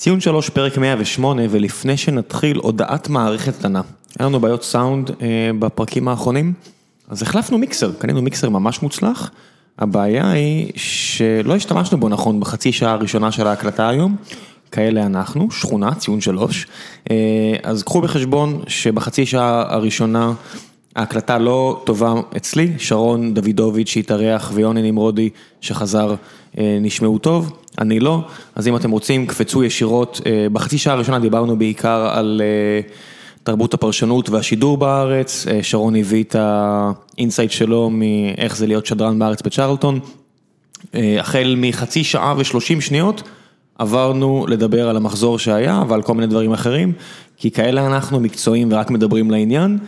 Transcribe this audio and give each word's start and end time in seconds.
ציון 0.00 0.20
שלוש, 0.20 0.48
פרק 0.48 0.78
108, 0.78 1.42
ולפני 1.50 1.96
שנתחיל, 1.96 2.56
הודעת 2.56 3.08
מערכת 3.08 3.56
קטנה. 3.58 3.80
היה 4.18 4.28
לנו 4.28 4.40
בעיות 4.40 4.62
סאונד 4.62 5.10
בפרקים 5.58 6.08
האחרונים, 6.08 6.52
אז 7.08 7.22
החלפנו 7.22 7.58
מיקסר, 7.58 7.92
קנינו 7.98 8.22
מיקסר 8.22 8.48
ממש 8.48 8.82
מוצלח. 8.82 9.30
הבעיה 9.78 10.30
היא 10.30 10.72
שלא 10.76 11.56
השתמשנו 11.56 12.00
בו 12.00 12.08
נכון 12.08 12.40
בחצי 12.40 12.72
שעה 12.72 12.92
הראשונה 12.92 13.32
של 13.32 13.46
ההקלטה 13.46 13.88
היום, 13.88 14.16
כאלה 14.72 15.06
אנחנו, 15.06 15.50
שכונה, 15.50 15.94
ציון 15.94 16.20
שלוש. 16.20 16.66
אז 17.62 17.82
קחו 17.82 18.00
בחשבון 18.00 18.62
שבחצי 18.66 19.26
שעה 19.26 19.74
הראשונה 19.74 20.32
ההקלטה 20.96 21.38
לא 21.38 21.82
טובה 21.84 22.14
אצלי, 22.36 22.72
שרון 22.78 23.34
דוידוביץ' 23.34 23.88
שהתארח 23.88 24.50
ויוני 24.54 24.90
נמרודי 24.90 25.30
שחזר 25.60 26.14
נשמעו 26.58 27.18
טוב, 27.18 27.56
אני 27.80 28.00
לא, 28.00 28.20
אז 28.54 28.68
אם 28.68 28.76
אתם 28.76 28.90
רוצים 28.90 29.26
קפצו 29.26 29.64
ישירות, 29.64 30.20
בחצי 30.52 30.78
שעה 30.78 30.94
הראשונה 30.94 31.18
דיברנו 31.18 31.58
בעיקר 31.58 32.08
על 32.12 32.42
תרבות 33.42 33.74
הפרשנות 33.74 34.30
והשידור 34.30 34.78
בארץ, 34.78 35.46
שרון 35.62 35.96
הביא 35.96 36.24
את 36.24 36.36
ה 36.38 36.52
insight 36.52 37.50
שלו 37.50 37.90
מאיך 37.90 38.56
זה 38.56 38.66
להיות 38.66 38.86
שדרן 38.86 39.18
בארץ 39.18 39.42
בצ'רלטון, 39.42 40.00
החל 40.94 41.54
מחצי 41.58 42.04
שעה 42.04 42.34
ושלושים 42.38 42.80
שניות 42.80 43.22
עברנו 43.78 44.46
לדבר 44.48 44.88
על 44.88 44.96
המחזור 44.96 45.38
שהיה 45.38 45.82
ועל 45.88 46.02
כל 46.02 46.14
מיני 46.14 46.26
דברים 46.26 46.52
אחרים, 46.52 46.92
כי 47.36 47.50
כאלה 47.50 47.86
אנחנו 47.86 48.20
מקצועיים 48.20 48.72
ורק 48.72 48.90
מדברים 48.90 49.30
לעניין. 49.30 49.78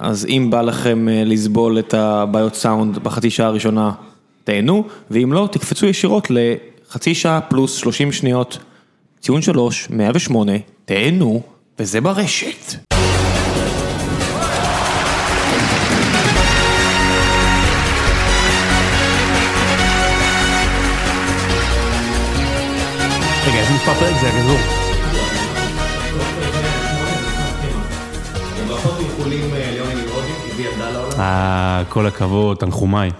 אז 0.00 0.26
אם 0.28 0.48
בא 0.50 0.62
לכם 0.62 1.06
לסבול 1.10 1.78
את 1.78 1.94
הבעיות 1.94 2.54
סאונד 2.54 2.98
בחצי 2.98 3.30
שעה 3.30 3.46
הראשונה, 3.46 3.92
תהנו, 4.44 4.84
ואם 5.10 5.32
לא, 5.32 5.48
תקפצו 5.52 5.86
ישירות 5.86 6.30
לחצי 6.90 7.14
שעה 7.14 7.40
פלוס 7.40 7.76
שלושים 7.76 8.12
שניות, 8.12 8.58
ציון 9.20 9.42
שלוש, 9.42 9.90
מאה 9.90 10.10
ושמונה, 10.14 10.52
תהנו, 10.84 11.42
וזה 11.78 12.00
ברשת. 12.00 12.74
רגע, 23.46 23.58
איזה 23.58 23.72
מספר 23.74 23.94
פרק 23.94 24.14
זה 24.20 24.28
הגזור? 24.28 24.58
אה, 31.18 31.82
כל 31.88 32.06
הכבוד, 32.06 32.56
תנחומיי. 32.56 33.10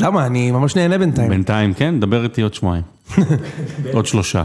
למה? 0.00 0.26
אני 0.26 0.50
ממש 0.50 0.76
נהנה 0.76 0.98
בינתיים. 0.98 1.28
בינתיים, 1.28 1.74
כן, 1.74 2.00
דבר 2.00 2.24
איתי 2.24 2.42
עוד 2.42 2.54
שבועיים. 2.54 2.82
עוד 3.94 4.06
שלושה. 4.06 4.42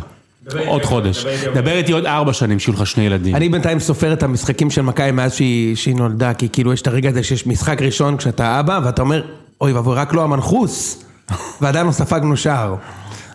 עוד 0.68 0.84
חודש. 0.84 1.26
דבר 1.56 1.72
איתי 1.72 1.92
עוד 1.92 2.06
ארבע 2.06 2.34
שנים 2.34 2.60
שיהיו 2.60 2.76
לך 2.76 2.88
שני 2.88 3.04
ילדים. 3.04 3.36
אני 3.36 3.50
בינתיים 3.50 3.80
סופר 3.80 4.14
את 4.14 4.24
המשחקים 4.24 4.72
של 4.72 4.82
מכבי 4.82 5.12
מאז 5.12 5.34
שהיא 5.76 5.96
נולדה, 5.96 6.34
כי 6.34 6.50
כאילו 6.50 6.74
יש 6.74 6.82
את 6.82 6.88
הרגע 6.88 7.10
הזה 7.10 7.24
שיש 7.24 7.48
משחק 7.48 7.82
ראשון 7.82 8.18
כשאתה 8.18 8.60
אבא, 8.60 8.80
ואתה 8.84 9.02
אומר, 9.02 9.24
אוי 9.62 9.74
ואבוי, 9.74 9.96
רק 9.96 10.14
לא 10.14 10.24
המנחוס, 10.24 11.04
ועדיין 11.62 11.88
לא 11.88 11.92
ספגנו 11.92 12.38
שער. 12.38 12.76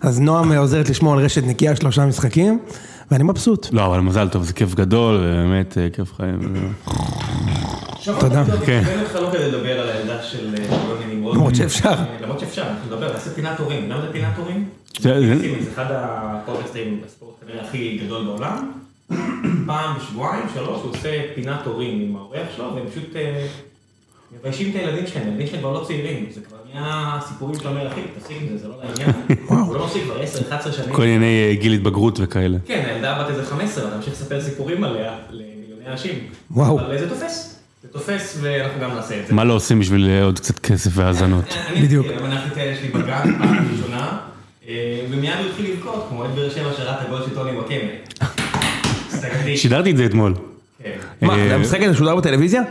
אז 0.00 0.20
נועם 0.20 0.52
עוזרת 0.52 0.88
לשמור 0.88 1.12
על 1.12 1.18
רשת 1.24 1.42
נקייה 1.46 1.76
שלושה 1.76 2.06
משחקים, 2.06 2.58
ואני 3.10 3.24
מבסוט. 3.24 3.68
לא, 3.72 3.86
אבל 3.86 4.00
מזל 4.00 4.28
טוב, 4.28 4.42
זה 4.42 4.52
כיף 4.52 4.74
גדול, 4.74 5.18
באמת 5.18 5.78
כיף 5.92 6.12
חיים. 6.16 6.38
תודה. 8.04 8.44
כן. 8.66 8.82
אני 8.86 9.02
אותך 9.02 9.14
לא 9.14 9.28
כדי 9.32 9.48
לדבר 9.48 9.80
על 9.80 9.88
הילדה 9.88 10.22
של 10.22 10.54
יוני 10.54 10.66
נמרודי. 10.66 11.09
למרות 11.34 11.54
שאפשר. 11.54 11.94
למרות 12.20 12.40
שאפשר, 12.40 12.62
אנחנו 12.62 12.86
נדבר, 12.86 13.12
נעשה 13.12 13.30
פינת 13.30 13.58
הורים. 13.58 13.90
למה 13.90 14.00
זה 14.00 14.12
פינת 14.12 14.38
הורים? 14.38 14.68
זה 15.00 15.70
אחד 15.74 15.86
הפודקאסטים 15.88 17.00
בספורט 17.06 17.34
כנראה 17.40 17.64
הכי 17.64 17.98
גדול 18.04 18.24
בעולם. 18.24 18.72
פעם 19.66 19.96
בשבועיים, 19.98 20.44
שלוש, 20.54 20.82
הוא 20.82 20.90
עושה 20.90 21.22
פינת 21.34 21.66
הורים 21.66 22.00
עם 22.00 22.16
האורח 22.16 22.46
שלו, 22.56 22.74
והם 22.74 22.86
פשוט 22.90 23.16
מביישים 24.38 24.70
את 24.70 24.74
הילדים 24.74 25.06
שלהם, 25.06 25.26
הילדים 25.26 25.46
שלהם 25.46 25.60
כבר 25.60 25.72
לא 25.72 25.84
צעירים, 25.84 26.26
זה 26.30 26.40
כבר 26.40 26.56
נהיה 26.72 27.18
סיפורים 27.28 27.60
אומר, 27.64 27.88
אחי, 27.88 28.00
תפסיק 28.18 28.36
עם 28.40 28.48
זה, 28.48 28.58
זה 28.58 28.68
לא 28.68 28.74
לעניין. 28.84 29.10
הוא 29.48 29.74
לא 29.74 29.84
מפסיק 29.86 30.04
כבר 30.04 30.22
10-11 30.60 30.72
שנים. 30.72 30.94
כל 30.94 31.02
ענייני 31.02 31.56
גיל 31.60 31.72
התבגרות 31.72 32.18
וכאלה. 32.22 32.58
כן, 32.66 32.84
הילדה 32.86 33.22
בת 33.22 33.30
איזה 33.30 33.44
15, 33.44 33.88
אתה 33.88 33.96
ממשיך 33.96 34.12
לספר 34.12 34.40
סיפורים 34.40 34.84
עליה 34.84 35.18
למיליוני 35.30 35.86
אנשים. 35.86 36.18
וואו. 36.50 36.80
אבל 36.80 36.98
זה 36.98 37.08
תופס. 37.08 37.59
זה 37.82 37.88
תופס 37.88 38.38
ואנחנו 38.40 38.80
גם 38.80 38.94
נעשה 38.94 39.20
את 39.20 39.26
זה. 39.26 39.34
מה 39.34 39.44
לא 39.44 39.52
עושים 39.52 39.80
בשביל 39.80 40.10
עוד 40.22 40.38
קצת 40.38 40.58
כסף 40.58 40.90
והאזנות? 40.94 41.44
בדיוק. 41.82 42.06
אני 42.06 42.22
מנחתי 42.22 42.52
את 42.52 42.56
הילד 42.56 42.76
שלי 42.78 42.88
בגן 42.88 43.38
פעם 43.38 43.68
ראשונה, 43.72 44.18
ומיד 45.10 45.34
הוא 45.38 45.46
התחיל 45.50 45.72
לבכות, 45.72 46.06
כמו 46.08 46.24
את 46.24 46.30
באר 46.30 46.50
שבע 46.50 46.72
שראה 46.76 47.00
את 47.00 47.06
הגול 47.06 47.22
של 47.22 47.34
טוני 47.34 47.50
וואקמה. 47.50 47.76
שידרתי 49.56 49.90
את 49.90 49.96
זה 49.96 50.06
אתמול. 50.06 50.34
כן. 50.82 50.90
מה, 51.22 51.34
המשחק 51.34 51.82
הזה 51.82 51.96
שודר 51.96 52.16
בטלוויזיה? 52.16 52.62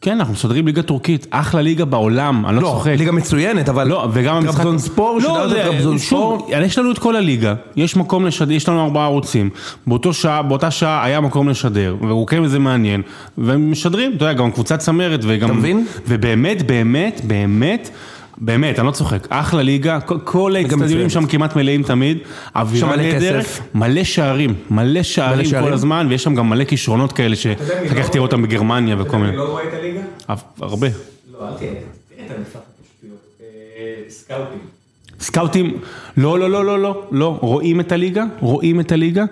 כן, 0.00 0.12
אנחנו 0.12 0.32
משדרים 0.32 0.66
ליגה 0.66 0.82
טורקית, 0.82 1.26
אחלה 1.30 1.62
ליגה 1.62 1.84
בעולם, 1.84 2.46
אני 2.46 2.56
לא 2.56 2.62
לא, 2.62 2.68
צוחק. 2.68 2.90
ליגה 2.98 3.12
מצוינת, 3.12 3.68
אבל... 3.68 3.88
לא, 3.88 4.08
וגם 4.12 4.36
המשחק... 4.36 4.56
טרבזון 4.56 4.78
ספור, 4.78 5.18
לא, 5.22 5.98
שוב. 5.98 6.50
יש 6.62 6.78
לנו 6.78 6.90
את 6.92 6.98
כל 6.98 7.16
הליגה, 7.16 7.54
יש 7.76 7.96
מקום 7.96 8.26
לשדר, 8.26 8.52
יש 8.52 8.68
לנו 8.68 8.84
ארבעה 8.84 9.04
ערוצים, 9.04 9.50
באותו 9.86 10.12
שעה, 10.12 10.42
באותה 10.42 10.70
שעה 10.70 11.04
היה 11.04 11.20
מקום 11.20 11.48
לשדר, 11.48 11.96
ורוקם 12.00 12.42
וזה 12.42 12.58
מעניין, 12.58 13.02
והם 13.38 13.70
משדרים, 13.70 14.12
אתה 14.16 14.24
יודע, 14.24 14.32
גם 14.32 14.50
קבוצת 14.50 14.78
צמרת, 14.78 15.20
וגם... 15.22 15.48
אתה 15.48 15.58
מבין? 15.58 15.86
ובאמת, 16.08 16.62
באמת, 16.66 17.20
באמת, 17.24 17.90
באמת, 18.40 18.78
אני 18.78 18.86
לא 18.86 18.92
צוחק, 18.92 19.26
אחלה 19.30 19.62
ליגה, 19.62 20.00
כל- 20.00 20.18
כל 20.24 20.56
האצטדיונים. 20.56 21.10
שם 21.10 21.26
כמעט 21.26 21.56
מלאים 21.56 21.82
תמיד, 21.82 22.18
אווירה 22.56 22.96
נהדרת. 22.96 23.44
מלא 23.74 24.04
שערים, 24.04 24.54
מלא 24.70 25.02
שערים 25.02 25.50
כל. 25.62 25.72
הזמן, 25.72 26.06
ויש 26.10 26.22
שם 26.24 26.34
גם 26.34 26.48
מלא 26.48 26.64
כישרונות 26.64 27.12
כאלה, 27.12 27.36
שאחר 27.36 27.64
כך 28.02 28.08
תראו 28.08 28.24
אותם 28.24 28.42
בגרמניה 28.42 28.94
אתה 28.94 29.02
וכל 29.02 29.08
יודע, 29.16 29.18
מיני, 29.18 29.28
אני 29.28 29.36
לא 29.36 29.50
רואה 29.50 29.62
את 29.68 29.74
הליגה? 29.74 30.00
הרבה. 30.60 30.88
לא, 31.32 31.48
אל 31.48 31.54
תהיה, 31.58 31.70
תראה 32.18 32.26
את 32.26 32.56
הפשוטיות. 32.56 33.18
אה, 33.40 34.10
סקאוטים. 34.10 34.58
סקאוטים, 35.20 35.78
לא, 36.16 36.38
לא, 36.38 36.50
לא, 36.50 36.64
לא, 36.64 36.78
לא, 36.82 37.02
לא, 37.10 37.38
רואים 37.40 37.80
את 37.80 37.92
הליגה, 37.92 38.24
רואים 38.40 38.80
את 38.80 38.92
הליגה, 38.92 39.24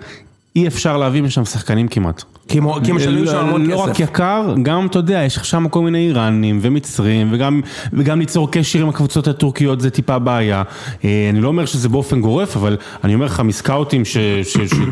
אי 0.55 0.67
אפשר 0.67 0.97
להביא 0.97 1.21
משם 1.21 1.45
שחקנים 1.45 1.87
כמעט. 1.87 2.23
כי 2.47 2.59
כי 2.83 2.91
משלמים 2.91 3.25
שם 3.25 3.37
המון 3.37 3.65
לא 3.65 3.75
רק 3.75 3.89
כסף. 3.89 3.99
יקר, 3.99 4.55
גם 4.63 4.87
אתה 4.87 4.99
יודע, 4.99 5.23
יש 5.23 5.35
שם 5.35 5.67
כל 5.69 5.81
מיני 5.81 6.07
איראנים 6.07 6.59
ומצרים, 6.61 7.29
וגם, 7.31 7.61
וגם 7.93 8.19
ליצור 8.19 8.51
קשר 8.51 8.81
עם 8.81 8.89
הקבוצות 8.89 9.27
הטורקיות 9.27 9.81
זה 9.81 9.89
טיפה 9.89 10.19
בעיה. 10.19 10.63
אה, 11.05 11.27
אני 11.29 11.41
לא 11.41 11.47
אומר 11.47 11.65
שזה 11.65 11.89
באופן 11.89 12.21
גורף, 12.21 12.55
אבל 12.55 12.77
אני 13.03 13.13
אומר 13.13 13.25
לך 13.25 13.39
מסקאוטים 13.39 14.03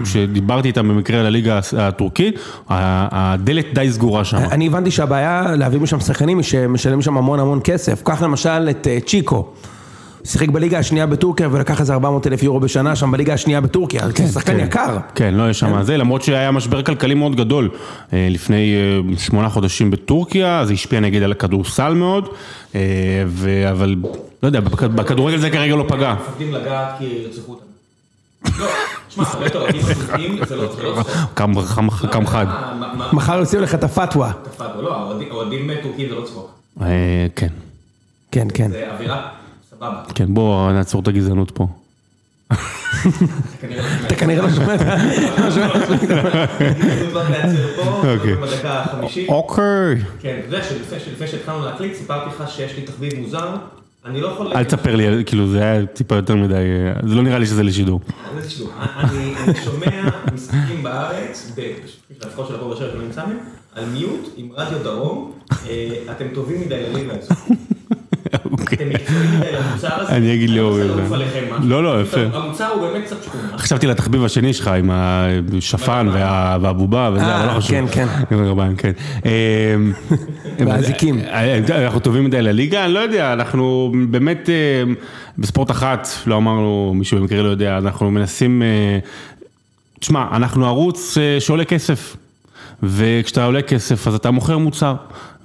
שדיברתי 0.05 0.67
איתם 0.67 0.87
במקרה 0.87 1.19
על 1.19 1.25
הליגה 1.25 1.59
הטורקית, 1.77 2.39
הדלת 2.69 3.65
די 3.73 3.91
סגורה 3.91 4.25
שם. 4.25 4.37
אני 4.37 4.67
הבנתי 4.67 4.91
שהבעיה 4.91 5.55
להביא 5.57 5.79
משם 5.79 5.99
שחקנים 5.99 6.37
היא 6.37 6.45
שמשלמים 6.45 7.01
שם 7.01 7.17
המון 7.17 7.39
המון 7.39 7.59
כסף. 7.63 8.01
קח 8.03 8.21
למשל 8.21 8.69
את 8.69 8.87
אה, 8.87 8.97
צ'יקו. 9.05 9.53
שיחק 10.25 10.49
בליגה 10.49 10.79
השנייה 10.79 11.05
בטורקיה 11.05 11.47
ולקח 11.51 11.79
איזה 11.81 11.93
400 11.93 12.27
אלף 12.27 12.43
יורו 12.43 12.59
בשנה 12.59 12.95
שם 12.95 13.11
בליגה 13.11 13.33
השנייה 13.33 13.61
בטורקיה, 13.61 14.01
זה 14.15 14.27
שחקן 14.33 14.57
כן. 14.57 14.63
יקר. 14.65 14.97
כן, 15.15 15.33
לא 15.33 15.49
יש 15.49 15.59
שם 15.59 15.83
זה, 15.83 15.97
למרות 15.97 16.21
שהיה 16.21 16.51
משבר 16.51 16.81
כלכלי 16.83 17.13
מאוד 17.13 17.35
גדול 17.35 17.69
אה, 18.13 18.27
לפני 18.31 18.75
אה, 18.75 19.17
שמונה 19.17 19.49
חודשים 19.49 19.91
בטורקיה, 19.91 20.65
זה 20.65 20.73
השפיע 20.73 20.99
נגיד 20.99 21.23
על 21.23 21.31
הכדורסל 21.31 21.93
מאוד, 21.93 22.29
אה, 22.75 22.81
ו- 23.27 23.71
אבל 23.71 23.95
לא 24.43 24.47
יודע, 24.47 24.59
בכ- 24.59 24.83
בכדורגל 24.83 25.37
זה 25.37 25.49
כרגע 25.49 25.75
לא 25.75 25.85
פגע. 25.87 26.13
מפחדים 26.13 26.53
לגעת 26.53 26.87
כי 26.99 27.05
ירצחו 27.05 27.51
אותם. 27.51 27.65
לא, 28.59 28.67
שמע, 29.09 29.23
הרבה 29.27 29.45
אוהדים 29.55 29.81
מפחדים, 29.81 30.37
זה 30.47 30.55
לא 30.55 30.75
זה 30.75 30.83
לא 30.83 30.93
צחוק. 31.03 32.05
קם 32.11 32.25
חד. 32.27 32.45
מחר 33.13 33.37
יוציאו 33.39 33.61
לך 33.61 33.75
את 33.75 33.83
הפתווה. 33.83 34.31
תפאדו, 34.43 34.81
לא, 34.81 34.95
האוהדים- 34.97 35.27
האוהדים 35.31 35.71
טורקים 35.83 36.09
זה 36.09 36.15
לא 36.15 36.21
צחוק. 36.25 36.51
כן, 37.35 37.47
כן, 38.31 38.47
כן. 38.53 38.71
זה 38.71 38.83
אווירה. 38.93 39.27
כן, 40.15 40.33
בוא 40.33 40.71
נעצור 40.71 41.01
את 41.01 41.07
הגזענות 41.07 41.51
פה. 41.51 41.67
כנראה 43.61 43.81
לא 44.01 44.07
אתה 44.07 44.15
כנראה 44.15 44.41
לא 44.41 44.49
שומע 44.49 44.75
את. 44.75 44.81
לא 47.13 47.21
אוקיי. 48.13 48.33
החמישית. 48.63 49.29
אוקיי. 49.29 49.95
כן, 50.19 50.39
אתה 50.39 50.55
יודע 50.55 50.63
שלפני 50.63 50.99
שלפני 50.99 51.27
שהתחלנו 51.27 51.65
להקליט 51.65 51.93
סיפרתי 51.93 52.29
לך 52.29 52.49
שיש 52.49 52.75
לי 52.75 52.81
תחביב 52.81 53.19
מוזר, 53.19 53.55
אני 54.05 54.21
לא 54.21 54.27
יכול... 54.27 54.53
אל 54.55 54.63
תספר 54.63 54.95
לי, 54.95 55.25
כאילו 55.25 55.47
זה 55.47 55.63
היה 55.63 55.85
טיפה 55.85 56.15
יותר 56.15 56.35
מדי, 56.35 56.53
אה, 56.53 57.07
זה 57.07 57.15
לא 57.15 57.21
נראה 57.23 57.39
לי 57.39 57.45
שזה 57.45 57.63
לשידור. 57.63 57.99
אני 58.97 59.33
שומע 59.63 60.09
משחקים 60.33 60.83
בארץ, 60.83 61.51
לפחות 62.21 62.47
של 62.47 62.55
הפועל 62.55 62.69
באר 62.69 62.79
שבע 62.79 62.91
שלא 62.91 63.01
נמצא 63.01 63.25
מהם, 63.25 63.37
על 63.75 63.85
מיוט 63.85 64.29
עם 64.37 64.49
רדיו 64.55 64.83
דרום, 64.83 65.31
אה, 65.51 65.97
אתם 66.11 66.25
טובים 66.33 66.61
מדי 66.61 66.83
לליגה 66.83 67.13
הזו. 67.21 67.35
אוקיי. 68.51 68.77
אתם 68.77 68.89
מקצועיים 68.89 69.39
מדי 69.39 69.51
למוצר 69.51 70.01
הזה. 70.01 70.11
אני 70.15 70.33
אגיד 70.33 70.49
לאורי, 70.49 70.81
אני 70.81 70.89
לא. 70.89 71.03
לא, 71.63 71.83
לא, 71.83 72.01
יפה. 72.01 72.19
המוצר 72.33 72.67
הוא 72.67 72.81
באמת 72.87 73.05
קצת 73.05 73.23
שכונה. 73.23 73.57
חשבתי 73.57 73.87
לתחביב 73.87 74.25
השני 74.25 74.53
שלך 74.53 74.67
עם 74.67 74.91
השפן 74.93 76.09
וה- 76.13 76.57
והבובה 76.61 77.09
וזה, 77.13 77.25
אה, 77.25 77.43
אבל 77.43 77.53
לא 77.53 77.59
חשוב. 77.59 77.71
כן, 77.71 77.85
כן. 77.91 78.07
כן. 78.77 78.91
אמ, 79.25 79.93
והאזיקים. 80.67 81.19
אה, 81.19 81.59
אה, 81.71 81.85
אנחנו 81.85 81.99
טובים 81.99 82.23
מדי 82.23 82.41
לליגה, 82.41 82.85
אני 82.85 82.93
לא 82.93 82.99
יודע, 82.99 83.33
אנחנו 83.33 83.91
באמת 84.09 84.49
אה, 84.49 84.93
בספורט 85.37 85.71
אחת, 85.71 86.07
לא 86.27 86.37
אמרנו, 86.37 86.91
מישהו 86.95 87.17
במקרה 87.19 87.41
לא 87.43 87.49
יודע, 87.49 87.77
אנחנו 87.77 88.11
מנסים... 88.11 88.61
תשמע, 89.99 90.25
אנחנו 90.31 90.65
ערוץ 90.65 91.17
שעולה 91.39 91.65
כסף, 91.65 92.15
וכשאתה 92.83 93.45
עולה 93.45 93.61
כסף 93.61 94.07
אז 94.07 94.15
אתה 94.15 94.31
מוכר 94.31 94.57
מוצר, 94.57 94.95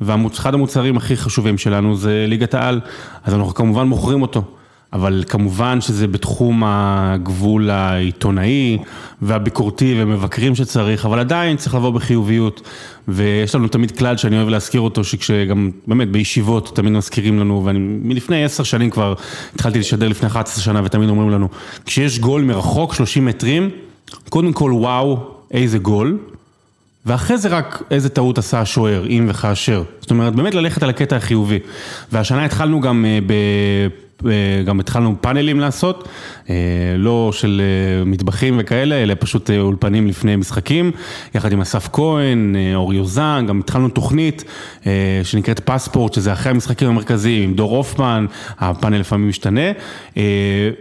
ואחד 0.00 0.54
המוצרים 0.54 0.96
הכי 0.96 1.16
חשובים 1.16 1.58
שלנו 1.58 1.96
זה 1.96 2.24
ליגת 2.28 2.54
העל, 2.54 2.80
אז 3.24 3.34
אנחנו 3.34 3.54
כמובן 3.54 3.86
מוכרים 3.86 4.22
אותו. 4.22 4.44
אבל 4.92 5.24
כמובן 5.28 5.80
שזה 5.80 6.06
בתחום 6.06 6.62
הגבול 6.66 7.70
העיתונאי 7.70 8.78
והביקורתי 9.22 9.94
ומבקרים 9.98 10.54
שצריך, 10.54 11.06
אבל 11.06 11.18
עדיין 11.18 11.56
צריך 11.56 11.74
לבוא 11.74 11.90
בחיוביות. 11.90 12.60
ויש 13.08 13.54
לנו 13.54 13.68
תמיד 13.68 13.98
כלל 13.98 14.16
שאני 14.16 14.36
אוהב 14.36 14.48
להזכיר 14.48 14.80
אותו, 14.80 15.04
שכשגם, 15.04 15.70
באמת, 15.86 16.10
בישיבות 16.10 16.76
תמיד 16.76 16.92
מזכירים 16.92 17.38
לנו, 17.38 17.64
ואני 17.64 17.78
מלפני 17.78 18.44
עשר 18.44 18.62
שנים 18.62 18.90
כבר 18.90 19.14
התחלתי 19.54 19.78
לשדר 19.78 20.08
לפני 20.08 20.28
11 20.28 20.64
שנה 20.64 20.80
ותמיד 20.84 21.08
אומרים 21.08 21.30
לנו, 21.30 21.48
כשיש 21.86 22.18
גול 22.18 22.42
מרחוק, 22.42 22.94
30 22.94 23.26
מטרים, 23.26 23.70
קודם 24.28 24.52
כל 24.52 24.72
וואו, 24.74 25.18
איזה 25.50 25.78
גול. 25.78 26.18
ואחרי 27.06 27.38
זה 27.38 27.48
רק 27.48 27.82
איזה 27.90 28.08
טעות 28.08 28.38
עשה 28.38 28.60
השוער, 28.60 29.06
אם 29.06 29.26
וכאשר. 29.28 29.82
זאת 30.00 30.10
אומרת, 30.10 30.34
באמת 30.34 30.54
ללכת 30.54 30.82
על 30.82 30.90
הקטע 30.90 31.16
החיובי. 31.16 31.58
והשנה 32.12 32.44
התחלנו 32.44 32.80
גם 32.80 33.04
אה, 33.08 33.18
ב... 33.26 33.32
אה, 34.26 34.62
גם 34.64 34.80
התחלנו 34.80 35.14
פאנלים 35.20 35.60
לעשות, 35.60 36.08
אה, 36.50 36.54
לא 36.98 37.30
של 37.32 37.62
אה, 37.64 38.04
מטבחים 38.04 38.56
וכאלה, 38.58 38.94
אלא 38.94 39.14
פשוט 39.18 39.50
אולפנים 39.50 40.06
לפני 40.06 40.36
משחקים, 40.36 40.90
יחד 41.34 41.52
עם 41.52 41.60
אסף 41.60 41.88
כהן, 41.92 42.56
אור 42.74 42.94
יוזן, 42.94 43.44
גם 43.48 43.60
התחלנו 43.60 43.88
תוכנית 43.88 44.44
שנקראת 45.22 45.60
פספורט, 45.60 46.14
שזה 46.14 46.32
אחרי 46.32 46.52
המשחקים 46.52 46.88
המרכזיים, 46.88 47.42
עם 47.42 47.54
דור 47.54 47.76
הופמן, 47.76 48.26
הפאנל 48.58 48.98
לפעמים 48.98 49.28
משתנה, 49.28 49.72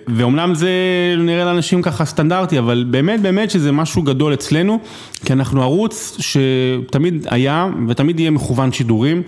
ואומנם 0.08 0.56
זה 0.56 0.70
נראה 1.18 1.46
לאנשים 1.46 1.82
ככה 1.82 2.06
סטנדרטי, 2.06 2.60
אבל 2.60 2.86
באמת 2.90 3.22
באמת 3.22 3.52
שזה 3.52 3.72
משהו 3.72 4.02
גדול 4.02 4.34
אצלנו, 4.34 4.80
כי 5.26 5.34
אנחנו 5.34 5.62
ערוץ 5.62 6.18
שתמיד 6.20 7.28
היה 7.30 7.68
ותמיד 7.88 8.20
יהיה 8.20 8.32
מכוון 8.32 8.72
שידורים, 8.72 9.24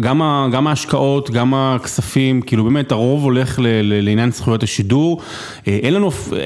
גם 0.00 0.66
ההשקעות, 0.66 1.30
גם 1.30 1.54
הכספים, 1.54 2.42
כאילו 2.42 2.64
באמת 2.64 2.92
הרוב 2.92 3.24
הולך 3.24 3.42
הולך 3.42 3.58
לעניין 3.82 4.32
זכויות 4.32 4.62
השידור, 4.62 5.20
אה, 5.68 5.78
אין 5.82 5.94
לנו, 5.94 6.10
אה, 6.32 6.38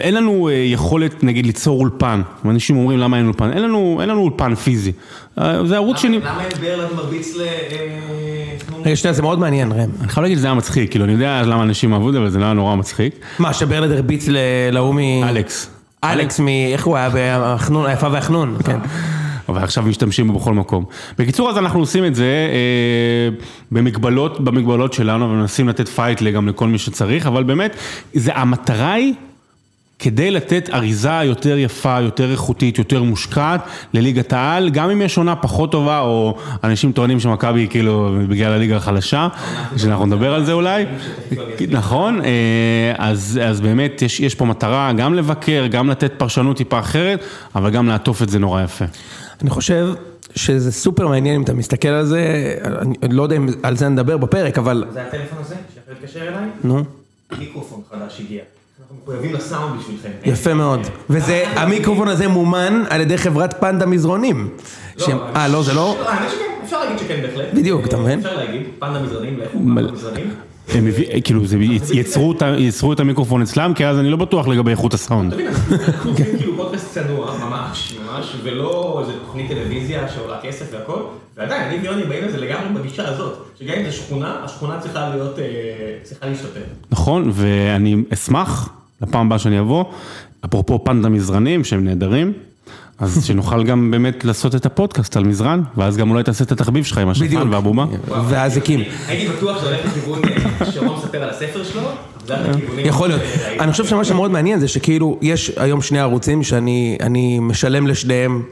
אין 0.00 0.14
לנו 0.14 0.48
אה, 0.48 0.54
יכולת 0.54 1.24
נגיד 1.24 1.46
ליצור 1.46 1.80
אולפן, 1.80 2.22
אנשים 2.44 2.76
אומרים 2.76 2.98
למה 2.98 3.16
אין 3.16 3.26
אולפן, 3.26 3.50
אין 3.52 3.62
לנו, 3.62 3.98
אין 4.00 4.08
לנו 4.08 4.20
אולפן 4.20 4.54
פיזי, 4.54 4.92
זה 5.64 5.76
ערוץ 5.76 5.98
שני. 5.98 6.18
למה 6.18 6.44
אין 6.44 6.50
ברלנד 6.60 6.92
מרביץ 6.96 7.36
ל... 7.36 7.42
רגע 8.84 8.96
שנייה 8.96 9.14
זה 9.14 9.22
מאוד 9.22 9.38
מעניין 9.38 9.72
ראם. 9.72 9.90
אני 10.00 10.08
חייב 10.08 10.22
להגיד 10.22 10.38
שזה 10.38 10.46
היה 10.46 10.54
מצחיק, 10.54 10.90
כאילו 10.90 11.04
אני 11.04 11.12
יודע 11.12 11.42
למה 11.42 11.62
אנשים 11.62 11.92
אהבו 11.92 12.08
את 12.08 12.12
זה, 12.12 12.18
אבל 12.18 12.30
זה 12.30 12.38
לא 12.38 12.44
היה 12.44 12.52
נורא 12.52 12.76
מצחיק. 12.76 13.14
מה 13.38 13.52
שברלנד 13.52 13.92
הרביץ 13.92 14.28
להוא 14.72 14.94
מ... 14.94 14.98
אלכס. 15.24 15.70
אלכס 16.04 16.40
מ... 16.40 16.48
איך 16.48 16.86
הוא 16.86 16.96
היה? 16.96 17.10
בחנון, 17.12 17.86
היפה 17.86 18.08
והחנון, 18.12 18.56
כן. 18.64 18.78
אבל 19.48 19.62
עכשיו 19.62 19.84
משתמשים 19.84 20.28
בו 20.28 20.38
בכל 20.38 20.54
מקום. 20.54 20.84
בקיצור, 21.18 21.50
אז 21.50 21.58
אנחנו 21.58 21.80
עושים 21.80 22.04
את 22.04 22.14
זה 22.14 22.24
אה, 22.24 23.36
במגבלות, 23.72 24.40
במגבלות 24.40 24.92
שלנו, 24.92 25.30
ומנסים 25.30 25.68
לתת 25.68 25.88
fight 25.88 26.22
גם 26.22 26.48
לכל 26.48 26.68
מי 26.68 26.78
שצריך, 26.78 27.26
אבל 27.26 27.42
באמת, 27.42 27.76
זה, 28.14 28.30
המטרה 28.34 28.92
היא... 28.92 29.14
כדי 30.02 30.30
לתת 30.30 30.70
אריזה 30.72 31.20
יותר 31.24 31.58
יפה, 31.58 32.00
יותר 32.00 32.32
איכותית, 32.32 32.78
יותר 32.78 33.02
מושקעת 33.02 33.60
לליגת 33.94 34.32
העל, 34.32 34.70
גם 34.70 34.90
אם 34.90 35.02
יש 35.02 35.18
עונה 35.18 35.36
פחות 35.36 35.72
טובה, 35.72 36.00
או 36.00 36.36
אנשים 36.64 36.92
טוענים 36.92 37.20
שמכבי 37.20 37.66
כאילו 37.70 38.16
בגלל 38.28 38.52
הליגה 38.52 38.76
החלשה, 38.76 39.28
שאנחנו 39.76 40.06
נדבר 40.06 40.34
על 40.34 40.44
זה 40.44 40.52
אולי, 40.52 40.84
נכון, 41.68 42.20
אה, 42.24 42.92
אז, 42.98 43.40
אז 43.44 43.60
באמת 43.60 44.02
יש, 44.02 44.20
יש 44.20 44.34
פה 44.34 44.44
מטרה 44.44 44.92
גם 44.92 45.14
לבקר, 45.14 45.66
גם 45.70 45.90
לתת 45.90 46.12
פרשנות 46.16 46.56
טיפה 46.56 46.78
אחרת, 46.78 47.24
אבל 47.54 47.70
גם 47.70 47.88
לעטוף 47.88 48.22
את 48.22 48.28
זה 48.28 48.38
נורא 48.38 48.62
יפה. 48.62 48.84
אני 49.42 49.50
חושב 49.50 49.88
שזה 50.34 50.72
סופר 50.72 51.08
מעניין 51.08 51.34
אם 51.34 51.42
אתה 51.42 51.52
מסתכל 51.52 51.88
על 51.88 52.06
זה, 52.06 52.54
אני 53.02 53.14
לא 53.14 53.22
יודע 53.22 53.36
אם 53.36 53.46
על 53.62 53.76
זה 53.76 53.88
נדבר 53.88 54.16
בפרק, 54.16 54.58
אבל... 54.58 54.84
זה 54.92 55.02
הטלפון 55.02 55.38
הזה 55.40 55.54
שיכול 55.74 55.94
להתקשר 55.94 56.28
אליי? 56.28 56.48
נו. 56.64 56.84
מיקרופון 57.38 57.80
חדש 57.90 58.20
הגיע. 58.20 58.42
אנחנו 58.80 58.96
מחויבים 59.02 59.34
לסאונד 59.34 59.80
בשבילכם. 59.80 60.08
יפה 60.24 60.54
מאוד. 60.54 60.80
וזה, 61.10 61.44
המיקרופון 61.56 62.08
הזה 62.08 62.28
מומן 62.28 62.82
על 62.90 63.00
ידי 63.00 63.18
חברת 63.18 63.60
פנדה 63.60 63.86
מזרונים. 63.86 64.48
אה, 65.36 65.48
לא, 65.48 65.62
זה 65.62 65.74
לא? 65.74 65.96
אפשר 66.64 66.80
להגיד 66.84 66.98
שכן 66.98 67.22
בהחלט. 67.22 67.54
בדיוק, 67.54 67.86
אתה 67.86 67.96
מבין? 67.96 68.18
אפשר 68.18 68.36
להגיד, 68.36 68.62
פנדה 68.78 69.02
מזרונים, 69.02 69.40
לכו 69.40 69.58
פנדה 69.58 69.92
מזרנים. 69.92 70.30
הם 70.68 70.88
כאילו, 71.24 71.42
יצרו 72.58 72.92
את 72.92 73.00
המיקרופון 73.00 73.42
אצלם, 73.42 73.72
כי 73.74 73.86
אז 73.86 73.98
אני 73.98 74.10
לא 74.10 74.16
בטוח 74.16 74.48
לגבי 74.48 74.70
איכות 74.70 74.94
הסאונד. 74.94 75.34
אנחנו 75.34 76.10
עושים 76.10 76.26
כאילו 76.38 76.56
פודקאסט 76.56 76.94
צנוע, 76.94 77.38
ממש, 77.38 77.94
ממש, 78.04 78.36
ולא 78.42 78.98
איזה 79.00 79.12
תוכנית 79.26 79.48
טלוויזיה 79.48 80.08
שעולה 80.08 80.40
כסף 80.42 80.66
והכל, 80.72 81.00
ועדיין, 81.36 81.62
אני 81.62 81.78
ויוני 81.88 82.04
באים 82.04 82.24
לזה 82.24 82.40
לגמרי 82.40 82.80
בגישה 82.80 83.08
הזאת, 83.08 83.38
שגם 83.58 83.74
אם 83.74 83.90
זו 83.90 83.96
שכונה, 83.96 84.36
השכונה 84.44 84.80
צריכה 84.80 85.08
להיות, 85.08 85.38
צריכה 86.02 86.26
להשתפר. 86.26 86.60
נכון, 86.90 87.30
ואני 87.32 87.96
אשמח, 88.12 88.70
לפעם 89.02 89.26
הבאה 89.26 89.38
שאני 89.38 89.60
אבוא, 89.60 89.84
אפרופו 90.44 90.84
פנדה 90.84 91.08
מזרנים, 91.08 91.64
שהם 91.64 91.84
נהדרים. 91.84 92.32
אז 92.98 93.24
שנוכל 93.24 93.64
גם 93.64 93.90
באמת 93.90 94.24
לעשות 94.24 94.54
את 94.54 94.66
הפודקאסט 94.66 95.16
על 95.16 95.24
מזרן, 95.24 95.62
ואז 95.76 95.96
גם 95.96 96.10
אולי 96.10 96.22
תעשה 96.22 96.44
את 96.44 96.52
התחביב 96.52 96.84
שלך 96.84 96.98
עם 96.98 97.08
השפן 97.08 97.52
והבומה. 97.52 97.86
והאזיקים. 98.28 98.80
הייתי 99.08 99.32
בטוח 99.32 99.58
שזה 99.58 99.66
הולך 99.66 99.80
לכיוון 99.86 100.20
שרון 100.72 100.98
מספר 100.98 101.22
על 101.22 101.30
הספר 101.30 101.64
שלו. 101.64 101.82
יכול 102.78 103.08
להיות. 103.08 103.22
אני 103.60 103.72
חושב 103.72 103.86
שמה 103.86 104.04
שמאוד 104.04 104.30
מעניין 104.30 104.60
זה 104.60 104.68
שכאילו 104.68 105.18
יש 105.22 105.52
היום 105.56 105.82
שני 105.82 106.00
ערוצים 106.00 106.42
שאני 106.42 107.38
משלם 107.40 107.86
לשניהם 107.86 108.42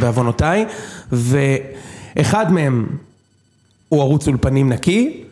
בעוונותיי, 0.00 0.64
ואחד 1.12 2.52
מהם 2.52 2.86
הוא 3.88 4.00
ערוץ 4.00 4.28
אולפנים 4.28 4.72
נקי. 4.72 5.22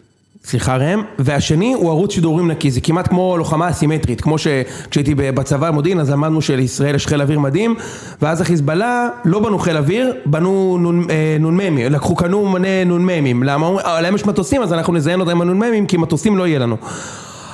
סליחה 0.48 0.76
ראם, 0.76 1.02
והשני 1.18 1.74
הוא 1.74 1.90
ערוץ 1.90 2.12
שידורים 2.12 2.50
נקי, 2.50 2.70
זה 2.70 2.80
כמעט 2.80 3.08
כמו 3.08 3.36
לוחמה 3.38 3.70
אסימטרית, 3.70 4.20
כמו 4.20 4.38
שכשהייתי 4.38 5.14
בצבא 5.14 5.68
המודיעין 5.68 6.00
אז 6.00 6.10
למדנו 6.10 6.42
שלישראל 6.42 6.94
יש 6.94 7.06
חיל 7.06 7.22
אוויר 7.22 7.38
מדהים, 7.38 7.74
ואז 8.22 8.40
החיזבאללה 8.40 9.08
לא 9.24 9.40
בנו 9.40 9.58
חיל 9.58 9.76
אוויר, 9.76 10.12
בנו 10.26 10.78
נ"מים, 11.40 11.78
לקחו 11.78 12.14
קנו 12.16 12.48
מלא 12.48 12.84
נ"מים, 12.84 13.42
למה? 13.42 14.00
להם 14.00 14.14
יש 14.14 14.26
מטוסים 14.26 14.62
אז 14.62 14.72
אנחנו 14.72 14.92
נזיין 14.92 15.20
אותם 15.20 15.30
עם 15.30 15.40
הנ"מים 15.40 15.86
כי 15.86 15.96
מטוסים 15.96 16.36
לא 16.36 16.46
יהיה 16.46 16.58
לנו. 16.58 16.76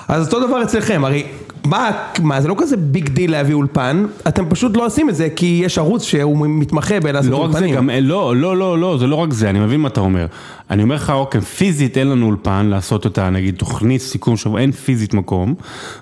אז 0.08 0.26
אותו 0.26 0.46
דבר 0.46 0.62
אצלכם, 0.62 1.04
הרי 1.04 1.26
מה, 1.66 1.90
מה, 2.22 2.40
זה 2.40 2.48
לא 2.48 2.54
כזה 2.58 2.76
big 2.76 3.08
deal 3.08 3.30
להביא 3.30 3.54
אולפן, 3.54 4.04
אתם 4.28 4.48
פשוט 4.48 4.76
לא 4.76 4.86
עושים 4.86 5.08
את 5.08 5.14
זה 5.14 5.28
כי 5.36 5.60
יש 5.64 5.78
ערוץ 5.78 6.02
שהוא 6.02 6.46
מתמחה 6.48 7.00
בלעשות 7.00 7.30
לא 7.30 7.36
אולפנים. 7.36 7.74
גם, 7.74 7.90
לא, 8.02 8.36
לא, 8.36 8.56
לא, 8.56 8.78
לא, 8.78 8.98
זה 8.98 9.06
לא 9.06 9.16
רק 9.16 9.32
זה, 9.32 9.50
אני 9.50 9.58
מבין 9.58 9.80
מה 9.80 9.88
אתה 9.88 10.00
אומר. 10.00 10.26
אני 10.70 10.82
אומר 10.82 10.94
לך, 10.94 11.10
אוקיי, 11.10 11.40
פיזית 11.40 11.98
אין 11.98 12.08
לנו 12.08 12.26
אולפן 12.26 12.66
לעשות 12.66 13.04
אותה, 13.04 13.30
נגיד 13.30 13.54
תוכנית 13.54 14.00
סיכום 14.00 14.36
שבוע, 14.36 14.60
אין 14.60 14.72
פיזית 14.72 15.14
מקום, 15.14 15.54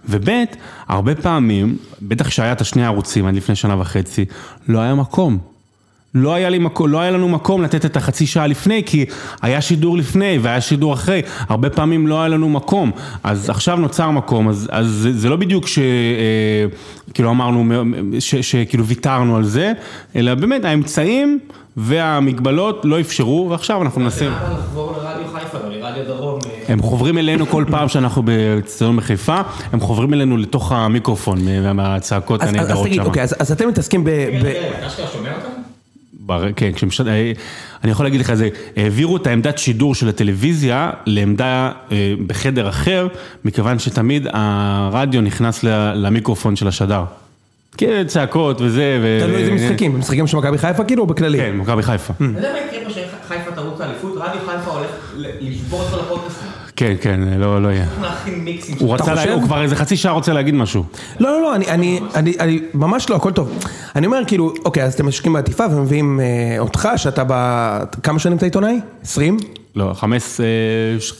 וב' 0.08 0.28
הרבה 0.88 1.14
פעמים, 1.14 1.76
בטח 2.02 2.26
כשהיה 2.26 2.52
את 2.52 2.60
השני 2.60 2.84
הערוצים 2.84 3.26
עד 3.26 3.34
לפני 3.34 3.54
שנה 3.54 3.80
וחצי, 3.80 4.24
לא 4.68 4.78
היה 4.78 4.94
מקום. 4.94 5.49
לא 6.14 6.34
היה, 6.34 6.48
לי 6.50 6.58
מקום, 6.58 6.88
לא 6.88 7.00
היה 7.00 7.10
לנו 7.10 7.28
מקום 7.28 7.62
לתת 7.62 7.84
את 7.84 7.96
החצי 7.96 8.26
שעה 8.26 8.46
לפני, 8.46 8.82
כי 8.86 9.04
היה 9.42 9.60
שידור 9.60 9.96
לפני 9.96 10.38
והיה 10.42 10.60
שידור 10.60 10.94
אחרי, 10.94 11.22
הרבה 11.48 11.70
פעמים 11.70 12.06
לא 12.06 12.18
היה 12.20 12.28
לנו 12.28 12.48
מקום, 12.48 12.90
אז 13.24 13.50
עכשיו 13.50 13.76
נוצר 13.76 14.10
מקום, 14.10 14.48
אז, 14.48 14.68
אז 14.72 14.86
זה, 14.86 15.12
זה 15.12 15.28
לא 15.28 15.36
בדיוק 15.36 15.66
שכאילו 15.66 17.28
אה, 17.28 17.34
אמרנו, 17.34 17.64
שכאילו 18.20 18.86
ויתרנו 18.86 19.36
על 19.36 19.44
זה, 19.44 19.72
אלא 20.16 20.34
באמת 20.34 20.64
האמצעים 20.64 21.38
והמגבלות 21.76 22.80
לא 22.84 23.00
אפשרו, 23.00 23.46
ועכשיו 23.50 23.82
אנחנו 23.82 24.00
מנסים. 24.00 24.32
לחבור 24.32 24.92
לרדיו 24.92 25.28
חיפה, 25.32 25.58
לרדיו 25.68 26.04
דרום. 26.04 26.38
אה. 26.46 26.72
הם 26.72 26.82
חוברים 26.82 27.18
אלינו 27.18 27.46
כל 27.46 27.64
פעם 27.70 27.88
שאנחנו 27.88 28.22
באצטדיון 28.22 28.96
בחיפה, 28.96 29.40
הם 29.72 29.80
חוברים 29.80 30.14
אלינו 30.14 30.36
לתוך 30.36 30.72
המיקרופון 30.72 31.38
מהצעקות 31.74 32.42
הנהדרות 32.42 32.68
שם. 32.68 32.72
אז 32.72 32.86
תגיד, 32.86 33.00
אוקיי, 33.00 33.22
אז 33.22 33.52
אתם 33.52 33.68
מתעסקים 33.68 34.04
ב... 34.04 34.08
אתה 34.08 34.86
אשכרה 34.86 35.06
שומע 35.12 35.30
אותם? 35.36 35.59
כן, 36.56 36.72
כשמשד... 36.72 37.08
אה, 37.08 37.32
אני 37.84 37.92
יכול 37.92 38.06
להגיד 38.06 38.20
לך, 38.20 38.34
זה, 38.34 38.48
העבירו 38.76 39.16
את 39.16 39.26
העמדת 39.26 39.58
שידור 39.58 39.94
של 39.94 40.08
הטלוויזיה 40.08 40.90
לעמדה 41.06 41.72
אה, 41.92 42.14
בחדר 42.26 42.68
אחר, 42.68 43.08
מכיוון 43.44 43.78
שתמיד 43.78 44.26
הרדיו 44.32 45.20
נכנס 45.20 45.64
למיקרופון 45.94 46.56
של 46.56 46.68
השדר. 46.68 47.04
כן, 47.76 48.04
צעקות 48.06 48.60
וזה, 48.60 48.98
ו... 49.02 49.18
תלוי 49.22 49.36
איזה 49.36 49.52
משחקים, 49.52 49.98
משחקים 49.98 50.26
של 50.26 50.36
מכבי 50.36 50.58
חיפה 50.58 50.84
כאילו 50.84 51.02
או 51.02 51.06
בכללי? 51.06 51.38
כן, 51.38 51.56
מכבי 51.56 51.82
חיפה. 51.82 52.12
אתה 52.14 52.24
יודע 52.24 52.52
מה 52.52 52.58
יקרה 52.58 52.84
פה 52.84 52.90
שחיפה 52.90 53.50
תרוץ 53.50 53.80
לאליפות? 53.80 54.12
רדיו 54.16 54.40
חיפה 54.46 54.70
הולך 54.70 54.90
לשבור 55.40 55.82
את 55.82 55.90
כל 55.90 56.00
הפודקאסטים. 56.00 56.59
כן, 56.80 56.94
כן, 57.00 57.20
לא, 57.20 57.62
לא 57.62 57.68
יהיה. 57.68 57.86
הוא 58.78 58.94
רצה, 58.94 59.32
הוא 59.32 59.42
כבר 59.42 59.62
איזה 59.62 59.76
חצי 59.76 59.96
שעה 59.96 60.12
רוצה 60.12 60.32
להגיד 60.32 60.54
משהו. 60.54 60.84
לא, 61.18 61.30
לא, 61.30 61.42
לא, 61.42 61.56
אני, 61.56 62.00
אני, 62.14 62.60
ממש 62.74 63.10
לא, 63.10 63.16
הכל 63.16 63.32
טוב. 63.32 63.58
אני 63.96 64.06
אומר 64.06 64.22
כאילו, 64.26 64.54
אוקיי, 64.64 64.84
אז 64.84 64.94
אתם 64.94 65.06
משקיעים 65.06 65.32
בעטיפה 65.32 65.64
ומביאים 65.70 66.20
אותך, 66.58 66.88
שאתה 66.96 67.24
ב... 67.28 67.32
כמה 68.02 68.18
שנים 68.18 68.36
אתה 68.36 68.46
עיתונאי? 68.46 68.80
20? 69.02 69.36
לא, 69.76 69.92
15 69.94 70.46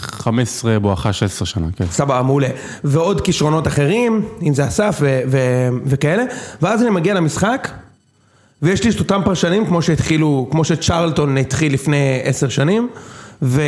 15 0.00 0.79
בואכה 0.79 1.12
16 1.12 1.47
שנה, 1.47 1.67
כן. 1.76 1.85
סבבה, 1.90 2.23
מעולה. 2.23 2.49
ועוד 2.85 3.21
כישרונות 3.21 3.67
אחרים, 3.67 4.23
אם 4.43 4.55
זה 4.55 4.69
אסף 4.69 4.99
ו- 5.00 5.21
ו- 5.26 5.69
וכאלה, 5.87 6.23
ואז 6.62 6.83
אני 6.83 6.90
מגיע 6.90 7.14
למשחק, 7.14 7.69
ויש 8.62 8.85
לי 8.85 8.90
את 8.90 8.99
אותם 8.99 9.21
פרשנים 9.25 9.67
כמו 9.67 9.83
שהתחילו, 9.83 10.49
כמו 10.50 10.64
שצ'רלטון 10.64 11.37
התחיל 11.37 11.75
לפני 11.75 12.21
עשר 12.25 12.49
שנים, 12.49 12.88
ו... 13.43 13.62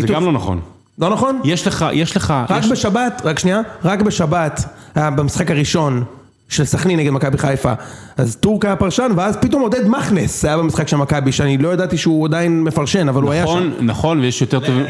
זה 0.00 0.06
גם 0.06 0.24
לא 0.24 0.32
נכון. 0.32 0.60
לא 0.98 1.10
נכון? 1.10 1.40
יש 1.44 1.66
לך, 1.66 1.86
יש 1.92 2.16
לך, 2.16 2.34
רק 2.50 2.64
יש- 2.64 2.70
בשבת, 2.70 3.22
רק 3.24 3.38
שנייה, 3.38 3.60
רק 3.84 4.02
בשבת, 4.02 4.64
היה 4.94 5.10
במשחק 5.10 5.50
הראשון 5.50 6.04
של 6.48 6.64
סכנין 6.64 6.98
נגד 6.98 7.10
מכבי 7.10 7.38
חיפה, 7.38 7.72
אז 8.16 8.36
טורק 8.36 8.64
היה 8.64 8.76
פרשן, 8.76 9.12
ואז 9.16 9.36
פתאום 9.36 9.62
עודד 9.62 9.88
מכנס 9.88 10.44
היה 10.44 10.58
במשחק 10.58 10.88
של 10.88 10.96
מכבי, 10.96 11.32
שאני 11.32 11.58
לא 11.58 11.72
ידעתי 11.72 11.98
שהוא 11.98 12.26
עדיין 12.26 12.62
מפרשן, 12.62 13.08
אבל 13.08 13.22
הוא 13.22 13.32
היה 13.32 13.46
שם. 13.46 13.52
נכון, 13.52 13.86
נכון, 13.86 14.20
ויש 14.20 14.40
יותר 14.40 14.60
טובים, 14.60 14.84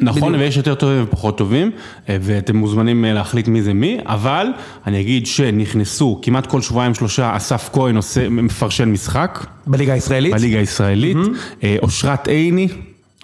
נכון, 0.00 0.34
ויש 0.34 0.56
יותר 0.56 0.74
טובים 0.74 1.04
ופחות 1.04 1.38
טובים, 1.38 1.70
אה, 2.08 2.16
ואתם 2.20 2.56
מוזמנים 2.56 3.04
אה, 3.04 3.12
להחליט 3.12 3.48
מי 3.48 3.62
זה 3.62 3.72
מי, 3.74 3.98
אבל 4.06 4.46
אני 4.86 5.00
אגיד 5.00 5.26
שנכנסו 5.26 6.18
כמעט 6.22 6.46
כל 6.46 6.60
שבועיים 6.60 6.94
שלושה, 6.94 7.36
אסף 7.36 7.70
כהן 7.72 7.96
עושה, 7.96 8.28
מפרשן 8.28 8.88
משחק, 8.88 9.46
בליגה 9.66 9.92
הישראלית, 9.92 10.34
בליגה 10.34 10.58
הישראלית, 10.58 11.16
אה, 11.64 11.76
אושרת 11.82 12.28
עיני. 12.28 12.68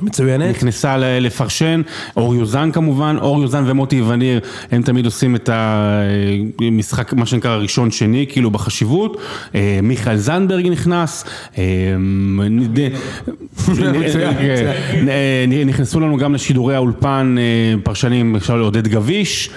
מצוינת. 0.00 0.50
נכנסה 0.50 0.96
לפרשן, 0.98 1.82
אור 2.16 2.34
יוזן 2.34 2.70
כמובן, 2.72 3.16
אור 3.20 3.42
יוזן 3.42 3.64
ומוטי 3.66 4.02
וניר, 4.02 4.40
הם 4.70 4.82
תמיד 4.82 5.04
עושים 5.04 5.36
את 5.36 5.50
המשחק, 5.52 7.12
מה 7.12 7.26
שנקרא 7.26 7.56
ראשון 7.56 7.90
שני, 7.90 8.26
כאילו 8.28 8.50
בחשיבות, 8.50 9.20
אה, 9.54 9.78
מיכאל 9.82 10.16
זנדברג 10.16 10.66
נכנס, 10.66 11.24
אה, 11.58 11.62
אה, 15.08 15.44
נכנסו 15.66 16.00
לנו 16.00 16.16
גם 16.16 16.34
לשידורי 16.34 16.74
האולפן 16.74 17.36
פרשנים, 17.82 18.36
עכשיו 18.36 18.56
לעודד 18.56 18.88
גביש, 18.88 19.50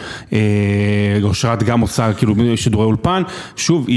אושרת 1.24 1.64
גם 1.64 1.80
עושה 1.80 2.14
כאילו 2.14 2.36
שידורי 2.56 2.86
אולפן, 2.86 3.24
שוב, 3.56 3.88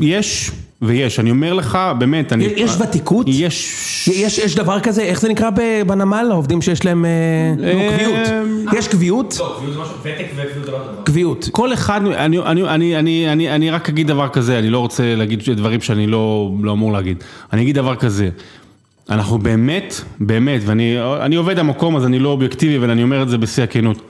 יש 0.00 0.50
ויש, 0.82 1.20
אני 1.20 1.30
אומר 1.30 1.54
לך, 1.54 1.78
באמת, 1.98 2.32
אני... 2.32 2.44
יש 2.44 2.76
ותיקות? 2.80 3.26
יש... 3.28 4.08
יש, 4.12 4.38
יש 4.38 4.54
דבר 4.54 4.80
כזה, 4.80 5.02
איך 5.02 5.20
זה 5.20 5.28
נקרא 5.28 5.50
ב- 5.50 5.82
בנמל, 5.86 6.28
העובדים 6.30 6.62
שיש 6.62 6.84
להם 6.84 7.04
אה, 7.04 7.10
נו, 7.56 7.64
אה, 7.64 7.96
קביעות? 7.96 8.28
יש 8.78 8.88
קביעות? 8.88 9.36
לא, 9.40 9.54
קביעות 9.56 9.74
זה 9.74 9.80
משהו, 9.80 9.94
ותק 10.02 10.26
וקביעות 10.36 10.66
זה 10.66 10.72
לא 10.72 10.78
דבר. 10.78 11.02
קביעות. 11.04 11.48
כל 11.52 11.72
אחד, 11.72 12.00
אני, 12.06 12.38
אני, 12.38 12.62
אני, 12.62 12.98
אני, 12.98 13.32
אני, 13.32 13.54
אני 13.54 13.70
רק 13.70 13.88
אגיד 13.88 14.06
דבר 14.06 14.28
כזה, 14.28 14.58
אני 14.58 14.70
לא 14.70 14.78
רוצה 14.78 15.14
להגיד 15.14 15.42
דברים 15.56 15.80
שאני 15.80 16.06
לא, 16.06 16.52
לא 16.62 16.72
אמור 16.72 16.92
להגיד. 16.92 17.24
אני 17.52 17.62
אגיד 17.62 17.74
דבר 17.74 17.96
כזה, 17.96 18.28
אנחנו 19.10 19.38
באמת, 19.38 20.00
באמת, 20.20 20.60
ואני 20.64 20.96
אני 21.20 21.36
עובד 21.36 21.58
המקום 21.58 21.96
אז 21.96 22.04
אני 22.06 22.18
לא 22.18 22.28
אובייקטיבי, 22.28 22.76
אבל 22.76 22.90
אני 22.90 23.02
אומר 23.02 23.22
את 23.22 23.28
זה 23.28 23.38
בשיא 23.38 23.62
הכנות. 23.62 24.02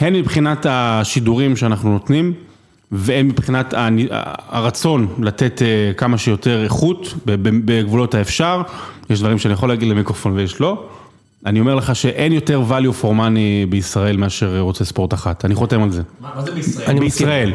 הן 0.00 0.12
מבחינת 0.12 0.66
השידורים 0.68 1.56
שאנחנו 1.56 1.92
נותנים, 1.92 2.32
והן 2.92 3.26
מבחינת 3.26 3.74
הרצון 4.48 5.06
לתת 5.22 5.62
אה, 5.62 5.66
כמה 5.96 6.18
שיותר 6.18 6.64
איכות 6.64 7.14
בגבולות 7.26 8.14
האפשר, 8.14 8.62
יש 9.10 9.20
דברים 9.20 9.38
שאני 9.38 9.54
יכול 9.54 9.68
להגיד 9.68 9.88
למיקרופון 9.88 10.32
ויש 10.32 10.60
לא. 10.60 10.84
אני 11.46 11.60
אומר 11.60 11.74
לך 11.74 11.96
שאין 11.96 12.32
יותר 12.32 12.62
value 12.70 13.02
for 13.02 13.16
money 13.18 13.38
בישראל 13.70 14.16
מאשר 14.16 14.60
רוצה 14.60 14.84
ספורט 14.84 15.14
אחת, 15.14 15.44
אני 15.44 15.54
חותם 15.54 15.82
על 15.82 15.90
זה. 15.90 16.02
מה 16.20 16.42
זה 16.42 16.50
בישראל? 16.52 16.90
אני. 16.90 17.00
בישראל, 17.00 17.52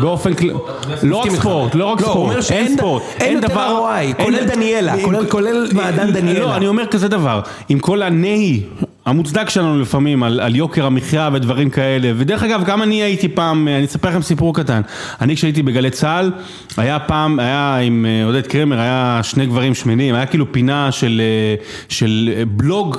באופן 0.00 0.34
כללי 0.34 0.52
בעולם? 0.52 0.68
לא 1.02 1.16
רק. 1.16 1.30
ספורט, 1.30 1.74
לא 1.74 1.84
רק 1.84 2.00
לא, 2.00 2.06
ספורט, 2.06 2.36
אין 2.50 2.76
ספורט, 2.76 3.02
אין 3.20 3.44
ROI, 3.44 4.22
כולל 4.24 4.44
דניאלה, 4.46 4.94
כולל- 5.04 5.30
כולל 5.30 5.66
מעדן 5.72 6.10
דניאלה. 6.12 6.40
לא, 6.40 6.56
אני 6.56 6.66
אומר 6.66 6.86
כזה 6.86 7.08
דבר, 7.08 7.40
עם 7.68 7.78
כל 7.78 8.02
הנהי 8.02 8.62
המוצדק 9.06 9.50
שלנו 9.50 9.80
לפעמים 9.80 10.22
על, 10.22 10.40
על 10.40 10.56
יוקר 10.56 10.86
המחיה 10.86 11.30
ודברים 11.32 11.70
כאלה, 11.70 12.12
ודרך 12.16 12.42
אגב 12.42 12.64
גם 12.64 12.82
אני 12.82 13.02
הייתי 13.02 13.28
פעם, 13.28 13.68
אני 13.68 13.84
אספר 13.84 14.08
לכם 14.08 14.22
סיפור 14.22 14.54
קטן, 14.54 14.80
אני 15.20 15.36
כשהייתי 15.36 15.62
בגלי 15.62 15.90
צה"ל, 15.90 16.32
היה 16.76 16.98
פעם, 16.98 17.38
היה 17.38 17.76
עם 17.76 18.06
אה, 18.08 18.24
עודד 18.24 18.46
קרמר, 18.46 18.80
היה 18.80 19.20
שני 19.22 19.46
גברים 19.46 19.74
שמנים, 19.74 20.14
היה 20.14 20.26
כאילו 20.26 20.52
פינה 20.52 20.92
של, 20.92 21.20
אה, 21.24 21.64
של 21.88 22.30
אה, 22.36 22.44
בלוג, 22.44 22.96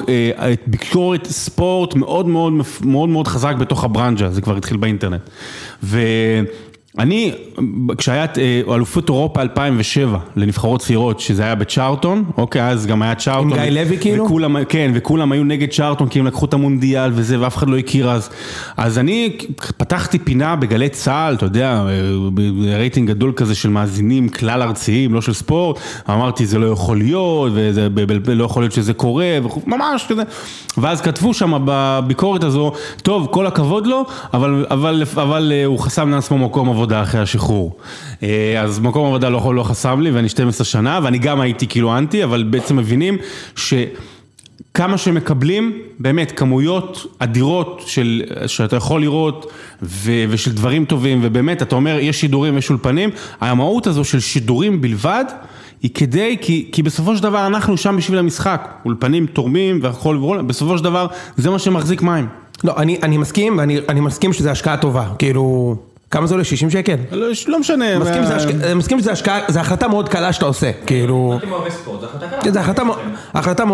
ביקורת 0.67 1.27
ספורט 1.27 1.95
מאוד 1.95 2.27
מאוד 2.27 2.53
מאוד 2.81 3.09
מאוד 3.09 3.27
חזק 3.27 3.55
בתוך 3.55 3.83
הברנז'ה, 3.83 4.29
זה 4.29 4.41
כבר 4.41 4.57
התחיל 4.57 4.77
באינטרנט. 4.77 5.21
ו... 5.83 5.99
אני, 6.99 7.31
כשהיה 7.97 8.25
אה, 8.37 8.61
אלופות 8.75 9.09
אירופה 9.09 9.41
2007 9.41 10.17
לנבחרות 10.35 10.81
צעירות, 10.81 11.19
שזה 11.19 11.43
היה 11.43 11.55
בצ'ארטון, 11.55 12.23
אוקיי, 12.37 12.67
אז 12.67 12.85
גם 12.85 13.01
היה 13.01 13.15
צ'ארטון. 13.15 13.53
עם 13.53 13.59
גיא 13.59 13.69
לוי 13.69 13.97
כאילו? 13.97 14.25
וכולם, 14.25 14.63
כן, 14.69 14.91
וכולם 14.95 15.31
היו 15.31 15.43
נגד 15.43 15.69
צ'ארטון 15.71 16.07
כי 16.07 16.19
הם 16.19 16.27
לקחו 16.27 16.45
את 16.45 16.53
המונדיאל 16.53 17.11
וזה, 17.13 17.41
ואף 17.41 17.57
אחד 17.57 17.67
לא 17.67 17.77
הכיר 17.77 18.11
אז. 18.11 18.29
אז 18.77 18.99
אני 18.99 19.37
פתחתי 19.77 20.19
פינה 20.19 20.55
בגלי 20.55 20.89
צה"ל, 20.89 21.35
אתה 21.35 21.45
יודע, 21.45 21.85
אה, 21.87 22.77
רייטינג 22.77 23.09
גדול 23.09 23.33
כזה 23.35 23.55
של 23.55 23.69
מאזינים 23.69 24.29
כלל 24.29 24.61
ארציים, 24.61 25.13
לא 25.13 25.21
של 25.21 25.33
ספורט, 25.33 25.79
אמרתי 26.09 26.45
זה 26.45 26.59
לא 26.59 26.67
יכול 26.67 26.97
להיות, 26.97 27.51
וזה 27.55 27.87
לא 28.27 28.43
יכול 28.43 28.63
להיות 28.63 28.73
שזה 28.73 28.93
קורה, 28.93 29.37
ממש 29.67 30.05
כזה. 30.09 30.23
ואז 30.77 31.01
כתבו 31.01 31.33
שם 31.33 31.53
בביקורת 31.65 32.43
הזו, 32.43 32.71
טוב, 33.03 33.27
כל 33.31 33.47
הכבוד 33.47 33.87
לו, 33.87 34.05
אבל, 34.33 34.65
אבל, 34.71 35.03
אבל 35.15 35.51
אה, 35.55 35.65
הוא 35.65 35.79
חסם 35.79 36.09
לעצמו 36.09 36.37
מקום 36.37 36.69
עבודה 36.69 36.84
אחרי 36.93 37.21
השחרור. 37.21 37.77
אה, 38.23 38.61
אז 38.61 38.79
מקום 38.79 39.07
עבודה 39.07 39.29
לא, 39.29 39.55
לא 39.55 39.63
חסם 39.63 40.01
לי, 40.01 40.11
ואני 40.11 40.29
12 40.29 40.65
שנה, 40.65 40.99
ואני 41.03 41.17
גם 41.17 41.41
הייתי 41.41 41.67
כאילו 41.67 41.97
אנטי, 41.97 42.23
אבל 42.23 42.43
בעצם 42.43 42.75
מבינים 42.75 43.17
ש... 43.55 43.73
כמה 44.73 44.97
שמקבלים, 44.97 45.79
באמת, 45.99 46.31
כמויות 46.35 47.05
אדירות 47.19 47.83
של, 47.85 48.23
שאתה 48.47 48.75
יכול 48.75 49.01
לראות 49.01 49.51
ו, 49.81 50.11
ושל 50.29 50.51
דברים 50.51 50.85
טובים, 50.85 51.19
ובאמת, 51.23 51.61
אתה 51.61 51.75
אומר, 51.75 51.97
יש 51.99 52.21
שידורים, 52.21 52.57
יש 52.57 52.69
אולפנים, 52.69 53.09
המהות 53.41 53.87
הזו 53.87 54.03
של 54.03 54.19
שידורים 54.19 54.81
בלבד, 54.81 55.25
היא 55.81 55.91
כדי, 55.93 56.37
כי, 56.41 56.69
כי 56.71 56.83
בסופו 56.83 57.17
של 57.17 57.23
דבר 57.23 57.47
אנחנו 57.47 57.77
שם 57.77 57.97
בשביל 57.97 58.19
המשחק, 58.19 58.69
אולפנים 58.85 59.25
תורמים 59.25 59.79
והכל, 59.81 60.17
והכל, 60.17 60.41
בסופו 60.41 60.77
של 60.77 60.83
דבר 60.83 61.07
זה 61.37 61.49
מה 61.49 61.59
שמחזיק 61.59 62.01
מים. 62.01 62.27
לא, 62.63 62.73
אני, 62.77 62.97
אני 63.03 63.17
מסכים, 63.17 63.57
ואני 63.57 63.79
אני 63.89 63.99
מסכים 63.99 64.33
שזה 64.33 64.51
השקעה 64.51 64.77
טובה, 64.77 65.07
כאילו, 65.19 65.75
כמה 66.15 66.27
זה 66.27 66.33
עולה? 66.33 66.43
60 66.43 66.69
שקל? 66.69 66.95
לא, 67.11 67.27
לא 67.47 67.59
משנה. 67.59 67.85
מסכים 68.75 68.99
שזה 68.99 69.11
השקעה- 69.11 69.39
זו 69.47 69.59
החלטה 69.59 69.87
מאוד 69.87 70.09
קלה 70.09 70.33
שאתה 70.33 70.45
עושה, 70.45 70.71
כאילו, 70.85 71.39
זו 72.53 72.59
החלטה 72.59 73.63
כן, 73.63 73.67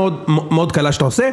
מאוד, 0.52 0.72
קלה 0.72 0.92
שאתה 0.92 1.06
עושה, 1.06 1.30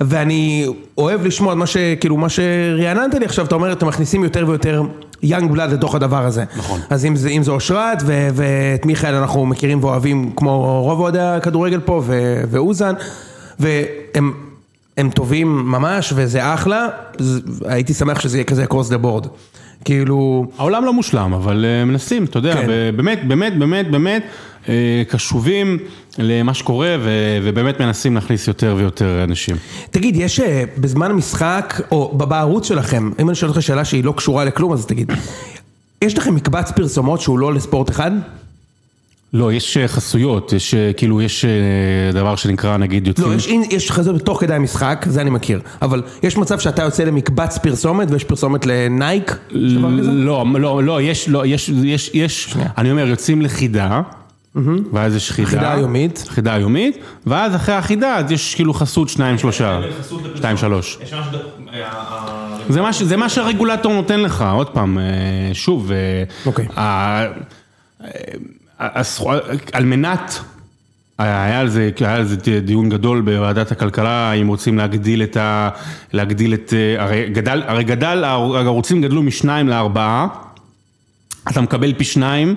ואני 0.00 0.66
אוהב 0.98 1.26
לשמוע 1.26 1.52
את 1.52 1.58
מה 1.58 1.66
ש... 1.66 1.76
כאילו, 2.00 2.16
מה 2.16 2.28
שרעננת 2.28 3.14
לי 3.14 3.24
עכשיו, 3.24 3.44
אתה 3.44 3.54
אומר, 3.54 3.72
אתם 3.72 3.86
מכניסים 3.86 4.24
יותר 4.24 4.44
ויותר 4.48 4.82
יאנג 5.22 5.50
בלאד 5.52 5.72
לתוך 5.72 5.94
הדבר 5.94 6.24
הזה. 6.24 6.44
נכון. 6.56 6.80
אז 6.90 7.04
אם 7.04 7.16
זה, 7.16 7.28
אם 7.28 7.42
זה 7.42 7.50
אושרת, 7.50 7.98
ו- 8.06 8.28
ואת 8.34 8.86
מיכאל 8.86 9.14
אנחנו 9.14 9.46
מכירים 9.46 9.84
ואוהבים, 9.84 10.30
כמו 10.36 10.82
רוב 10.82 11.00
אוהדי 11.00 11.20
הכדורגל 11.20 11.80
פה, 11.80 12.02
ו- 12.04 12.42
ואוזן, 12.50 12.94
והם... 13.58 14.32
הם 14.96 15.10
טובים 15.10 15.48
ממש 15.70 16.12
וזה 16.16 16.54
אחלה, 16.54 16.86
הייתי 17.64 17.94
שמח 17.94 18.20
שזה 18.20 18.36
יהיה 18.36 18.44
כזה 18.44 18.64
across 18.64 18.90
the 18.90 19.04
board. 19.04 19.28
כאילו, 19.84 20.46
העולם 20.58 20.84
לא 20.84 20.92
מושלם, 20.92 21.32
אבל 21.32 21.64
אה, 21.64 21.84
מנסים, 21.84 22.24
אתה 22.24 22.38
יודע, 22.38 22.54
כן. 22.54 22.66
באמת, 22.96 23.28
באמת, 23.28 23.58
באמת, 23.58 23.90
באמת, 23.90 24.24
אה, 24.68 25.02
קשובים 25.08 25.78
למה 26.18 26.54
שקורה, 26.54 26.96
ובאמת 27.42 27.80
מנסים 27.80 28.14
להכניס 28.14 28.48
יותר 28.48 28.74
ויותר 28.78 29.24
אנשים. 29.24 29.56
תגיד, 29.90 30.16
יש 30.16 30.40
אה, 30.40 30.64
בזמן 30.78 31.10
המשחק, 31.10 31.80
או 31.90 32.18
בערוץ 32.18 32.68
שלכם, 32.68 33.10
אם 33.20 33.28
אני 33.28 33.34
שואל 33.34 33.50
אותך 33.50 33.62
שאלה 33.62 33.84
שהיא 33.84 34.04
לא 34.04 34.14
קשורה 34.16 34.44
לכלום, 34.44 34.72
אז 34.72 34.86
תגיד, 34.86 35.12
יש 36.02 36.18
לכם 36.18 36.34
מקבץ 36.34 36.70
פרסומות 36.70 37.20
שהוא 37.20 37.38
לא 37.38 37.54
לספורט 37.54 37.90
אחד? 37.90 38.10
לא, 39.34 39.52
יש 39.52 39.76
אה, 39.76 39.88
חסויות, 39.88 40.52
יש 40.52 40.74
אה, 40.74 40.92
כאילו, 40.96 41.22
יש 41.22 41.44
אה, 41.44 41.50
דבר 42.12 42.36
שנקרא, 42.36 42.76
נגיד, 42.76 43.06
יוצאים... 43.06 43.28
לא, 43.30 43.34
יש, 43.34 43.46
יש 43.70 43.90
חזות 43.90 44.16
בתוך 44.16 44.40
כדי 44.40 44.54
המשחק, 44.54 45.06
זה 45.08 45.20
אני 45.20 45.30
מכיר, 45.30 45.60
אבל 45.82 46.02
יש 46.22 46.36
מצב 46.36 46.58
שאתה 46.58 46.82
יוצא 46.82 47.04
למקבץ 47.04 47.58
פרסומת 47.58 48.10
ויש 48.10 48.24
פרסומת 48.24 48.66
לנייק? 48.66 49.36
לא, 49.50 50.44
לא, 50.54 50.82
לא, 50.84 51.02
יש, 51.02 51.28
לא, 51.28 51.46
יש, 51.46 51.68
יש, 51.68 52.10
יש, 52.14 52.54
אני 52.78 52.90
אומר, 52.90 53.06
יוצאים 53.08 53.42
לחידה, 53.42 54.00
ואז 54.92 55.16
יש 55.16 55.30
חידה. 55.32 55.48
חידה 55.48 55.74
יומית. 55.80 56.24
חידה 56.28 56.58
יומית, 56.58 56.96
ואז 57.26 57.54
אחרי 57.54 57.74
החידה 57.74 58.16
אז 58.16 58.30
יש 58.32 58.54
כאילו 58.54 58.74
חסות 58.74 59.08
שניים, 59.08 59.38
שלושה. 59.38 59.80
חסות 60.00 60.20
לפרסומת. 60.20 60.36
שתיים, 60.36 60.56
שלוש. 60.56 60.98
זה 62.68 62.80
מה, 62.80 62.92
ש- 62.92 63.02
זה 63.02 63.16
מה 63.16 63.28
שהרגולטור 63.28 63.92
נותן 63.92 64.20
לך, 64.20 64.44
עוד 64.52 64.68
פעם, 64.70 64.98
שוב, 65.52 65.90
אוקיי. 66.46 66.66
ה- 66.76 67.24
הסכו- 68.00 68.08
על 69.72 69.84
מנת, 69.84 70.40
היה 71.18 71.60
על 71.60 71.68
זה, 71.68 71.90
היה 72.00 72.14
על 72.14 72.24
זה 72.24 72.36
דיון 72.60 72.88
גדול 72.88 73.20
בוועדת 73.20 73.72
הכלכלה, 73.72 74.32
אם 74.32 74.48
רוצים 74.48 74.78
להגדיל 74.78 75.22
את 75.22 75.36
ה... 75.36 75.68
להגדיל 76.12 76.54
את... 76.54 76.72
הרי 76.98 77.28
גדל, 77.28 77.62
הרי 77.66 77.84
גדל, 77.84 78.24
הערוצים 78.24 79.02
גדלו 79.02 79.22
משניים 79.22 79.68
לארבעה, 79.68 80.26
אתה 81.50 81.60
מקבל 81.60 81.92
פי 81.92 82.04
שניים, 82.04 82.54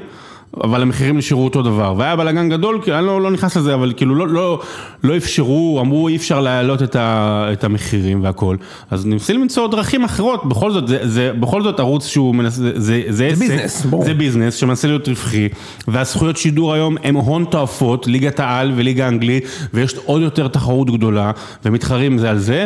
אבל 0.63 0.81
המחירים 0.81 1.17
נשארו 1.17 1.43
אותו 1.43 1.61
דבר, 1.61 1.93
והיה 1.97 2.15
בלאגן 2.15 2.49
גדול, 2.49 2.81
כי 2.83 2.93
אני 2.93 3.05
לא, 3.05 3.21
לא 3.21 3.31
נכנס 3.31 3.57
לזה, 3.57 3.73
אבל 3.73 3.93
כאילו 3.97 4.15
לא, 4.15 4.27
לא, 4.27 4.61
לא 5.03 5.17
אפשרו, 5.17 5.79
אמרו 5.81 6.07
אי 6.07 6.15
אפשר 6.15 6.41
להעלות 6.41 6.83
את, 6.83 6.95
ה, 6.95 7.49
את 7.53 7.63
המחירים 7.63 8.23
והכל, 8.23 8.55
אז 8.91 9.05
ניסים 9.05 9.41
למצוא 9.41 9.67
דרכים 9.67 10.03
אחרות, 10.03 10.45
בכל 10.45 10.71
זאת, 10.71 10.87
זה, 10.87 11.07
זה 11.07 11.31
בכל 11.39 11.63
זאת 11.63 11.79
ערוץ 11.79 12.07
שהוא 12.07 12.35
מנסה, 12.35 12.61
זה, 12.61 12.71
זה, 12.77 13.03
זה 13.09 13.27
עסק, 13.27 13.39
ביזנס, 13.39 13.85
ברור. 13.85 14.05
זה 14.05 14.13
ביזנס 14.13 14.55
שמנסה 14.55 14.87
להיות 14.87 15.07
רווחי, 15.07 15.49
והזכויות 15.87 16.37
שידור 16.37 16.73
היום 16.73 16.97
הם 17.03 17.15
הון 17.15 17.45
תועפות, 17.45 18.07
ליגת 18.07 18.39
העל 18.39 18.71
וליגה 18.75 19.05
האנגלית, 19.05 19.45
ויש 19.73 19.95
עוד 20.05 20.21
יותר 20.21 20.47
תחרות 20.47 20.91
גדולה, 20.91 21.31
ומתחרים 21.65 22.17
זה 22.17 22.29
על 22.29 22.37
זה. 22.37 22.65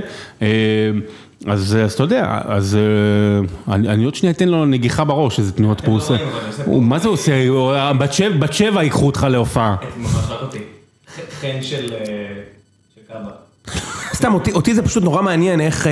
אה, 1.48 1.54
אז, 1.54 1.78
אז 1.84 1.94
אתה 1.94 2.04
יודע, 2.04 2.40
אז 2.46 2.78
אה, 3.68 3.74
אני, 3.76 3.88
אני 3.90 4.04
עוד 4.04 4.16
שנייה 4.16 4.34
אתן 4.34 4.48
לו 4.50 4.66
נגיחה 4.66 5.04
בראש, 5.04 5.40
איזה 5.40 5.52
תנועות 5.52 5.82
פה 5.82 5.88
הוא 5.88 5.98
עושה. 5.98 6.16
מה 6.68 7.00
זה 7.00 7.08
עושה? 7.08 7.48
הוא- 7.48 7.74
בת 8.00 8.14
שבע- 8.14 8.38
בת 8.40 8.54
שבע 8.54 8.84
ייקחו 8.84 9.06
אותך 9.06 9.28
להופעה. 9.30 9.76
חן 11.42 11.58
של 11.62 11.90
קאבה. 13.08 13.30
סתם, 14.14 14.34
אותי- 14.34 14.52
אותי 14.52 14.76
זה 14.76 14.82
פשוט 14.82 15.04
נורא 15.04 15.22
מעניין 15.22 15.62
איך 15.62 15.88
אה, 15.88 15.92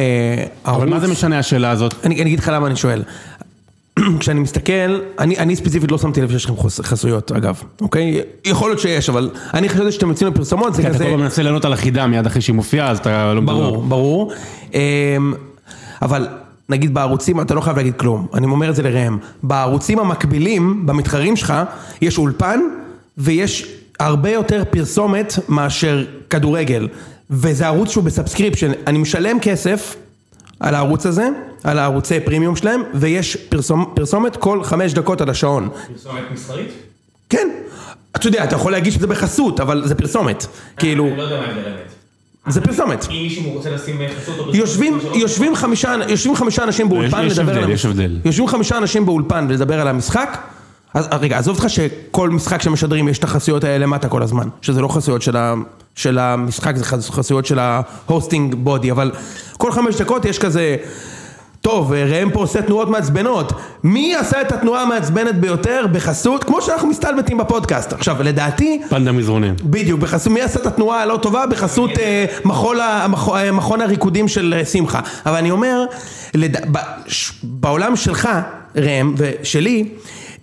אבל 0.65 0.73
ערוץ... 0.75 0.89
מה 0.89 0.99
זה 0.99 1.07
משנה 1.07 1.39
השאלה 1.39 1.69
הזאת? 1.71 1.93
אני, 2.03 2.15
אני 2.15 2.21
אגיד 2.21 2.39
לך 2.39 2.51
למה 2.53 2.67
אני 2.67 2.75
שואל. 2.75 3.03
כשאני 4.19 4.39
מסתכל, 4.39 4.99
אני, 5.19 5.37
אני 5.37 5.55
ספציפית 5.55 5.91
לא 5.91 5.97
שמתי 5.97 6.21
לב 6.21 6.31
שיש 6.31 6.45
לכם 6.45 6.53
חסויות 6.83 7.31
אגב, 7.31 7.61
אוקיי? 7.81 8.21
יכול 8.45 8.69
להיות 8.69 8.79
שיש, 8.79 9.09
אבל 9.09 9.29
אני 9.53 9.69
חשבתי 9.69 9.91
שאתם 9.91 10.09
יוצאים 10.09 10.31
לפרסומות, 10.33 10.73
זה 10.75 10.81
אתה 10.81 10.89
כזה... 10.89 11.03
כל 11.03 11.09
הזמן 11.09 11.19
מנסה 11.19 11.43
לענות 11.43 11.65
על 11.65 11.73
החידה 11.73 12.07
מיד 12.07 12.25
אחרי 12.25 12.41
שהיא 12.41 12.55
מופיעה, 12.55 12.89
אז 12.89 12.97
אתה 12.97 13.33
לא. 13.33 13.41
ברור, 13.41 13.83
ברור. 13.83 14.31
אמ, 14.73 15.33
אבל 16.01 16.27
נגיד 16.69 16.93
בערוצים, 16.93 17.41
אתה 17.41 17.53
לא 17.53 17.61
חייב 17.61 17.77
להגיד 17.77 17.95
כלום, 17.95 18.27
אני 18.33 18.45
אומר 18.45 18.69
את 18.69 18.75
זה 18.75 18.83
לראם. 18.83 19.17
בערוצים 19.43 19.99
המקבילים, 19.99 20.85
במתחרים 20.85 21.35
שלך, 21.35 21.53
יש 22.01 22.17
אולפן 22.17 22.59
ויש 23.17 23.75
הרבה 23.99 24.29
יותר 24.29 24.63
פרסומת 24.69 25.33
מאשר 25.49 26.05
כדורגל. 26.29 26.87
וזה 27.29 27.67
ערוץ 27.67 27.91
שהוא 27.91 28.03
ב 28.03 28.08
subscription, 28.08 28.71
אני 28.87 28.97
משלם 28.97 29.39
כסף 29.39 29.95
על 30.59 30.75
הערוץ 30.75 31.05
הזה, 31.05 31.29
על 31.63 31.79
הערוצי 31.79 32.19
פרימיום 32.19 32.55
שלהם, 32.55 32.81
ויש 32.93 33.35
פרסומ, 33.35 33.85
פרסומת 33.93 34.35
כל 34.37 34.63
חמש 34.63 34.93
דקות 34.93 35.21
על 35.21 35.29
השעון. 35.29 35.69
פרסומת 35.93 36.23
מסחרית? 36.33 36.67
כן, 37.29 37.49
אתה 38.15 38.27
יודע, 38.27 38.43
אתה 38.43 38.55
יכול 38.55 38.71
להגיד 38.71 38.93
שזה 38.93 39.07
בחסות, 39.07 39.59
אבל 39.59 39.81
זה 39.87 39.95
פרסומת. 39.95 40.45
כאילו, 40.77 41.07
אני 41.07 41.17
לא 41.17 41.21
יודע 41.23 41.37
מה 41.39 41.45
ההבדל 41.45 41.65
האמת. 41.65 41.91
זה 42.47 42.61
פרסומת. 42.61 43.07
אם 43.11 43.15
מישהו 43.23 43.51
רוצה 43.51 43.69
לשים 43.69 43.95
חסות 44.17 44.33
או 44.39 44.43
פרסומת... 44.45 44.55
יושבים, 44.55 44.99
שלו- 45.01 45.17
יושבים 45.17 45.55
חמישה, 45.55 45.95
יושבים 46.07 46.35
חמישה 46.35 46.63
אנשים 46.63 46.89
באולפן 46.89 47.25
לדבר 47.25 47.51
על 47.63 47.69
יש 47.69 47.85
המשחק. 47.85 47.89
הבדל. 47.89 48.19
יושבים 48.25 48.47
חמישה 48.47 48.77
אנשים 48.77 49.05
באולפן 49.05 49.47
לדבר 49.47 49.81
על 49.81 49.87
המשחק. 49.87 50.37
אז 50.99 51.07
רגע, 51.21 51.37
עזוב 51.37 51.57
אותך 51.57 51.69
שכל 51.69 52.29
משחק 52.29 52.61
שמשדרים 52.61 53.07
יש 53.07 53.19
את 53.19 53.23
החסויות 53.23 53.63
האלה 53.63 53.77
למטה 53.77 54.09
כל 54.09 54.23
הזמן. 54.23 54.47
שזה 54.61 54.81
לא 54.81 54.87
חסויות 54.87 55.21
של, 55.21 55.37
ה, 55.37 55.53
של 55.95 56.17
המשחק, 56.19 56.75
זה 56.75 56.85
חס- 56.85 57.09
חסויות 57.09 57.45
של 57.45 57.59
ה 57.59 57.71
hosting 57.71 58.55
body, 58.55 58.91
אבל 58.91 59.11
כל 59.57 59.71
חמש 59.71 59.95
דקות 59.95 60.25
יש 60.25 60.39
כזה... 60.39 60.75
טוב, 61.61 61.93
ראם 61.93 62.29
פה 62.31 62.39
עושה 62.39 62.61
תנועות 62.61 62.89
מעצבנות. 62.89 63.53
מי 63.83 64.15
עשה 64.15 64.41
את 64.41 64.51
התנועה 64.51 64.81
המעצבנת 64.83 65.35
ביותר 65.35 65.85
בחסות, 65.91 66.43
כמו 66.43 66.61
שאנחנו 66.61 66.87
מסתלבטים 66.87 67.37
בפודקאסט. 67.37 67.93
עכשיו, 67.93 68.23
לדעתי, 68.23 68.81
פנדה 68.89 69.11
מזרונים. 69.11 69.55
בדיוק, 69.63 69.99
בחסות, 69.99 70.33
מי 70.33 70.41
עשה 70.41 70.59
את 70.59 70.65
התנועה 70.65 71.01
הלא 71.01 71.19
טובה? 71.21 71.45
בחסות 71.45 71.89
אה, 71.99 72.25
מחול 72.45 72.79
ה- 72.79 73.05
המכ- 73.05 73.35
אה, 73.35 73.51
מכון 73.51 73.81
הריקודים 73.81 74.27
של 74.27 74.53
אה, 74.57 74.65
שמחה. 74.65 74.99
אבל 75.25 75.35
אני 75.35 75.51
אומר, 75.51 75.83
לד... 76.33 76.57
ב... 76.71 76.77
ש... 77.07 77.31
בעולם 77.43 77.95
שלך, 77.95 78.29
ראם, 78.75 79.13
ושלי, 79.17 79.87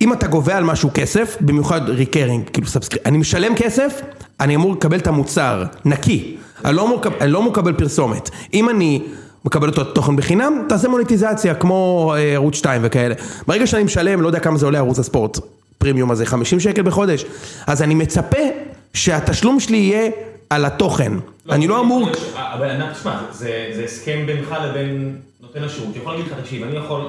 אם 0.01 0.13
אתה 0.13 0.27
גובה 0.27 0.57
על 0.57 0.65
משהו 0.65 0.91
כסף, 0.95 1.37
במיוחד 1.41 1.89
recurring, 1.89 2.45
כאילו 2.53 2.67
subscrip... 2.67 3.07
אני 3.07 3.19
משלם 3.19 3.55
כסף, 3.57 4.01
אני 4.41 4.55
אמור 4.55 4.73
לקבל 4.73 4.99
את 4.99 5.07
המוצר, 5.07 5.65
נקי. 5.85 6.37
אני 6.65 6.77
לא 6.77 6.87
אמור, 6.87 7.03
אני 7.21 7.33
לא 7.33 7.39
אמור 7.39 7.53
לקבל 7.53 7.73
פרסומת. 7.73 8.31
אם 8.55 8.69
אני... 8.69 9.03
מקבל 9.47 9.69
אותו 9.69 9.85
תוכן 9.85 10.17
בחינם, 10.17 10.65
תעשה 10.69 10.89
מוניטיזציה 10.89 11.55
כמו 11.55 12.13
אה, 12.17 12.35
ערוץ 12.35 12.57
2 12.57 12.81
וכאלה. 12.85 13.15
ברגע 13.47 13.67
שאני 13.67 13.85
משלם, 13.85 14.23
לא 14.23 14.27
יודע 14.27 14.41
כמה 14.41 14.59
זה 14.59 14.67
עולה 14.67 14.79
ערוץ 14.79 14.99
הספורט, 14.99 15.39
פרימיום 15.79 16.11
הזה, 16.11 16.27
50 16.27 16.61
שקל 16.61 16.83
בחודש, 16.83 17.25
אז 17.67 17.83
אני 17.83 17.95
מצפה 17.95 18.39
שהתשלום 18.95 19.61
שלי 19.61 19.77
יהיה 19.77 20.11
על 20.51 20.65
התוכן. 20.65 21.13
אני 21.51 21.67
לא 21.67 21.81
אמור... 21.81 22.09
אבל 22.37 22.71
ענת, 22.71 22.93
תשמע, 22.93 23.19
זה 23.33 23.71
זה 23.77 23.85
הסכם 23.85 24.23
בינך 24.27 24.55
לבין 24.65 25.17
נותן 25.41 25.63
השירות, 25.65 25.95
שיכול 25.95 26.13
להגיד 26.13 26.33
לך, 26.33 26.39
תקשיב, 26.39 26.63
אני 26.63 26.77
יכול, 26.77 27.01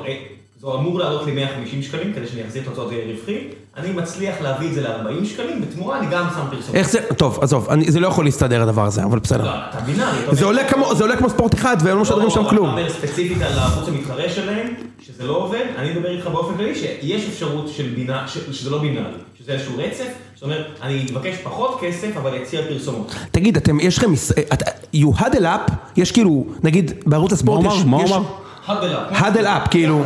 אה, 0.66 0.72
זה 0.72 0.78
אמור 0.78 1.00
לעלות 1.00 1.26
לי 1.26 1.32
150 1.32 1.82
שקלים 1.82 2.14
כדי 2.14 2.28
שאני 2.28 2.44
אחזיר 2.44 2.62
את 2.62 2.68
ההוצאות, 2.68 2.90
זה 2.90 2.96
יהיה 2.96 3.16
רווחי, 3.16 3.38
אני 3.78 3.92
מצליח 3.92 4.36
להביא 4.42 4.68
את 4.68 4.74
זה 4.74 4.82
ל-40 4.82 5.26
שקלים, 5.26 5.62
בתמורה 5.62 6.00
אני 6.00 6.08
גם 6.12 6.26
שם 6.36 6.42
פרסומת. 6.52 6.76
איך 6.76 6.90
זה... 6.90 7.00
טוב, 7.18 7.40
עזוב, 7.42 7.70
אני, 7.70 7.92
זה 7.92 8.00
לא 8.00 8.08
יכול 8.08 8.26
להסתדר 8.26 8.62
הדבר 8.62 8.86
הזה, 8.86 9.04
אבל 9.04 9.20
בסדר. 9.20 9.44
לא, 9.46 9.52
אתה 9.70 9.80
בינארי. 9.80 10.18
זה 10.36 10.46
עולה 10.46 10.64
כמו, 10.70 10.96
זה 10.96 11.04
עולה 11.04 11.18
כמו 11.18 11.30
ספורט 11.30 11.54
אחד, 11.54 11.78
והם 11.84 11.96
לא 11.96 12.02
משדרים 12.02 12.30
שם 12.30 12.44
לא, 12.44 12.50
כלום. 12.50 12.70
אתה 12.70 12.78
אומר 12.80 12.90
ספציפית 12.90 13.42
על 13.42 13.60
הערוץ 13.60 13.88
המתחרה 13.88 14.30
שלהם, 14.30 14.74
שזה 15.02 15.24
לא 15.24 15.38
עובד, 15.38 15.66
אני 15.78 15.94
מדבר 15.94 16.10
איתך 16.10 16.28
באופן 16.28 16.58
כללי 16.58 16.76
שיש 16.76 17.26
אפשרות 17.30 17.68
של 17.68 17.90
בינה, 17.96 18.28
ש- 18.28 18.38
שזה 18.52 18.70
לא 18.70 18.78
בינארי, 18.78 19.12
שזה 19.40 19.52
איזשהו 19.54 19.74
רצף, 19.78 20.08
זאת 20.36 20.44
אומרת, 20.44 20.66
אני 20.82 21.06
אבקש 21.14 21.36
פחות 21.44 21.78
כסף, 21.82 22.18
אבל 22.18 22.42
אציע 22.44 22.62
פרסומות. 22.70 23.16
תגיד, 23.32 23.58
אתם, 23.58 23.80
יש 23.80 23.98
לכם... 23.98 24.14
את- 24.54 24.64
you 24.96 25.20
huddle 25.20 25.44
up, 25.44 25.72
יש 25.98 26.12
כאילו, 26.12 26.46
נגיד, 26.64 26.92
בערוץ 27.06 27.32
הספורט 27.34 27.64
מה 27.64 27.74
יש... 27.76 27.82
אמר? 27.84 27.98
מה 27.98 28.04
יש- 28.04 28.12
אמר? 28.12 28.24
Huddle 28.68 29.46
up, 29.46 29.70
כאילו. 29.72 30.04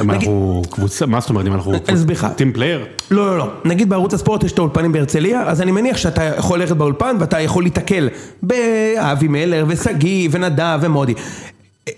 אם 0.00 0.10
אנחנו- 0.10 0.62
קבוצה, 0.70 1.06
מה 1.06 1.20
זאת 1.20 1.30
אומרת 1.30 1.46
אם 1.46 1.54
אנחנו 1.54 1.72
לך. 2.08 2.26
team 2.36 2.52
player? 2.52 2.84
לא, 3.10 3.26
לא, 3.26 3.38
לא. 3.38 3.46
נגיד 3.64 3.88
בערוץ 3.88 4.14
הספורט 4.14 4.44
יש 4.44 4.52
את 4.52 4.58
האולפנים 4.58 4.92
בהרצליה, 4.92 5.42
אז 5.42 5.62
אני 5.62 5.72
מניח 5.72 5.96
שאתה 5.96 6.24
יכול 6.24 6.60
ללכת 6.60 6.76
באולפן 6.76 7.16
ואתה 7.20 7.40
יכול 7.40 7.62
להתקל 7.62 8.08
באבי 8.42 9.28
מלר 9.28 9.64
ושגיא 9.68 10.28
ונדב 10.32 10.78
ומודי. 10.82 11.14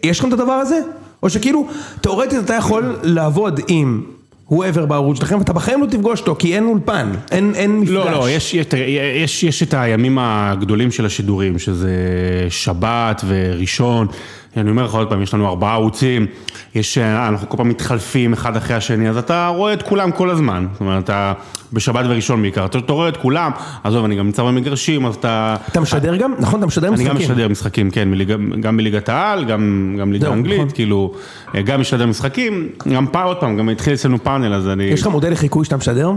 יש 0.02 0.18
לכם 0.18 0.28
את 0.28 0.32
הדבר 0.32 0.52
הזה? 0.52 0.80
או 1.22 1.30
שכאילו, 1.30 1.66
תאורטית 2.00 2.38
אתה 2.44 2.54
יכול 2.54 2.96
לעבוד 3.02 3.60
עם 3.68 4.02
whoever 4.50 4.86
בערוץ 4.88 5.18
שלכם 5.18 5.38
ואתה 5.38 5.52
בחיים 5.52 5.80
לא 5.80 5.86
תפגוש 5.86 6.20
אותו 6.20 6.36
כי 6.38 6.54
אין 6.54 6.64
אולפן, 6.64 7.12
אין, 7.30 7.52
אין 7.54 7.78
מפגש. 7.78 7.90
לא, 7.94 8.10
לא, 8.10 8.30
יש, 8.30 8.54
יש, 8.54 9.44
יש 9.44 9.62
את 9.62 9.74
הימים 9.74 10.18
הגדולים 10.20 10.90
של 10.90 11.06
השידורים, 11.06 11.58
שזה 11.58 11.90
שבת 12.48 13.22
וראשון. 13.26 14.06
אני 14.56 14.70
אומר 14.70 14.84
לך 14.84 14.94
עוד 14.94 15.08
פעם, 15.08 15.22
יש 15.22 15.34
לנו 15.34 15.48
ארבעה 15.48 15.72
ערוצים, 15.72 16.26
יש, 16.74 16.98
אנחנו 16.98 17.48
כל 17.48 17.56
פעם 17.56 17.68
מתחלפים 17.68 18.32
אחד 18.32 18.56
אחרי 18.56 18.76
השני, 18.76 19.08
אז 19.08 19.16
אתה 19.16 19.48
רואה 19.56 19.72
את 19.72 19.82
כולם 19.82 20.10
כל 20.10 20.30
הזמן. 20.30 20.66
זאת 20.72 20.80
אומרת, 20.80 21.04
אתה 21.04 21.32
בשבת 21.72 22.04
וראשון 22.08 22.42
בעיקר, 22.42 22.64
אתה, 22.64 22.78
אתה 22.78 22.92
רואה 22.92 23.08
את 23.08 23.16
כולם, 23.16 23.50
עזוב, 23.84 24.04
אני 24.04 24.16
גם 24.16 24.26
נמצא 24.26 24.42
במגרשים, 24.42 25.06
אז 25.06 25.14
אתה... 25.14 25.56
אתה 25.68 25.80
משדר 25.80 26.16
גם? 26.16 26.34
נכון, 26.38 26.58
אתה 26.58 26.66
משדר 26.66 26.88
אני 26.88 26.94
משחקים. 26.94 27.14
גם 27.14 27.22
משדר 27.22 27.48
משחקים, 27.48 27.90
כן, 27.90 28.10
מליגה, 28.10 28.36
גם 28.60 28.76
בליגת 28.76 29.08
העל, 29.08 29.44
גם, 29.44 29.96
גם 30.00 30.12
ליגה 30.12 30.32
אנגלית, 30.32 30.58
נכון. 30.58 30.70
כאילו, 30.74 31.14
גם 31.64 31.80
משדר 31.80 32.06
משחקים, 32.06 32.68
גם 32.92 33.06
פעם, 33.12 33.26
עוד 33.26 33.36
פעם, 33.36 33.56
גם 33.56 33.68
התחיל 33.68 33.94
אצלנו 33.94 34.24
פאנל, 34.24 34.54
אז 34.54 34.68
אני... 34.68 34.84
יש 34.84 35.00
לך 35.00 35.06
מודל 35.06 35.32
לחיקוי 35.32 35.64
שאתה 35.64 35.76
משדר? 35.76 36.12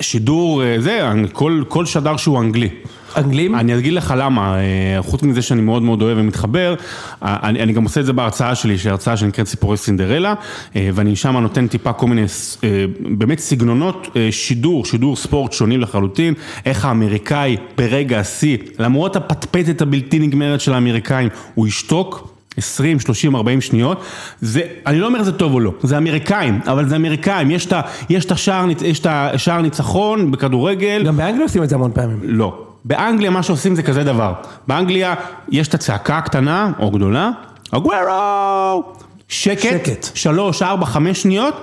שידור, 0.00 0.62
אה, 0.62 0.80
זה, 0.80 1.10
כל, 1.32 1.62
כל 1.68 1.86
שדר 1.86 2.16
שהוא 2.16 2.40
אנגלי. 2.40 2.68
אנגלים? 3.16 3.54
אני 3.54 3.78
אגיד 3.78 3.92
לך 3.92 4.14
למה, 4.16 4.58
אה, 4.58 5.02
חוץ 5.02 5.22
מזה 5.22 5.42
שאני 5.42 5.62
מאוד 5.62 5.82
מאוד 5.82 6.02
אוהב 6.02 6.18
ומתחבר, 6.18 6.74
אה, 7.22 7.36
אני, 7.42 7.62
אני 7.62 7.72
גם 7.72 7.84
עושה 7.84 8.00
את 8.00 8.06
זה 8.06 8.12
בהרצאה 8.12 8.54
שלי, 8.54 8.78
שהיא 8.78 8.90
הרצאה 8.90 9.16
שנקראת 9.16 9.46
סיפורי 9.46 9.76
סינדרלה, 9.76 10.34
ואני 10.74 11.16
שם 11.16 11.36
נותן 11.36 11.66
טיפה 11.66 11.92
כל 11.92 12.06
מיני, 12.06 12.24
באמת 13.00 13.38
סגנונות 13.38 14.16
שידור, 14.30 14.84
שידור 14.84 15.16
ספורט 15.16 15.52
שונים 15.52 15.80
לחלוטין, 15.80 16.34
איך 16.66 16.84
האמריקאי 16.84 17.56
ברגע 17.78 18.18
השיא, 18.18 18.58
למרות 18.78 19.16
הפטפטת 19.16 19.80
הבלתי 19.80 20.18
נגמרת 20.18 20.60
של 20.60 20.72
האמריקאים, 20.72 21.28
הוא 21.54 21.66
ישתוק. 21.66 22.31
20, 22.56 23.00
30, 23.00 23.36
40 23.36 23.60
שניות, 23.60 24.02
זה, 24.40 24.60
אני 24.86 24.98
לא 24.98 25.06
אומר 25.06 25.22
זה 25.22 25.32
טוב 25.32 25.54
או 25.54 25.60
לא, 25.60 25.72
זה 25.82 25.98
אמריקאים, 25.98 26.60
אבל 26.66 26.88
זה 26.88 26.96
אמריקאים, 26.96 27.50
יש 27.50 28.24
את 28.26 29.06
השער, 29.06 29.60
ניצחון 29.62 30.30
בכדורגל, 30.30 31.02
גם 31.06 31.16
באנגליה 31.16 31.42
עושים 31.42 31.62
את 31.62 31.68
זה 31.68 31.74
המון 31.74 31.92
פעמים. 31.94 32.18
לא. 32.22 32.66
באנגליה 32.84 33.30
מה 33.30 33.42
שעושים 33.42 33.74
זה 33.74 33.82
כזה 33.82 34.04
דבר. 34.04 34.32
באנגליה 34.66 35.14
יש 35.48 35.68
את 35.68 35.74
הצעקה 35.74 36.18
הקטנה 36.18 36.72
או 36.78 36.90
גדולה, 36.90 37.30
אגוורו! 37.70 38.92
שקט, 39.28 39.62
שקט. 39.62 40.06
שלוש, 40.14 40.62
ארבע, 40.62 40.86
חמש 40.86 41.22
שניות, 41.22 41.54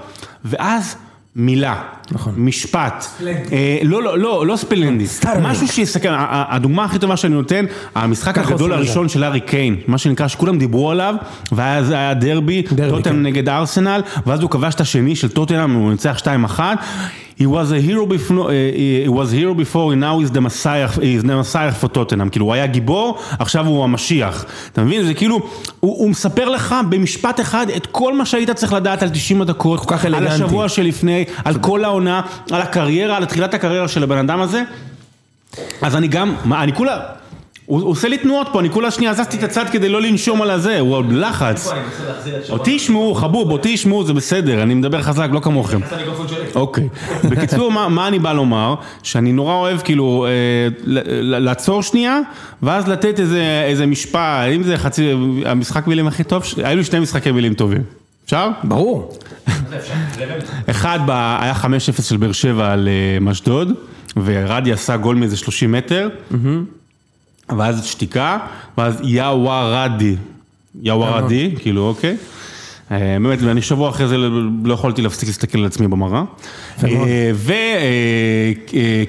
ואז 0.45 0.95
מילה. 1.35 1.75
נכון. 2.11 2.33
משפט. 2.37 3.05
אה, 3.51 3.77
לא, 3.83 4.03
לא, 4.03 4.19
לא, 4.19 4.47
לא 4.47 4.55
ספלנדי. 4.55 5.05
משהו 5.41 5.67
שיסכם, 5.67 6.13
הדוגמה 6.29 6.83
הכי 6.83 6.99
טובה 6.99 7.17
שאני 7.17 7.33
נותן, 7.33 7.65
המשחק 7.95 8.37
הגדול. 8.37 8.73
הראשון 8.73 9.09
של 9.09 9.23
הארי 9.23 9.39
קיין, 9.39 9.75
מה 9.87 9.97
שנקרא, 9.97 10.27
שכולם 10.27 10.57
דיברו 10.57 10.91
עליו, 10.91 11.15
ואז 11.51 11.91
היה 11.91 12.13
דרבי, 12.13 12.61
דרבי, 12.71 12.89
טוטנאם 12.89 13.15
כן. 13.15 13.23
נגד 13.23 13.49
ארסנל, 13.49 14.01
ואז 14.25 14.41
הוא 14.41 14.49
כבש 14.49 14.75
את 14.75 14.81
השני 14.81 15.15
של 15.15 15.29
טוטנאם, 15.29 15.71
הוא 15.71 15.91
ניצח 15.91 16.21
2-1. 16.57 16.59
He 17.39 17.45
was 17.45 17.71
a 17.71 17.79
hero 17.79 18.05
before, 18.05 18.47
uh, 18.47 18.51
he 18.51 19.07
was 19.07 19.31
a 19.31 19.37
hero 19.41 19.53
before, 19.53 19.93
and 19.93 20.01
now 20.01 20.19
he's 20.19 20.31
the 20.37 20.41
messiah, 20.41 20.89
he's 21.09 21.23
the 21.23 21.35
messiah 21.43 21.71
for 21.71 21.87
Tottenham, 21.87 22.29
כאילו 22.29 22.45
הוא 22.45 22.53
היה 22.53 22.67
גיבור, 22.67 23.17
עכשיו 23.39 23.65
הוא 23.65 23.83
המשיח, 23.83 24.45
אתה 24.73 24.83
מבין? 24.83 25.03
זה 25.03 25.13
כאילו, 25.13 25.35
הוא, 25.79 25.97
הוא 25.97 26.09
מספר 26.09 26.49
לך 26.49 26.75
במשפט 26.89 27.39
אחד 27.39 27.69
את 27.69 27.85
כל 27.85 28.13
מה 28.13 28.25
שהיית 28.25 28.49
צריך 28.49 28.73
לדעת 28.73 29.03
על 29.03 29.09
90 29.09 29.41
הדקות, 29.41 29.79
כל 29.79 29.95
כך 29.95 30.05
על 30.05 30.15
אלגנטי. 30.15 30.33
השבוע 30.33 30.69
שלפני, 30.69 31.25
על 31.45 31.59
כל 31.59 31.85
העונה, 31.85 32.21
על 32.51 32.61
הקריירה, 32.61 33.17
על 33.17 33.25
תחילת 33.25 33.53
הקריירה 33.53 33.87
של 33.87 34.03
הבן 34.03 34.17
אדם 34.17 34.41
הזה, 34.41 34.63
אז 35.81 35.95
אני 35.95 36.07
גם, 36.07 36.35
מה, 36.45 36.63
אני 36.63 36.73
כולה, 36.73 36.99
הוא 37.69 37.89
עושה 37.89 38.07
לי 38.07 38.17
תנועות 38.17 38.47
פה, 38.51 38.59
אני 38.59 38.69
כולה 38.69 38.91
שנייה 38.91 39.11
עזבתי 39.11 39.37
את 39.37 39.43
הצד 39.43 39.65
כדי 39.71 39.89
לא 39.89 40.01
לנשום 40.01 40.41
על 40.41 40.49
הזה, 40.49 40.79
הוא 40.79 40.95
עוד 40.95 41.11
לחץ. 41.11 41.71
אותי 42.49 42.71
ישמעו, 42.71 43.15
חבוב, 43.15 43.51
אותי 43.51 43.69
ישמעו, 43.69 44.03
זה 44.03 44.13
בסדר, 44.13 44.63
אני 44.63 44.73
מדבר 44.73 45.01
חזק, 45.01 45.27
לא 45.31 45.39
כמוכם. 45.39 45.79
אוקיי. 46.55 46.89
בקיצור, 47.23 47.71
מה, 47.71 48.07
אני 48.07 48.19
בא 48.19 48.33
לומר? 48.33 48.75
שאני 49.03 49.31
נורא 49.31 49.53
אוהב 49.53 49.79
כאילו 49.79 50.25
אה, 50.25 50.67
לעצור 51.21 51.83
שנייה, 51.83 52.19
ואז 52.63 52.87
לתת 52.87 53.19
איזה, 53.19 53.85
משפט, 53.85 54.47
אם 54.55 54.63
זה 54.63 54.77
חצי, 54.77 55.13
המשחק 55.45 55.87
מילים 55.87 56.07
הכי 56.07 56.23
טוב, 56.23 56.43
היו 56.63 56.77
לי 56.77 56.83
שני 56.83 56.99
משחקי 56.99 57.31
מילים 57.31 57.53
טובים. 57.53 57.81
אפשר? 58.25 58.49
ברור. 58.63 59.17
אחד 60.69 60.99
היה 61.39 61.53
5-0 61.97 62.01
של 62.01 62.17
באר 62.17 62.31
שבע 62.31 62.71
על 62.71 62.89
אה, 63.25 63.31
אשדוד, 63.31 63.71
ורדי 64.23 64.71
עשה 64.71 64.97
גול 64.97 65.15
מאיזה 65.15 65.37
30 65.37 65.71
מטר, 65.71 66.09
ואז 67.57 67.85
שתיקה, 67.85 68.37
ואז 68.77 69.01
יאווארדי, 69.03 70.15
יאווארדי, 70.81 71.51
כאילו 71.59 71.87
אוקיי. 71.87 72.17
אה, 72.91 73.17
באמת, 73.21 73.39
ואני 73.41 73.61
שבוע 73.61 73.89
אחרי 73.89 74.07
זה 74.07 74.17
לא 74.17 74.49
לא 74.63 74.73
יכולתי 74.73 75.01
להפסיק 75.01 75.29
להסתכל 75.29 75.59
על 75.59 75.65
עצמי 75.65 75.87
במראה. 75.87 76.23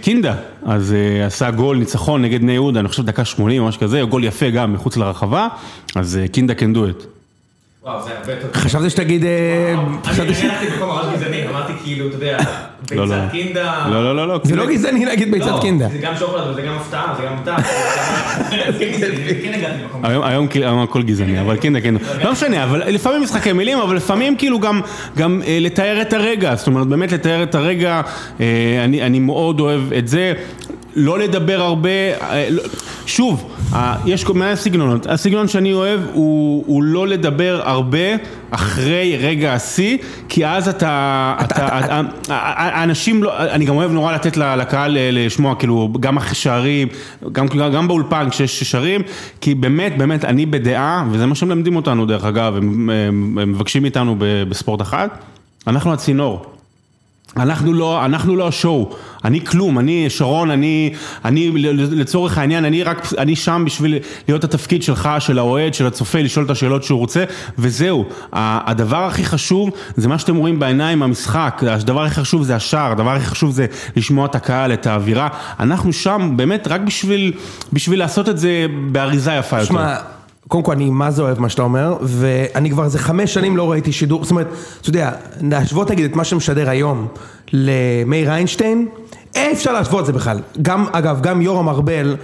וקינדה, 0.00 0.34
אז 0.62 0.92
אה, 0.92 1.26
עשה 1.26 1.50
גול 1.50 1.76
ניצחון 1.76 2.22
נגד 2.22 2.40
בני 2.40 2.52
יהודה, 2.52 2.80
אני 2.80 2.88
חושב 2.88 3.02
דקה 3.02 3.24
80 3.24 3.62
או 3.62 3.68
משהו 3.68 3.80
כזה, 3.80 4.02
גול 4.02 4.24
יפה 4.24 4.50
גם 4.50 4.72
מחוץ 4.72 4.96
לרחבה, 4.96 5.48
אז 5.94 6.16
אה, 6.16 6.28
קינדה 6.28 6.54
can 6.54 6.76
do 6.76 6.78
it. 6.78 7.19
וואו, 7.84 8.02
זה 8.02 8.10
הרבה 8.18 8.32
יותר... 8.32 8.48
חשבתי 8.54 8.90
שתגיד... 8.90 9.24
אה, 9.24 9.74
אני 10.08 10.34
הלכתי 10.44 10.66
במקום 10.66 10.88
ממש 10.88 11.06
גזעני, 11.14 11.48
אמרתי 11.48 11.72
כאילו, 11.84 12.06
אתה 12.06 12.16
יודע, 12.16 12.38
לא, 12.90 12.96
לא. 12.96 13.16
ביצת 13.16 13.30
קינדה... 13.32 13.86
לא, 13.90 14.04
לא, 14.04 14.16
לא, 14.16 14.28
לא. 14.28 14.40
זה 14.44 14.56
לא 14.56 14.66
גזעני 14.66 15.04
להגיד 15.04 15.30
ביצת 15.30 15.46
לא, 15.46 15.58
קינדה. 15.60 15.88
זה 15.88 15.98
גם 15.98 16.16
שוקולד, 16.18 16.42
אבל 16.42 16.54
זה 16.54 16.62
גם 16.62 16.74
הפתעה, 16.74 17.14
זה 17.16 17.22
גם 17.26 17.32
הפתעה. 17.34 17.62
כן. 18.50 19.80
היום, 20.02 20.24
היום, 20.24 20.48
כאילו- 20.48 20.66
היום 20.66 20.82
הכל 20.82 21.02
גזעני, 21.02 21.40
אבל 21.40 21.56
כן, 21.60 21.80
כן, 21.80 21.94
לא 22.24 22.32
משנה, 22.32 22.64
אבל 22.64 22.82
לפעמים 22.88 23.22
משחקי 23.22 23.52
מילים, 23.52 23.78
אבל 23.78 23.96
לפעמים 23.96 24.36
כאילו 24.36 24.60
גם, 24.60 24.80
גם 25.16 25.42
אה, 25.46 25.58
לתאר 25.60 26.02
את 26.02 26.12
הרגע, 26.12 26.54
זאת 26.54 26.66
אומרת 26.66 26.86
באמת 26.86 27.12
לתאר 27.12 27.42
את 27.42 27.54
הרגע, 27.54 28.00
אה, 28.40 28.80
אני, 28.84 29.02
אני 29.02 29.18
מאוד 29.18 29.60
אוהב 29.60 29.92
את 29.92 30.08
זה, 30.08 30.32
לא 30.96 31.18
לדבר 31.18 31.60
הרבה, 31.60 31.88
אה, 31.90 32.48
לא, 32.50 32.62
שוב, 33.06 33.50
אה, 33.72 33.96
יש 34.06 34.24
כל 34.24 34.34
מיני 34.34 34.56
סגנונות, 34.56 35.06
הסגנון 35.06 35.48
שאני 35.48 35.72
אוהב 35.72 36.00
הוא, 36.12 36.64
הוא 36.66 36.82
לא 36.82 37.08
לדבר 37.08 37.60
הרבה 37.64 37.98
אחרי 38.50 39.16
רגע 39.20 39.52
השיא, 39.52 39.98
כי 40.28 40.46
אז 40.46 40.68
אתה, 40.68 41.34
אתה, 41.44 42.00
האנשים, 42.28 43.22
לא, 43.22 43.38
אני 43.38 43.64
גם 43.64 43.76
אוהב 43.76 43.92
נורא 43.92 44.12
לתת 44.12 44.36
לקהל 44.36 44.96
אה, 44.96 45.10
לשמוע, 45.12 45.54
כאילו, 45.54 45.92
גם 46.00 46.16
אחרי 46.16 46.34
שערים, 46.34 46.88
גם, 47.32 47.46
גם 47.46 47.88
באולפן 47.88 48.30
כשיש 48.30 48.64
שרים, 48.64 49.02
כי 49.40 49.54
באמת, 49.54 49.98
באמת, 49.98 50.24
אני 50.24 50.46
בדעה, 50.46 51.04
וזה 51.10 51.26
מה 51.26 51.34
שמלמדים 51.34 51.76
אותנו 51.76 52.06
דרך 52.06 52.24
אגב, 52.24 52.56
הם, 52.56 52.90
הם, 52.90 53.38
הם 53.38 53.52
מבקשים 53.52 53.82
מאיתנו 53.82 54.16
בספורט 54.18 54.82
אחד, 54.82 55.08
אנחנו 55.66 55.92
הצינור. 55.92 56.59
אנחנו 57.36 57.72
לא, 57.72 58.04
אנחנו 58.04 58.36
לא 58.36 58.48
השואו, 58.48 58.90
אני 59.24 59.44
כלום, 59.44 59.78
אני 59.78 60.10
שרון, 60.10 60.50
אני, 60.50 60.92
אני 61.24 61.50
לצורך 61.74 62.38
העניין, 62.38 62.64
אני 62.64 62.82
רק, 62.82 63.08
אני 63.18 63.36
שם 63.36 63.62
בשביל 63.66 63.98
להיות 64.28 64.44
התפקיד 64.44 64.82
שלך, 64.82 65.08
של 65.18 65.38
האוהד, 65.38 65.74
של 65.74 65.86
הצופה, 65.86 66.22
לשאול 66.22 66.44
את 66.44 66.50
השאלות 66.50 66.84
שהוא 66.84 66.98
רוצה, 66.98 67.24
וזהו. 67.58 68.04
הדבר 68.32 69.04
הכי 69.04 69.24
חשוב 69.24 69.70
זה 69.96 70.08
מה 70.08 70.18
שאתם 70.18 70.36
רואים 70.36 70.58
בעיניים 70.58 70.98
מהמשחק, 70.98 71.62
הדבר 71.66 72.04
הכי 72.04 72.14
חשוב 72.14 72.42
זה 72.42 72.56
השער, 72.56 72.92
הדבר 72.92 73.10
הכי 73.10 73.26
חשוב 73.26 73.50
זה 73.50 73.66
לשמוע 73.96 74.26
את 74.26 74.34
הקהל, 74.34 74.72
את 74.72 74.86
האווירה. 74.86 75.28
אנחנו 75.60 75.92
שם 75.92 76.32
באמת 76.36 76.68
רק 76.70 76.80
בשביל, 76.80 77.32
בשביל 77.72 77.98
לעשות 77.98 78.28
את 78.28 78.38
זה 78.38 78.66
באריזה 78.92 79.32
יפה 79.32 79.56
יותר. 79.56 79.68
שמע, 79.68 79.96
קודם 80.50 80.62
כל 80.62 80.72
אני 80.72 80.90
מה 80.90 81.10
זה 81.10 81.22
אוהב 81.22 81.40
מה 81.40 81.48
שאתה 81.48 81.62
אומר, 81.62 81.96
ואני 82.02 82.70
כבר 82.70 82.84
איזה 82.84 82.98
חמש 82.98 83.34
שנים 83.34 83.56
לא 83.56 83.70
ראיתי 83.70 83.92
שידור, 83.92 84.22
זאת 84.24 84.30
אומרת, 84.30 84.46
אתה 84.80 84.88
יודע, 84.88 85.10
להשוות 85.40 85.90
נגיד 85.90 86.04
את 86.04 86.16
מה 86.16 86.24
שמשדר 86.24 86.70
היום 86.70 87.06
למאיר 87.52 88.30
איינשטיין, 88.30 88.88
אי 89.34 89.52
אפשר 89.52 89.72
להשוות 89.72 90.00
את 90.00 90.06
זה 90.06 90.12
בכלל. 90.12 90.40
גם, 90.62 90.86
אגב, 90.92 91.20
גם 91.20 91.42
יורם 91.42 91.68
ארבל, 91.68 92.16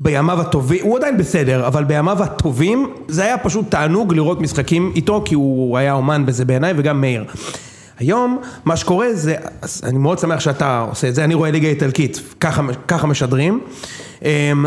בימיו 0.00 0.40
הטובים, 0.40 0.78
הוא 0.82 0.98
עדיין 0.98 1.16
בסדר, 1.16 1.66
אבל 1.66 1.84
בימיו 1.84 2.22
הטובים, 2.22 2.90
זה 3.08 3.24
היה 3.24 3.38
פשוט 3.38 3.70
תענוג 3.70 4.14
לראות 4.14 4.40
משחקים 4.40 4.92
איתו, 4.96 5.22
כי 5.24 5.34
הוא 5.34 5.78
היה 5.78 5.92
אומן 5.92 6.26
בזה 6.26 6.44
בעיניי, 6.44 6.72
וגם 6.76 7.00
מאיר. 7.00 7.24
היום, 7.98 8.38
מה 8.64 8.76
שקורה 8.76 9.06
זה, 9.14 9.34
אני 9.82 9.98
מאוד 9.98 10.18
שמח 10.18 10.40
שאתה 10.40 10.86
עושה 10.90 11.08
את 11.08 11.14
זה, 11.14 11.24
אני 11.24 11.34
רואה 11.34 11.50
ליגה 11.50 11.68
איטלקית, 11.68 12.20
ככה, 12.40 12.62
ככה 12.88 13.06
משדרים, 13.06 13.60
אמ, 14.22 14.66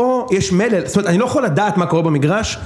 ופה 0.00 0.26
יש 0.30 0.52
מלל, 0.52 0.86
זאת 0.86 0.96
אומרת, 0.96 1.08
אני 1.10 1.18
לא 1.18 1.24
יכול 1.24 1.44
לדעת 1.44 1.76
מה 1.76 1.86
קורה 1.86 2.02
במגרש, 2.02 2.58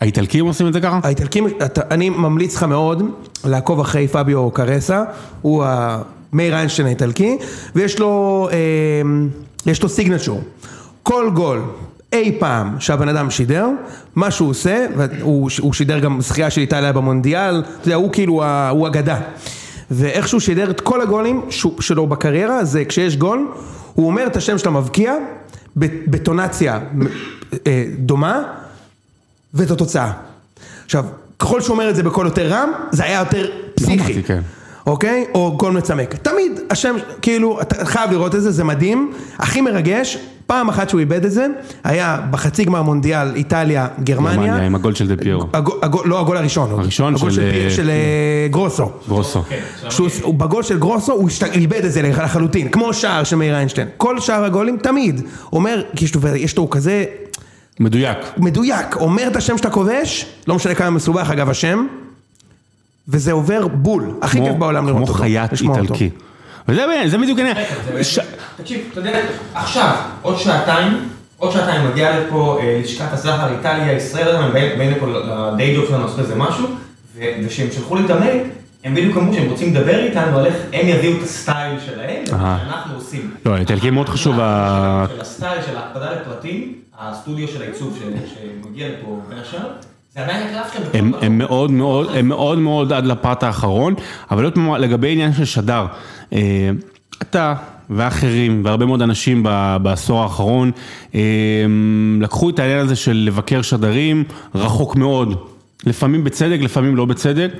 האיטלקים 0.00 0.46
עושים 0.46 0.66
את 0.68 0.72
זה 0.72 0.80
ככה? 0.80 1.00
האיטלקים, 1.02 1.46
אתה, 1.64 1.80
אני 1.90 2.10
ממליץ 2.10 2.56
לך 2.56 2.62
מאוד 2.62 3.02
לעקוב 3.44 3.80
אחרי 3.80 4.08
פביו 4.08 4.50
קרסה, 4.50 5.04
הוא 5.42 5.64
המאיר 5.66 6.54
איינשטיין 6.56 6.86
האיטלקי, 6.86 7.38
ויש 7.74 7.98
לו, 7.98 8.48
אמ, 9.02 9.28
יש 9.66 9.82
לו 9.82 9.88
סיגנצ'ור. 9.88 10.40
כל 11.02 11.30
גול 11.34 11.60
אי 12.12 12.36
פעם 12.38 12.76
שהבן 12.80 13.08
אדם 13.08 13.30
שידר, 13.30 13.68
מה 14.14 14.30
שהוא 14.30 14.50
עושה, 14.50 14.86
והוא 14.96 15.50
הוא 15.60 15.72
שידר 15.72 15.98
גם 15.98 16.20
זכייה 16.20 16.50
של 16.50 16.60
איטליה 16.60 16.92
במונדיאל, 16.92 17.62
אתה 17.80 17.88
יודע, 17.88 17.96
הוא 17.96 18.12
כאילו, 18.12 18.42
ה- 18.42 18.68
הוא 18.68 18.86
אגדה. 18.86 19.20
ואיך 19.90 20.28
שהוא 20.28 20.40
שידר 20.40 20.70
את 20.70 20.80
כל 20.80 21.00
הגולים 21.00 21.40
שלו 21.80 22.06
בקריירה, 22.06 22.64
זה 22.64 22.84
כשיש 22.84 23.16
גול, 23.16 23.48
הוא 23.94 24.06
אומר 24.06 24.26
את 24.26 24.36
השם 24.36 24.58
של 24.58 24.68
המבקיע, 24.68 25.14
בטונציה 25.76 26.80
אה, 27.66 27.84
דומה, 27.98 28.42
ואת 29.54 29.70
התוצאה. 29.70 30.12
עכשיו, 30.84 31.04
ככל 31.38 31.60
שהוא 31.60 31.74
אומר 31.74 31.90
את 31.90 31.96
זה 31.96 32.02
בקול 32.02 32.26
יותר 32.26 32.48
רם, 32.52 32.68
זה 32.90 33.04
היה 33.04 33.18
יותר 33.18 33.50
פסיכי. 33.74 34.22
כן. 34.22 34.40
אוקיי? 34.86 35.24
או 35.34 35.56
גול 35.56 35.72
מצמק. 35.72 36.14
תמיד 36.14 36.60
השם, 36.70 36.96
כאילו, 37.22 37.60
אתה 37.60 37.84
חייב 37.84 38.10
לראות 38.10 38.34
את 38.34 38.42
זה, 38.42 38.50
זה 38.50 38.64
מדהים. 38.64 39.12
הכי 39.38 39.60
מרגש, 39.60 40.18
פעם 40.46 40.68
אחת 40.68 40.88
שהוא 40.88 41.00
איבד 41.00 41.24
את 41.24 41.32
זה, 41.32 41.46
היה 41.84 42.20
בחצי 42.30 42.64
גמר 42.64 42.82
מונדיאל 42.82 43.34
איטליה, 43.34 43.86
גרמניה. 44.04 44.34
גרמניה, 44.36 44.66
עם 44.66 44.74
הגול 44.74 44.94
של 44.94 45.08
דה 45.08 45.16
פיירו. 45.16 45.46
הגול, 45.52 45.78
הגול, 45.82 46.08
לא 46.08 46.20
הגול 46.20 46.36
הראשון. 46.36 46.70
הראשון 46.70 47.14
הגול 47.14 47.30
של, 47.30 47.36
של, 47.36 47.50
אה, 47.64 47.70
של 47.70 47.90
אה, 47.90 47.94
גרוסו. 48.50 48.90
גרוסו. 49.08 49.42
שהוא, 49.90 50.08
הוא- 50.22 50.34
בגול 50.34 50.62
של 50.62 50.78
גרוסו 50.78 51.12
הוא 51.12 51.28
השת- 51.28 51.52
איבד 51.52 51.84
את 51.84 51.92
זה 51.92 52.02
לחלוטין, 52.02 52.68
כמו 52.68 52.94
שער 52.94 53.24
של 53.24 53.36
מאיר 53.36 53.54
איינשטיין. 53.56 53.88
כל 53.96 54.20
שאר 54.20 54.44
הגולים 54.44 54.76
תמיד. 54.82 55.20
אומר, 55.52 55.82
כי 55.96 56.04
יש 56.04 56.14
לו, 56.14 56.20
יש 56.36 56.56
לו 56.56 56.62
הוא 56.62 56.70
כזה 56.70 57.04
מדויק. 57.80 58.18
מדויק, 58.36 58.96
אומר 58.96 59.26
את 59.28 59.36
השם 59.36 59.58
שאתה 59.58 59.70
כובש, 59.70 60.26
לא 60.46 60.54
משנה 60.54 60.74
כמה 60.74 60.90
מסובך 60.90 61.30
אגב 61.30 61.50
השם, 61.50 61.86
וזה 63.08 63.32
עובר 63.32 63.66
בול, 63.68 64.10
הכי 64.22 64.38
כיף 64.44 64.56
בעולם 64.58 64.86
לראות 64.86 64.96
כמו 65.02 65.06
אותו. 65.08 65.18
חייט 65.18 65.52
לשמוע 65.52 65.80
אותו. 65.80 65.94
איטלקי. 65.94 66.10
וזה 66.68 66.84
זה 67.06 67.18
בדיוק 67.18 67.38
העניין. 67.38 67.56
תקשיב, 68.56 68.88
אתה 68.92 69.00
יודע, 69.00 69.20
עכשיו, 69.54 69.94
עוד 70.22 70.38
שעתיים, 70.38 71.08
עוד 71.36 71.52
שעתיים 71.52 71.90
מגיע 71.90 72.20
לפה 72.20 72.58
אה, 72.62 72.80
לשכת 72.84 73.12
הסחר 73.12 73.52
איטליה, 73.52 73.92
ישראל, 73.92 74.36
הם 74.36 74.52
באים 74.52 74.90
לפה 74.90 75.06
לדיי 75.06 75.76
ג'וב 75.76 75.86
שלנו 75.88 76.02
לעשות 76.02 76.18
איזה 76.18 76.34
משהו, 76.34 76.66
וכשהם 77.16 77.68
שלחו 77.72 77.94
לי 77.94 78.04
את 78.04 78.10
המייל, 78.10 78.42
הם 78.84 78.94
בדיוק 78.94 79.16
אמרו 79.16 79.34
שהם 79.34 79.50
רוצים 79.50 79.74
לדבר 79.74 79.98
איתנו 79.98 80.38
על 80.38 80.46
איך 80.46 80.54
הם 80.72 80.88
יביאו 80.88 81.16
את 81.16 81.22
הסטייל 81.22 81.80
שלהם. 81.86 82.26
שאנחנו 82.26 82.94
עושים. 82.94 83.34
לא, 83.46 83.54
האיטלקים 83.54 83.94
מאוד 83.94 84.08
חשוב 84.08 84.34
של 84.34 85.20
הסטייל 85.20 85.62
של 85.62 85.76
ההקפדה 85.76 86.12
לפרטים, 86.12 86.74
הסטודיו 86.98 87.48
של 87.48 87.62
העיצוב 87.62 87.98
שמגיע 88.00 88.88
לפה 88.88 89.20
בין 89.28 89.38
השאר, 89.38 89.68
הם, 91.22 91.38
מאוד 91.38 91.70
מאוד, 91.70 92.08
הם 92.14 92.28
מאוד 92.28 92.58
מאוד 92.58 92.92
עד 92.92 93.06
לפרט 93.06 93.42
האחרון, 93.42 93.94
אבל 94.30 94.50
לגבי 94.78 95.12
עניין 95.12 95.32
של 95.32 95.44
שדר, 95.44 95.86
אתה 97.22 97.54
ואחרים 97.90 98.62
והרבה 98.64 98.86
מאוד 98.86 99.02
אנשים 99.02 99.42
בעשור 99.82 100.22
האחרון, 100.22 100.70
אה, 101.14 101.20
לקחו 102.20 102.50
את 102.50 102.58
העניין 102.58 102.78
הזה 102.78 102.96
של 102.96 103.22
לבקר 103.26 103.62
שדרים 103.62 104.24
רחוק 104.54 104.96
מאוד. 104.96 105.36
לפעמים 105.86 106.24
בצדק, 106.24 106.58
לפעמים 106.60 106.96
לא 106.96 107.04
בצדק. 107.04 107.50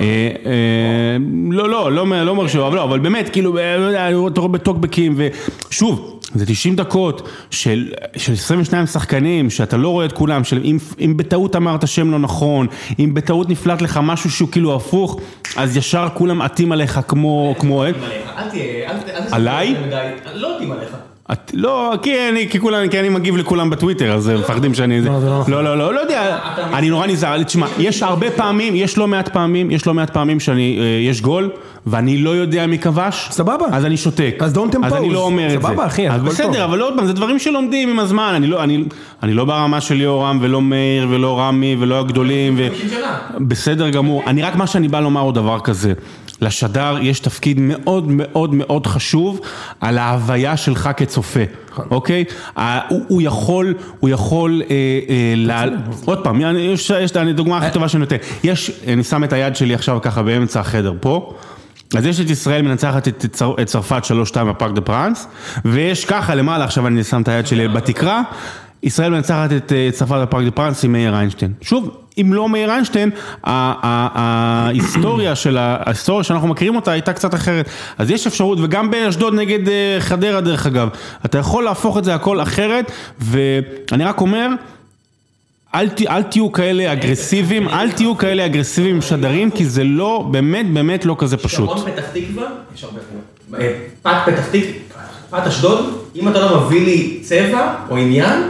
אה, 0.00 0.04
אה, 0.46 1.16
לא, 1.50 1.68
לא, 1.68 1.92
לא, 1.92 2.24
לא 2.24 2.30
אומר 2.30 2.46
שהוא, 2.48 2.66
אבל 2.66 2.76
לא, 2.76 2.84
אבל 2.84 2.98
באמת, 2.98 3.28
כאילו, 3.28 3.58
אה, 3.58 4.08
אתה 4.28 4.40
רואה 4.40 4.52
בטוקבקים, 4.52 5.14
ושוב, 5.16 6.19
זה 6.34 6.46
90 6.46 6.76
דקות 6.76 7.28
של, 7.50 7.88
של 8.16 8.32
22 8.32 8.86
שחקנים, 8.86 9.50
שאתה 9.50 9.76
לא 9.76 9.88
רואה 9.88 10.04
את 10.06 10.12
כולם, 10.12 10.44
של 10.44 10.60
אם, 10.64 10.78
אם 11.00 11.16
בטעות 11.16 11.56
אמרת 11.56 11.88
שם 11.88 12.10
לא 12.10 12.18
נכון, 12.18 12.66
אם 12.98 13.14
בטעות 13.14 13.48
נפלט 13.50 13.82
לך 13.82 14.00
משהו 14.02 14.30
שהוא 14.30 14.48
כאילו 14.52 14.74
הפוך, 14.76 15.20
אז 15.56 15.76
ישר 15.76 16.08
כולם 16.14 16.42
עטים 16.42 16.72
עליך 16.72 17.00
כמו. 17.08 17.54
אל 17.86 17.92
תהיה, 18.50 18.90
אל 18.90 18.98
תהיה... 18.98 19.18
עליי? 19.30 19.74
לא 20.34 20.56
עטים 20.56 20.72
עליך. 20.72 20.88
את- 21.32 21.50
לא, 21.54 21.94
כי 22.02 22.28
אני, 22.28 22.48
כי 22.50 22.60
כולם, 22.60 22.88
כי 22.88 23.00
אני 23.00 23.08
מגיב 23.08 23.36
לכולם 23.36 23.70
בטוויטר, 23.70 24.12
אז 24.12 24.28
הם 24.28 24.40
מפחדים 24.40 24.74
שאני... 24.74 25.00
לא, 25.00 25.20
זה 25.20 25.26
לא 25.26 25.40
נכון. 25.40 25.52
לא, 25.52 25.64
לא, 25.64 25.78
לא, 25.78 25.94
לא 25.94 26.00
יודע, 26.00 26.38
אני 26.72 26.90
נורא 26.90 27.06
נזהר, 27.06 27.42
תשמע, 27.42 27.66
יש 27.78 28.02
הרבה 28.02 28.30
פעמים, 28.30 28.76
יש 28.76 28.98
לא 28.98 29.08
מעט 29.08 29.28
פעמים, 29.28 29.70
יש 29.70 29.86
לא 29.86 29.94
מעט 29.94 30.10
פעמים 30.10 30.40
שאני, 30.40 30.78
אה, 30.80 30.84
יש 31.10 31.20
גול, 31.20 31.50
ואני 31.86 32.18
לא 32.18 32.30
יודע 32.30 32.66
מי 32.66 32.78
כבש, 32.78 33.28
סבבה. 33.30 33.66
אז 33.72 33.84
אני 33.84 33.96
שותק, 33.96 34.34
אז 34.40 34.54
don't 34.56 34.76
אז 34.84 34.92
אני 34.92 35.08
impose. 35.08 35.12
לא 35.12 35.22
אומר 35.22 35.46
את 35.46 35.62
זה, 35.62 35.68
סבבה, 35.68 35.86
אחי, 35.86 36.08
אז 36.10 36.14
הכל 36.14 36.36
טוב. 36.36 36.46
בסדר, 36.50 36.64
אבל 36.64 36.80
עוד 36.80 36.92
פעם, 36.96 37.06
זה 37.06 37.12
דברים 37.12 37.38
שלומדים 37.38 37.88
עם 37.88 37.98
הזמן, 37.98 38.32
אני 38.36 38.46
לא, 38.46 38.62
אני, 38.64 38.84
אני 39.22 39.34
לא 39.34 39.44
ברמה 39.44 39.80
של 39.80 39.94
ליאורם 39.94 40.38
ולא 40.42 40.62
מאיר 40.62 41.06
ולא 41.10 41.40
רמי 41.40 41.76
ולא 41.78 42.00
הגדולים, 42.00 42.54
ו... 42.58 42.68
50 42.70 42.88
שנה. 42.88 43.18
בסדר 43.40 43.88
גמור, 43.90 44.22
אני 44.26 44.42
רק 44.42 44.56
מה 44.56 44.66
שאני 44.66 44.88
בא 44.88 45.00
לומר 45.00 45.20
הוא 45.20 45.32
דבר 45.32 45.60
כזה, 45.60 45.92
לשדר 46.42 46.96
יש 47.02 47.20
תפקיד 47.20 47.56
מאוד 47.60 48.04
מאוד 48.08 48.54
מאוד 48.54 48.86
חשוב 48.86 49.40
על 49.80 49.98
ההוויה 49.98 50.56
שלך 50.56 50.90
כצופה, 50.96 51.40
אוקיי? 51.90 52.24
הוא 52.88 53.00
הוא 53.08 53.22
יכול, 53.22 53.74
הוא 54.00 54.10
יכול, 54.10 54.62
אה, 54.70 54.76
אה, 55.08 55.34
לה- 55.36 55.64
עוד 56.04 56.24
פעם, 56.24 56.40
יש 56.58 56.90
יש- 56.90 57.16
אני 57.16 57.32
דוגמה 57.32 57.58
הכי 57.58 57.70
טובה 57.72 57.88
שאני 57.88 58.00
נותן, 58.00 58.16
יש, 58.44 58.70
אני 58.88 59.04
שם 59.04 59.24
את 59.24 59.32
היד 59.32 59.56
שלי 59.56 59.74
עכשיו 59.74 59.98
ככה 60.02 60.22
באמצע 60.22 60.60
החדר 60.60 60.92
פה. 61.00 61.34
אז 61.96 62.06
יש 62.06 62.20
את 62.20 62.30
ישראל 62.30 62.62
מנצחת 62.62 63.08
את, 63.08 63.26
צר- 63.32 63.54
את 63.62 63.66
צרפת 63.66 64.02
3-2 64.34 64.44
בפארק 64.44 64.74
דה 64.74 64.80
פרנס, 64.80 65.26
ויש 65.64 66.04
ככה 66.04 66.34
למעלה, 66.34 66.64
עכשיו 66.64 66.86
אני 66.86 67.04
שם 67.04 67.22
את 67.22 67.28
היד 67.28 67.46
שלי 67.46 67.68
בתקרה, 67.68 68.22
ישראל 68.82 69.10
מנצחת 69.10 69.52
את 69.52 69.72
אה, 69.72 69.88
צרפת 69.92 70.16
בפארק 70.22 70.44
דה 70.44 70.50
פרנס 70.50 70.84
עם 70.84 70.92
מאיר 70.92 71.14
איינשטיין. 71.14 71.52
שוב, 71.60 71.96
אם 72.20 72.32
לא 72.32 72.48
מאיר 72.48 72.70
איינשטיין, 72.70 73.10
ההיסטוריה 73.44 75.36
של 75.36 75.58
ההיסטוריה 75.58 76.24
שאנחנו 76.24 76.48
מכירים 76.48 76.76
אותה 76.76 76.92
הייתה 76.92 77.12
קצת 77.12 77.34
אחרת. 77.34 77.68
אז 77.98 78.10
יש 78.10 78.26
אפשרות, 78.26 78.58
וגם 78.62 78.90
באשדוד 78.90 79.34
נגד 79.34 79.68
אה, 79.68 79.96
חדרה 80.00 80.40
דרך 80.40 80.66
אגב, 80.66 80.88
אתה 81.24 81.38
יכול 81.38 81.64
להפוך 81.64 81.98
את 81.98 82.04
זה 82.04 82.14
הכל 82.14 82.40
אחרת, 82.40 82.92
ואני 83.18 84.04
רק 84.04 84.20
אומר, 84.20 84.48
אל, 85.74 85.88
ת- 85.88 86.06
אל 86.06 86.22
תהיו 86.22 86.52
כאלה 86.52 86.92
אגרסיביים, 86.92 87.68
אל 87.68 87.90
תהיו 87.92 88.16
כאלה 88.18 88.46
אגרסיביים 88.46 88.94
עם 88.94 89.02
שדרים, 89.02 89.50
כי 89.50 89.64
זה 89.64 89.84
לא, 89.84 90.28
באמת 90.30 90.72
באמת 90.72 91.04
לא 91.04 91.16
כזה 91.18 91.36
פשוט. 91.36 91.68
שרון 91.68 91.90
פתח 91.92 92.04
תקווה, 92.12 92.46
יש 92.74 92.84
הרבה 92.84 92.98
פעמים. 93.48 93.66
אה, 93.66 93.74
פת 94.02 94.32
פתח 94.32 94.46
תקווה, 94.48 94.72
פת 95.30 95.46
אשדוד, 95.46 95.98
אם 96.16 96.28
אתה 96.28 96.40
לא 96.40 96.60
מביא 96.60 96.80
לי 96.84 97.18
צבע 97.22 97.74
או 97.90 97.96
עניין, 97.96 98.40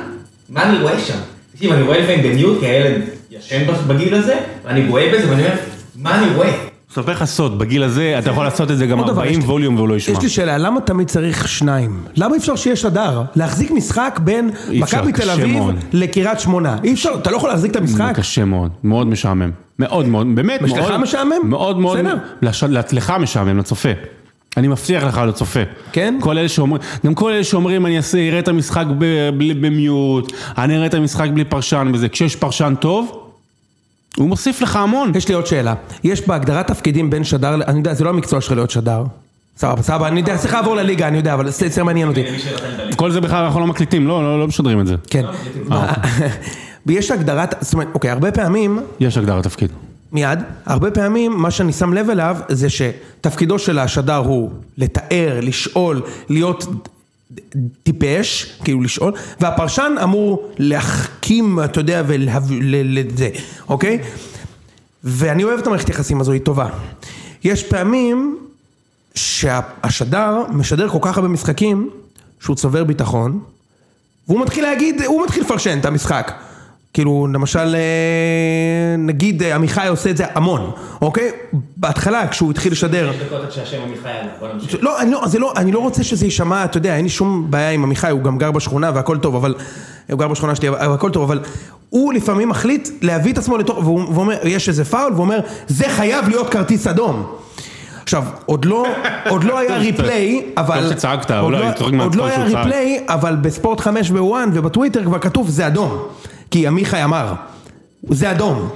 מה 0.49 0.63
אני 0.63 0.83
רואה 0.83 1.01
שם? 1.01 1.19
תקשיב, 1.55 1.73
אני 1.73 1.83
רואה 1.83 1.99
לפעמים 1.99 2.23
במיוט, 2.23 2.61
כי 2.61 2.67
הילד 2.67 3.03
ישן 3.31 3.63
בגיל 3.87 4.15
הזה, 4.15 4.35
ואני 4.65 4.89
רואה 4.89 5.13
בזה 5.15 5.31
ואני 5.31 5.43
אומר, 5.43 5.55
מה 5.97 6.19
אני 6.23 6.35
רואה? 6.37 6.53
אספר 6.93 7.13
לך 7.13 7.25
סוד, 7.25 7.59
בגיל 7.59 7.83
הזה 7.83 8.15
אתה 8.19 8.31
יכול 8.31 8.45
לעשות 8.45 8.71
את 8.71 8.79
זה 8.79 8.87
גם 8.87 8.99
עוד 8.99 9.07
דבר, 9.09 9.21
40 9.23 9.39
יש 9.39 9.45
לי- 9.45 9.51
ווליום 9.51 9.77
והוא 9.77 9.89
לא 9.89 9.95
ישמע. 9.97 10.17
יש 10.17 10.23
לי 10.23 10.29
שאלה, 10.29 10.59
למה 10.59 10.81
תמיד 10.81 11.09
צריך 11.09 11.49
שניים? 11.49 12.01
למה 12.17 12.35
אי 12.35 12.39
אפשר 12.39 12.57
שיהיה 12.57 12.77
שדר? 12.77 13.23
להחזיק 13.37 13.71
משחק 13.71 14.21
בין 14.25 14.51
מכבי 14.73 15.13
תל 15.13 15.31
אביב. 15.31 15.63
לקריית 15.93 16.41
שמונה. 16.41 16.77
אי 16.85 16.93
אפשר, 16.93 17.11
אתה 17.23 17.31
לא 17.31 17.37
יכול 17.37 17.51
להחזיק 17.51 17.71
את 17.71 17.77
המשחק? 17.77 18.13
קשה 18.15 18.45
מאוד, 18.45 18.71
מאוד 18.85 19.07
משעמם. 19.07 19.51
מאוד 19.79 20.07
מאוד, 20.09 20.27
באמת 20.35 20.63
מאוד. 20.63 20.79
לך 20.79 20.91
משעמם? 21.03 21.33
מאוד 21.45 21.79
מאוד. 21.79 21.99
בסדר. 21.99 22.17
לך 22.93 23.13
משעמם, 23.21 23.59
לצופה. 23.59 23.89
אני 24.57 24.69
מבטיח 24.69 25.05
לך 25.05 25.21
לצופה. 25.29 25.61
כן? 25.93 26.19
כל 26.21 26.39
אלה 26.39 26.49
שאומרים, 26.49 26.83
גם 27.07 27.15
כל 27.15 27.33
אלה 27.33 27.45
שאומרים 27.45 27.87
אני 27.87 27.97
אעשה, 27.97 28.19
אראה 28.29 28.39
את 28.39 28.49
המשחק 28.49 28.85
במיוט, 29.61 30.33
אני 30.59 30.77
אראה 30.77 30.87
את 30.87 30.95
המשחק 30.95 31.29
בלי 31.35 31.45
פרשן 31.45 31.91
וזה, 31.95 32.09
כשיש 32.09 32.37
פרשן 32.37 32.75
טוב, 32.81 33.20
הוא 34.17 34.29
מוסיף 34.29 34.63
לך 34.63 34.77
המון. 34.77 35.13
יש 35.15 35.29
לי 35.29 35.35
עוד 35.35 35.47
שאלה. 35.47 35.75
יש 36.05 36.29
בהגדרת 36.29 36.67
תפקידים 36.67 37.11
בין 37.11 37.25
שדר, 37.25 37.55
אני 37.55 37.79
יודע, 37.79 37.95
זה 37.95 38.05
לא 38.05 38.11
המקצוע 38.11 38.41
שלך 38.41 38.53
להיות 38.53 38.71
שדר. 38.71 39.05
סבבה, 39.57 39.83
סבבה, 39.83 40.09
אני 40.09 40.21
יודע, 40.21 40.37
צריך 40.39 40.55
לעבור 40.55 40.77
לליגה, 40.77 41.09
אני 41.09 41.17
יודע, 41.17 41.35
אבל 41.35 41.51
זה 41.51 41.69
זה 41.69 41.83
מעניין 41.83 42.09
אותי. 42.09 42.25
כל 42.97 43.11
זה 43.11 43.21
בכלל 43.21 43.45
אנחנו 43.45 43.61
לא 43.61 43.67
מקליטים, 43.67 44.09
לא, 44.09 44.23
לא, 44.23 44.41
לא 44.41 44.49
משדרים 44.49 44.81
את 44.81 44.87
זה. 44.87 44.95
כן. 45.11 45.25
ויש 46.87 47.11
הגדרת, 47.11 47.55
זאת 47.61 47.73
אומרת, 47.73 47.89
אוקיי, 47.95 48.11
הרבה 48.11 48.33
פעמים, 48.33 48.81
יש 49.01 49.19
הגדרת 49.19 49.45
תפקיד. 49.45 49.71
מיד, 50.13 50.39
הרבה 50.67 50.91
פעמים 50.91 51.33
מה 51.33 51.51
שאני 51.51 51.73
שם 51.73 51.93
לב 51.93 52.11
אליו 52.11 52.37
זה 52.49 52.69
שתפקידו 52.71 53.59
של 53.59 53.79
השדר 53.79 54.17
הוא 54.17 54.51
לתאר, 54.79 55.39
לשאול, 55.43 56.03
להיות 56.29 56.67
טיפש, 57.83 58.57
כאילו 58.65 58.83
לשאול, 58.83 59.13
והפרשן 59.41 59.95
אמור 60.03 60.53
להחכים, 60.59 61.59
אתה 61.65 61.81
יודע, 61.81 62.03
ולזה, 62.07 63.29
אוקיי? 63.69 63.99
ואני 65.05 65.45
אוהב 65.45 65.59
את 65.59 65.67
המערכת 65.67 65.89
יחסים 65.89 66.21
הזו, 66.21 66.33
היא 66.33 66.41
טובה. 66.41 66.69
יש 67.45 67.63
פעמים 67.63 68.39
שהשדר 69.15 70.43
משדר 70.51 70.89
כל 70.89 70.99
כך 71.03 71.17
הרבה 71.17 71.29
משחקים, 71.29 71.91
שהוא 72.41 72.57
צובר 72.57 72.85
ביטחון, 72.85 73.41
והוא 74.29 74.41
מתחיל 74.41 74.65
להגיד, 74.65 75.03
הוא 75.03 75.25
מתחיל 75.25 75.43
לפרשן 75.43 75.79
את 75.79 75.85
המשחק. 75.85 76.33
כאילו, 76.93 77.27
למשל, 77.33 77.75
אה, 77.75 78.97
נגיד 78.99 79.43
אה, 79.43 79.55
עמיחי 79.55 79.89
עושה 79.89 80.11
את 80.11 80.17
זה 80.17 80.25
המון, 80.35 80.71
אוקיי? 81.03 81.31
בהתחלה, 81.77 82.29
כשהוא 82.29 82.51
התחיל 82.51 82.73
לשדר... 82.73 83.13
דקות 83.27 83.45
עד 83.45 83.53
שהשם 83.53 83.79
עמיחי 83.87 84.09
עלה, 84.09 84.29
בוא 84.41 84.49
נמשיך. 84.49 84.77
לא, 84.83 85.01
אני 85.01 85.11
לא, 85.11 85.23
זה 85.27 85.39
לא, 85.39 85.53
אני 85.57 85.73
לא 85.73 85.79
רוצה 85.79 86.05
שזה 86.05 86.25
יישמע, 86.25 86.65
אתה 86.65 86.79
יודע, 86.79 86.97
אין 86.97 87.05
לי 87.05 87.11
שום 87.11 87.47
בעיה 87.51 87.71
עם 87.71 87.83
עמיחי, 87.83 88.11
הוא 88.11 88.23
גם 88.23 88.39
גר 88.39 88.51
בשכונה 88.51 88.91
והכל 88.95 89.19
טוב, 89.19 89.35
אבל... 89.35 89.55
הוא 90.11 90.19
גר 90.19 90.29
בשכונה 90.29 90.55
שלי, 90.55 90.69
אבל 90.69 90.95
הכל 90.95 91.11
טוב, 91.11 91.23
אבל 91.23 91.41
הוא 91.91 92.13
לפעמים 92.13 92.49
מחליט 92.49 92.89
להביא 93.03 93.33
את 93.33 93.39
עצמו 93.39 93.59
לתוך, 93.59 93.79
והוא 93.79 94.01
והוא 94.01 94.21
אומר, 94.21 94.37
יש 94.45 94.69
איזה 94.69 94.85
פאול, 94.85 95.13
והוא 95.13 95.25
אומר, 95.25 95.41
זה 95.67 95.85
חייב 95.89 96.29
להיות 96.29 96.51
כרטיס 96.51 96.87
אדום. 96.87 97.27
עכשיו, 98.03 98.25
עוד 98.47 98.65
לא, 98.65 98.87
עוד 99.29 99.45
לא 99.45 99.59
היה 99.59 99.77
ריפליי, 99.87 100.45
אבל... 100.57 100.83
טוב 100.83 100.93
שצעקת, 100.93 101.31
עוד 101.31 101.53
לא- 101.53 101.65
מהצחוק 101.67 102.17
לא 102.17 102.27
היה. 102.27 102.45
ריפליי, 102.45 103.05
אבל 103.09 103.37
בספורט 103.37 103.81
5 103.81 104.11
ב-one 104.11 104.51
ובטוויטר 104.53 105.05
כבר 105.05 105.19
כתוב, 105.19 105.49
זה 105.49 105.67
אדום. 105.67 106.03
כי 106.51 106.67
עמיחי 106.67 107.05
אמר, 107.05 107.35
זה 108.09 108.31
אדום. 108.31 108.71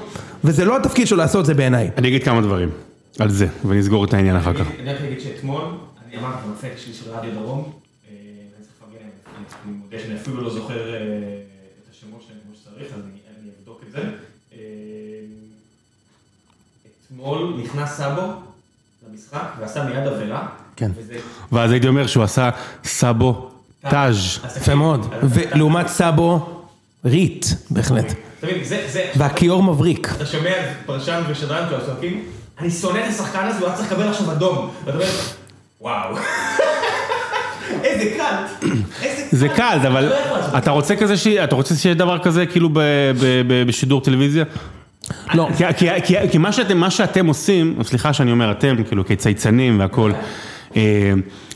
וזה 0.45 0.65
לא 0.65 0.77
התפקיד 0.77 1.07
שלו 1.07 1.19
לעשות 1.19 1.47
זה 1.47 1.55
בעיניי. 1.55 1.91
אני 1.97 2.09
אגיד 2.09 2.25
כמה 2.25 2.41
דברים 2.41 2.71
על 3.19 3.31
זה, 3.31 3.47
ונסגור 3.67 4.05
את 4.05 4.15
העניין 4.15 4.37
אחר 4.37 4.55
כך. 4.55 4.67
אני 4.81 4.95
רק 4.95 5.01
אגיד 5.01 5.21
שאתמול, 5.21 5.63
אני 6.07 6.19
אמרתי 6.19 6.39
במפק 6.49 6.73
שלי 6.77 6.95
של 6.95 7.11
רדיו 7.11 7.31
דרום, 7.35 7.73
אה, 8.09 8.15
אני 9.67 9.75
מודה 9.83 9.97
שאני 10.03 10.17
אפילו 10.17 10.41
לא 10.41 10.51
זוכר 10.51 10.95
אה, 10.95 10.99
את 10.99 11.93
השמות 11.93 12.23
שלהם 12.27 12.39
כמו 12.47 12.55
שצריך, 12.55 12.95
אז 12.95 13.01
אני 13.01 13.19
אני 13.41 13.51
אבדוק 13.61 13.81
את 13.89 13.93
זה. 13.93 14.03
אה, 14.53 14.59
אתמול 17.07 17.55
נכנס 17.65 17.91
סאבו 17.91 18.33
למשחק 19.11 19.47
ועשה 19.61 19.85
מיד 19.85 20.07
עבירה. 20.07 20.47
כן. 20.77 20.91
וזה... 20.97 21.17
ואז 21.53 21.71
הייתי 21.71 21.89
אומר 21.89 22.07
שהוא 22.07 22.25
עשה 22.25 22.51
סאבו 22.85 23.51
טאז'. 23.81 24.39
אז 24.43 24.57
יפה 24.57 24.75
מאוד. 24.75 25.07
ולעומת 25.23 25.89
סאבו, 25.89 26.54
ריט, 27.05 27.47
בהחלט. 27.71 28.15
זה, 28.63 28.81
והכיור 29.17 29.63
מבריק. 29.63 30.09
אתה 30.17 30.27
שומע 30.27 30.51
פרשן 30.87 31.23
ושדרן 31.29 31.69
כאלה 31.71 31.81
צועקים, 31.87 32.21
אני 32.61 32.71
שונא 32.71 32.99
את 32.99 33.09
השחקן 33.09 33.47
הזה, 33.47 33.59
הוא 33.59 33.67
היה 33.67 33.77
צריך 33.77 33.93
לקבל 33.93 34.09
עכשיו 34.09 34.33
אדום. 34.33 34.71
ואתה 34.85 34.97
אומר, 34.99 35.07
וואו. 35.81 36.17
איזה. 37.85 38.17
איזה 39.03 39.23
זה 39.31 39.49
קאלט. 39.49 39.83
קל, 39.83 39.87
אבל 39.89 40.05
לא. 40.05 40.59
אתה 40.59 40.71
רוצה 40.71 40.97
כזה 40.97 41.17
ש... 41.17 41.27
אתה 41.27 41.55
רוצה 41.55 41.75
שיהיה 41.75 41.95
דבר 41.95 42.19
כזה 42.19 42.47
כאילו 42.47 42.69
ב- 42.69 42.79
ב- 43.21 43.43
ב- 43.49 43.67
בשידור 43.69 44.01
טלוויזיה? 44.01 44.45
לא. 45.35 45.49
כי- 45.57 45.65
כי- 45.77 45.89
כי- 46.05 46.29
כי 46.31 46.39
מה 46.75 46.91
שאתם, 46.91 47.27
עושים, 47.27 47.79
סליחה 47.83 48.13
שאני 48.13 48.33
אומר 48.33 48.51
אתם, 48.53 48.77
כאילו 48.89 49.07
כצייצנים 49.07 49.81
והכל, 49.81 50.13
אה, 50.77 51.13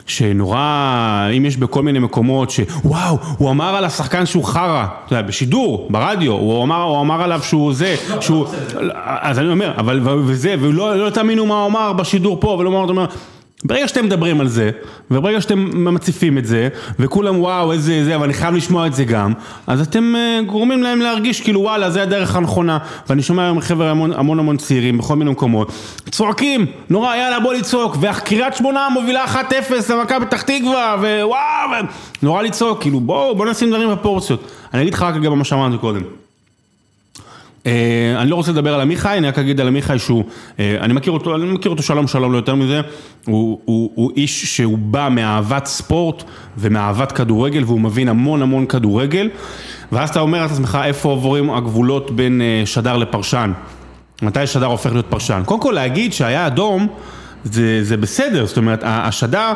שנורא, 0.09 1.29
אם 1.37 1.45
יש 1.45 1.57
בכל 1.57 1.83
מיני 1.83 1.99
מקומות 1.99 2.51
שוואו, 2.51 3.19
הוא 3.39 3.51
אמר 3.51 3.77
על 3.77 3.85
השחקן 3.85 4.27
שהוא 4.27 4.45
חרא, 4.45 4.87
אתה 5.07 5.15
יודע, 5.15 5.29
בשידור, 5.29 5.87
ברדיו, 5.91 6.33
הוא 6.33 6.65
אמר, 6.65 6.83
הוא 6.83 7.01
אמר 7.01 7.23
עליו 7.23 7.41
שהוא 7.43 7.73
זה, 7.75 7.97
שהוא, 8.21 8.47
אז 9.21 9.39
אני 9.39 9.49
אומר, 9.49 9.73
אבל 9.77 10.01
וזה, 10.05 10.55
ולא 10.61 10.97
לא 10.97 11.11
תאמינו 11.11 11.47
מה 11.47 11.61
הוא 11.61 11.67
אמר 11.67 11.93
בשידור 11.93 12.41
פה, 12.41 12.49
ולא 12.49 12.71
מה 12.71 12.79
הוא 12.79 12.89
אומר, 12.89 13.07
ברגע 13.65 13.89
שאתם 13.89 14.05
מדברים 14.05 14.41
על 14.41 14.49
זה, 14.49 14.71
וברגע 15.11 15.41
שאתם 15.41 15.95
מציפים 15.95 16.39
את 16.39 16.47
זה, 16.47 16.69
וכולם 16.99 17.41
וואו 17.41 17.73
איזה 17.73 18.05
זה, 18.05 18.17
אבל 18.17 18.25
אני 18.25 18.35
חייב 18.35 18.55
לשמוע 18.55 18.87
את 18.87 18.95
זה 18.95 19.05
גם, 19.05 19.33
אז 19.67 19.81
אתם 19.81 20.15
אה, 20.17 20.41
גורמים 20.47 20.83
להם 20.83 21.01
להרגיש 21.01 21.41
כאילו 21.41 21.61
וואלה 21.61 21.91
זה 21.91 22.03
הדרך 22.03 22.37
הנכונה, 22.37 22.79
ואני 23.09 23.23
שומע 23.23 23.43
היום 23.45 23.61
חבר'ה 23.61 23.91
המון 23.91 24.13
המון 24.13 24.39
המון 24.39 24.57
צעירים 24.57 24.99
בכל 24.99 25.17
מיני 25.17 25.31
מקומות, 25.31 25.73
צועקים, 26.11 26.67
נורא 26.91 27.17
יאללה 27.17 27.41
בוא 27.41 27.55
לצעוק, 27.55 27.97
וקריית 28.01 28.57
שמונה 28.57 28.89
מובילה 28.93 29.25
1-0 29.25 29.37
למכבי 29.93 30.27
פתח 30.27 30.43
תקווה, 30.43 30.97
ווואו, 31.01 31.85
נורא 32.23 32.43
לצעוק, 32.43 32.81
כאילו 32.81 33.01
בואו 33.01 33.35
בוא 33.35 33.47
נשים 33.47 33.71
דברים 33.71 33.91
בפורציות. 33.91 34.51
אני 34.75 34.83
אגיד 34.83 34.95
לך 34.95 35.03
רק 35.03 35.15
גם 35.15 35.39
מה 35.39 35.45
שאמרתי 35.45 35.79
קודם. 35.79 36.18
אה, 37.69 38.23
אני 38.23 38.31
לא 38.31 38.37
רוצה 38.37 38.53
לדבר 38.53 38.75
על 38.75 38.81
עמיחי, 38.81 39.19
אני 39.19 39.29
רק 39.29 39.39
אגיד 39.39 39.61
על 39.61 39.67
עמיחי 39.67 39.99
שהוא, 39.99 40.25
אה, 40.59 40.77
אני 40.81 40.93
מכיר 40.93 41.13
אותו, 41.13 41.35
אני 41.35 41.45
מכיר 41.45 41.71
אותו 41.71 41.83
שלום 41.83 42.07
שלום 42.07 42.33
לא 42.33 42.37
יותר 42.37 42.55
מזה, 42.55 42.81
הוא, 43.27 43.61
הוא, 43.65 43.91
הוא 43.95 44.11
איש 44.17 44.57
שהוא 44.57 44.79
בא 44.79 45.09
מאהבת 45.11 45.67
ספורט 45.67 46.25
ומאהבת 46.59 47.13
כדורגל 47.13 47.65
והוא 47.65 47.81
מבין 47.81 48.09
המון 48.09 48.43
המון 48.43 48.67
כדורגל, 48.67 49.29
ואז 49.93 50.11
אתה 50.11 50.21
אומר 50.21 50.43
לעצמך 50.43 50.79
איפה 50.85 51.09
עוברים 51.09 51.51
הגבולות 51.51 52.11
בין 52.11 52.41
אה, 52.41 52.67
שדר 52.67 52.97
לפרשן, 52.97 53.53
מתי 54.23 54.47
שדר 54.47 54.67
הופך 54.67 54.93
להיות 54.93 55.07
פרשן. 55.09 55.43
קודם 55.45 55.61
כל 55.61 55.73
להגיד 55.75 56.13
שהיה 56.13 56.47
אדום, 56.47 56.87
זה, 57.45 57.85
זה 57.85 57.97
בסדר, 57.97 58.47
זאת 58.47 58.57
אומרת, 58.57 58.81
השדר... 58.83 59.53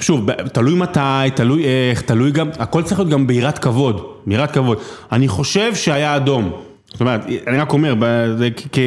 שוב, 0.00 0.32
תלוי 0.32 0.74
מתי, 0.74 1.00
תלוי 1.34 1.64
איך, 1.64 2.00
תלוי 2.00 2.30
גם, 2.30 2.48
הכל 2.58 2.82
צריך 2.82 3.00
להיות 3.00 3.12
גם 3.12 3.26
ביראת 3.26 3.58
כבוד, 3.58 4.00
ביראת 4.26 4.50
כבוד. 4.50 4.78
אני 5.12 5.28
חושב 5.28 5.74
שהיה 5.74 6.16
אדום. 6.16 6.52
זאת 6.94 7.00
אומרת, 7.00 7.20
אני 7.46 7.58
רק 7.58 7.72
אומר, 7.72 7.94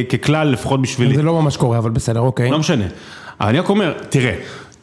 ככלל, 0.10 0.48
לפחות 0.48 0.82
בשבילי. 0.82 1.16
זה 1.16 1.22
לא 1.22 1.42
ממש 1.42 1.58
קורה, 1.58 1.78
אבל 1.78 1.90
בסדר, 1.90 2.20
אוקיי. 2.20 2.52
לא 2.52 2.60
משנה. 2.60 2.86
אני 3.42 3.60
רק 3.60 3.70
אומר, 3.70 3.94
תראה, 4.10 4.36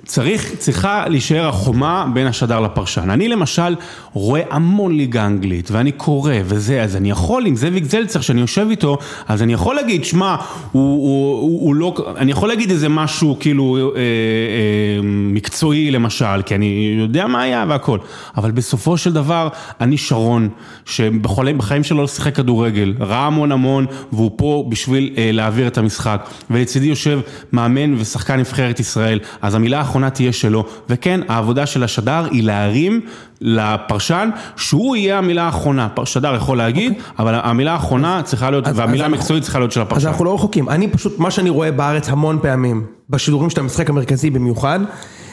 צריך, 0.04 0.54
צריכה 0.58 1.08
להישאר 1.08 1.48
החומה 1.48 2.06
בין 2.14 2.26
השדר 2.26 2.60
לפרשן. 2.60 3.10
אני 3.10 3.28
למשל 3.28 3.76
רואה 4.12 4.42
המון 4.50 4.96
ליגה 4.96 5.26
אנגלית, 5.26 5.70
ואני 5.70 5.92
קורא 5.92 6.32
וזה, 6.44 6.82
אז 6.82 6.96
אני 6.96 7.10
יכול 7.10 7.46
עם 7.46 7.56
זאביק 7.56 7.84
זלצר, 7.84 8.20
שאני 8.20 8.40
יושב 8.40 8.66
איתו, 8.70 8.98
אז 9.28 9.42
אני 9.42 9.52
יכול 9.52 9.74
להגיד, 9.74 10.04
שמע, 10.04 10.36
הוא, 10.72 10.82
הוא, 10.82 11.40
הוא, 11.40 11.66
הוא 11.66 11.74
לא, 11.74 11.94
אני 12.16 12.30
יכול 12.30 12.48
להגיד 12.48 12.70
איזה 12.70 12.88
משהו 12.88 13.36
כאילו 13.40 13.92
אה, 13.96 14.00
אה, 14.00 15.02
מקצועי 15.04 15.90
למשל, 15.90 16.42
כי 16.46 16.54
אני 16.54 16.96
יודע 16.98 17.26
מה 17.26 17.42
היה 17.42 17.64
והכל, 17.68 17.98
אבל 18.36 18.50
בסופו 18.50 18.96
של 18.96 19.12
דבר, 19.12 19.48
אני 19.80 19.98
שרון, 19.98 20.48
שבחיים 20.84 21.84
שלו 21.84 22.02
לא 22.02 22.08
שיחק 22.08 22.36
כדורגל, 22.36 22.94
ראה 23.00 23.26
המון 23.26 23.52
המון, 23.52 23.86
והוא 24.12 24.30
פה 24.36 24.66
בשביל 24.68 25.10
אה, 25.18 25.30
להעביר 25.32 25.66
את 25.66 25.78
המשחק, 25.78 26.28
ולצידי 26.50 26.86
יושב 26.86 27.20
מאמן 27.52 27.94
ושחקן 27.94 28.36
נבחרת 28.40 28.80
ישראל, 28.80 29.18
אז 29.42 29.54
המילה 29.54 29.80
האחרונה 29.94 30.10
תהיה 30.10 30.32
שלו, 30.32 30.64
וכן, 30.88 31.20
העבודה 31.28 31.66
של 31.66 31.84
השדר 31.84 32.26
היא 32.30 32.42
להרים 32.42 33.00
לפרשן, 33.40 34.30
שהוא 34.56 34.96
יהיה 34.96 35.18
המילה 35.18 35.42
האחרונה, 35.42 35.88
שדר 36.04 36.34
יכול 36.34 36.58
להגיד, 36.58 36.92
okay. 36.92 37.22
אבל 37.22 37.34
המילה 37.42 37.72
האחרונה 37.72 38.22
צריכה 38.24 38.50
להיות, 38.50 38.66
אז, 38.66 38.78
והמילה 38.78 39.04
המקצועית 39.04 39.42
צריכה 39.42 39.58
להיות 39.58 39.72
של 39.72 39.80
הפרשן. 39.80 40.00
אז 40.00 40.06
אנחנו 40.06 40.24
לא 40.24 40.34
רחוקים, 40.34 40.68
אני 40.68 40.88
פשוט, 40.88 41.18
מה 41.18 41.30
שאני 41.30 41.50
רואה 41.50 41.72
בארץ 41.72 42.08
המון 42.08 42.38
פעמים, 42.42 42.84
בשידורים 43.10 43.50
של 43.50 43.60
המשחק 43.60 43.90
המרכזי 43.90 44.30
במיוחד, 44.30 44.80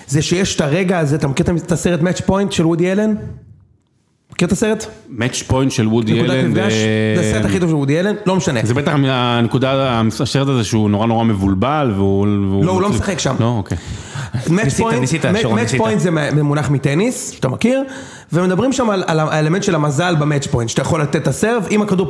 זה 0.07 0.21
שיש 0.21 0.55
את 0.55 0.61
הרגע 0.61 0.99
הזה, 0.99 1.15
אתה 1.15 1.27
מכיר 1.27 1.45
את 1.65 1.71
הסרט 1.71 1.99
Match 1.99 2.29
Point 2.29 2.51
של 2.51 2.65
וודי 2.65 2.91
אלן? 2.91 3.15
מכיר 4.33 4.47
את 4.47 4.51
הסרט? 4.51 4.85
Match 5.17 5.51
Point 5.51 5.69
של 5.69 5.87
וודי 5.87 6.21
אלן. 6.21 6.53
זה 6.53 6.67
הסרט 7.19 7.45
הכי 7.45 7.59
טוב 7.59 7.69
של 7.69 7.75
וודי 7.75 7.99
אלן, 7.99 8.15
לא 8.25 8.35
משנה. 8.35 8.59
זה 8.63 8.73
בטח 8.73 8.93
הנקודה, 9.03 10.01
הסרט 10.21 10.47
הזה 10.47 10.63
שהוא 10.63 10.89
נורא 10.89 11.07
נורא 11.07 11.23
מבולבל 11.23 11.91
והוא... 11.95 12.27
לא, 12.63 12.71
הוא 12.71 12.81
לא 12.81 12.89
משחק 12.89 13.19
שם. 13.19 13.35
לא, 13.39 13.55
אוקיי. 13.57 13.77
Match 14.35 14.79
Point 15.77 15.97
זה 15.97 16.11
מונח 16.43 16.69
מטניס, 16.69 17.29
שאתה 17.29 17.49
מכיר, 17.49 17.83
ומדברים 18.33 18.73
שם 18.73 18.89
על 18.89 19.19
האלמנט 19.19 19.63
של 19.63 19.75
המזל 19.75 20.15
במאץ' 20.19 20.47
פוינט, 20.47 20.69
שאתה 20.69 20.81
יכול 20.81 21.01
לתת 21.01 21.15
את 21.15 21.27
הסרב, 21.27 21.67
אם 21.71 21.81
הכדור 21.81 22.07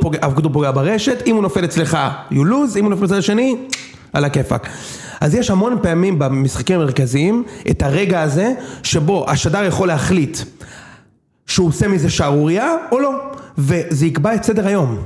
פוגע 0.52 0.70
ברשת, 0.70 1.22
אם 1.26 1.34
הוא 1.34 1.42
נופל 1.42 1.64
אצלך, 1.64 1.98
you 2.30 2.34
lose, 2.34 2.78
אם 2.78 2.84
הוא 2.84 2.90
נופל 2.90 3.04
אצל 3.04 3.18
השני, 3.18 3.56
על 4.12 4.24
הכיפאק. 4.24 4.68
אז 5.20 5.34
יש 5.34 5.50
המון 5.50 5.78
פעמים 5.82 6.18
במשחקים 6.18 6.80
המרכזיים, 6.80 7.44
את 7.70 7.82
הרגע 7.82 8.22
הזה, 8.22 8.52
שבו 8.82 9.30
השדר 9.30 9.64
יכול 9.64 9.88
להחליט 9.88 10.38
שהוא 11.46 11.68
עושה 11.68 11.88
מזה 11.88 12.10
שערורייה 12.10 12.74
או 12.92 13.00
לא, 13.00 13.10
וזה 13.58 14.06
יקבע 14.06 14.34
את 14.34 14.44
סדר 14.44 14.66
היום. 14.66 14.98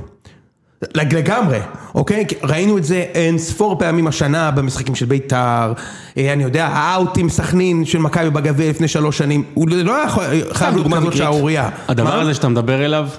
לגמרי, 0.95 1.59
אוקיי? 1.95 2.25
ראינו 2.43 2.77
את 2.77 2.83
זה 2.83 2.95
אין 2.95 3.37
ספור 3.37 3.79
פעמים 3.79 4.07
השנה 4.07 4.51
במשחקים 4.51 4.95
של 4.95 5.05
בית"ר, 5.05 5.73
אה, 6.17 6.33
אני 6.33 6.43
יודע, 6.43 6.67
האאוטים 6.67 7.29
סכנין 7.29 7.85
של 7.85 7.99
מכבי 7.99 8.29
בגביע 8.29 8.69
לפני 8.69 8.87
שלוש 8.87 9.17
שנים, 9.17 9.43
הוא 9.53 9.69
לא 9.69 9.95
היה 9.95 10.09
חייב 10.51 10.75
להיות 10.75 10.93
כזאת 10.93 11.15
שערורייה. 11.15 11.69
הדבר 11.87 12.19
הזה 12.19 12.33
שאתה 12.33 12.49
מדבר 12.49 12.85
אליו, 12.85 13.09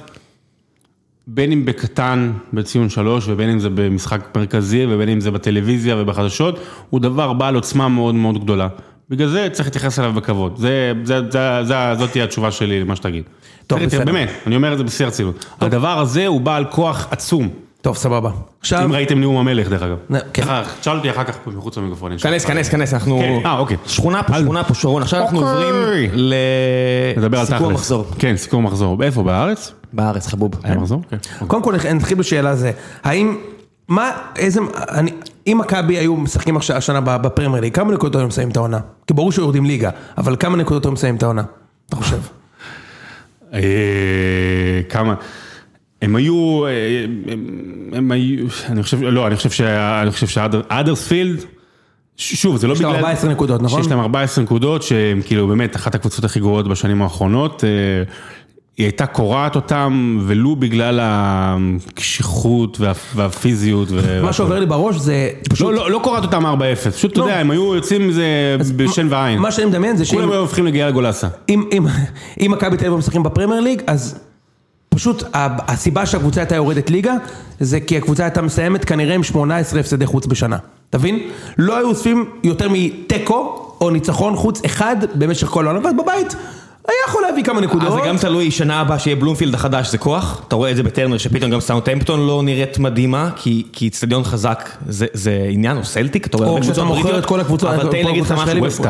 בין 1.27 1.53
אם 1.53 1.65
בקטן 1.65 2.33
בציון 2.53 2.89
שלוש 2.89 3.29
ובין 3.29 3.51
אם 3.51 3.59
זה 3.59 3.69
במשחק 3.71 4.21
מרכזי 4.37 4.87
ובין 4.89 5.09
אם 5.09 5.21
זה 5.21 5.31
בטלוויזיה 5.31 5.97
ובחדשות, 5.99 6.59
הוא 6.91 7.01
דבר 7.01 7.33
בעל 7.33 7.55
עוצמה 7.55 7.89
מאוד 7.89 8.15
מאוד 8.15 8.43
גדולה. 8.43 8.69
בגלל 9.11 9.29
זה 9.29 9.49
צריך 9.53 9.67
להתייחס 9.69 9.99
אליו 9.99 10.13
בכבוד, 10.13 10.57
זה, 10.57 10.93
זה, 11.05 11.21
זה, 11.31 11.65
זה, 11.65 11.75
זאת 11.99 12.11
תהיה 12.11 12.25
התשובה 12.25 12.51
שלי 12.51 12.81
למה 12.81 12.97
שתגיד. 12.97 13.25
טוב, 13.67 13.85
בסדר. 13.85 14.05
באמת, 14.05 14.29
אני 14.47 14.57
אומר 14.57 14.73
את 14.73 14.79
זה 14.79 14.85
בשיא 14.85 15.05
הרצינות. 15.05 15.45
הדבר 15.61 15.99
הזה 15.99 16.27
הוא 16.27 16.41
בעל 16.41 16.65
כוח 16.65 17.09
עצום. 17.11 17.49
טוב, 17.81 17.97
סבבה. 17.97 18.31
עכשיו... 18.61 18.85
אם 18.85 18.93
ראיתם 18.93 19.21
נאום 19.21 19.37
המלך, 19.37 19.69
דרך 19.69 19.83
אגב. 19.83 19.97
כן. 20.33 20.43
תשאל 20.81 20.97
אותי 20.97 21.11
אחר 21.11 21.25
כך 21.25 21.39
מחוץ 21.47 21.77
למיקרופון. 21.77 22.19
כנס, 22.19 22.45
כנס, 22.45 22.69
כנס, 22.69 22.95
אנחנו... 22.95 23.19
כן. 23.19 23.47
אה, 23.47 23.59
אוקיי. 23.59 23.77
שכונה 23.87 24.23
פה, 24.23 24.35
שכונה 24.39 24.65
פה, 24.65 24.75
שרון. 24.75 25.03
עכשיו 25.03 25.21
אנחנו 25.21 25.41
עוברים 25.41 25.75
לסיכום 27.33 27.73
מחזור. 27.73 28.07
כן, 28.19 28.37
סיכום 28.37 28.65
מחזור. 28.65 29.03
איפה, 29.03 29.23
בארץ? 29.23 29.73
בארץ, 29.93 30.27
חבוב. 30.27 30.51
היה 30.63 30.77
מחזור? 30.77 31.03
כן. 31.11 31.17
קודם 31.47 31.63
כל, 31.63 31.75
נתחיל 31.95 32.19
בשאלה 32.19 32.57
זה. 32.57 32.71
האם... 33.05 33.37
מה, 33.89 34.11
איזה... 34.37 34.61
אני... 34.89 35.11
אם 35.53 35.59
מכבי 35.59 35.99
היו 35.99 36.17
משחקים 36.17 36.57
השנה 36.57 37.01
בפרמייר 37.01 37.61
ליג, 37.61 37.75
כמה 37.75 37.93
נקודות 37.93 38.17
היו 38.17 38.29
מסיימים 38.29 38.53
את 38.53 38.57
העונה? 38.57 38.79
כי 39.07 39.15
ברור 39.15 39.33
שיורדים 39.33 39.65
ליגה, 39.65 39.91
אבל 40.19 40.37
כמה 40.37 40.57
נקודות 40.57 40.85
היו 40.85 40.93
מסיימים 40.93 41.17
את 41.17 41.23
העונה? 41.23 41.43
אתה 41.87 41.97
חושב? 41.97 42.19
אה, 43.55 43.61
כמה... 44.89 45.15
הם 46.03 46.17
היו, 46.17 46.67
אה, 46.67 47.05
הם 47.93 48.11
היו, 48.11 48.47
אני 48.69 48.83
חושב, 48.83 49.03
לא, 49.03 49.27
אני 49.27 49.37
חושב 49.37 49.65
אני 50.03 50.11
חושב 50.11 50.27
שאדרספילד, 50.27 51.45
שוב, 52.17 52.57
זה 52.57 52.67
לא 52.67 52.75
בגלל... 52.75 52.91
יש 52.91 52.95
להם 52.95 53.05
14 53.05 53.31
נקודות, 53.31 53.63
נכון? 53.63 53.83
שיש 53.83 53.91
להם 53.91 54.01
14 54.01 54.45
נקודות, 54.45 54.83
שהם 54.83 55.23
כאילו 55.25 55.49
באמת 55.49 55.77
אחת 55.77 55.95
הקבוצות 55.95 56.25
הכי 56.25 56.41
גרועות 56.41 56.69
בשנים 56.69 57.03
האחרונות. 57.03 57.65
היא 58.79 58.85
הייתה 58.87 59.07
קורעת 59.07 59.57
אותם, 59.57 60.19
ולו 60.27 60.57
בגלל 60.57 61.01
הקשיחות 61.03 62.79
והפיזיות. 63.15 63.89
מה 64.23 64.33
שעובר 64.33 64.59
לי 64.59 64.67
בראש 64.67 64.97
זה 64.97 65.31
פשוט... 65.49 65.67
לא, 65.67 65.75
לא, 65.75 65.91
לא 65.91 66.01
קורעת 66.03 66.25
אותם 66.25 66.47
4-0, 66.47 66.49
פשוט 66.91 67.13
אתה 67.13 67.21
לא. 67.21 67.25
יודע, 67.25 67.39
הם 67.39 67.51
היו 67.51 67.75
יוצאים 67.75 68.09
מזה 68.09 68.57
בשן 68.77 69.07
ועין. 69.11 69.39
מה 69.39 69.53
שאני 69.53 69.67
מדמיין 69.67 69.97
זה 69.97 70.05
שאם... 70.05 70.17
כולם 70.19 70.31
היו 70.31 70.41
הופכים 70.41 70.67
לגיאה 70.67 70.89
לגולסה. 70.89 71.29
אם 71.49 71.87
מכבי 72.41 72.77
תל 72.77 72.87
אביב 72.87 72.99
משחקים 72.99 73.23
בפרמייר 73.23 73.61
ליג, 73.61 73.83
אז 73.87 74.19
פשוט 74.89 75.23
הסיבה 75.35 76.07
שהקבוצה 76.07 76.41
הייתה 76.41 76.55
יורדת 76.55 76.91
ליגה, 76.91 77.15
זה 77.61 77.81
כי 77.81 77.97
הקבוצה 77.97 78.25
הייתה 78.25 78.43
מסיימת 78.43 78.85
כנראה 78.85 79.15
עם 79.15 79.23
18 79.23 79.81
הפסדי 79.81 80.07
חוץ 80.07 80.27
בשנה. 80.27 80.57
תבין? 80.91 81.19
לא 81.59 81.77
היו 81.77 81.89
אוספים 81.89 82.25
יותר 82.45 82.69
מתיקו 82.71 83.75
או 83.81 83.91
ניצחון 83.91 84.37
חוץ 84.37 84.65
אחד 84.65 84.97
במשך 85.15 85.47
כל 85.47 85.67
העולם, 85.67 85.85
ואז 85.85 85.95
בבית 85.95 86.37
היה 86.89 86.97
יכול 87.09 87.23
להביא 87.23 87.45
כמה 87.45 87.61
נקודות. 87.61 87.89
אז 87.89 87.95
זה 87.95 88.01
גם 88.07 88.19
תלוי 88.19 88.51
שנה 88.51 88.81
הבאה 88.81 88.99
שיהיה 88.99 89.17
בלומפילד 89.17 89.55
החדש, 89.55 89.91
זה 89.91 89.99
כוח? 89.99 90.43
אתה 90.49 90.57
רואה 90.57 90.71
את 90.71 90.77
זה 90.77 90.83
בטרנר 90.83 91.19
שפתאום 91.19 91.51
גם 91.51 91.61
סאונטמפטון 91.61 92.27
לא 92.27 92.43
נראית 92.45 92.79
מדהימה, 92.79 93.31
כי 93.37 93.89
אצטדיון 93.89 94.25
חזק 94.25 94.71
זה 94.89 95.47
עניין, 95.51 95.77
או 95.77 95.85
סלטיק, 95.85 96.27
אתה 96.27 96.37
רואה 96.37 96.49
הרבה 96.49 96.61
קבוצות 96.61 96.87
בריטיות. 96.87 96.97
או 96.97 97.03
כשאתה 97.03 97.11
מוכר 97.11 97.19
את 97.19 97.27
כל 97.27 97.41
הקבוצות, 97.41 97.71
אבל 97.71 97.91
תן 97.91 97.97
לי 97.97 98.05
להגיד 98.05 98.23
לך 98.23 98.33
משהו. 98.33 98.85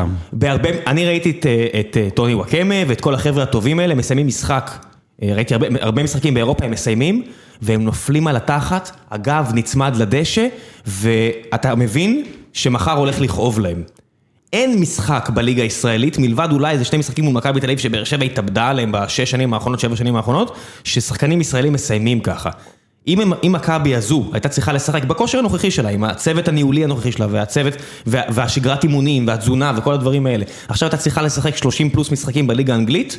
אני 0.87 1.07
ראיתי 1.07 1.41
את 1.81 1.97
טוני 2.15 2.35
וואקמה 2.35 2.75
ואת 2.87 3.01
כל 3.01 3.15
החבר'ה 3.15 3.43
הטובים 3.43 3.79
האלה 3.79 3.95
מסיימים 3.95 4.27
משחק. 4.27 4.71
ראיתי 5.23 5.55
הרבה, 5.55 5.67
הרבה 5.81 6.03
משחקים 6.03 6.35
באירופה, 6.35 6.65
הם 6.65 6.71
מסיימים, 6.71 7.23
והם 7.63 7.83
נופלים 7.83 8.27
על 8.27 8.37
התחת, 8.37 8.91
הגב 9.11 9.51
נצמד 9.55 9.97
לדשא, 9.97 10.47
ואתה 10.87 11.75
מבין 11.75 12.25
שמחר 12.53 12.93
הולך 12.93 13.21
לכאוב 13.21 13.61
להם. 13.61 13.83
אין 14.53 14.81
משחק 14.81 15.31
בליגה 15.35 15.63
הישראלית, 15.63 16.19
מלבד 16.19 16.49
אולי 16.53 16.73
איזה 16.73 16.85
שני 16.85 16.99
משחקים 16.99 17.25
מול 17.25 17.35
מכבי 17.35 17.61
תל 17.61 17.67
אביב 17.67 17.79
שבאר 17.79 18.05
שבע 18.05 18.25
התאבדה 18.25 18.69
עליהם 18.69 18.93
בשש 18.93 19.31
שנים 19.31 19.55
האחרונות, 19.55 19.81
שבע 19.81 19.97
שנים 19.97 20.17
האחרונות, 20.17 20.57
ששחקנים 20.85 21.41
ישראלים 21.41 21.73
מסיימים 21.73 22.21
ככה. 22.21 22.51
אם 23.09 23.53
מכבי 23.53 23.95
הזו 23.95 24.25
הייתה 24.33 24.49
צריכה 24.49 24.73
לשחק 24.73 25.05
בכושר 25.05 25.39
הנוכחי 25.39 25.71
שלה, 25.71 25.89
עם 25.89 26.05
הצוות 26.05 26.49
הניהולי 26.49 26.85
הנוכחי 26.85 27.13
שלה, 27.13 27.27
והצוות, 27.31 27.75
וה, 28.07 28.23
והשגרת 28.29 28.85
אימונים, 28.85 29.27
והתזונה, 29.27 29.73
וכל 29.77 29.95
הדברים 29.95 30.27
האלה, 30.27 30.45
עכשיו 30.69 30.87
הייתה 30.87 30.97
צריכה 30.97 31.23
לשחק 31.23 31.57
30 31.57 31.91
פלוס 31.91 32.11
משחקים 32.11 32.47
בליגה 32.47 32.73
האנגלית, 32.75 33.19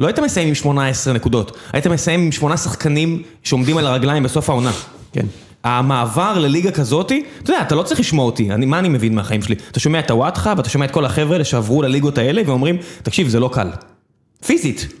לא 0.00 0.06
היית 0.06 0.18
מסיים 0.18 0.48
עם 0.48 0.54
18 0.54 1.12
נקודות, 1.12 1.56
היית 1.72 1.86
מסיים 1.86 2.20
עם 2.20 2.32
שמונה 2.32 2.56
שחקנים 2.56 3.22
שעומדים 3.42 3.76
על 3.76 3.86
הרגליים 3.86 4.22
בסוף 4.22 4.50
העונה. 4.50 4.72
כן. 5.12 5.26
המעבר 5.64 6.38
לליגה 6.38 6.70
כזאתי, 6.70 7.24
אתה 7.42 7.50
יודע, 7.50 7.62
אתה 7.62 7.74
לא 7.74 7.82
צריך 7.82 8.00
לשמוע 8.00 8.24
אותי, 8.24 8.52
אני, 8.52 8.66
מה 8.66 8.78
אני 8.78 8.88
מבין 8.88 9.14
מהחיים 9.14 9.42
שלי? 9.42 9.54
אתה 9.70 9.80
שומע 9.80 9.98
את 9.98 10.10
הוואטחה 10.10 10.54
ואתה 10.56 10.68
שומע 10.68 10.84
את 10.84 10.90
כל 10.90 11.04
החבר'ה 11.04 11.32
האלה 11.32 11.44
שעברו 11.44 11.82
לליגות 11.82 12.18
האלה 12.18 12.42
ואומרים, 12.46 12.76
תקשיב, 13.02 13.28
זה 13.28 13.40
לא 13.40 13.50
קל. 13.52 13.70
פיזית. 14.46 14.99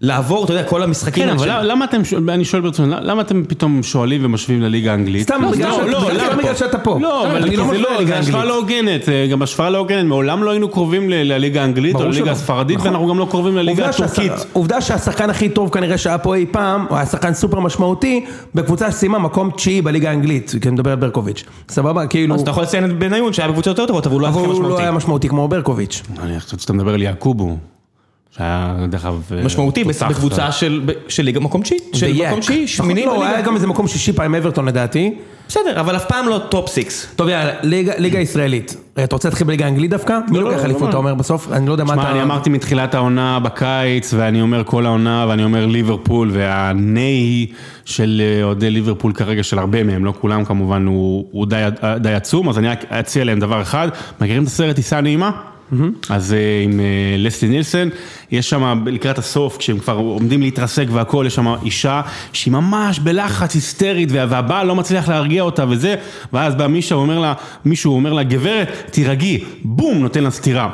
לעבור, 0.00 0.44
אתה 0.44 0.52
יודע, 0.52 0.64
כל 0.64 0.82
המשחקים. 0.82 1.24
כן, 1.24 1.30
אבל 1.30 1.70
למה- 1.70 1.84
אתם, 1.84 2.00
אני 2.28 2.44
שואל 2.44 2.62
ברצינות, 2.62 2.98
למה 3.02 3.22
אתם 3.22 3.42
פתאום 3.48 3.82
שואלים 3.82 4.24
ומשווים 4.24 4.62
לליגה 4.62 4.90
האנגלית? 4.90 5.22
סתם 5.22 5.42
לא, 5.42 5.50
בגלל 5.50 5.68
לא, 5.68 6.00
שאתה- 6.00 6.12
לא, 6.28 6.34
בגלל 6.34 6.54
שאתה 6.54 6.78
פה. 6.78 6.98
לא, 7.02 7.26
אבל 7.26 7.40
לא 7.56 7.66
זה 7.72 7.78
לא, 7.78 7.88
השוואה. 8.14 8.44
לא 8.44 8.56
הוגנת, 8.58 9.08
אה, 9.08 9.26
גם 9.30 9.42
השוואה 9.42 9.70
לא 9.70 9.78
הוגנת, 9.78 10.04
מעולם 10.04 10.42
לא 10.42 10.50
היינו 10.50 10.68
קרובים 10.68 11.10
לליגה 11.10 11.60
האנגלית 11.62 11.94
או 11.94 12.02
לליגה. 12.08 12.30
הספרדית, 12.30 12.76
נכון. 12.78 12.88
ואנחנו 12.90 13.08
גם 13.08 13.18
לא 13.18 13.26
קרובים 13.30 13.56
לליגה 13.56 13.88
הטורקית. 13.88 14.32
עובדה 14.52 14.80
שהשחקן 14.80 15.30
הכי 15.30 15.48
טוב 15.48 15.70
כנראה 15.70 15.98
שהיה 15.98 16.18
פה 16.18 16.34
אי 16.34 16.46
פעם, 16.50 16.86
או 16.90 16.96
היה 16.96 17.06
שחקן 17.06 17.34
סופר 17.34 17.60
משמעותי, 17.60 18.24
בקבוצה 18.54 18.90
שסיימה 18.90 19.18
מקום 19.18 19.50
תשיעי 19.50 19.82
בליגה 19.82 20.10
האנגלית, 20.10 20.54
כי 20.62 20.68
אני 20.68 20.74
מדבר 20.74 20.90
על 20.90 20.96
ברקוביץ'. 20.96 21.44
סבבה? 21.68 22.06
כאילו... 22.06 22.34
אז 22.34 22.40
אתה 22.40 22.50
יכול 22.50 22.62
לציין 22.62 22.84
את 22.84 22.98
בניון 22.98 23.32
שהיה 23.32 23.48
בקבוצה 23.48 23.70
יותר 23.70 23.86
טובות, 23.86 24.06
אבל 24.06 24.14
הוא 24.14 24.20
לא 24.20 24.26
היה 24.26 24.34
אבל 24.34 24.42
הכי 24.44 24.50
הוא 24.52 24.60
משמעותי. 24.62 24.82
היה 24.82 24.92
משמעותי 24.92 25.28
כמו 25.28 25.48
ברקוביץ'. 25.48 26.02
אני 26.22 26.40
חושב 26.40 26.58
שאתה 26.58 26.72
מדבר 26.72 26.94
על 26.94 27.02
יעקובו, 27.02 27.56
שהיה 28.38 28.76
דרך 28.88 29.04
אגב... 29.04 29.22
אה, 29.38 29.44
משמעותי. 29.44 29.84
בקבוצה 29.84 30.52
של 31.08 31.22
ליגה 31.22 31.40
מקום 31.40 31.62
תשיעי, 31.62 31.78
של. 31.92 32.12
מקום 32.26 32.40
תשיעי, 32.40 32.66
שמיני 32.68 33.06
נכון, 33.06 33.16
לא, 33.18 33.22
היה 33.24 33.32
בליגה. 33.32 33.46
גם 33.48 33.54
איזה 33.54 33.66
מקום 33.66 33.88
שישי 33.88 34.12
פעם 34.12 34.34
אברטון 34.34 34.68
לדעתי. 34.68 35.14
בסדר, 35.48 35.80
אבל 35.80 35.96
אף 35.96 36.04
פעם 36.04 36.28
לא 36.28 36.40
טופ 36.48 36.68
סיקס. 36.68 37.06
טוב 37.16 37.28
יאללה, 37.28 37.52
ליגה- 37.62 37.92
ליגה 37.98 38.18
ישראלית. 38.18 38.76
אה, 38.98 39.04
אתה 39.04 39.16
רוצה 39.16 39.28
להתחיל 39.28 39.46
בליגה 39.46 39.64
האנגלית 39.64 39.90
דווקא? 39.90 40.18
מי 40.30 40.38
לא, 40.38 40.44
לוקח 40.44 40.58
לא, 40.60 40.64
אליפות 40.64 40.82
לא. 40.82 40.88
אתה 40.88 40.96
אומר 40.96 41.14
בסוף? 41.14 41.52
אני 41.52 41.66
לא 41.66 41.72
יודע 41.72 41.84
מה 41.84 41.94
אתה... 41.94 42.02
שמע, 42.02 42.10
אני 42.10 42.22
אמרתי 42.22 42.50
מתחילת 42.50 42.94
העונה 42.94 43.38
בקיץ, 43.40 44.14
ואני 44.16 44.42
אומר 44.42 44.64
כל 44.64 44.86
העונה, 44.86 45.26
ואני 45.28 45.44
אומר 45.44 45.66
ליברפול, 45.66 46.30
והנה 46.32 47.46
של 47.84 48.22
אה, 48.24 48.42
אוהדי 48.44 48.70
ליברפול 48.70 49.12
כרגע, 49.12 49.42
של 49.42 49.58
הרבה 49.58 49.82
מהם, 49.84 50.04
לא 50.04 50.12
כולם 50.20 50.44
כמובן, 50.44 50.86
הוא, 50.86 51.46
די, 51.46 51.64
די 52.00 52.12
עצום, 52.14 52.48
אז 52.48 52.58
אני 52.58 52.68
רק 52.68 52.84
אציע 52.92 53.24
להם 53.24 53.40
דבר 53.40 53.62
אחד, 53.62 53.88
מכירים 54.20 54.42
את 54.42 54.48
הסרט 54.48 54.76
טיסה 54.76 55.00
נעימה? 55.00 55.30
אז 56.10 56.32
אה, 56.32 56.38
עם 56.64 56.80
אה, 56.80 56.84
לסלי 57.18 57.48
נילסון, 57.48 57.88
יש 58.30 58.50
שם 58.50 58.84
לקראת 58.86 59.18
הסוף, 59.18 59.56
כשהם 59.56 59.78
כבר 59.78 59.94
עומדים 59.94 60.42
להתרסק 60.42 60.86
והכל, 60.92 61.24
יש 61.26 61.34
שם 61.34 61.54
אישה 61.64 62.00
שהיא 62.32 62.52
ממש 62.52 62.98
בלחץ 62.98 63.54
היסטרית, 63.54 64.08
וה- 64.12 64.26
והבעל 64.28 64.66
לא 64.66 64.74
מצליח 64.74 65.08
להרגיע 65.08 65.42
אותה 65.42 65.64
וזה, 65.68 65.94
ואז 66.32 66.54
בא 66.54 66.66
מישהו 66.66 66.98
אומר 67.00 67.18
לה, 67.18 67.32
מישהו 67.64 67.94
אומר 67.94 68.12
לה, 68.12 68.22
גברת, 68.22 68.68
תירגעי, 68.90 69.38
בום, 69.64 69.98
נותן 69.98 70.24
לה 70.24 70.30
סטירה. 70.30 70.68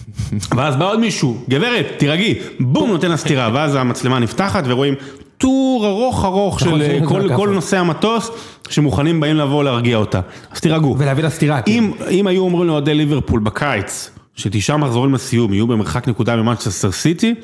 ואז 0.56 0.76
בא 0.76 0.90
עוד 0.90 1.00
מישהו, 1.00 1.36
גברת, 1.48 1.86
תירגעי, 1.96 2.34
בום, 2.60 2.90
נותן 2.90 3.10
לה 3.10 3.16
סטירה, 3.16 3.50
ואז 3.54 3.74
המצלמה 3.74 4.18
נפתחת 4.18 4.64
ורואים 4.66 4.94
טור 5.38 5.86
ארוך 5.86 6.24
ארוך 6.24 6.60
של 6.60 6.66
נכון, 6.66 6.80
אה, 6.80 6.98
כל. 7.28 7.36
כל 7.36 7.48
נוסעי 7.48 7.78
המטוס, 7.80 8.30
שמוכנים 8.68 9.20
באים 9.20 9.36
לבוא 9.36 9.64
להרגיע 9.64 9.96
אותה. 9.96 10.20
אז 10.52 10.60
תירגעו. 10.60 10.96
ולהביא 10.98 11.24
לה 11.24 11.30
סטירה. 11.30 11.62
כן. 11.62 11.72
אם, 11.72 11.92
אם 12.10 12.26
היו 12.26 12.42
אומרים 12.42 12.68
לאוהדי 12.68 12.94
ליברפול 12.94 13.40
בקיץ, 13.40 14.10
שתשעה 14.38 14.76
מחזורים 14.76 15.14
לסיום 15.14 15.52
יהיו 15.52 15.66
במרחק 15.66 16.08
נקודה 16.08 16.36
ממנצ'סטר 16.36 16.92
סיטי, 16.92 17.34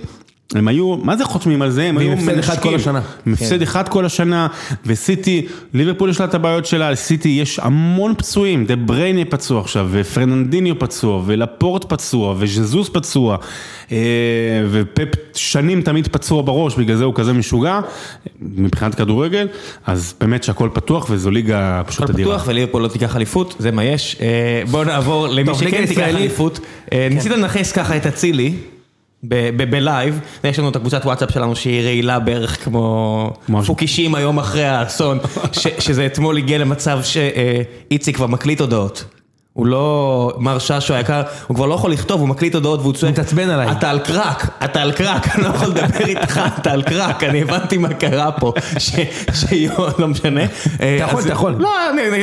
הם 0.53 0.69
היו, 0.69 0.97
מה 0.97 1.17
זה 1.17 1.25
חותמים 1.25 1.63
על 1.63 1.71
זה? 1.71 1.85
הם 1.85 1.99
היו 1.99 2.13
הפסד 2.13 2.39
אחד 2.39 2.59
כל 2.59 2.75
השנה. 2.75 3.01
עם 3.27 3.33
הפסד 3.33 3.63
אחד 3.63 3.89
כל 3.89 4.05
השנה, 4.05 4.47
וסיטי, 4.87 5.47
ליברפול 5.75 6.11
יש 6.11 6.21
לה 6.21 6.27
את 6.27 6.35
הבעיות 6.35 6.67
שלה, 6.67 6.91
לסיטי 6.91 7.29
יש 7.29 7.59
המון 7.59 8.15
פצועים, 8.19 8.65
דה 8.65 8.77
בריינה 8.77 9.25
פצוע 9.25 9.61
עכשיו, 9.61 9.89
ופרננדיניו 9.91 10.79
פצוע, 10.79 11.23
ולפורט 11.27 11.85
פצוע, 11.85 12.35
וז'זוס 12.39 12.89
פצוע, 12.89 13.37
אה, 13.93 13.99
ופפ 14.71 15.09
שתמיד 15.35 15.83
תמיד 15.83 16.09
פצוע 16.09 16.43
בראש, 16.43 16.75
בגלל 16.77 16.97
זה 16.97 17.05
הוא 17.05 17.15
כזה 17.15 17.33
משוגע, 17.33 17.81
מבחינת 18.41 18.95
כדורגל, 18.95 19.49
אז 19.87 20.15
באמת 20.21 20.45
שהכל 20.45 20.69
פתוח, 20.73 21.07
וזו 21.11 21.31
ליגה 21.31 21.83
פשוט 21.87 22.03
הכל 22.03 22.13
אדירה. 22.13 22.31
פתוח 22.31 22.49
וליברפול 22.49 22.83
לא 22.83 22.89
תיקח 22.89 23.17
אליפות, 23.17 23.55
זה 23.59 23.71
מה 23.71 23.85
יש. 23.85 24.17
אה, 24.21 24.63
בואו 24.71 24.85
נעבור 24.85 25.29
למי 25.29 25.55
שכן 25.55 25.87
תיקח. 25.87 26.01
אליפות. 26.01 26.61
אה, 26.93 27.09
ניסית 27.11 27.33
לנכס 27.33 27.73
ככה 27.73 27.97
את 27.97 28.07
אצילי. 28.07 28.55
בלייב, 29.71 30.21
יש 30.45 30.59
לנו 30.59 30.69
את 30.69 30.77
הקבוצת 30.77 31.05
וואטסאפ 31.05 31.31
שלנו 31.31 31.57
שהיא 31.57 31.83
רעילה 31.83 32.19
בערך 32.19 32.65
כמו. 32.65 33.33
פוקישים 33.67 34.15
היום 34.15 34.39
אחרי 34.39 34.65
האסון, 34.65 35.19
שזה 35.85 36.07
אתמול 36.07 36.37
הגיע 36.39 36.59
למצב 36.59 37.01
שאיציק 37.03 38.17
כבר 38.17 38.27
מקליט 38.27 38.61
הודעות. 38.61 39.05
הוא 39.55 39.67
לא, 39.67 40.33
מר 40.39 40.59
ששו 40.59 40.95
היקר, 40.95 41.23
הוא 41.47 41.55
כבר 41.55 41.67
לא 41.67 41.75
יכול 41.75 41.93
לכתוב, 41.93 42.21
הוא 42.21 42.29
מקליט 42.29 42.55
הודעות 42.55 42.81
והוא 42.81 42.93
צועק, 42.93 43.13
מתעצבן 43.13 43.51
עליי. 43.51 43.71
אתה 43.71 43.91
על 43.91 43.99
קרק, 43.99 44.49
אתה 44.65 44.83
על 44.83 44.93
קרק, 44.93 45.29
אני 45.35 45.45
לא 45.45 45.49
יכול 45.49 45.69
לדבר 45.69 46.07
איתך, 46.07 46.41
אתה 46.61 46.73
על 46.73 46.83
קרק, 46.83 47.25
אני 47.25 47.43
הבנתי 47.43 47.79
מה 47.79 47.89
קרה 47.89 48.33
פה, 48.33 48.53
שיון, 49.35 49.91
לא 49.99 50.09
משנה. 50.09 50.45
אתה 50.45 50.85
יכול, 50.99 51.21
אתה 51.23 51.33
יכול. 51.33 51.55
לא, 51.59 51.71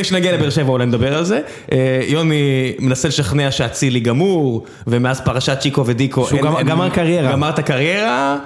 כשנגיע 0.01 0.32
לבאר 0.32 0.49
שבע 0.49 0.71
אולי 0.71 0.86
נדבר 0.86 1.17
על 1.17 1.23
זה. 1.23 1.39
אה, 1.71 1.99
יוני 2.07 2.73
מנסה 2.79 3.07
לשכנע 3.07 3.51
שאצילי 3.51 3.99
גמור, 3.99 4.65
ומאז 4.88 5.21
פרשת 5.21 5.59
צ'יקו 5.59 5.86
ודיקו... 5.86 6.25
שהוא 6.27 6.41
גמר 6.65 6.89
קריירה. 6.89 7.32
גמר 7.32 7.49
את 7.49 7.59
הקריירה. 7.59 8.38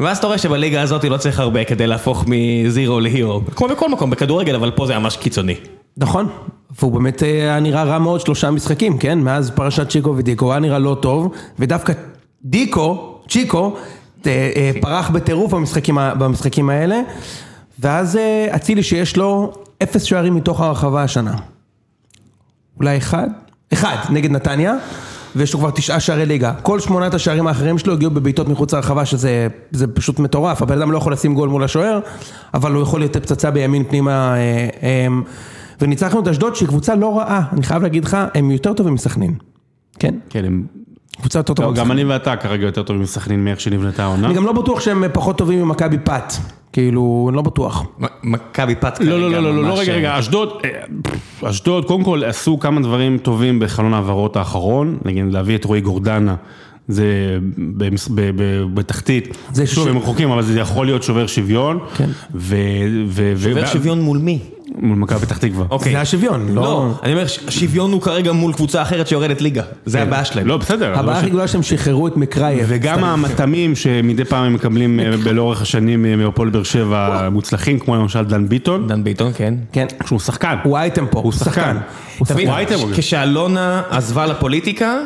ואז 0.00 0.18
אתה 0.18 0.26
רואה 0.26 0.38
שבליגה 0.38 0.82
הזאת 0.82 1.04
לא 1.04 1.16
צריך 1.16 1.40
הרבה 1.40 1.64
כדי 1.64 1.86
להפוך 1.86 2.24
מזירו 2.26 3.00
להירו. 3.00 3.40
כמו 3.56 3.68
בכל 3.68 3.88
מקום, 3.88 4.10
בכדורגל, 4.10 4.54
אבל 4.54 4.70
פה 4.70 4.86
זה 4.86 4.98
ממש 4.98 5.16
קיצוני. 5.16 5.54
נכון, 5.96 6.28
והוא 6.80 6.92
באמת 6.92 7.22
אה, 7.22 7.28
היה 7.28 7.60
נראה 7.60 7.84
רע 7.84 7.98
מאוד 7.98 8.20
שלושה 8.20 8.50
משחקים, 8.50 8.98
כן? 8.98 9.18
מאז 9.18 9.50
פרשת 9.50 9.88
צ'יקו 9.88 10.16
ודיקו, 10.16 10.44
הוא 10.44 10.52
היה 10.52 10.60
נראה 10.60 10.78
לא 10.78 10.96
טוב, 11.00 11.34
ודווקא 11.58 11.92
דיקו, 12.44 13.18
צ'יקו, 13.28 13.76
אה, 14.26 14.50
אה, 14.56 14.70
פרח 14.80 15.10
בטירוף 15.10 15.54
במשחקים, 15.54 15.98
במשחקים 16.18 16.70
האלה, 16.70 17.00
ואז 17.80 18.18
אצילי 18.54 18.82
שיש 18.82 19.16
לו 19.16 19.52
אפס 19.82 20.02
שערים 20.02 20.34
מתוך 20.34 20.60
הרחבה 20.60 21.02
השנה. 21.02 21.34
אולי 22.78 22.96
אחד? 22.96 23.28
אחד, 23.72 23.96
נגד 24.10 24.30
נתניה. 24.30 24.74
ויש 25.36 25.52
לו 25.52 25.58
כבר 25.58 25.70
תשעה 25.70 26.00
שערי 26.00 26.26
ליגה. 26.26 26.52
כל 26.62 26.80
שמונת 26.80 27.14
השערים 27.14 27.46
האחרים 27.46 27.78
שלו 27.78 27.92
הגיעו 27.92 28.10
בבעיטות 28.10 28.48
מחוץ 28.48 28.74
לרחבה, 28.74 29.04
שזה 29.04 29.46
זה 29.70 29.86
פשוט 29.86 30.18
מטורף. 30.18 30.62
הבן 30.62 30.78
אדם 30.78 30.92
לא 30.92 30.98
יכול 30.98 31.12
לשים 31.12 31.34
גול 31.34 31.48
מול 31.48 31.64
השוער, 31.64 32.00
אבל 32.54 32.72
הוא 32.72 32.82
יכול 32.82 33.02
לתת 33.02 33.22
פצצה 33.22 33.50
בימין 33.50 33.84
פנימה. 33.84 34.34
אה, 34.34 34.68
אה, 34.82 35.06
וניצחנו 35.80 36.20
את 36.20 36.28
אשדוד 36.28 36.56
שהיא 36.56 36.68
קבוצה 36.68 36.94
לא 36.94 37.18
רעה, 37.18 37.42
אני 37.52 37.62
חייב 37.62 37.82
להגיד 37.82 38.04
לך, 38.04 38.16
הם 38.34 38.50
יותר 38.50 38.72
טובים 38.72 38.94
מסכנין. 38.94 39.34
כן? 39.98 40.14
כן, 40.30 40.44
הם... 40.44 40.66
קבוצה 41.20 41.38
יותר 41.38 41.54
טובה 41.54 41.68
לא, 41.68 41.74
גם. 41.74 41.92
אני 41.92 42.04
ואתה 42.04 42.36
כרגע 42.36 42.66
יותר 42.66 42.82
טובים 42.82 43.02
מסכנין 43.02 43.44
מאיך 43.44 43.60
שנבנתה 43.60 44.02
העונה. 44.04 44.26
אני 44.26 44.34
גם 44.34 44.44
לא 44.44 44.52
בטוח 44.52 44.80
שהם 44.80 45.04
פחות 45.12 45.38
טובים 45.38 45.62
ממכבי 45.62 45.96
פת. 46.04 46.32
כאילו, 46.72 47.26
אני 47.28 47.36
לא 47.36 47.42
בטוח. 47.42 47.86
מכבי 48.22 48.74
פת 48.74 49.00
לא, 49.00 49.20
לא, 49.20 49.26
כרגע 49.26 49.40
לא, 49.40 49.54
לא, 49.54 49.62
לא, 49.62 49.68
ממש, 49.68 49.78
רגע, 49.78 49.92
אה, 49.92 49.96
רגע, 49.98 50.18
אשדוד, 50.18 50.48
אה, 50.64 50.70
אשדוד, 51.50 51.84
קודם 51.84 52.04
כל 52.04 52.24
עשו 52.24 52.58
כמה 52.58 52.80
דברים 52.80 53.18
טובים 53.18 53.58
בחלון 53.60 53.94
ההעברות 53.94 54.36
האחרון, 54.36 54.98
נגיד 55.04 55.24
להביא 55.32 55.56
את 55.56 55.64
רועי 55.64 55.80
גורדנה, 55.80 56.34
זה 56.88 57.38
במס- 57.76 58.08
ב- 58.14 58.30
ב- 58.36 58.64
בתחתית, 58.74 59.36
זה 59.52 59.66
שוב, 59.66 59.84
ש- 59.84 59.90
הם 59.90 59.98
רחוקים, 59.98 60.30
אבל 60.30 60.42
זה 60.42 60.60
יכול 60.60 60.86
להיות 60.86 61.02
שובר 61.02 61.26
שוויון, 61.26 61.78
כן. 61.96 62.08
ו... 62.34 62.56
ו- 63.08 63.32
ו- 63.36 63.42
שובר 63.50 63.62
ו- 63.64 63.66
שוויון 63.66 64.00
מול 64.00 64.18
מי? 64.18 64.38
מול 64.78 64.98
מכבי 64.98 65.26
פתח 65.26 65.38
תקווה. 65.38 65.64
אוקיי. 65.70 65.92
זה 65.92 66.00
השוויון, 66.00 66.48
לא... 66.48 66.62
לא, 66.62 66.90
אני 67.02 67.12
אומר, 67.12 67.24
השוויון 67.46 67.92
הוא 67.92 68.02
כרגע 68.02 68.32
מול 68.32 68.52
קבוצה 68.52 68.82
אחרת 68.82 69.08
שיורדת 69.08 69.40
ליגה. 69.40 69.62
זה 69.86 70.02
הבעיה 70.02 70.24
שלהם. 70.24 70.46
לא, 70.46 70.56
בסדר. 70.56 70.98
הבעיה 70.98 71.18
הכי 71.18 71.28
גדולה 71.28 71.48
שהם 71.48 71.62
שחררו 71.62 72.06
את 72.06 72.16
מקרייב. 72.16 72.64
וגם 72.68 73.04
המטעמים 73.04 73.74
שמדי 73.74 74.24
פעם 74.24 74.44
הם 74.44 74.54
מקבלים 74.54 75.00
אה, 75.00 75.32
לאורך 75.32 75.62
השנים 75.62 76.06
אה, 76.06 76.16
מהפועל 76.16 76.48
באר 76.48 76.62
שבע 76.62 77.28
מוצלחים, 77.32 77.78
כמו 77.78 77.96
למשל 77.96 78.24
דן 78.24 78.48
ביטון, 78.48 78.88
דן 78.88 79.04
ביטון, 79.04 79.32
כן. 79.34 79.54
כן. 79.72 79.86
שהוא 80.06 80.20
שחקן. 80.20 80.56
הוא 80.64 80.76
אייטם 80.76 81.06
פה. 81.06 81.20
הוא 81.20 81.32
שחקן. 81.32 81.76
הוא. 82.18 82.26
אייטם. 82.48 82.74
כשאלונה 82.96 83.82
עזבה 83.90 84.26
לפוליטיקה, 84.26 84.98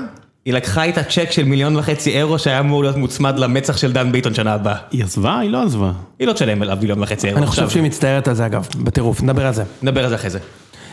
היא 0.49 0.55
לקחה 0.55 0.83
איתה 0.83 1.03
צ'ק 1.05 1.31
של 1.31 1.45
מיליון 1.45 1.77
וחצי 1.77 2.11
אירו 2.11 2.39
שהיה 2.39 2.61
אמור 2.61 2.83
להיות 2.83 2.97
מוצמד 2.97 3.39
למצח 3.39 3.77
של 3.77 3.93
דן 3.93 4.13
ביטון 4.13 4.35
שנה 4.35 4.55
הבאה. 4.55 4.77
היא 4.91 5.05
עזבה? 5.05 5.39
היא 5.39 5.51
לא 5.51 5.63
עזבה. 5.63 5.91
היא 6.19 6.29
לא 6.29 6.33
תשלם 6.33 6.63
עליו 6.63 6.79
מיליון 6.81 7.03
וחצי 7.03 7.27
אירו 7.27 7.39
אני 7.39 7.47
חושב 7.47 7.63
עכשיו. 7.63 7.71
שהיא 7.73 7.83
מצטערת 7.83 8.29
על 8.29 8.35
זה 8.35 8.47
אגב, 8.47 8.67
בטירוף, 8.83 9.23
נדבר 9.23 9.47
על 9.47 9.55
זה. 9.55 9.65
נדבר 9.83 10.05
על 10.05 10.09
זה 10.11 10.15
אחרי 10.15 10.31
זה. 10.31 10.39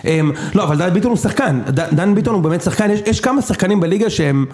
אמ, 0.05 0.31
לא, 0.55 0.63
אבל 0.63 0.77
דן 0.77 0.93
ביטון 0.93 1.11
הוא 1.11 1.17
שחקן, 1.17 1.59
ד- 1.69 1.95
דן 1.95 2.15
ביטון 2.15 2.33
הוא 2.35 2.43
באמת 2.43 2.61
שחקן, 2.61 2.91
יש, 2.91 2.99
יש 3.05 3.19
כמה 3.19 3.41
שחקנים 3.41 3.79
בליגה 3.79 4.09
שהם 4.09 4.45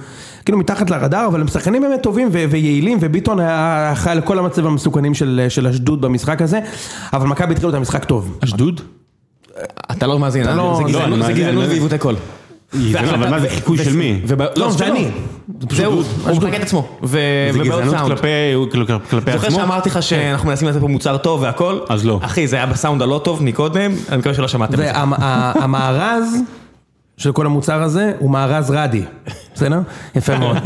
כאילו 0.45 0.57
מתחת 0.57 0.89
לרדאר, 0.89 1.27
אבל 1.27 1.41
הם 1.41 1.47
שחקנים 1.47 1.81
באמת 1.81 2.03
טובים 2.03 2.29
ו- 2.31 2.45
ויעילים, 2.49 2.97
וביטון 3.01 3.39
היה 3.39 3.89
אחראי 3.93 4.15
לכל 4.15 4.39
המצבים 4.39 4.65
המסוכנים 4.67 5.13
של, 5.13 5.45
של 5.49 5.67
אשדוד 5.67 6.01
במשחק 6.01 6.41
הזה, 6.41 6.59
אבל 7.13 7.27
מכבי 7.27 7.51
התחילו 7.53 7.69
את 7.69 7.75
המשחק 7.75 8.05
טוב. 8.05 8.37
אשדוד? 8.43 8.81
אתה 9.91 10.07
לא 10.07 10.19
מאזין, 10.19 10.43
אתה 10.43 10.55
לא- 10.55 10.81
זה 10.87 10.91
גזענות- 11.33 11.69
ועיוותי 11.69 11.97
קול. 11.97 12.15
אבל 13.13 13.29
מה 13.29 13.39
זה 13.39 13.49
חיקוי 13.49 13.77
של 13.77 13.93
מי? 13.95 14.21
וב- 14.27 14.41
לא, 14.55 14.71
זה. 14.71 14.87
אני. 14.87 15.07
זהו, 15.71 15.93
הוא 16.27 16.35
מחקה 16.37 16.55
את 16.57 16.61
עצמו. 16.61 16.87
זה 17.03 17.19
גזענות 17.63 17.95
סאונד. 17.95 18.07
כלפי 18.07 18.27
כלפי 19.09 19.31
זוכר 19.31 19.47
עצמו? 19.47 19.59
שאמרתי 19.59 19.89
לך 19.89 20.03
שאנחנו 20.03 20.49
מנסים 20.49 20.67
לתת 20.67 20.79
פה 20.79 20.87
מוצר 20.87 21.17
טוב 21.17 21.41
והכל? 21.41 21.79
אז 21.89 22.05
לא. 22.05 22.19
אחי, 22.21 22.47
זה 22.47 22.55
היה 22.55 22.65
בסאונד 22.65 23.01
הלא 23.01 23.21
טוב 23.23 23.43
מקודם, 23.43 23.91
אני 24.09 24.17
מקווה 24.17 24.33
שלא 24.35 24.47
שמעתם 24.47 24.73
את 24.73 24.77
זה. 24.77 24.91
והמארז 24.95 26.35
של 27.21 27.31
כל 27.31 27.45
המוצר 27.45 27.81
הזה 27.81 28.11
הוא 28.19 28.31
מארז 28.31 28.71
רדי, 28.71 29.01
בסדר? 29.55 29.79
יפה 30.15 30.37
מאוד. 30.37 30.57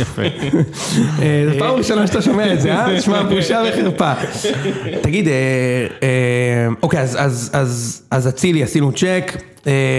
יפה. 0.00 0.22
אה, 0.22 1.46
זו 1.52 1.58
פעם 1.58 1.74
ראשונה 1.74 2.06
שאתה 2.06 2.22
שומע 2.22 2.52
את 2.52 2.60
זה, 2.60 2.74
אה? 2.74 2.98
תשמע, 2.98 3.22
בושה 3.22 3.62
וחרפה. 3.68 4.12
תגיד, 5.02 5.28
אה, 5.28 5.32
אה, 6.02 6.08
אוקיי, 6.82 7.00
אז- 7.00 7.16
אז- 7.20 7.50
אז 7.52 8.02
אז 8.10 8.28
אצילי 8.28 8.62
עשינו 8.62 8.92
צ'ק. 8.92 9.36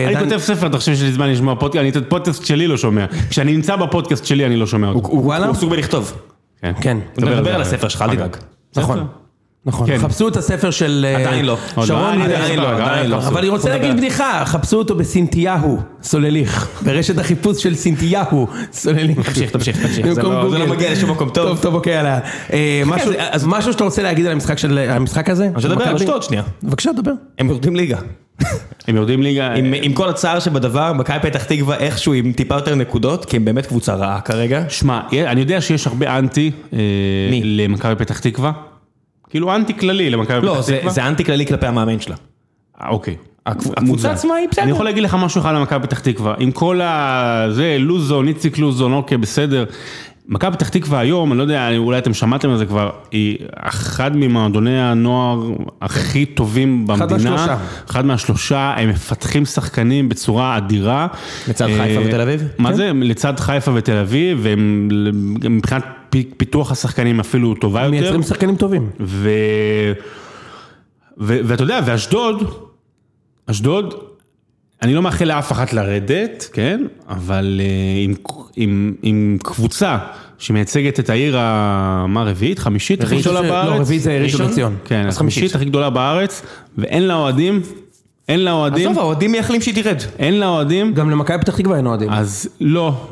אני 0.08 0.20
כותב 0.20 0.38
ספר, 0.38 0.68
אתה 0.68 0.78
חושב 0.78 0.94
שיש 0.94 1.04
לי 1.04 1.12
זמן 1.12 1.30
לשמוע 1.30 1.56
פודקאסט? 1.56 1.82
אני 1.82 1.90
את 1.90 1.96
הפודקאסט 1.96 2.46
שלי 2.46 2.68
לא 2.68 2.78
שומע. 2.78 3.06
כשאני 3.30 3.54
נמצא 3.54 3.76
בפודקאסט 3.76 4.26
שלי 4.26 4.46
אני 4.46 4.56
לא 4.58 4.68
שומע 4.68 4.88
אותו. 4.88 5.08
הוא 5.08 5.26
וואלה? 5.26 5.46
הוא 5.46 5.56
עסוק 5.56 5.70
בלכתוב. 5.70 6.14
כן. 6.82 6.98
הוא 7.16 7.26
מדבר 7.26 7.56
על. 7.56 7.62
הספר 7.62 7.88
שלך, 7.88 8.02
אל 8.02 8.16
תדאג. 8.16 8.38
נכון. 8.78 9.08
נכון, 9.68 9.88
כן. 9.88 9.98
חפשו 9.98 10.28
את 10.28 10.38
הספר 10.38 10.72
של 10.72 11.06
אה, 11.10 11.18
עדיין 11.28 11.46
לא. 11.46 11.58
שרון 11.86 12.18
לא. 12.20 12.24
עדיין 12.24 12.60
לא, 12.60 12.70
עדיין 12.72 13.10
לא. 13.10 13.18
אבל 13.18 13.38
אני 13.40 13.50
רוצה 13.50 13.70
להגיד. 13.70 13.98
בדיחה, 13.98 14.42
חפשו 14.46 14.78
אותו 14.78 14.96
בסינתיהו, 14.96 15.80
סולליך, 16.04 16.68
ברשת 16.82 17.18
החיפוש 17.20 17.64
של 17.64 17.76
סינתיהו, 17.76 18.48
סולליך. 18.74 19.18
תמשיך, 19.30 19.52
תמשיך, 19.52 19.82
תמשיך. 19.88 20.08
זה 20.14 20.24
לא- 20.24 20.60
לא. 20.60 20.68
מגיע 20.68 20.92
לשום 20.92 21.12
מקום 21.12 21.30
טוב. 21.30 21.48
טוב, 21.48 21.60
טוב, 21.62 21.74
אוקיי, 21.76 21.94
יאללה. 21.94 22.20
אה, 22.54 22.82
משהו- 22.86 23.12
אז- 23.32 23.46
משהו 23.48 23.74
שאתה 23.74 23.84
רוצה 23.84 24.04
להגיד 24.04 24.26
על 24.26 24.32
המשחק 24.32 24.58
של- 24.58 24.78
על 24.78 24.90
המשחק 24.90 25.30
הזה? 25.30 25.50
אז 25.56 25.66
נדבר 25.66 25.84
על 25.84 25.94
מכבי? 25.94 26.06
אשדוד 26.06 26.24
שנייה. 26.24 26.44
בבקשה, 26.64 26.92
דבר. 26.92 27.12
הם 27.40 27.50
יורדים 27.50 27.76
ליגה. 27.76 27.98
הם 28.88 28.96
יורדים 28.96 29.24
ליגה, 29.24 29.54
עם, 29.54 29.74
עם 29.82 29.94
כל 29.94 30.10
הצער 30.10 30.40
שבדבר, 30.40 30.94
מכבי 30.94 31.18
פתח 31.22 31.44
תקווה 31.44 31.78
איכשהו 31.78 32.14
עם 32.14 32.32
טיפה 32.32 32.56
יותר 32.56 32.76
נקודות, 32.76 33.26
כי 33.26 33.38
הם 33.38 33.46
באמת 33.46 33.66
קבוצה 33.66 33.94
רעה 33.96 34.22
כרגע. 34.22 34.64
שמע, 34.70 35.00
אני 35.28 35.42
יודע 35.42 35.62
שיש 35.62 35.88
הרבה 35.88 36.18
אנטי 36.18 36.52
אה? 36.74 36.80
למכבי 37.44 37.96
פתח 37.96 38.20
תקווה. 38.20 38.52
כאילו 39.30 39.56
אנטי 39.56 39.78
כללי 39.78 40.10
למכבי 40.10 40.46
לא, 40.46 40.54
פתח 40.62 40.76
תקווה. 40.78 40.92
זה 40.92 41.08
אנטי 41.08 41.24
כללי 41.26 41.46
כלפי 41.46 41.66
המאמן 41.66 42.00
שלה. 42.00 42.16
אה, 42.82 42.90
אוקיי. 42.90 43.16
הקב- 43.46 43.72
הקבוצה. 43.78 44.12
עצמה 44.12 44.34
היא 44.36 44.48
בסדר. 44.52 44.64
אני 44.64 44.72
יכול 44.72 44.86
להגיד 44.86 45.04
לך 45.04 45.18
משהו 45.20 45.42
אחד 45.42 45.50
על 45.50 45.62
מכבי 45.62 45.88
פתח 45.88 46.00
תקווה. 46.00 46.34
עם 46.40 46.52
כל 46.52 46.82
ה... 46.82 47.46
זה, 47.52 47.78
לוזון, 47.80 48.28
איציק 48.28 48.58
לוזון, 48.58 48.94
אוקיי, 48.94 49.18
בסדר. 49.18 49.66
מכבי 50.30 50.52
פתח 50.52 50.70
תקווה 50.70 51.00
היום, 51.00 51.32
אני 51.32 51.38
לא 51.38 51.44
יודע, 51.44 51.78
אולי 51.78 51.98
אתם 51.98 52.14
שמעתם 52.14 52.50
על 52.50 52.58
זה 52.58 52.66
כבר, 52.66 52.90
היא 53.12 53.38
אחד 53.56 54.12
ממועדוני 54.16 54.82
הנוער 54.82 55.44
הכי 55.82 56.26
טובים 56.26 56.86
אחד 56.90 57.12
במדינה. 57.14 57.30
מהשלושה. 57.32 57.58
אחד 57.90 58.06
מהשלושה, 58.06 58.74
הם 58.78 58.90
מפתחים 58.90 59.46
שחקנים 59.46 60.10
בצורה 60.10 60.58
אדירה. 60.58 61.08
לצד 61.48 61.68
אה, 61.70 61.78
חיפה 61.84 62.02
ותל 62.08 62.22
אביב? 62.22 62.44
מה 62.58 62.70
כן. 62.70 62.76
זה? 62.76 62.92
לצד 62.96 63.40
חיפה 63.40 63.72
ותל 63.76 63.98
אביב, 63.98 64.40
והם 64.42 64.90
מבחינת 65.50 65.84
פיתוח 66.38 66.72
השחקנים 66.72 67.20
אפילו 67.20 67.56
טובה 67.56 67.80
יותר. 67.80 67.92
מייצרים 67.92 68.24
שחקנים 68.24 68.56
טובים. 68.56 68.90
ו... 69.00 69.30
ו... 71.20 71.40
ואתה 71.46 71.64
יודע, 71.64 71.80
ואשדוד, 71.86 72.44
אשדוד, 73.46 73.94
אני 74.82 74.94
לא 74.94 75.02
מאחל 75.02 75.26
לאף 75.26 75.52
אחת 75.52 75.74
לרדת, 75.74 76.50
כן? 76.54 76.86
אבל 77.10 77.62
אה, 77.64 77.66
עם, 78.04 78.14
עם, 78.56 78.94
עם 79.02 79.38
קבוצה 79.44 79.98
שמייצגת 80.38 81.00
את 81.00 81.10
העיר, 81.10 81.38
ה... 81.40 82.06
מה, 82.08 82.24
רביעית? 82.24 82.60
חמישית? 82.60 83.02
הכי 83.02 83.22
גדולה 83.22 83.42
זה- 83.42 83.50
בארץ? 83.50 83.76
לא, 83.78 83.82
רביעית 83.82 84.02
זה 84.02 84.20
ראשון? 84.24 84.52
לציון. 84.52 84.76
כן, 84.86 85.08
אז 85.08 85.18
חמישית. 85.18 85.56
הכי 85.56 85.66
גדולה 85.66 85.90
בארץ, 85.90 86.42
ואין 86.78 87.04
לה 87.04 87.14
אוהדים, 87.16 87.62
אין 88.30 88.40
לה 88.40 88.52
אוהדים, 88.52 88.90
עזוב, 88.92 89.00
האוהדים 89.00 89.32
מייחלים 89.32 89.62
שהיא 89.62 89.84
תרד. 89.84 90.02
אין 90.20 90.40
לה 90.40 90.48
אוהדים, 90.48 90.94
גם 90.94 91.10
למכבי 91.10 91.38
פתח 91.42 91.58
תקווה 91.58 91.78
אין 91.78 91.88
אוהדים. 91.88 92.10
אז 92.10 92.50
לא. 92.62 93.08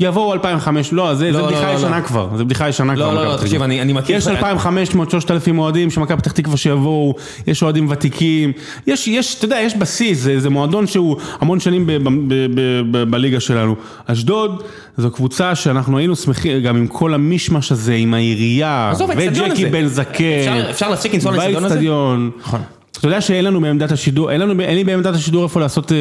יבואו 0.00 0.32
2005, 0.32 0.92
לא, 0.92 1.14
זה, 1.14 1.26
לא, 1.26 1.32
זה 1.32 1.38
לא, 1.38 1.46
בדיחה 1.46 1.72
לא, 1.72 1.76
ישנה 1.78 1.98
לא. 1.98 2.04
כבר, 2.04 2.28
זה 2.36 2.44
בדיחה 2.44 2.68
ישנה 2.68 2.94
כבר. 2.94 3.04
לא, 3.06 3.12
מכבי 3.14 3.24
לא, 3.28 3.32
פתח 3.36 3.42
תקשיב. 3.44 3.62
אני 3.62 3.82
אני 3.82 3.92
מכיר... 3.92 4.16
יש 4.16 4.28
2,500, 4.28 5.10
3,000 5.10 5.58
אוהדים 5.58 5.90
שמכבי 5.90 6.16
פתח 6.18 6.32
תקווה 6.32 6.56
שיבואו, 6.56 7.14
יש 7.46 7.62
אוהדים 7.62 7.86
ותיקים, 7.90 8.52
יש, 8.86 9.08
יש, 9.08 9.34
אתה 9.38 9.44
יודע, 9.44 9.56
יש 9.60 9.76
בסיס, 9.76 10.18
זה, 10.18 10.40
זה 10.40 10.50
מועדון 10.50 10.86
שהוא 10.86 11.16
המון 11.40 11.60
שנים 11.60 11.86
ב, 11.86 11.92
ב, 11.92 12.08
ב, 12.08 12.34
ב, 12.54 12.60
ב, 12.90 13.10
בליגה 13.10 13.40
שלנו. 13.40 13.74
אשדוד 14.06 14.62
זו 14.96 15.10
קבוצה 15.10 15.54
שאנחנו 15.54 15.98
היינו 15.98 16.16
שמחים, 16.16 16.62
גם 16.62 16.76
עם 16.76 16.86
כל 16.86 17.14
המישמש 17.14 17.72
הזה, 17.72 17.94
עם 17.94 18.14
העירייה, 18.14 18.92
וג'קי. 19.16 19.66
בן 19.66 19.86
זקן, 19.86 20.24
אפשר- 20.40 20.70
אפשר 20.70 20.90
להפסיק 20.90 21.14
לנסוע 21.14 21.32
לאצטדיון 21.32 22.30
הזה? 22.44 22.58
אתה 23.04 23.10
יודע 23.10 23.20
שאין 23.20 23.44
לנו 23.44 23.60
בעמדת 23.60 23.92
השידור, 23.92 24.30
אין 24.30 24.40
לנו, 24.40 24.60
אין 24.60 24.74
לי 24.74 24.84
בעמדת 24.84 25.14
השידור 25.14 25.44
איפה 25.44 25.60
לעשות 25.60 25.92
אה, 25.92 25.96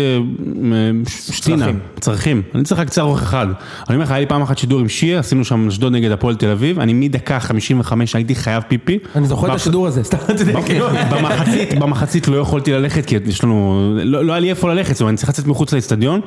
שטינה, 1.32 1.68
צרכים. 2.00 2.42
אני 2.56 2.64
צריך 2.64 2.82
רק 2.82 2.90
צר 2.90 3.02
אורך 3.02 3.22
אחד. 3.22 3.48
אני 3.90 3.96
אומר 3.96 4.06
לך, 4.06 4.12
היה 4.12 4.20
לי 4.20 4.26
פעם 4.26 4.42
אחת 4.42 4.58
שידור 4.58 4.80
עם 4.80 4.90
שיה, 4.90 5.20
עשינו 5.20 5.46
שם 5.46 5.68
אשדוד 5.68 5.94
נגד 5.94 6.12
הפועל 6.12 6.36
תל 6.36 6.50
אביב, 6.50 6.80
אני 6.80 6.94
מדקה 6.94 7.40
55 7.40 8.16
הייתי 8.16 8.36
חייב 8.36 8.64
פיפי. 8.68 9.00
אני 9.16 9.28
זוכר 9.28 9.48
את 9.48 9.56
השידור 9.56 9.88
הזה, 9.88 10.04
סתם, 10.04 10.18
יודע, 10.40 10.62
כאילו. 10.62 10.86
במחצית, 11.12 11.80
במחצית 11.80 12.28
לא 12.28 12.38
יכולתי 12.38 12.72
ללכת, 12.72 13.06
כי 13.06 13.16
יש 13.26 13.44
לנו, 13.44 13.92
לא, 14.04 14.26
לא 14.26 14.34
היה 14.34 14.40
לי 14.40 14.50
איפה 14.50 14.74
ללכת, 14.74 14.94
זאת 14.94 15.02
אומרת, 15.02 15.10
אני 15.10 15.18
צריך 15.18 15.30
לצאת 15.30 15.48
מחוץ 15.48 15.74
לאצטדיון. 15.74 16.22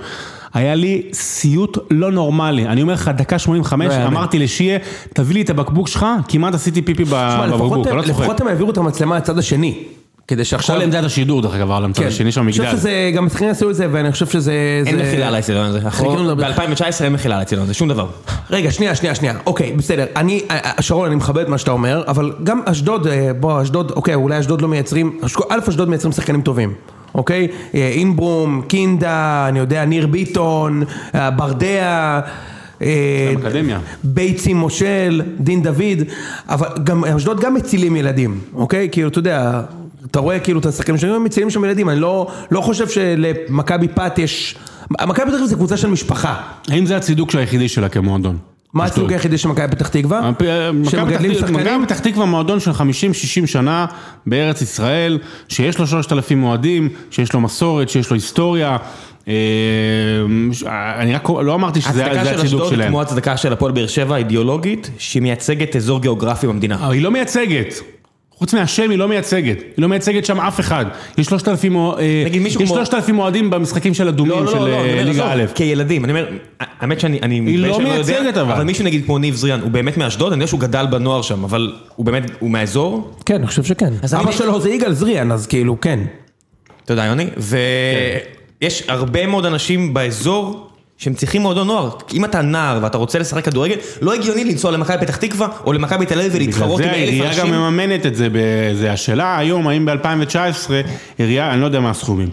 היה 0.54 0.74
לי 0.74 1.02
סיוט 1.12 1.78
לא 1.90 2.12
נורמלי, 2.12 2.66
אני 2.66 2.82
אומר 2.82 2.94
לך, 2.94 3.10
דקה 3.16 3.38
85, 3.38 3.86
לא. 3.86 4.06
אמרתי 4.06 4.38
לשיה, 4.38 4.78
תביא 5.14 5.34
לי 5.34 5.42
את 5.42 5.50
הבקבוק 5.50 5.88
שלך, 5.88 6.06
כמעט 6.28 6.54
עשיתי 6.54 6.82
פיפי 6.82 7.04
בבקבוק, 7.04 7.86
לא 7.86 8.02
צוחק. 8.02 8.08
לפחות 8.08 8.40
הם 8.40 8.48
העבירו 8.48 8.70
את 8.70 8.76
המצלמה 8.76 9.16
לצד 9.16 9.38
השני. 9.38 9.95
כדי 10.28 10.44
שעכשיו... 10.44 10.76
כל 10.76 10.82
עמדת 10.82 11.04
השידור, 11.04 11.42
דרך 11.42 11.54
אגב, 11.54 11.70
על 11.70 11.84
המצד 11.84 12.02
כן. 12.02 12.08
השני 12.08 12.32
של 12.32 12.40
אני 12.40 12.50
חושב 12.50 12.62
המגדל. 12.62 12.78
שזה, 12.78 13.10
גם 13.14 13.26
השחקנים 13.26 13.50
עשו 13.50 13.70
את 13.70 13.74
זה, 13.74 13.86
ואני 13.90 14.12
חושב 14.12 14.26
שזה... 14.26 14.52
אין 14.86 14.98
מחילה 14.98 15.28
על 15.28 15.34
האצטדיון 15.34 15.66
הזה. 15.66 15.78
לדבר. 16.24 16.52
ב-2019 16.52 17.04
אין 17.04 17.12
מחילה 17.12 17.34
על 17.34 17.40
האצטדיון 17.40 17.64
הזה, 17.64 17.74
שום 17.74 17.88
דבר. 17.88 18.06
רגע, 18.50 18.70
שנייה, 18.70 18.94
שנייה, 18.94 19.14
שנייה. 19.14 19.34
אוקיי, 19.46 19.72
בסדר. 19.72 20.06
אני, 20.16 20.42
שרון, 20.80 21.06
אני 21.06 21.14
מכבד 21.14 21.42
את 21.42 21.48
מה 21.48 21.58
שאתה 21.58 21.70
אומר, 21.70 22.02
אבל 22.06 22.32
גם 22.44 22.60
אשדוד, 22.64 23.06
אה, 23.06 23.30
בוא, 23.40 23.62
אשדוד, 23.62 23.90
אוקיי, 23.90 24.14
אולי 24.14 24.40
אשדוד 24.40 24.62
לא 24.62 24.68
מייצרים, 24.68 25.18
א', 25.48 25.58
אשדוד 25.68 25.88
מייצרים 25.88 26.12
שחקנים 26.12 26.42
טובים. 26.42 26.74
אוקיי? 27.14 27.48
אה, 27.74 27.88
אינברום, 27.88 28.62
קינדה, 28.68 29.46
אני 29.48 29.58
יודע, 29.58 29.84
ניר 29.84 30.06
ביטון, 30.06 30.82
אה, 31.14 31.30
ברדע. 31.30 32.20
אקדמיה. 33.38 33.78
ביצים 34.04 34.56
מושל, 34.56 35.22
דין 35.40 35.62
דוד, 35.62 36.02
אבל 36.48 36.68
גם 36.84 37.04
אשדוד 37.04 37.40
גם 37.40 37.54
מצילים 37.54 37.96
ילדים, 37.96 38.40
אוקיי? 38.54 38.88
כאילו, 38.92 39.08
אתה 39.08 39.18
יודע, 39.18 39.60
אתה 40.10 40.18
רואה 40.18 40.38
כאילו 40.38 40.60
את 40.60 40.66
השחקנים 40.66 40.98
שלהם 40.98 41.24
מצילים 41.24 41.50
שם 41.50 41.64
ילדים, 41.64 41.88
אני 41.88 42.00
לא, 42.00 42.26
לא 42.50 42.60
חושב 42.60 42.88
שלמכבי 42.88 43.88
פת 43.88 44.18
יש... 44.18 44.56
מכבי 44.90 45.12
פתח 45.14 45.34
תקווה 45.34 45.46
זה 45.46 45.54
קבוצה 45.54 45.76
של 45.76 45.88
משפחה. 45.88 46.34
האם 46.70 46.86
זה 46.86 46.96
הצידוק 46.96 47.30
היחידי 47.34 47.68
שלה 47.68 47.88
כמועדון? 47.88 48.36
מה. 48.74 48.84
הציוג 48.84 49.12
היחידי 49.12 49.38
של 49.38 49.48
מכבי 49.48 49.68
פתח 49.76 49.88
תקווה? 49.88 50.18
המפ- 50.20 50.42
מכבי 50.74 50.90
שמגדלים 50.90 51.30
פתח- 51.34 51.40
שחקנים? 51.40 51.60
מכבי 51.60 51.86
פתח 51.86 51.98
תקווה 51.98 52.26
מועדון 52.26 52.60
של 52.60 52.70
50-60 52.70 52.74
שנה 53.46 53.86
בארץ 54.26 54.62
ישראל, 54.62 55.18
שיש 55.48 55.78
לו 55.78 55.86
3,000 55.86 56.44
אוהדים, 56.44 56.88
שיש 57.10 57.32
לו 57.32 57.40
מסורת, 57.40 57.88
שיש 57.88 58.10
לו 58.10 58.14
היסטוריה. 58.16 58.76
אה, 59.28 59.34
אני 61.00 61.14
רק 61.14 61.28
לא 61.30 61.54
אמרתי 61.54 61.80
שזה 61.80 62.06
הצדקה 62.06 62.24
זה 62.24 62.30
של 62.30 62.40
הצידוק 62.40 62.44
אשדוד 62.62 62.68
שלהם. 62.74 62.88
כמו 62.88 63.02
הצדקה 63.02 63.36
של 63.36 63.52
הפועל 63.52 63.72
באר 63.72 63.86
שבע 63.86 64.14
האידיאולוגית, 64.14 64.90
שהיא 64.98 65.22
מייצגת 65.22 65.76
אזור 65.76 66.00
גיאוגרפי 66.00 66.46
במדינה. 66.46 66.88
היא 66.90 67.02
לא 67.02 67.10
מייצגת. 67.10 67.74
חוץ 68.38 68.54
מהשם 68.54 68.90
היא 68.90 68.98
לא 68.98 69.08
מייצגת, 69.08 69.58
היא 69.60 69.82
לא 69.82 69.88
מייצגת 69.88 70.24
שם 70.24 70.40
אף 70.40 70.60
אחד. 70.60 70.86
יש 71.18 71.26
3,000 71.26 71.74
אוה- 71.76 71.98
אה, 72.00 72.22
נגיד 72.26 72.42
מישהו 72.42 72.62
יש 72.62 72.68
כמו- 72.68 72.76
3,000 72.76 73.18
אוהדים 73.18 73.50
במשחקים 73.50 73.94
של 73.94 74.08
אדומים 74.08 74.46
של 74.46 74.56
אני 74.58 74.70
אה, 74.72 74.80
אומר, 74.80 75.04
ליגה 75.04 75.32
א'. 75.32 75.44
כילדים, 75.54 76.04
אני 76.04 76.12
אומר, 76.12 76.26
האמת 76.80 77.00
שאני, 77.00 77.18
אני 77.22 77.40
מתבייש 77.40 77.60
לא 77.78 77.78
מייצגת 77.80 78.36
אבל. 78.36 78.52
אבל 78.52 78.64
מישהו 78.64 78.84
נגיד 78.84 79.04
כמו 79.04 79.18
ניב 79.18 79.34
זריאן, 79.34 79.60
הוא 79.60 79.70
באמת 79.70 79.96
מאשדוד, 79.96 80.32
אני 80.32 80.42
יודע 80.42 80.48
שהוא 80.48 80.60
גדל 80.60 80.86
בנוער 80.90 81.22
שם, 81.22 81.44
אבל 81.44 81.72
הוא 81.96 82.06
באמת, 82.06 82.30
הוא 82.38 82.50
מהאזור, 82.50 83.10
כן, 83.26 83.34
אני 83.34 83.46
חושב 83.46 83.64
שכן. 83.64 83.92
אז 84.02 84.14
אבא 84.14 84.32
שלו 84.32 84.60
זה 84.60 84.70
יגאל 84.70 84.92
זריאן, 84.92 85.32
אז 85.32 85.46
כאילו, 85.46 85.80
כן. 85.80 86.00
תודה 86.84 87.04
יוני, 87.04 87.26
ויש 87.36 88.82
הרבה 88.88 89.26
מאוד 89.26 89.46
אנשים 89.46 89.94
באזור 89.94 90.65
שהם 90.98 91.14
צריכים 91.14 91.42
מועדון 91.42 91.66
נוער, 91.66 91.90
אם 92.12 92.24
אתה 92.24 92.42
נער 92.42 92.78
ואתה 92.82 92.98
רוצה 92.98 93.18
לשחק 93.18 93.44
כדורגל, 93.44 93.76
לא 94.02 94.14
הגיוני 94.14 94.44
לנסוע 94.44 94.70
למכבי 94.70 94.96
פתח 95.06 95.16
תקווה 95.16 95.48
או 95.64 95.72
למכבי 95.72 96.06
תל 96.06 96.18
אביב 96.20 96.32
ולהתחרות 96.34 96.80
עם 96.80 96.86
בגלל 96.86 96.96
זה 96.96 97.02
אלף 97.02 97.08
העירייה 97.08 97.34
גם 97.34 97.46
אנשים. 97.46 97.54
מממנת 97.60 98.06
את 98.06 98.16
זה, 98.16 98.28
זה 98.74 98.92
השאלה 98.92 99.38
היום, 99.38 99.68
האם 99.68 99.86
ב-2019, 99.86 100.70
עירייה, 101.18 101.52
אני 101.52 101.60
לא 101.60 101.66
יודע 101.66 101.80
מה 101.80 101.90
הסכומים, 101.90 102.28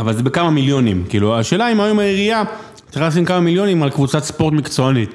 אבל 0.00 0.12
זה 0.12 0.22
בכמה 0.22 0.50
מיליונים, 0.50 1.04
כאילו, 1.08 1.38
השאלה 1.38 1.72
אם 1.72 1.80
היום 1.80 1.98
העירייה 1.98 2.42
צריכה 2.90 3.08
לשים 3.08 3.24
כמה 3.24 3.40
מיליונים 3.40 3.82
על 3.82 3.90
קבוצת 3.90 4.24
ספורט 4.24 4.52
מקצוענית. 4.54 5.10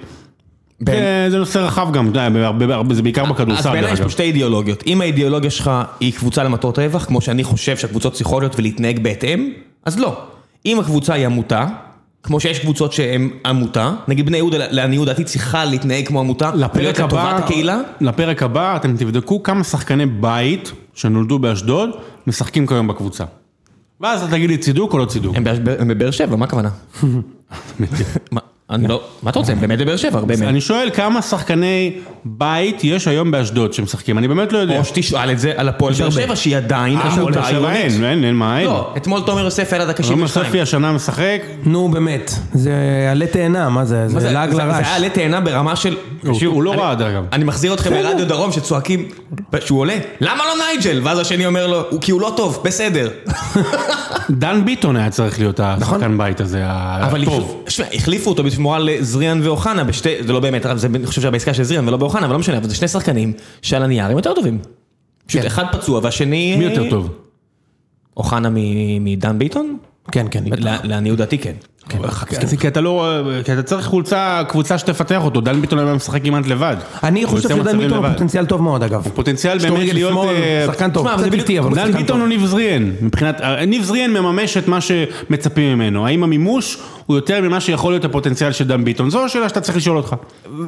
זה- 0.86 1.28
זה 1.30 1.38
נושא 1.38 1.60
רחב 1.60 1.88
גם, 1.94 2.12
זה 2.92 3.02
בעיקר 3.02 3.24
אז 3.24 3.30
בכדורסל, 3.30 3.70
בעיניי 3.70 3.82
דרך 3.90 4.00
יש 4.00 4.04
פה. 4.04 4.10
שתי 4.10 4.24
אידיאולוגיות, 4.24 4.84
אם 4.88 5.02
האידיאולוגיה 5.02 5.50
שלך 5.52 5.72
היא 6.00 6.14
קבוצה 6.14 6.44
למטרות 6.44 6.80
רווח, 6.80 7.06
כמו 7.06 7.22
שאני 7.22 7.44
חושב 7.44 7.78
שהקבוצות 7.78 8.14
צריכות 8.14 8.44
להיות 8.44 8.60
ולהתנהג 8.60 9.00
בהתאם, 9.00 9.50
אז 9.86 10.00
לא. 10.00 10.18
אם 10.66 10.80
הקבוצה 10.80 11.14
היא 11.14 11.26
עמותה, 11.26 11.66
כמו 12.24 12.40
שיש 12.40 12.60
קבוצות 12.60 12.94
שהן 12.94 13.30
עמותה, 13.46 13.94
נגיד 14.08 14.26
בני 14.26 14.38
יהודה, 14.38 14.58
לעניות 14.58 15.08
דעתי 15.08 15.24
צריכה 15.24 15.66
להתנהג 15.66 16.08
כמו 16.08 16.20
עמותה, 16.20 16.52
לפרק 16.56 17.00
הבא, 17.00 17.38
הקהילה, 17.38 17.80
לפרק 18.02 18.44
הבא 18.44 18.76
אתם 18.76 18.98
תבדקו 18.98 19.44
כמה 19.44 19.64
שחקני 19.64 20.06
בית 20.06 20.72
שנולדו 20.94 21.40
באשדוד 21.40 21.90
משחקים 22.28 22.68
כיום 22.68 22.88
בקבוצה. 22.88 23.24
ואז 24.02 24.24
אתה 24.24 24.32
תגיד 24.32 24.50
לי 24.50 24.58
צידוק 24.58 24.94
או 24.94 24.98
לא 24.98 25.06
צידוק. 25.06 25.36
הם 25.80 25.88
בבאר 25.88 26.12
שבע, 26.12 26.36
מה 26.36 26.46
הכוונה? 26.46 26.70
אני 28.70 28.88
לא, 28.88 29.02
מה 29.24 29.30
אתה 29.30 29.40
רוצה? 29.40 29.52
הם 29.52 29.60
באמת 29.62 29.80
בבאר 29.80 29.98
שבע, 29.98 30.20
הרבה 30.20 30.36
מהם. 30.38 30.50
אני 30.50 30.62
שואל 30.62 30.90
כמה 30.94 31.22
שחקני 31.22 31.92
בית 32.26 32.84
יש 32.84 33.08
היום 33.08 33.32
באשדוד 33.32 33.74
שמשחקים, 33.74 34.18
אני 34.18 34.28
באמת 34.28 34.52
לא 34.54 34.58
יודע. 34.58 34.78
או 34.80 34.86
שתשאל 34.86 35.32
את 35.32 35.40
זה 35.40 35.54
על 35.56 35.70
הפועל 35.70 35.94
באר 35.94 36.10
שבע, 36.10 36.36
שהיא 36.36 36.58
עדיין 36.58 36.98
אה, 36.98 37.12
שבע 37.12 37.48
עירונית. 37.48 37.76
אין, 37.76 38.04
אין, 38.04 38.24
אין 38.24 38.36
מה, 38.36 38.60
אין. 38.60 38.66
לא, 38.68 38.94
אתמול 38.98 39.22
תומר 39.26 39.44
יוסף 39.44 39.74
היה 39.74 39.84
רום 39.86 39.94
72. 40.04 40.46
יוספי 40.46 40.62
השנה 40.62 40.92
משחק, 40.92 41.42
נו, 41.64 41.90
באמת. 41.90 42.32
זה 42.54 42.72
עלה 43.12 43.28
תאנה, 43.28 43.70
מה 43.70 43.86
זה? 43.86 44.08
זה 44.08 44.32
לעג 44.32 44.50
זה 44.50 44.56
זה 44.56 44.64
לרש. 44.64 44.76
היה 44.86 44.96
עלה 44.96 45.10
תאנה 45.10 45.42
ברמה 45.42 45.76
של... 45.76 45.96
הוא- 46.46 46.64
לא 46.64 46.72
רע, 46.72 46.94
דרך 46.96 47.08
אגב. 47.08 47.24
אני 47.34 47.44
מחזיר 47.44 47.74
אתכם 47.74 47.94
לרדיו 47.94 48.28
דרום 48.28 48.52
שצועקים, 48.52 49.06
שהוא 49.66 49.80
עולה, 49.80 49.96
למה 50.22 50.44
לא 50.46 50.64
נייג'ל? 50.66 51.02
ואז 51.04 51.20
השני 51.20 51.46
אומר 51.46 51.68
לו, 51.68 51.84
"הוא- 51.90 52.02
כי 52.02 52.12
הוא 52.12 52.22
לא 52.22 52.34
טוב, 52.38 52.62
בסדר. 52.66 53.10
דן 54.30 54.66
ביטון 54.66 54.96
היה 54.98 55.10
צריך 55.10 55.40
להיות 55.40 55.60
השחקן 55.64 56.18
בית 56.18 56.42
הזה, 56.42 56.64
נכון. 56.64 57.02
אבל 57.10 57.22
הטוב. 57.22 57.64
שמע, 57.68 57.86
החליפו 57.94 58.30
אותו 58.30 58.44
בשביל 58.60 58.72
בתמורה 58.72 58.80
לזריאן 58.80 59.40
ואוחנה, 59.44 59.84
בשתי, 59.84 60.24
זה 60.24 60.34
לא 60.34 60.40
באמת, 60.40 60.66
זה, 60.76 60.88
אני 60.88 61.06
חושב 61.06 61.22
שבעסקה 61.22 61.54
של 61.54 61.64
זריאן 61.64 61.88
ולא 61.88 61.98
באוחנה, 61.98 62.26
אבל 62.26 62.34
לא 62.34 62.40
משנה, 62.40 62.58
אבל 62.58 62.70
זה 62.70 62.76
שני 62.76 62.88
שחקנים 62.88 63.34
שעל 63.62 63.84
הנייר 63.84 64.06
הם 64.06 64.18
יותר 64.18 64.34
טובים. 64.34 64.60
פשוט 65.28 65.42
כן. 65.42 65.48
אחד 65.48 65.64
פצוע 65.72 66.00
והשני... 66.04 66.56
מי 66.58 66.64
יותר 66.64 66.90
טוב? 66.90 67.10
אוחנה 68.18 68.50
מדן 69.00 69.40
ביטון? 69.40 69.78
כן, 70.12 70.26
כן. 70.32 70.44
לעניות 70.84 71.18
דעתי 71.18 71.38
כן. 71.38 71.54
כי- 71.90 72.58
כי 72.58 72.68
אתה 72.68 72.82
לא, 72.82 73.08
כי 73.46 73.54
אתה 73.54 73.64
צריך 73.64 73.88
קבוצה, 73.88 74.42
קבוצה 74.48 74.78
שתפתח 74.78 75.22
אותו, 75.24 75.42
דן 75.42 75.62
ביטון 75.62 75.80
היה 75.80 75.94
משחק 75.94 76.24
כמעט 76.24 76.48
לבד. 76.48 76.76
אני 77.04 77.24
הוא 77.24 77.30
חושב 77.30 77.50
שדן 77.50 77.78
ביטון 77.80 77.98
הוא. 78.06 78.10
פוטנציאל 78.14 78.46
טוב 78.46 78.62
מאוד 78.62 78.84
אגב. 78.84 79.08
פוטנציאל 79.16 79.58
יש 79.58 79.66
לו 79.66 79.76
באמת 79.76 79.94
להיות... 79.94 80.14
אה, 80.30 80.64
שחקן 80.68 80.92
טוב, 80.92 81.08
קצת 81.08 81.20
זה 81.20 81.38
איטי 81.38 81.60
אבל 81.60 81.68
הוא 81.68 81.76
דן 81.76 81.82
שחקן 81.86 81.98
ביטון 81.98 82.08
טוב. 82.08 82.20
הוא 82.20 82.28
ניב 82.28 82.46
זריאן, 82.46 82.92
מבחינת, 83.02 83.42
אה, 83.42 83.66
ניב 83.66 83.84
זריאן 83.84 84.12
מממש 84.12 84.58
את 84.58 84.68
מה 84.68 84.80
שמצפים 84.82 85.74
ממנו, 85.78 86.06
האם 86.08 86.24
המימוש 86.24 86.78
הוא 87.06 87.16
יותר 87.16 87.42
ממה 87.42 87.62
שיכול 87.62 87.94
להיות 87.94 88.06
הפוטנציאל 88.06 88.52
של 88.52 88.68
דן 88.68 88.84
ביטון, 88.84 89.10
זו 89.10 89.26
השאלה 89.26 89.50
שאתה 89.50 89.62
צריך 89.62 89.78
לשאול 89.78 89.98
אותך. 89.98 90.16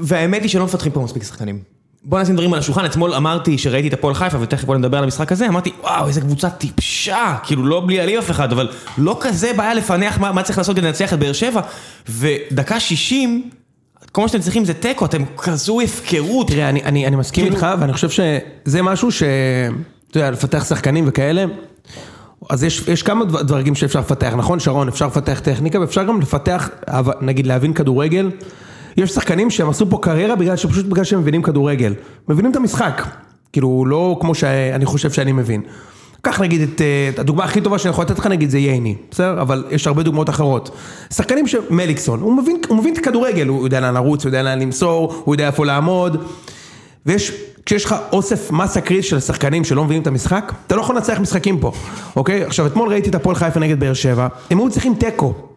והאמת 0.02 0.42
היא 0.42 0.50
שלא 0.50 0.66
מפתחים 0.66 0.92
פה 0.92 1.00
מספיק 1.02 1.24
שחקנים. 1.24 1.81
בוא 2.04 2.22
נשים 2.22 2.36
דברים 2.36 2.54
על 2.54 2.60
השולחן, 2.60 2.86
אתמול 2.86 3.14
אמרתי 3.14 3.58
שראיתי 3.58 3.88
את 3.88 3.94
הפועל 3.94 4.14
חיפה 4.16 4.38
ותכף 4.42 4.64
בוא 4.64 4.78
נדבר 4.78 4.98
על 4.98 5.04
המשחק 5.04 5.32
הזה, 5.32 5.48
אמרתי 5.48 5.72
וואו 5.82 6.08
איזה 6.08 6.22
קבוצה 6.22 6.50
טיפשה, 6.50 7.36
כאילו 7.44 7.66
לא 7.66 7.84
בלי 7.86 8.00
עלי 8.00 8.20
אף 8.20 8.32
אחד, 8.32 8.52
אבל 8.52 8.70
לא 8.98 9.18
כזה 9.22 9.52
בעיה 9.58 9.74
לפענח 9.74 10.18
מה, 10.18 10.32
מה 10.32 10.44
צריך 10.44 10.58
לעשות 10.58 10.76
כדי 10.76 10.86
לנצח 10.88 11.14
את 11.14 11.20
באר 11.20 11.34
שבע, 11.34 11.62
ודקה 12.10 12.80
60, 12.80 13.50
כל 14.12 14.22
מה 14.22 14.28
שאתם 14.28 14.40
צריכים 14.40 14.66
זה 14.66 14.74
תיקו, 14.74 15.06
אתם 15.06 15.24
כזו 15.38 15.82
הפקרות. 15.82 16.48
תראה, 16.48 16.70
אני, 16.70 16.84
אני, 16.84 17.08
אני 17.08 17.16
מסכים 17.16 17.44
כאילו- 17.44 17.56
איתך, 17.56 17.68
ואני 17.80 17.94
חושב 17.94 18.10
שזה 18.10 18.82
משהו 18.82 19.12
ש... 19.12 19.24
אתה 20.12 20.18
יודע, 20.20 20.32
לפתח 20.32 20.66
שחקנים 20.70 21.04
וכאלה, 21.08 21.46
אז 22.50 22.64
יש, 22.64 22.88
יש 22.88 23.04
כמה 23.04 23.26
דבר- 23.26 23.42
דרגים 23.42 23.76
שאפשר 23.76 24.00
לפתח, 24.00 24.34
נכון 24.38 24.60
שרון? 24.60 24.88
אפשר 24.88 25.08
לפתח 25.08 25.40
טכניקה, 25.44 25.80
ואפשר 25.80 26.04
גם 26.04 26.22
לפתח, 26.22 26.70
נגיד 27.22 27.48
להבין 27.48 27.74
כדורגל. 27.74 28.30
יש 28.98 29.12
שחקנים 29.12 29.50
שהם 29.50 29.70
עשו 29.70 29.90
פה 29.90 30.00
קריירה 30.02 30.36
בגלל 30.36 30.56
שפשוט 30.56 30.86
בגלל 30.86 31.04
שהם 31.04 31.20
מבינים 31.20 31.42
כדורגל. 31.42 31.94
מבינים 32.28 32.52
את 32.52 32.56
המשחק. 32.56 33.06
כאילו, 33.54 33.86
לא 33.86 34.18
כמו 34.22 34.36
שאני 34.36 34.86
חושב 34.86 35.12
שאני 35.12 35.32
מבין. 35.32 35.62
קח 36.22 36.42
נגיד 36.42 36.62
את, 36.62 36.82
אה, 36.82 37.10
הדוגמה 37.18 37.44
הכי 37.44 37.62
טובה 37.62 37.78
שאני 37.78 37.90
יכול 37.90 38.04
לתת 38.04 38.20
לך 38.20 38.28
נגיד 38.28 38.50
זה 38.50 38.58
ייני, 38.58 38.96
בסדר? 39.12 39.42
אבל 39.42 39.64
יש 39.72 39.88
הרבה 39.88 40.04
דוגמאות 40.04 40.30
אחרות. 40.30 40.72
שחקנים 41.14 41.48
שמליקסון, 41.48 42.20
הוא 42.20 42.34
מבין, 42.34 42.58
הוא 42.68 42.78
מבין 42.78 42.94
את 42.94 42.98
הכדורגל, 42.98 43.48
הוא 43.48 43.68
יודע 43.68 43.80
לאן 43.80 43.94
לרוץ, 43.94 44.24
הוא 44.24 44.30
יודע 44.30 44.44
לאן 44.44 44.60
למסור, 44.60 45.22
הוא 45.26 45.36
יודע 45.36 45.48
איפה 45.48 45.66
לעמוד. 45.66 46.24
ויש, 47.06 47.32
כשיש 47.66 47.86
לך 47.86 47.96
אוסף 48.12 48.52
מסה 48.52 48.82
קריז 48.82 49.06
של 49.06 49.20
שחקנים 49.20 49.64
שלא 49.64 49.84
מבינים 49.84 50.02
את 50.02 50.08
המשחק, 50.08 50.54
אתה 50.68 50.76
לא 50.76 50.82
יכול 50.82 50.96
לנצח 50.96 51.20
משחקים 51.20 51.60
פה, 51.60 51.72
אוקיי? 52.16 52.44
עכשיו, 52.44 52.68
אתמול 52.68 52.90
ראיתי 52.90 53.10
את 53.10 53.16
הפועל 53.16 53.36
חיפה 53.36 53.60
נגד 53.60 53.80
באר 53.80 53.94
שבע, 53.94 54.28
הם 54.52 54.60
היו 54.60 54.70
צריכים 54.70 54.96
תיקו. 54.96 55.51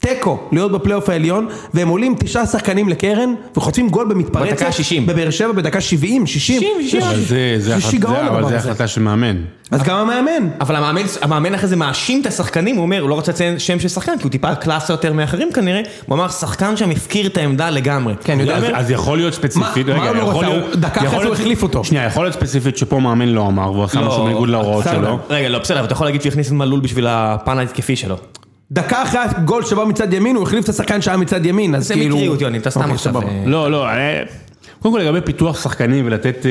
תיקו, 0.00 0.38
להיות 0.52 0.72
בפלייאוף 0.72 1.08
העליון, 1.08 1.46
והם 1.74 1.88
עולים 1.88 2.14
תשעה 2.18 2.46
שחקנים 2.46 2.88
לקרן, 2.88 3.34
וחוטפים 3.56 3.88
גול 3.88 4.06
במתפרצת. 4.08 4.52
בדקה 4.52 4.66
ה-60. 4.66 5.00
בבאר 5.06 5.30
שבע 5.30 5.52
בדקה 5.52 5.80
70, 5.80 6.26
60. 6.26 6.60
60, 6.62 6.70
60. 6.82 7.02
אבל 7.02 7.20
זה, 7.58 7.80
שיגעון 7.80 8.14
זה, 8.14 8.28
אבל 8.28 8.48
זה. 8.48 8.56
החלטה 8.56 8.86
של 8.88 9.00
מאמן. 9.02 9.36
אז 9.70 9.82
גם 9.82 9.96
המאמן. 9.96 10.48
אבל 10.60 10.76
המאמן, 10.76 11.02
המאמן 11.22 11.54
אחרי 11.54 11.68
זה 11.68 11.76
מאשים 11.76 12.20
את 12.20 12.26
השחקנים, 12.26 12.76
הוא 12.76 12.82
אומר, 12.82 13.00
הוא 13.00 13.08
לא 13.10 13.14
רוצה 13.14 13.32
לציין 13.32 13.58
שם 13.58 13.80
של 13.80 13.88
שחקן, 13.88 14.12
כי 14.18 14.22
הוא 14.22 14.30
טיפה 14.30 14.54
קלאסה 14.54 14.92
יותר 14.92 15.12
מאחרים 15.12 15.52
כנראה, 15.52 15.80
הוא 16.06 16.14
אמר, 16.16 16.28
שחקן 16.28 16.76
שם 16.76 16.90
הפקיר 16.90 17.26
את 17.26 17.36
העמדה 17.36 17.70
לגמרי. 17.70 18.14
כן, 18.24 18.32
אני 18.32 18.42
יודע. 18.42 18.56
אז, 18.56 18.64
אז 18.74 18.90
יכול 18.90 19.18
להיות 19.18 19.34
ספציפית, 19.34 19.86
מה- 19.86 19.96
מה 19.96 20.08
הוא 20.08 20.16
לא 20.16 20.22
יכול? 20.22 20.44
להיות, 20.44 20.76
דקה 20.76 21.00
אחרי 21.00 21.18
זה 21.20 21.26
הוא 21.26 21.34
החליף 21.34 21.62
אותו. 21.62 21.84
שנייה, 21.84 22.04
יכול 22.04 22.24
להיות 22.24 22.34
ספציפית 22.34 22.76
שפה 22.76 22.98
מאמן 23.00 23.28
לא 23.28 23.46
אמר, 23.46 23.72
והוא 23.72 23.84
עשה 23.84 24.00
משהו 24.00 24.24
בניגוד 24.24 24.48
להוראות. 24.48 24.84
שלו. 24.84 25.18
רגע, 25.30 25.48
לא, 25.48 25.58
בסדר, 25.58 25.76
אבל 25.78 25.86
אתה 25.86 25.92
יכול 25.92 26.06
להגיד 26.06 26.22
שהוא 26.22 26.30
הכניס 26.30 26.46
את 26.48 26.52
מלול 26.52 26.80
בשביל 26.80 27.06
הפן 27.08 27.58
ההתקפי 27.58 27.96
שלו. 27.96 28.16
דקה 28.72 29.02
אחרי 29.02 29.20
הגול 29.20 29.64
שבא 29.64 29.84
מצד 29.84 30.12
ימין, 30.12 30.36
הוא 30.36 30.42
החליף 30.42 30.64
את 30.64 30.68
השחקן 30.68 31.02
שהיה 31.02 31.16
מצד 31.16 31.46
ימין, 31.46 31.74
אז 31.74 31.86
זה 31.86 31.94
כאילו... 31.94 32.16
מקריות, 32.16 32.40
יוני, 32.40 32.58
אתה 32.58 32.70
סתם 32.70 32.80
אוקיי, 32.80 32.94
עכשיו... 32.94 33.22
אה, 33.22 33.42
לא, 33.46 33.70
לא, 33.70 33.88
אה, 33.88 34.22
קודם 34.78 34.94
כל 34.94 35.00
לגבי 35.00 35.20
פיתוח 35.20 35.62
שחקנים 35.62 36.06
ולתת 36.06 36.46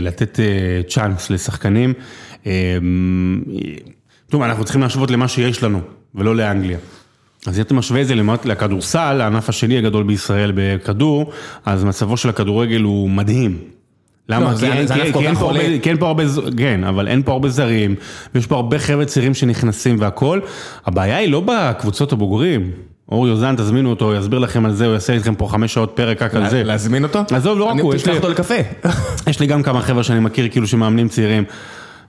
לתת, 0.00 0.40
אה, 0.40 0.44
צ'אנס 0.88 1.30
לשחקנים, 1.30 1.92
טוב, 4.30 4.42
אנחנו 4.42 4.64
צריכים 4.64 4.82
להשוות 4.82 5.10
למה 5.10 5.28
שיש 5.28 5.62
לנו, 5.62 5.80
ולא 6.14 6.36
לאנגליה. 6.36 6.78
אז 7.46 7.58
אם 7.58 7.62
אתה 7.62 7.74
משווה 7.74 8.02
את 8.02 8.06
זה 8.06 8.14
לכדורסל, 8.44 9.20
הענף 9.20 9.48
השני 9.48 9.78
הגדול 9.78 10.02
בישראל 10.04 10.52
בכדור, 10.54 11.32
אז 11.66 11.84
מצבו 11.84 12.16
של 12.16 12.28
הכדורגל 12.28 12.82
הוא 12.82 13.10
מדהים. 13.10 13.58
למה? 14.30 14.50
לא, 14.50 14.54
זה- 14.54 14.66
כי 14.94 15.00
אין- 15.26 15.36
פה 15.96 16.06
הרבה- 16.06 16.20
כן, 16.56 16.84
אבל 16.84 17.08
אין 17.08 17.22
פה 17.22 17.32
הרבה 17.32 17.48
זרים, 17.48 17.94
ויש 18.34 18.46
פה 18.46 18.56
הרבה 18.56 18.78
חבר'ה 18.78 19.04
צעירים 19.04 19.34
שנכנסים 19.34 19.96
והכל. 20.00 20.40
הבעיה 20.86 21.16
היא 21.16 21.28
לא 21.32 21.42
בקבוצות 21.46 22.12
הבוגרים. 22.12 22.70
אור 23.12 23.28
יוזן, 23.28 23.56
תזמינו 23.56 23.90
אותו, 23.90 24.04
הוא 24.04 24.14
יסביר 24.20 24.38
לכם 24.38 24.64
על 24.64 24.72
זה, 24.72 24.86
הוא 24.86 24.92
יעשה 24.94 25.12
איתכם 25.12 25.34
פה 25.34 25.48
חמש 25.50 25.74
שעות 25.74 25.92
פרק 25.94 26.22
רק 26.22 26.34
על 26.34 26.50
זה. 26.50 26.62
להזמין 26.64 27.02
אותו? 27.02 27.22
עזוב, 27.30 27.58
לא 27.58 27.64
רק 27.64 27.80
הוא, 27.80 27.94
יש 27.94 28.06
לי- 28.06 28.16
אותו 28.16 28.28
לקפה. 28.30 28.54
יש 29.30 29.40
לי 29.40 29.46
גם 29.46 29.62
כמה 29.62 29.80
חבר'ה 29.80 30.02
שאני 30.02 30.20
מכיר 30.20 30.48
כאילו 30.50 30.66
שמאמנים 30.66 31.08
צעירים. 31.08 31.44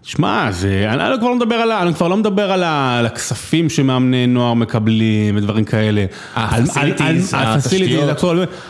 שמע, 0.04 0.48
זה, 0.52 0.86
אני, 0.90 1.18
כבר 1.20 1.30
לא 1.30 1.36
מדבר 1.36 1.56
על, 1.56 1.72
ה- 1.72 1.82
אני 1.82 1.94
כבר 1.94 2.08
לא 2.08 2.18
מדבר 2.18 2.52
על, 2.52 2.64
ה, 2.64 2.98
על 3.00 3.06
הכספים 3.06 3.70
שמאמני 3.70 4.28
נוער 4.28 4.54
מקבלים 4.54 5.36
ודברים 5.38 5.66
כאלה. 5.66 6.06
על- 6.36 6.44
ה-facilities, 6.46 7.38
על- 7.38 7.58
התשתיות. 7.58 8.24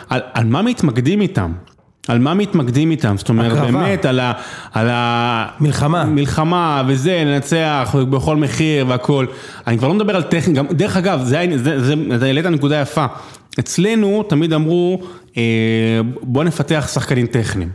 על 0.10 0.46
מה 0.46 0.62
מתמקדים 0.62 1.22
איתם? 1.22 1.52
על 2.08 2.20
מה 2.20 2.34
מתמקדים 2.34 2.92
איתם? 2.92 3.16
זאת 3.18 3.30
אומרת, 3.30 3.52
הקרבה. 3.52 3.72
באמת, 3.72 4.06
על 4.06 4.20
ה... 4.20 4.32
על 4.74 4.90
ה... 4.90 5.46
מלחמה. 5.60 6.04
מלחמה 6.06 6.84
וזה, 6.88 7.24
לנצח 7.26 7.96
בכל 8.10 8.36
מחיר 8.36 8.86
והכל. 8.88 9.26
אני 9.68 9.78
כבר 9.78 9.88
לא 9.88 9.94
מדבר 9.94 10.16
על 10.16 10.24
טכני, 10.24 10.54
גם, 10.54 10.66
דרך 10.68 10.98
אגב, 10.98 11.22
זה, 11.24 11.46
זה, 11.56 11.84
זה, 11.84 11.94
אתה 12.16 12.26
העלית 12.26 12.46
נקודה 12.46 12.82
יפה. 12.82 13.06
אצלנו 13.60 14.24
תמיד 14.24 14.54
אמרו, 14.54 15.02
אה, 15.38 15.42
בוא 16.22 16.44
נפתח 16.44 16.90
שחקנים 16.94 17.26
טכניים. 17.28 17.70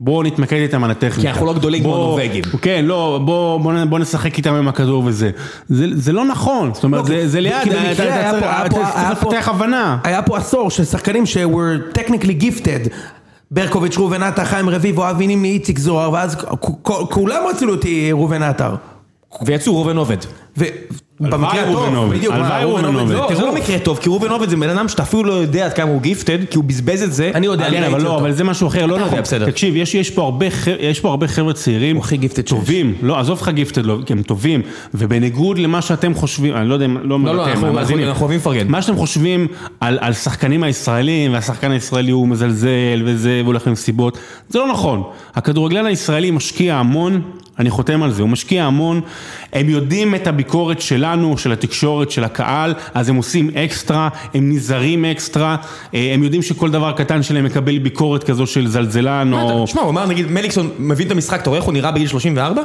בואו 0.00 0.22
נתמקד 0.22 0.56
איתם 0.56 0.84
על 0.84 0.90
הטכניקה. 0.90 1.20
כי 1.20 1.28
אנחנו 1.28 1.46
לא 1.46 1.54
גדולים 1.54 1.82
כמו 1.82 1.94
הנורבגים. 1.94 2.44
כן, 2.62 2.84
לא, 2.84 3.20
בוא, 3.24 3.58
בוא, 3.60 3.84
בוא 3.84 3.98
נשחק 3.98 4.36
איתם 4.36 4.54
עם 4.54 4.68
הכדור 4.68 5.02
וזה. 5.06 5.30
זה, 5.68 5.86
זה 5.92 6.12
לא 6.12 6.24
נכון, 6.24 6.74
זאת 6.74 6.84
אומרת, 6.84 7.00
לא, 7.00 7.06
זה, 7.16 7.28
זה 7.28 7.40
ליד, 7.40 7.54
אתה- 7.72 7.94
צריך- 7.96 9.10
לפתח 9.12 9.48
הבנה. 9.48 9.98
היה 10.04 10.22
פה 10.22 10.38
עשור 10.38 10.70
של 10.70 10.84
שחקנים 10.84 11.26
ש-were 11.26 11.98
technically 11.98 12.42
gifted. 12.42 12.88
ברקוביץ', 13.50 13.98
ראובן 13.98 14.22
עטר, 14.22 14.44
חיים 14.44 14.68
רביבו, 14.68 15.10
אבי 15.10 15.26
נימני, 15.26 15.48
איציק 15.48 15.78
זוהר, 15.78 16.12
ואז 16.12 16.36
כולם 17.10 17.42
רצו 17.50 17.66
להיות 17.66 17.84
ראובן 18.12 18.42
עטר. 18.42 18.74
ויצאו 19.42 19.76
ראובן 19.76 19.96
עובד. 19.96 20.16
הלוואי 21.24 21.58
הטוב, 21.60 22.14
בדיוק, 22.14 22.34
מה, 22.34 22.40
הלוואי 22.58 22.64
ראובן 22.64 22.84
עובד 22.84 23.06
זה. 23.08 23.14
לא, 23.14 23.46
לא. 23.46 23.54
מקרה 23.54 23.78
טוב, 23.78 23.98
כי 23.98 24.08
ראובן 24.08 24.28
עובד 24.30 24.48
זה 24.48 24.56
בן 24.56 24.68
אדם 24.68 24.88
שאתה 24.88 25.02
אפילו 25.02 25.22
לא 25.24 25.32
יודע 25.32 25.64
עד 25.66 25.72
כמה 25.72 25.90
הוא 25.90 26.00
גיפטד, 26.02 26.38
כי 26.50 26.56
הוא 26.56 26.64
בזבז 26.64 27.02
את 27.02 27.12
זה. 27.12 27.30
אני 27.34 27.46
יודע, 27.46 27.70
כן, 27.70 27.82
אבל 27.82 27.92
ראיתי 27.92 28.04
לא, 28.04 28.08
אותו. 28.10 28.20
אבל 28.20 28.32
זה 28.32 28.44
משהו 28.44 28.68
אחר, 28.68 28.86
לא 28.86 28.94
אתה 28.94 29.02
נכון. 29.04 29.12
יודע, 29.12 29.22
בסדר. 29.22 29.46
תקשיב, 29.50 29.76
יש, 29.76 29.94
יש, 29.94 30.10
פה 30.10 30.22
הרבה, 30.22 30.50
ח- 30.50 30.66
יש 30.80 31.00
פה 31.00 31.08
הרבה 31.10 31.28
חבר'ה 31.28 31.52
צעירים, 31.52 31.96
הוא 31.96 32.04
הכי 32.04 32.16
gifted 32.16 32.34
שיש. 32.36 32.50
טובים, 32.50 32.94
לא, 33.02 33.18
עזוב 33.18 33.38
לך 33.42 33.48
גיפטד, 33.48 33.86
לא, 33.86 33.98
כי 34.06 34.12
הם 34.12 34.22
טובים, 34.22 34.62
ובניגוד 34.94 35.58
למה 35.58 35.82
שאתם 35.82 36.14
חושבים, 36.14 36.56
אני 36.56 36.68
לא 36.68 36.74
יודע, 36.74 36.84
אם- 36.86 36.96
לא, 37.02 37.18
לא, 37.24 37.42
אתם, 37.42 37.64
אנחנו- 37.64 37.68
אוהבים 38.22 38.38
לפרגן. 38.38 38.68
מה 38.68 38.82
שאתם 38.82 38.96
חושבים 38.96 39.46
על, 39.80 39.98
על 40.00 40.12
שחקנים 40.12 40.62
הישראלים, 40.62 41.32
והשחקן 41.32 41.70
הישראלי 41.70 42.10
הוא 42.10 42.28
מזלזל 42.28 42.68
וזה, 43.04 43.30
והוא 43.38 43.46
הולך 43.46 43.66
למסיבות, 43.66 44.18
זה 44.48 44.58
לא 44.58 44.68
נכון. 44.72 45.02
הכדורגלן 45.34 45.86
הישראלי 45.86 46.30
משקיע 46.30 46.76
המון, 46.76 47.20
אני 47.58 47.70
חותם 47.70 48.02
על 48.02 48.10
זה, 48.10 48.22
הוא 48.22 48.30
משקיע 48.30 48.64
המון, 48.64 49.00
הם 49.52 49.68
יודעים 49.68 50.14
את 50.14 50.26
הביקורת 50.26 50.80
שלנו, 50.80 51.38
של 51.38 51.52
התקשורת, 51.52 52.10
של 52.10 52.24
הקהל, 52.24 52.74
אז 52.94 53.08
הם 53.08 53.16
עושים 53.16 53.50
אקסטרה, 53.56 54.08
הם 54.34 54.52
נזהרים 54.52 55.04
אקסטרה, 55.04 55.56
אה, 55.94 56.10
הם 56.14 56.22
יודעים 56.22 56.42
שכל 56.42 56.70
דבר 56.70 56.92
קטן 56.92 57.22
שלהם 57.22 57.44
מקבל 57.44 57.78
ביקורת 57.78 58.24
כזו 58.24 58.46
של 58.46 58.68
זלזלן 58.68 59.32
או... 59.32 59.66
שמע, 59.66 59.82
הוא 59.82 59.90
אמר 59.90 60.06
נגיד 60.06 60.30
מליקסון 60.30 60.70
מבין 60.78 61.06
את 61.06 61.12
המשחק, 61.12 61.40
אתה 61.40 61.50
רואה 61.50 61.58
איך 61.58 61.66
הוא 61.66 61.74
נראה 61.74 61.90
בגיל 61.90 62.08
34? 62.08 62.62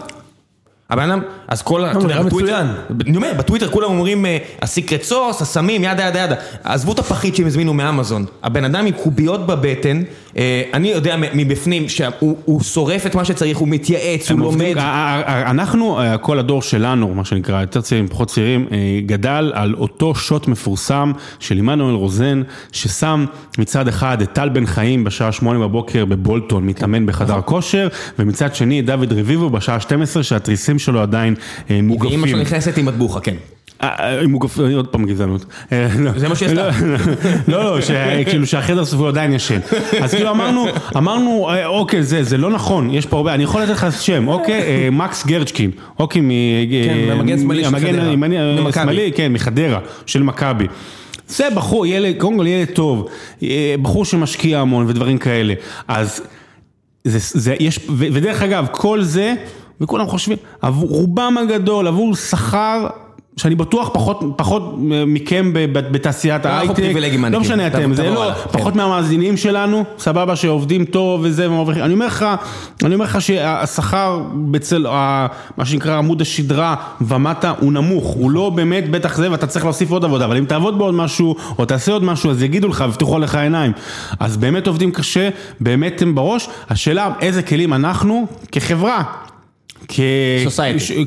הבן 0.89 1.09
אדם, 1.09 1.19
אז 1.47 1.61
כל 1.61 1.85
ה... 1.85 1.87
יודע, 1.87 2.07
נראה 2.07 2.23
מצוין. 2.23 2.67
אני 3.07 3.15
אומר, 3.15 3.31
בטוויטר 3.37 3.67
כולם 3.67 3.89
אומרים 3.89 4.25
אה, 4.25 4.37
הסיקרט 4.61 5.03
סוס, 5.03 5.41
הסמים, 5.41 5.83
ידה 5.83 6.07
ידה 6.07 6.19
ידה. 6.19 6.35
עזבו 6.63 6.93
את 6.93 6.99
הפחית 6.99 7.35
שהם 7.35 7.47
הזמינו 7.47 7.73
מאמזון. 7.73 8.25
הבן 8.43 8.63
אדם 8.63 8.85
עם 8.85 8.91
קוביות 8.91 9.47
בבטן, 9.47 10.01
אה, 10.37 10.63
אני 10.73 10.87
יודע 10.87 11.15
מבפנים 11.33 11.89
שהוא 11.89 12.37
הוא 12.45 12.61
שורף 12.61 13.05
את 13.05 13.15
מה 13.15 13.25
שצריך, 13.25 13.57
הוא 13.57 13.67
מתייעץ, 13.67 14.31
הוא 14.31 14.39
לומד. 14.39 14.73
אנחנו, 14.77 15.99
אה, 15.99 16.17
כל 16.17 16.39
הדור 16.39 16.61
שלנו, 16.61 17.13
מה 17.13 17.25
שנקרא, 17.25 17.61
יותר 17.61 17.81
צעירים, 17.81 18.07
פחות 18.07 18.27
צעירים, 18.27 18.67
גדל 19.05 19.51
על 19.55 19.73
אותו 19.73 20.15
שוט 20.15 20.47
מפורסם 20.47 21.11
של 21.39 21.57
עמנואל 21.57 21.95
רוזן, 21.95 22.41
ששם 22.71 23.25
מצד 23.57 23.87
אחד 23.87 24.21
את 24.21 24.33
טל 24.33 24.49
בן 24.49 24.65
חיים 24.65 25.03
בשעה 25.03 25.31
שמונה 25.31 25.59
בבוקר 25.59 26.05
בבולטון, 26.05 26.65
מתאמן 26.65 27.05
בחדר 27.05 27.41
כושר, 27.41 27.87
ומצד 28.19 28.55
שני 28.55 28.79
את 28.79 28.85
דוד 28.85 29.13
רביבו 29.13 29.49
בשעה 29.49 29.79
12, 29.79 30.23
שהתריסים 30.23 30.79
שלו 30.85 31.01
עדיין 31.01 31.35
אה, 31.69 31.79
מוגפים. 31.83 32.09
ואימא 32.09 32.27
שלו 32.27 32.37
נכנסת 32.41 32.77
עם 32.77 32.85
מטבוחה, 32.85 33.19
כן. 33.19 33.35
אה, 33.83 34.21
עם 34.21 34.31
מוגפ... 34.31 34.59
עוד 34.59 34.87
פעם 34.87 35.05
גזענות. 35.05 35.45
אה, 35.71 35.87
לא. 35.99 36.11
זה 36.15 36.29
מה 36.29 36.35
שהיא 36.35 36.49
עשתה. 36.49 36.69
לא, 37.47 37.63
לא, 37.63 37.81
שה- 37.81 38.23
כאילו 38.23 38.47
שהחדר 38.47 38.85
סופו 38.85 39.07
עדיין 39.07 39.33
ישן. 39.33 39.59
אז 40.01 40.13
כאילו 40.13 40.29
אמרנו, 40.31 40.65
אמרנו, 40.97 41.49
אה, 41.49 41.65
אוקיי, 41.67 42.03
זה 42.03 42.23
זה 42.23 42.37
לא 42.37 42.49
נכון, 42.49 42.89
יש 42.93 43.05
פה 43.05 43.17
הרבה, 43.17 43.33
אני 43.33 43.43
יכול 43.43 43.61
לתת 43.61 43.71
לך 43.71 43.87
שם, 44.01 44.27
אוקיי, 44.27 44.89
מקס 44.91 45.25
גרצ'קין, 45.25 45.71
אוקיי, 45.99 46.21
מ... 46.21 46.29
כן, 46.29 47.09
אה, 47.09 47.13
המגן 47.13 47.39
שמאלי 47.39 47.63
של 47.63 47.69
חדרה. 47.79 48.69
השמאלי, 48.69 49.11
כן, 49.15 49.33
מחדרה, 49.33 49.79
של 50.05 50.23
מכבי. 50.23 50.67
זה 51.27 51.47
בחור, 51.55 51.85
ילד, 51.85 52.15
קודם 52.17 52.37
כל 52.37 52.47
ילד 52.47 52.67
טוב, 52.67 53.07
בחור 53.81 54.05
שמשקיע 54.05 54.59
המון 54.59 54.85
ודברים 54.89 55.17
כאלה, 55.17 55.53
אז 55.87 56.21
זה, 57.03 57.39
זה, 57.39 57.55
יש, 57.59 57.79
ודרך 57.97 58.41
אגב, 58.41 58.67
כל 58.71 59.03
זה, 59.03 59.33
וכולם 59.83 60.07
חושבים, 60.07 60.37
עבור 60.61 60.89
רובם 60.89 61.37
הגדול, 61.37 61.87
עבור 61.87 62.15
שכר, 62.15 62.87
שאני 63.37 63.55
בטוח 63.55 63.89
פחות, 63.93 64.19
פחות 64.35 64.75
מכם 65.07 65.49
בתעשיית 65.53 66.45
ההייטק, 66.45 66.83
לא. 67.31 67.39
משנה 67.39 67.67
אתם, 67.67 67.93
זה 67.93 68.09
לא, 68.09 68.31
פחות 68.51 68.73
כן. 68.73 68.79
מהמאזינים 68.79 69.37
שלנו, 69.37 69.83
סבבה, 69.99 70.35
שעובדים 70.35 70.85
טוב 70.85 71.21
וזה, 71.23 71.49
ומרוויחים. 71.49 71.83
אני 71.83 71.93
אומר 71.93 72.05
לך, 72.05 72.25
אני 72.83 72.93
אומר 72.93 73.05
לך 73.05 73.21
שהשכר 73.21 74.21
בצל, 74.33 74.85
מה 75.57 75.65
שנקרא 75.65 75.97
עמוד 75.97 76.21
השדרה 76.21 76.75
ומטה 77.01 77.53
הוא 77.59 77.73
נמוך, 77.73 78.05
הוא 78.05 78.31
לא 78.31 78.49
באמת 78.49 78.91
בטח 78.91 79.17
זה 79.17 79.31
ואתה 79.31 79.47
צריך 79.47 79.65
להוסיף 79.65 79.91
עוד 79.91 80.05
עבודה, 80.05 80.25
אבל 80.25 80.37
אם 80.37 80.45
תעבוד 80.45 80.77
בעוד 80.77 80.93
משהו 80.93 81.35
או 81.59 81.65
תעשה 81.65 81.91
עוד 81.91 82.03
משהו 82.03 82.31
אז 82.31 82.43
יגידו 82.43 82.67
לך 82.67 82.83
ויפתחו 82.87 83.15
עליך 83.15 83.35
עיניים. 83.35 83.71
אז 84.19 84.37
באמת 84.37 84.67
עובדים 84.67 84.91
קשה, 84.91 85.29
באמת 85.59 86.01
הם 86.01 86.15
בראש, 86.15 86.47
השאלה 86.69 87.09
איזה 87.21 87.41
כלים 87.41 87.73
אנחנו 87.73 88.27
כחברה. 88.51 89.03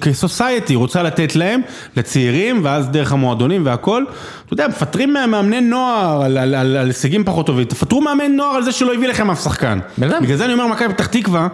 כסוסייטי 0.00 0.74
רוצה 0.74 1.02
לתת 1.02 1.36
להם, 1.36 1.60
לצעירים, 1.96 2.60
ואז 2.64 2.88
דרך 2.88 3.12
המועדונים 3.12 3.66
והכל. 3.66 4.04
אתה 4.44 4.54
יודע, 4.54 4.68
מפטרים 4.68 5.12
מה- 5.12 5.26
מאמני 5.26 5.60
נוער 5.60 6.22
על, 6.22 6.38
על, 6.38 6.54
על, 6.54 6.76
על 6.76 6.86
הישגים 6.86 7.24
פחות 7.24 7.46
טובים, 7.46 7.64
תפטרו 7.64 8.00
מאמן 8.00 8.32
נוער 8.36 8.56
על 8.56 8.62
זה 8.62 8.72
שלא 8.72 8.94
הביא 8.94 9.08
לכם 9.08 9.30
אף 9.30 9.44
שחקן. 9.44 9.78
בגלל 9.98 10.36
זה 10.36 10.44
אני 10.44 10.52
אומר 10.52 10.66
מכבי 10.66 10.94
פתח 10.94 11.06
תקווה, 11.06 11.48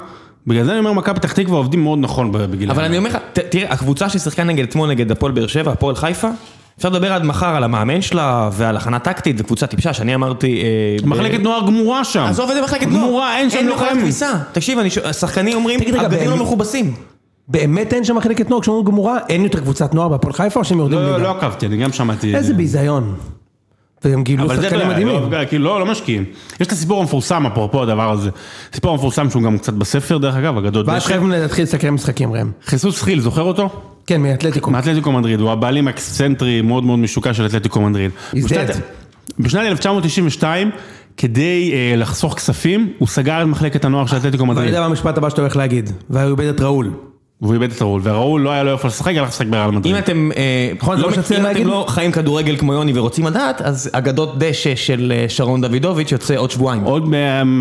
בגלל 0.47 0.65
זה 0.65 0.71
אני 0.71 0.79
אומר 0.79 0.93
מכבי 0.93 1.15
פתח 1.15 1.33
תקווה 1.33 1.59
עובדים 1.59 1.83
מאוד 1.83 1.99
נכון 1.99 2.33
בגיל 2.33 2.71
אבל 2.71 2.85
אני 2.85 2.99
אומר 2.99 3.11
לך, 3.11 3.19
תראה, 3.33 3.73
הקבוצה 3.73 4.09
ששיחקה 4.09 4.45
נגד 4.45 4.65
אתמול 4.65 4.89
נגד 4.89 5.11
הפועל 5.11 5.33
באר 5.33 5.47
שבע, 5.47 5.73
הפועל 5.73 5.97
חיפה, 5.97 6.29
אפשר 6.79 6.89
לדבר 6.89 7.13
עד 7.13 7.25
מחר 7.25 7.57
על 7.57 7.65
המאמן 7.65 8.03
שלה 8.03 8.51
ועל 8.53 8.77
הכנה 8.77 8.99
טקטית, 8.99 9.39
זו 9.39 9.45
קבוצה 9.45 9.67
טיפשה, 9.67 9.93
שאני 9.93 10.15
אמרתי... 10.15 10.63
אה, 10.63 11.07
מחלקת 11.09 11.41
נוער 11.41 11.67
גמורה 11.67 12.05
שם. 12.05 12.21
עזוב 12.21 12.51
את 12.51 12.57
זה 12.57 12.63
מחלקת 12.63 12.87
נוער. 12.87 13.05
גמורה, 13.07 13.39
אין 13.39 13.51
שם 13.51 13.57
אין 13.57 13.67
לא 13.67 13.73
יכולת 13.73 13.89
קיימים. 13.89 14.05
כביסה. 14.05 14.33
תקשיב, 14.53 14.79
השחקנים 15.05 15.57
אומרים, 15.57 15.81
הבגדים 15.99 16.31
לא? 16.31 16.37
מכובסים. 16.37 16.95
באמת 17.49 17.93
אין 17.93 18.05
שם 18.05 18.17
מחלקת 18.17 18.51
נוער 18.51 18.63
כשאומרים 18.63 18.85
גמורה? 18.87 19.19
אין 19.29 19.45
יותר 19.45 19.61
קבוצת 19.61 19.95
נוער 19.95 20.09
בהפועל 20.09 20.33
חיפה 20.33 20.61
או 20.61 20.65
שהם 20.65 20.79
יורדים 20.79 20.99
לא, 20.99 21.05
לא, 21.05 21.13
ליגה? 21.17 21.23
לא 21.25 21.39
עקבתי, 21.39 21.67
אני 21.67 21.77
גם 21.77 21.93
שמעתי. 21.93 22.35
איזה 22.37 22.55
ביזיון. 22.55 23.15
והם 24.05 24.23
גילו 24.23 24.49
שחקנים 24.49 24.81
לא, 24.81 24.89
מדהימים. 24.89 25.33
לא, 25.33 25.39
כאילו, 25.49 25.65
לא, 25.65 25.81
לא 25.81 25.87
משקיעים. 25.87 26.25
יש 26.61 26.67
את 26.67 26.73
הסיפור 26.73 27.01
המפורסם, 27.01 27.47
אפרופו 27.47 27.83
הדבר 27.83 28.11
הזה. 28.11 28.31
סיפור 28.75 28.93
המפורסם 28.93 29.31
שהוא 29.31 29.43
גם 29.43 29.59
קצת 29.59 29.73
בספר, 29.73 30.19
דרך 30.19 30.37
אגב, 30.37 30.57
אגדות 30.57 30.89
ואז. 30.89 31.03
חייבים 31.05 31.31
להתחיל 31.31 31.65
לסקר 31.65 31.91
משחקים 31.91 32.33
ראם. 32.33 32.51
חיסוס 32.65 33.03
חיל, 33.03 33.21
זוכר 33.21 33.43
אותו? 33.43 33.69
כן, 34.07 34.23
מאתלטיקו. 34.23 34.71
מאתלטיקו 34.71 35.13
מדריד, 35.13 35.41
הוא 35.41 35.51
הבעלים 35.51 35.87
האקסצנטרי 35.87 36.63
מאוד 36.63 36.85
מאוד 36.85 36.99
משוקע 36.99 37.35
של 37.35 37.47
אתלטיקו 37.47 37.81
מדריד. 37.81 38.11
בשנת- 38.35 38.71
dead. 38.71 38.77
בשנת 39.39 39.67
1992, 39.67 40.71
כדי 41.17 41.71
אה, 41.73 41.97
לחסוך 41.97 42.35
כספים, 42.35 42.93
הוא 42.99 43.09
סגר 43.09 43.43
את 43.43 43.47
מחלקת 43.47 43.85
הנוער 43.85 44.07
של 44.07 44.17
אתלטיקו 44.17 44.43
ואני 44.43 44.53
מדריד. 44.53 44.69
יודע 44.69 44.81
מה 44.81 44.87
המשפט 44.87 45.19
הבא 45.19 45.31
שאתה 45.31 45.41
הולך 45.41 45.57
להגיד. 45.57 45.91
והוא 46.11 46.31
איבד 46.31 46.47
את 46.55 46.61
ראול. 46.61 46.91
והוא 47.43 47.55
איבד 47.55 47.73
את 47.73 47.83
ראול, 47.83 48.01
וראול 48.05 48.41
לא 48.41 48.51
היה 48.51 48.63
לו 48.63 48.73
איפה 48.73 48.89
לשחק, 48.89 49.13
הלך 49.17 49.29
לשחק 49.29 49.47
בריאל 49.47 49.71
מדריד. 49.71 49.95
אם 49.95 50.03
אתם 50.03 50.31
אה, 50.37 50.73
נכון, 50.81 51.01
לא 51.01 51.09
לא 51.65 51.85
חיים 51.89 52.13
כדורגל 52.13 52.57
כמו 52.57 52.73
יוני 52.75 52.93
ורוצים 52.99 53.27
לדעת, 53.27 53.61
אז 53.61 53.91
אגדות 53.93 54.39
דשא 54.39 54.75
של 54.75 55.13
אה, 55.17 55.25
שרון 55.29 55.61
דוידוביץ' 55.61 56.13
יוצא 56.13 56.37
עוד 56.37 56.51
שבועיים. 56.51 56.83
עוד, 56.83 57.09
מ- 57.09 57.15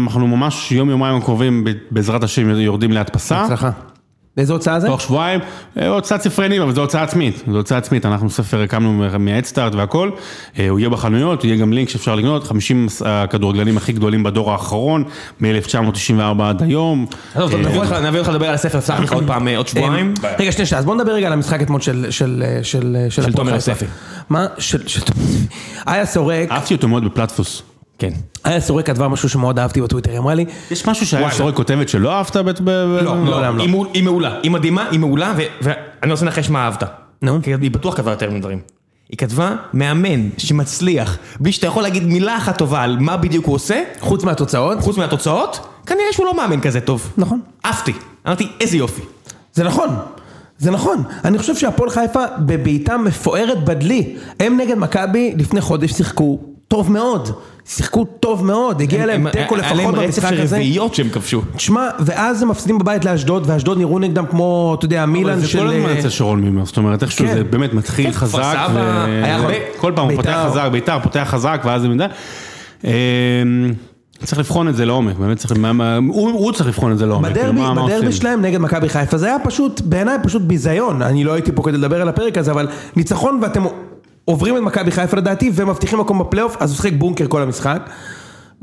אנחנו 0.08 0.28
ממש 0.28 0.72
יום 0.72 0.90
יומיים 0.90 1.16
הקרובים, 1.16 1.64
בעזרת 1.92 2.24
השם, 2.24 2.50
יורדים 2.50 2.92
להדפסה. 2.92 3.42
הצלחה. 3.42 3.70
באיזה 4.38 4.54
הוצאה 4.54 4.80
זה? 4.80 4.88
תוך 4.88 5.02
שבועיים, 5.02 5.40
אה, 5.80 5.88
הוצאת 5.88 6.22
ספרנים, 6.22 6.62
אבל 6.62 6.74
זו 6.76 6.82
הוצאה 6.82 7.04
עצמית, 7.04 7.44
זו 7.52 7.58
הוצאה 7.58 7.78
עצמית, 7.78 8.06
אנחנו 8.06 8.30
ספר 8.30 8.62
הקמנו 8.62 9.04
מההדסטארט 9.20 9.76
והכל, 9.76 10.10
אה, 10.60 10.70
הוא 10.70 10.80
יהיה 10.80 10.90
בחנויות, 10.90 11.44
יהיה 11.44 11.56
גם 11.56 11.74
לינק 11.74 11.90
שאפשר 11.90 12.16
לקנות, 12.16 12.44
50 12.44 12.88
הכדורגלנים 13.06 13.78
הכי 13.78 13.94
גדולים 13.94 14.24
בדור 14.24 14.52
האחרון, 14.52 15.04
מ-1994 15.42 16.22
עד 16.44 16.62
היום. 16.64 17.06
עזוב, 17.36 17.54
אה, 17.54 17.60
נביא 18.02 18.20
אותך- 18.20 18.30
לדבר 18.30 18.48
על 18.48 18.54
הספר, 18.54 18.78
אפשר 18.78 19.00
לך 19.00 19.14
עוד 19.14 19.28
פעם, 19.28 19.48
עוד 19.48 19.68
שבועיים. 19.68 20.14
רגע, 20.40 20.52
שנייה, 20.52 20.66
שנייה, 20.66 20.80
אז 20.80 20.86
בוא 20.86 20.96
נדבר 20.96 21.12
רגע 21.12 21.28
על 21.28 21.34
המשחק 21.34 21.62
אתמול 21.62 21.82
של... 21.82 22.06
של... 22.10 22.44
של... 22.64 22.98
של 23.10 23.22
הפועל 23.22 23.34
תומר. 23.34 23.54
יוספי. 23.56 23.86
מה? 24.30 24.48
של... 24.58 24.88
של 24.88 25.02
תומר 25.02 25.22
יוספי. 25.22 25.48
איה 25.88 26.06
סורק, 26.06 26.52
אהבתי 26.52 26.74
אותו 26.74 26.88
מאוד 26.88 27.06
בפלטפוס. 27.06 27.64
כן. 28.02 28.10
איה 28.46 28.62
סורק 28.62 28.86
כתבה 28.88 29.08
משהו 29.08 29.30
שמאוד 29.30 29.60
אהבתי 29.60 29.82
בטוויטר, 29.82 30.12
היא 30.12 30.20
אמרה 30.20 30.34
לי, 30.34 30.46
יש 30.72 30.88
משהו 30.88 31.06
שהיה 31.06 31.32
סורק 31.32 31.56
כותבת 31.56 31.90
שלא 31.90 32.12
אהבת? 32.12 32.62
ב- 32.64 32.70
לא, 33.02 33.14
ב- 33.14 33.16
מעולם 33.18 33.58
לא. 33.58 33.64
היא 33.64 33.70
מעול- 33.70 33.88
היא 33.94 34.04
מעולה, 34.04 34.40
היא 34.44 34.52
מדהימה, 34.52 34.86
היא 34.92 35.00
מעולה, 35.00 35.34
ואני 35.62 36.12
רוצה 36.12 36.26
לנחש 36.26 36.50
מה 36.50 36.66
אהבת. 36.66 36.84
נו. 37.22 37.40
כי 37.44 37.54
היא 37.62 37.72
בטוח 37.72 37.98
כתבה 37.98 38.12
יותר 38.12 38.32
מדברים. 38.32 38.60
היא 39.10 39.18
כתבה, 39.18 39.56
מאמן 39.74 40.30
שמצליח, 40.38 41.18
בלי 41.40 41.52
שאתה 41.52 41.68
יכול 41.68 41.84
להגיד 41.84 42.04
מילה 42.08 42.38
אחת 42.38 42.58
טובה 42.58 42.82
על 42.82 42.98
מה 43.00 43.18
בדיוק 43.18 43.46
הוא 43.46 43.56
עושה, 43.56 43.84
חוץ 44.00 44.24
מהתוצאות, 44.24 44.80
חוץ 44.80 44.98
מהתוצאות, 44.98 45.60
כנראה 45.86 46.06
שהוא 46.12 46.26
לא 46.26 46.34
מאמן 46.38 46.62
כזה 46.62 46.82
טוב. 46.82 47.12
נכון. 47.18 47.40
עפתי. 47.64 47.94
אמרתי, 48.28 48.48
איזה 48.62 48.78
יופי. 48.78 49.02
זה 49.54 49.64
נכון, 49.64 49.90
זה 50.58 50.72
נכון. 50.72 51.04
אני 51.26 51.38
חושב 51.38 51.56
שהפועל 51.56 51.90
חיפה 51.90 52.24
בבעיטה 52.40 52.98
מפוארת 52.98 53.66
בדלי. 53.66 54.16
הם 54.40 54.58
נגד 54.58 54.78
מכבי 54.78 55.34
לפני 55.38 55.62
חודש 55.62 55.92
שיחקו 55.92 56.40
טוב 56.68 56.92
מאוד. 56.92 57.30
שיחקו 57.66 58.06
טוב 58.20 58.46
מאוד, 58.46 58.82
הגיע 58.82 59.06
להם 59.06 59.28
הם- 59.28 59.32
תיקו 59.34 59.56
היה 59.56 59.74
להם 59.74 59.78
לפחות 59.80 59.96
רצף 59.96 60.06
במשחק 60.06 60.36
של 60.36 60.42
הזה. 60.42 60.56
רביעיות 60.56 60.96
שהם 60.96 61.10
כבשו. 61.10 61.42
תשמע, 61.56 61.88
ואז 62.00 62.42
הם 62.42 62.50
מפסידים 62.50 62.80
בבית 62.80 63.06
לאשדוד, 63.06 63.44
ואשדוד 63.48 63.78
נראו 63.78 64.00
נגדם 64.00 64.26
כמו, 64.26 64.76
אתה 64.78 64.86
יודע, 64.86 65.04
אבל 65.04 65.12
מילאן 65.12 65.40
זה 65.40 65.48
של... 65.48 65.60
כל 65.60 65.68
הזמן 65.68 65.90
אה, 65.90 66.00
אצל 66.00 66.10
שרון 66.10 66.42
מימר, 66.42 66.66
זאת 66.66 66.78
אומרת 66.78 67.04
איכשהו 67.04 67.26
כן. 67.28 67.34
זה 67.34 67.44
באמת 67.44 67.74
מתחיל 67.74 68.06
כן, 68.06 68.12
חזק. 68.12 68.56
כל 69.78 69.92
פעם 69.96 70.06
הוא 70.08 70.16
פותח 70.16 70.30
בית"ר. 70.30 70.50
חזק, 70.50 70.70
בית"ר 70.72 71.00
פותח 71.04 71.28
חזק 71.32 71.62
ואז 71.66 71.82
זה 71.82 71.88
מדי. 71.90 72.06
אה, 72.86 72.92
צריך 74.24 74.40
לבחון 74.40 74.68
את 74.68 74.76
זה 74.76 74.86
לעומק, 74.86 75.16
באמת 75.18 75.38
צריך, 75.38 75.54
הוא 76.08 76.30
הוא 76.32 76.52
צריך 76.52 76.68
לבחון 76.68 76.92
את 76.92 76.98
זה 76.98 77.06
לעומק. 77.06 77.34
כאילו, 77.34 77.54
בדרבי, 77.54 77.82
בדרבי. 77.88 78.12
שלהם 78.12 78.42
נגד 78.42 78.58
מכבי 78.62 78.90
חיפה, 78.90 79.18
זה 79.18 79.26
היה 79.28 79.40
פשוט, 79.40 79.82
בעיניי 79.82 80.18
פשוט 80.24 80.42
ביזיון. 80.42 81.02
אני 81.02 81.24
לא 81.24 81.34
הייתי 81.34 81.52
פה 81.52 81.64
כדי 81.64 81.78
לדבר 81.78 82.02
על 82.02 82.10
הפרק 82.10 82.38
הזה, 82.38 82.52
אבל 82.52 82.68
ניצחון 82.96 83.40
ואתם 83.42 83.64
עוברים 84.26 84.58
את 84.58 84.62
מכבי 84.62 84.92
חיפה 84.92 85.18
לדעתי, 85.18 85.52
ומבטיחים 85.56 86.00
מקום 86.00 86.20
בפלייאוף, 86.20 86.58
אז 86.60 86.70
הוא 86.70 86.76
שיחק 86.76 86.94
בונקר 86.94 87.28
כל 87.28 87.42
המשחק. 87.42 87.90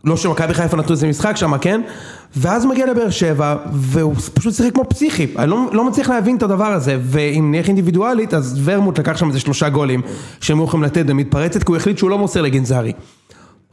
לא 0.04 0.16
שמכבי 0.16 0.54
חיפה 0.54 0.76
נתנו 0.76 0.90
איזה 0.92 1.06
משחק 1.06 1.36
שם, 1.36 1.58
כן? 1.58 1.80
ואז 2.36 2.66
מגיע 2.66 2.86
לבאר 2.86 3.10
שבע, 3.10 3.56
והוא 3.72 4.14
פשוט 4.34 4.54
שיחק 4.54 4.74
כמו 4.74 4.84
פסיכי. 4.88 5.26
אני 5.38 5.50
לא, 5.50 5.58
לא 5.72 5.84
מצליח 5.84 6.10
להבין 6.10 6.36
את 6.36 6.42
הדבר 6.42 6.72
הזה, 6.72 6.98
ואם 7.02 7.48
נלך 7.54 7.68
אינדיבידואלית, 7.68 8.34
אז 8.34 8.60
ורמוט 8.64 8.98
לקח 8.98 9.16
שם 9.16 9.28
איזה 9.28 9.40
שלושה 9.40 9.68
גולים, 9.68 10.02
שהם 10.40 10.58
היו 10.58 10.64
יכולים 10.64 10.84
לתת 10.84 11.06
במתפרצת, 11.06 11.62
כי 11.62 11.72
הוא 11.72 11.76
החליט 11.76 11.98
שהוא 11.98 12.10
לא 12.10 12.18
מוסר 12.18 12.42
לגנזרי. 12.42 12.92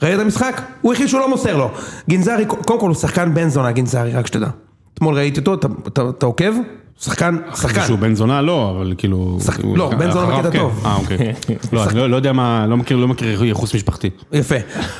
ראית 0.03 0.15
את 0.15 0.19
המשחק? 0.19 0.61
הוא 0.81 0.93
החליט 0.93 1.09
שהוא 1.09 1.19
לא 1.21 1.29
מוסר 1.29 1.57
לו. 1.57 1.71
גנזרי, 2.09 2.45
קודם 2.45 2.79
כל 2.79 2.87
הוא 2.87 2.95
שחקן 2.95 3.33
בן 3.33 3.49
זונה, 3.49 3.71
גנזרי, 3.71 4.11
רק 4.11 4.27
שתדע. 4.27 4.47
אתמול 4.95 5.15
ראיתי 5.15 5.39
אותו, 5.39 5.53
אתה, 5.53 5.67
אתה, 5.87 6.09
אתה 6.09 6.25
עוקב? 6.25 6.51
שחקן, 6.99 7.37
שחקן. 7.55 7.85
שהוא 7.85 7.99
בן 7.99 8.15
זונה 8.15 8.41
לא, 8.41 8.75
אבל 8.77 8.93
כאילו... 8.97 9.37
לא, 9.75 9.89
בן 9.89 10.11
זונה 10.11 10.35
בקטע 10.37 10.51
כן. 10.51 10.59
טוב. 10.59 10.81
אה 10.85 10.95
אוקיי. 10.95 11.17
לא, 11.73 11.83
אני 11.83 11.97
לא- 11.97 12.09
לא 12.09 12.15
יודע 12.15 12.33
מה, 12.33 12.65
לא 12.67 12.77
מכיר, 12.77 12.97
לא 12.97 13.07
מכיר 13.07 13.43
ייחוס 13.43 13.75
משפחתי. 13.75 14.09
יפה. 14.31 14.55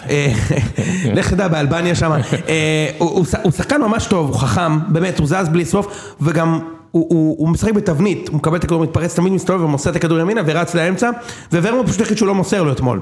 אה, 0.10 0.34
לך 1.16 1.34
תדע, 1.34 1.48
באלבניה 1.48 1.96
שם. 1.96 2.12
אה, 2.50 2.88
הוא 3.00 3.52
שחקן 3.52 3.82
ממש 3.82 4.06
טוב, 4.06 4.28
הוא 4.30 4.36
חכם, 4.36 4.80
באמת, 4.88 5.20
הוא 5.20 5.28
זז 5.28 5.50
בלי 5.52 5.66
סוף, 5.66 6.16
וגם... 6.22 6.60
הוא, 6.92 7.06
הוא, 7.10 7.36
הוא 7.40 7.50
משחק 7.50 7.74
בתבנית, 7.74 8.28
הוא 8.28 8.38
מקבל 8.38 8.58
את 8.58 8.64
הכדור 8.64 8.84
מתפרץ, 8.84 9.16
תמיד 9.16 9.34
מסתובב 9.34 9.62
ומוסר 9.64 9.90
את 9.90 9.96
הכדור 9.96 10.20
ימינה 10.20 10.42
ורץ 10.46 10.76
לאמצע, 10.76 11.10
וורמוט 11.54 11.88
פשוט 11.88 12.02
החליט 12.02 12.18
שהוא 12.18 12.28
לא 12.28 12.36
מוסר 12.36 12.64
לו 12.64 12.72
אתמול. 12.72 13.00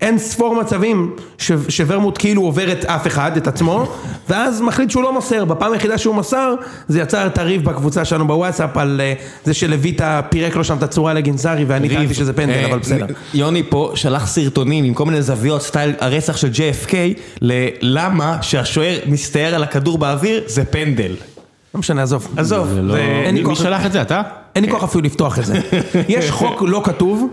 אין 0.00 0.18
ספור 0.18 0.54
מצבים 0.60 1.10
ש, 1.38 1.52
שוורמוט 1.68 2.18
כאילו 2.18 2.42
עובר 2.42 2.72
את 2.72 2.84
אף 2.84 3.06
אחד, 3.06 3.36
את 3.36 3.46
עצמו, 3.46 3.86
ואז 4.28 4.60
מחליט 4.60 4.90
שהוא 4.90 5.02
לא 5.02 5.12
מוסר. 5.12 5.44
בפעם 5.44 5.72
היחידה 5.72 5.98
שהוא 5.98 6.14
מסר, 6.14 6.54
זה 6.88 7.00
יצר 7.00 7.26
את 7.26 7.38
הריב 7.38 7.64
בקבוצה 7.64 8.04
שלנו 8.04 8.26
בוואטסאפ 8.26 8.76
על 8.76 9.00
אה, 9.04 9.12
זה 9.44 9.54
שלויטה 9.54 10.20
פירק 10.30 10.56
לו 10.56 10.64
שם 10.64 10.76
את 10.76 10.82
הצורה 10.82 11.14
לגנזרי, 11.14 11.64
ואני 11.64 11.88
טענתי 11.88 12.14
שזה 12.14 12.32
פנדל, 12.32 12.52
אה, 12.52 12.66
אבל 12.66 12.78
בסדר. 12.78 13.06
יוני 13.34 13.62
פה 13.68 13.92
שלח 13.94 14.26
סרטונים 14.26 14.84
עם 14.84 14.94
כל 14.94 15.04
מיני 15.04 15.22
זוויות 15.22 15.62
סטייל 15.62 15.92
הרצח 16.00 16.36
של 16.36 16.50
JFK 16.50 16.94
ללמה 17.40 18.38
שהשוער 18.42 18.98
מסתער 19.06 19.54
על 19.54 19.62
הכדור 19.62 19.98
באוויר 19.98 20.42
זה 20.46 20.64
פנדל. 20.64 21.12
לא 21.74 21.80
משנה, 21.80 22.02
עזוב. 22.02 22.28
עזוב, 22.36 22.68
זה 22.68 22.82
לא... 22.82 22.94
מי 22.94 23.32
מי 23.32 23.44
כוח- 23.44 23.58
שלח 23.62 23.86
את 23.86 23.92
זה, 23.92 24.02
אתה? 24.02 24.22
אין 24.56 24.64
לי 24.64 24.70
כוח 24.70 24.84
אפילו 24.84 25.04
לפתוח 25.04 25.38
את 25.38 25.44
זה. 25.46 25.60
יש 26.08 26.30
חוק 26.30 26.62
לא 26.66 26.82
כתוב, 26.84 27.28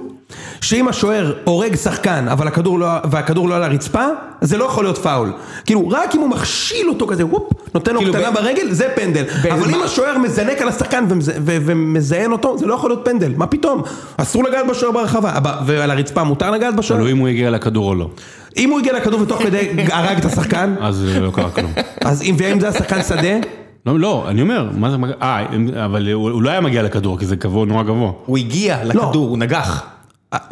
שאם 0.62 0.88
השוער 0.88 1.34
הורג 1.44 1.76
שחקן, 1.76 2.28
אבל 2.28 2.48
הכדור 2.48 2.80
לא, 2.80 2.88
והכדור 3.12 3.50
לא 3.50 3.56
על 3.56 3.64
הרצפה, 3.64 4.04
זה 4.42 4.58
לא 4.58 4.66
יכול 4.66 4.84
להיות 4.86 4.98
פאול. 4.98 5.32
כאילו, 5.66 5.90
רק 5.90 6.16
אם 6.16 6.22
הוא 6.22 6.30
מכשיל 6.30 6.90
אותו 6.90 7.08
כזה, 7.08 7.26
וופ, 7.26 7.44
נותן 7.74 7.94
לו 7.94 8.00
כאילו 8.00 8.14
קטנה 8.14 8.32
ב- 8.32 8.34
ברגל, 8.34 8.72
זה 8.72 8.88
פנדל. 8.96 9.24
אבל 9.52 9.70
אם 9.76 9.84
השוער 9.84 10.18
מזנק 10.18 10.62
על 10.62 10.68
השחקן 10.68 11.06
ומז- 11.10 11.14
ו- 11.42 11.58
ומזיין 11.66 12.32
אותו, 12.32 12.58
זה 12.58 12.66
לא 12.66 12.74
יכול 12.74 12.90
להיות 12.90 13.02
פנדל. 13.06 13.34
מה 13.38 13.48
פתאום? 13.48 13.82
אסור 14.18 14.44
לגעת 14.44 14.68
בשוער 14.70 14.92
ברחבה. 14.92 15.38
אבל- 15.38 15.52
ועל 15.66 15.92
הרצפה 15.92 16.24
מותר 16.24 16.52
לגעת 16.52 16.76
בשוער? 16.76 17.00
תלוי 17.00 17.12
אם 17.12 17.18
הוא 17.18 17.28
הגיע 17.28 17.50
לכדור 17.50 17.90
או 17.90 17.96
לא. 17.96 18.10
אם 18.58 18.70
הוא 18.70 18.80
הגיע 18.80 18.94
לכדור 18.94 19.22
ותוך 19.22 19.44
כדי 19.44 19.70
הרג 19.92 20.18
את 20.18 20.26
השחקן, 20.26 20.76
אז 20.82 21.06
לא 21.22 21.32
קרה 21.32 21.50
כלום. 21.50 21.72
אז 22.02 22.22
אם 22.22 22.36
ואם 22.38 22.60
זה 22.60 22.68
השחקן 22.68 23.04
שדה, 23.04 23.38
לא, 23.86 24.00
לא, 24.00 24.26
אני 24.28 24.42
אומר, 24.42 24.70
מה 24.78 24.92
זה, 24.92 24.98
אה, 25.22 25.46
אבל 25.86 26.10
הוא 26.12 26.30
הוא 26.32 26.42
לא 26.42 26.50
היה 26.50 26.62
מגיע 26.62 26.84
לכדור, 26.84 27.20
כי 27.20 27.26
זה 27.26 27.36
גבוה, 27.36 27.66
נורא 27.66 27.84
גבוה. 27.84 28.12
הוא 28.26 28.38
הגיע 28.38 28.78
לכדור, 28.84 29.28
הוא 29.30 29.38
נגח. 29.38 29.84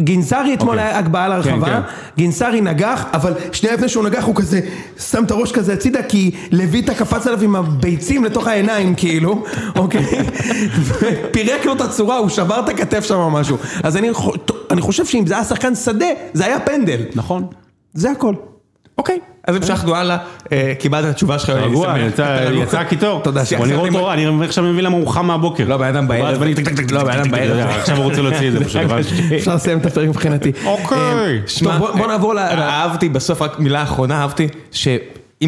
גינסארי 0.01 0.53
אתמול 0.53 0.75
אוקיי. 0.75 0.89
היה 0.89 0.97
הגבהה 0.97 1.27
לרחבה, 1.27 1.65
כן. 1.65 1.79
גינסארי 2.17 2.61
נגח, 2.61 3.05
אבל 3.13 3.33
שנייה 3.51 3.75
לפני 3.75 3.89
שהוא 3.89 4.03
נגח 4.03 4.23
הוא 4.23 4.35
כזה 4.35 4.59
שם 4.99 5.23
את 5.23 5.31
הראש 5.31 5.51
כזה 5.51 5.73
הצידה 5.73 6.03
כי 6.03 6.31
לויטה 6.51 6.93
קפץ 6.93 7.27
עליו 7.27 7.41
עם 7.41 7.55
הביצים 7.55 8.23
לתוך 8.25 8.47
העיניים 8.47 8.95
כאילו, 8.95 9.43
אוקיי? 9.75 10.05
ופירק 10.79 11.65
לו 11.65 11.73
את 11.73 11.81
הצורה, 11.81 12.17
הוא 12.17 12.29
שבר 12.29 12.59
את 12.59 12.69
הכתף 12.69 13.05
שם 13.05 13.15
או 13.15 13.31
משהו. 13.31 13.57
אז 13.83 13.97
אני 14.71 14.81
חושב 14.81 15.05
שאם 15.05 15.27
זה 15.27 15.33
היה 15.33 15.43
שחקן 15.43 15.75
שדה, 15.75 16.05
זה 16.33 16.45
היה 16.45 16.59
פנדל. 16.59 17.01
נכון. 17.15 17.47
זה 17.93 18.11
הכל. 18.11 18.35
אוקיי, 18.97 19.19
אז 19.47 19.55
המשכנו 19.55 19.95
הלאה, 19.95 20.17
אה, 20.51 20.73
קיבלת 20.79 21.05
את 21.05 21.09
התשובה 21.09 21.39
שלך. 21.39 21.49
אני 21.49 21.59
רגוע, 21.65 21.87
שמח. 21.87 22.13
יצא- 22.13 22.49
יצא 22.53 22.79
הקיטור. 22.79 23.19
תודה 23.23 23.39
בוא 23.39 23.45
שעכשיו 23.49 23.67
נראה 23.67 23.79
אותו, 23.99 24.13
אני 24.13 24.45
עכשיו 24.45 24.63
מבין 24.63 24.85
למה 24.85 24.95
הוא 24.97 25.07
חם 25.07 25.25
מהבוקר. 25.27 25.65
לא, 25.67 25.77
בן 25.77 25.87
אדם 25.87 26.07
בערב. 26.07 26.43
לא, 26.91 27.03
בן 27.03 27.19
אדם 27.19 27.31
בערב. 27.31 27.69
עכשיו 27.69 27.97
הוא 27.97 28.03
רוצה 28.05 28.21
להוציא 28.21 28.47
את 28.47 28.53
זה 28.53 28.65
פשוט. 28.65 28.81
אפשר 29.37 29.55
לסיים 29.55 29.77
את 29.77 29.85
הפרק 29.85 30.09
מבחינתי. 30.09 30.51
אוקיי. 30.65 30.97
אה, 31.67 31.77
בוא- 31.77 31.91
בוא 31.91 32.07
נעבור 32.07 32.33
ל... 32.35 32.37
אהבתי, 32.39 33.09
בסוף 33.09 33.41
רק 33.41 33.59
מילה 33.59 33.83
אחרונה, 33.83 34.21
אהבתי, 34.21 34.47
שאם 34.71 34.93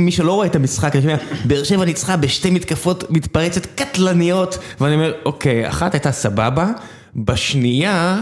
מי 0.06 0.12
שלא 0.12 0.32
רואה 0.34 0.48
את 0.48 0.56
המשחק, 0.56 0.94
באר 1.46 1.64
שבע 1.64 1.86
ניצחה 1.86 2.18
בשתי 2.18 2.50
מתקפות 2.50 3.04
מתפרצת 3.10 3.66
קטלניות, 3.76 4.58
ואני 4.82 4.96
אומר, 4.96 5.12
אוקיי, 5.26 5.68
אחת 5.70 5.94
הייתה 5.94 6.12
סבבה, 6.12 6.68
בשנייה 7.16 8.22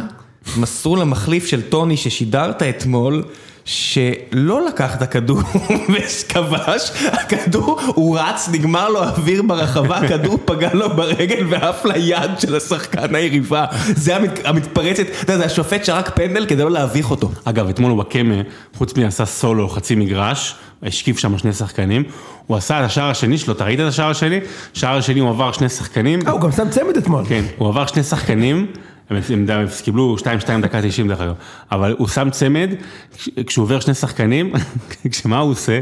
מסרו 0.58 0.96
למחליף 0.96 1.46
של 1.46 1.62
טוני 1.62 1.98
ששידרת 1.98 2.64
אתמול, 2.64 3.24
שלא 3.66 4.66
לקח 4.68 4.96
את 4.96 5.02
הכדור 5.02 5.40
וכבש, 5.94 6.92
הכדור, 7.12 7.80
הוא 7.86 8.20
רץ, 8.20 8.50
נגמר 8.52 8.90
לו 8.90 9.04
אוויר 9.04 9.42
ברחבה, 9.42 9.98
הכדור 9.98 10.40
פגע 10.46 10.70
לו 10.74 10.90
ברגל 10.96 11.46
ועף 11.50 11.86
ליד 11.86 12.32
של 12.40 12.56
השחקן 12.56 13.16
היריבה. 13.16 13.66
זה 13.96 14.16
המת- 14.16 14.46
המתפרצת, 14.46 15.04
אתה 15.10 15.34
יודע, 15.34 15.38
זה 15.38 15.46
השופט 15.46 15.86
שרק 15.86 16.12
פנדל 16.16 16.46
כדי 16.46 16.64
לא 16.64 16.72
להביך 16.72 17.12
אותו. 17.12 17.32
אגב, 17.44 17.70
אתמול 17.70 17.92
הוא 17.92 18.00
בקמא, 18.00 18.36
חוץ 18.78 18.98
מעשה 18.98 19.26
סולו 19.26 19.70
חצי 19.70 19.96
מגרש, 19.96 20.56
השקיף 20.84 21.18
שם 21.20 21.38
שני 21.38 21.54
שחקנים, 21.54 22.04
הוא 22.48 22.58
עשה 22.58 22.80
את 22.80 22.86
השער 22.86 23.10
השני 23.10 23.38
שלו, 23.38 23.54
אתה 23.54 23.64
ראית 23.64 23.80
את 23.80 23.86
השער 23.86 24.10
השני? 24.10 24.40
שער 24.74 24.98
השני 24.98 25.20
הוא 25.20 25.30
עבר 25.30 25.52
שני 25.52 25.70
שחקנים, 25.70 26.20
אה, 26.28 26.32
הוא 26.32 26.42
גם 26.42 26.52
שם 26.52 26.70
צמד 26.70 26.98
אתמול. 26.98 27.24
כן, 27.28 27.44
הוא 27.58 27.68
עבר 27.68 27.86
שני 27.86 28.04
שחקנים, 28.04 28.66
הם, 29.10 29.18
הם, 29.30 29.46
הם 29.50 29.66
קיבלו 29.84 30.16
2-2 30.20 30.26
דקה 30.62 30.82
90 30.82 31.08
דרך 31.08 31.22
אגב, 31.22 31.34
אבל 31.72 31.96
הוא 31.98 32.08
שם 32.08 32.30
צמד, 32.32 32.70
כש- 33.18 33.30
כשהוא 33.48 33.64
עובר 33.64 33.80
שני 33.80 33.94
שחקנים, 33.94 34.54
כשמה 35.12 35.38
הוא 35.40 35.52
עושה? 35.52 35.80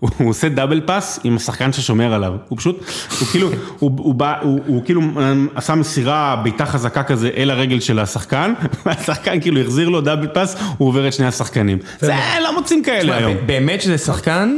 הוא, 0.00 0.10
הוא 0.18 0.30
עושה 0.30 0.48
דאבל 0.48 0.80
פאס 0.80 1.20
עם 1.24 1.36
השחקן 1.36 1.72
ששומר 1.72 2.14
עליו, 2.14 2.32
הוא 2.48 2.58
פשוט, 2.58 2.78
הוא 3.20 3.28
כאילו, 3.28 3.50
הוא, 3.78 3.90
הוא, 3.98 4.14
בא, 4.14 4.34
הוא, 4.42 4.60
הוא 4.66 4.84
כאילו 4.84 5.00
אמ, 5.00 5.48
עשה 5.54 5.74
מסירה, 5.74 6.36
בעיטה 6.42 6.66
חזקה 6.66 7.02
כזה 7.02 7.30
אל 7.36 7.50
הרגל 7.50 7.80
של 7.80 7.98
השחקן, 7.98 8.52
והשחקן 8.86 9.40
כאילו 9.40 9.60
החזיר 9.60 9.88
לו 9.88 10.00
דאבל 10.00 10.26
פאס, 10.26 10.56
הוא 10.78 10.88
עובר 10.88 11.08
את 11.08 11.12
שני 11.12 11.26
השחקנים. 11.26 11.78
זה 12.00 12.12
לא 12.42 12.54
מוצאים 12.54 12.82
כאלה 12.84 13.16
היום. 13.16 13.34
באמת 13.46 13.82
שזה 13.82 13.98
שחקן, 13.98 14.56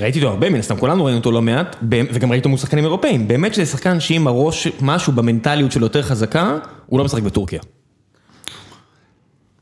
ראיתי 0.00 0.18
אותו 0.18 0.28
הרבה 0.30 0.50
מן 0.50 0.58
הסתם, 0.58 0.76
כולנו 0.76 1.04
ראינו 1.04 1.18
אותו 1.18 1.32
לא 1.32 1.42
מעט, 1.42 1.76
וגם 1.90 2.30
ראיתי 2.30 2.40
אותו 2.40 2.48
מול 2.48 2.58
שחקנים 2.58 2.84
אירופאים, 2.84 3.28
באמת 3.28 3.54
שזה 3.54 3.66
שחקן 3.66 4.00
שאם 4.00 4.26
הראש, 4.26 4.68
משהו 4.80 5.12
במנטליות 5.12 5.72
שלו 5.72 5.86
יותר 5.86 6.02
חזקה, 6.02 6.58
הוא 6.86 6.98
לא 6.98 7.04
משחק 7.04 7.22
בטורקיה. 7.22 7.60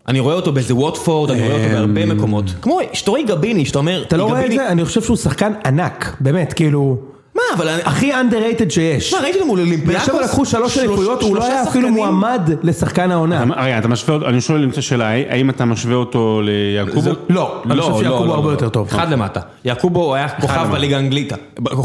אני 0.08 0.20
רואה 0.20 0.34
אותו 0.34 0.52
באיזה 0.52 0.74
ווטפורד, 0.74 1.30
אני 1.30 1.40
רואה 1.40 1.52
אותו 1.54 1.68
בהרבה 1.68 2.06
מקומות. 2.06 2.44
כמו 2.62 2.78
שטורי 2.92 3.24
גביני, 3.24 3.64
שאתה 3.64 3.78
אומר, 3.78 4.02
אתה 4.02 4.16
לא 4.16 4.24
רואה 4.24 4.46
את 4.46 4.52
זה? 4.52 4.68
אני 4.68 4.84
חושב 4.84 5.02
שהוא 5.02 5.16
שחקן 5.16 5.52
ענק, 5.66 6.16
באמת, 6.20 6.52
כאילו... 6.52 7.15
מה, 7.36 7.42
אבל 7.56 7.68
הכי 7.84 8.12
underrated 8.14 8.70
שיש. 8.70 9.14
מה, 9.14 9.20
ראיתי 9.20 9.38
אותו 9.38 9.46
מול 9.46 9.58
באר 9.58 9.66
אולימפיאקוס? 9.66 10.06
שבע 10.06 10.22
לקחו 10.24 10.44
שלוש 10.44 10.78
אליפויות, 10.78 11.22
הוא 11.22 11.36
לא 11.36 11.44
היה 11.46 11.62
אפילו? 11.62 11.88
מועמד 11.90 12.50
לשחקן 12.62 13.10
העונה. 13.10 13.44
רגע, 13.56 13.78
אתה 13.78 13.88
משווה 13.88 14.14
אותו, 14.14 14.28
אני 14.28 14.40
שואל 14.40 14.62
אם 14.62 14.70
את 14.70 14.78
השאלה, 14.78 15.08
האם 15.08 15.50
אתה 15.50 15.64
משווה 15.64 15.94
אותו 15.94 16.40
ליעקובו? 16.44 17.10
לא, 17.28 17.62
אני 17.70 17.80
חושב 17.80 17.98
שיעקובו 17.98 18.34
הרבה 18.34 18.50
יותר 18.50 18.68
טוב. 18.68 18.88
אחד 18.88 19.10
למטה. 19.10 19.40
יעקובו 19.64 20.14
היה 20.14 20.28
כוכב. 20.28 20.68
בליגה 20.72 20.96
האנגלית. 20.96 21.32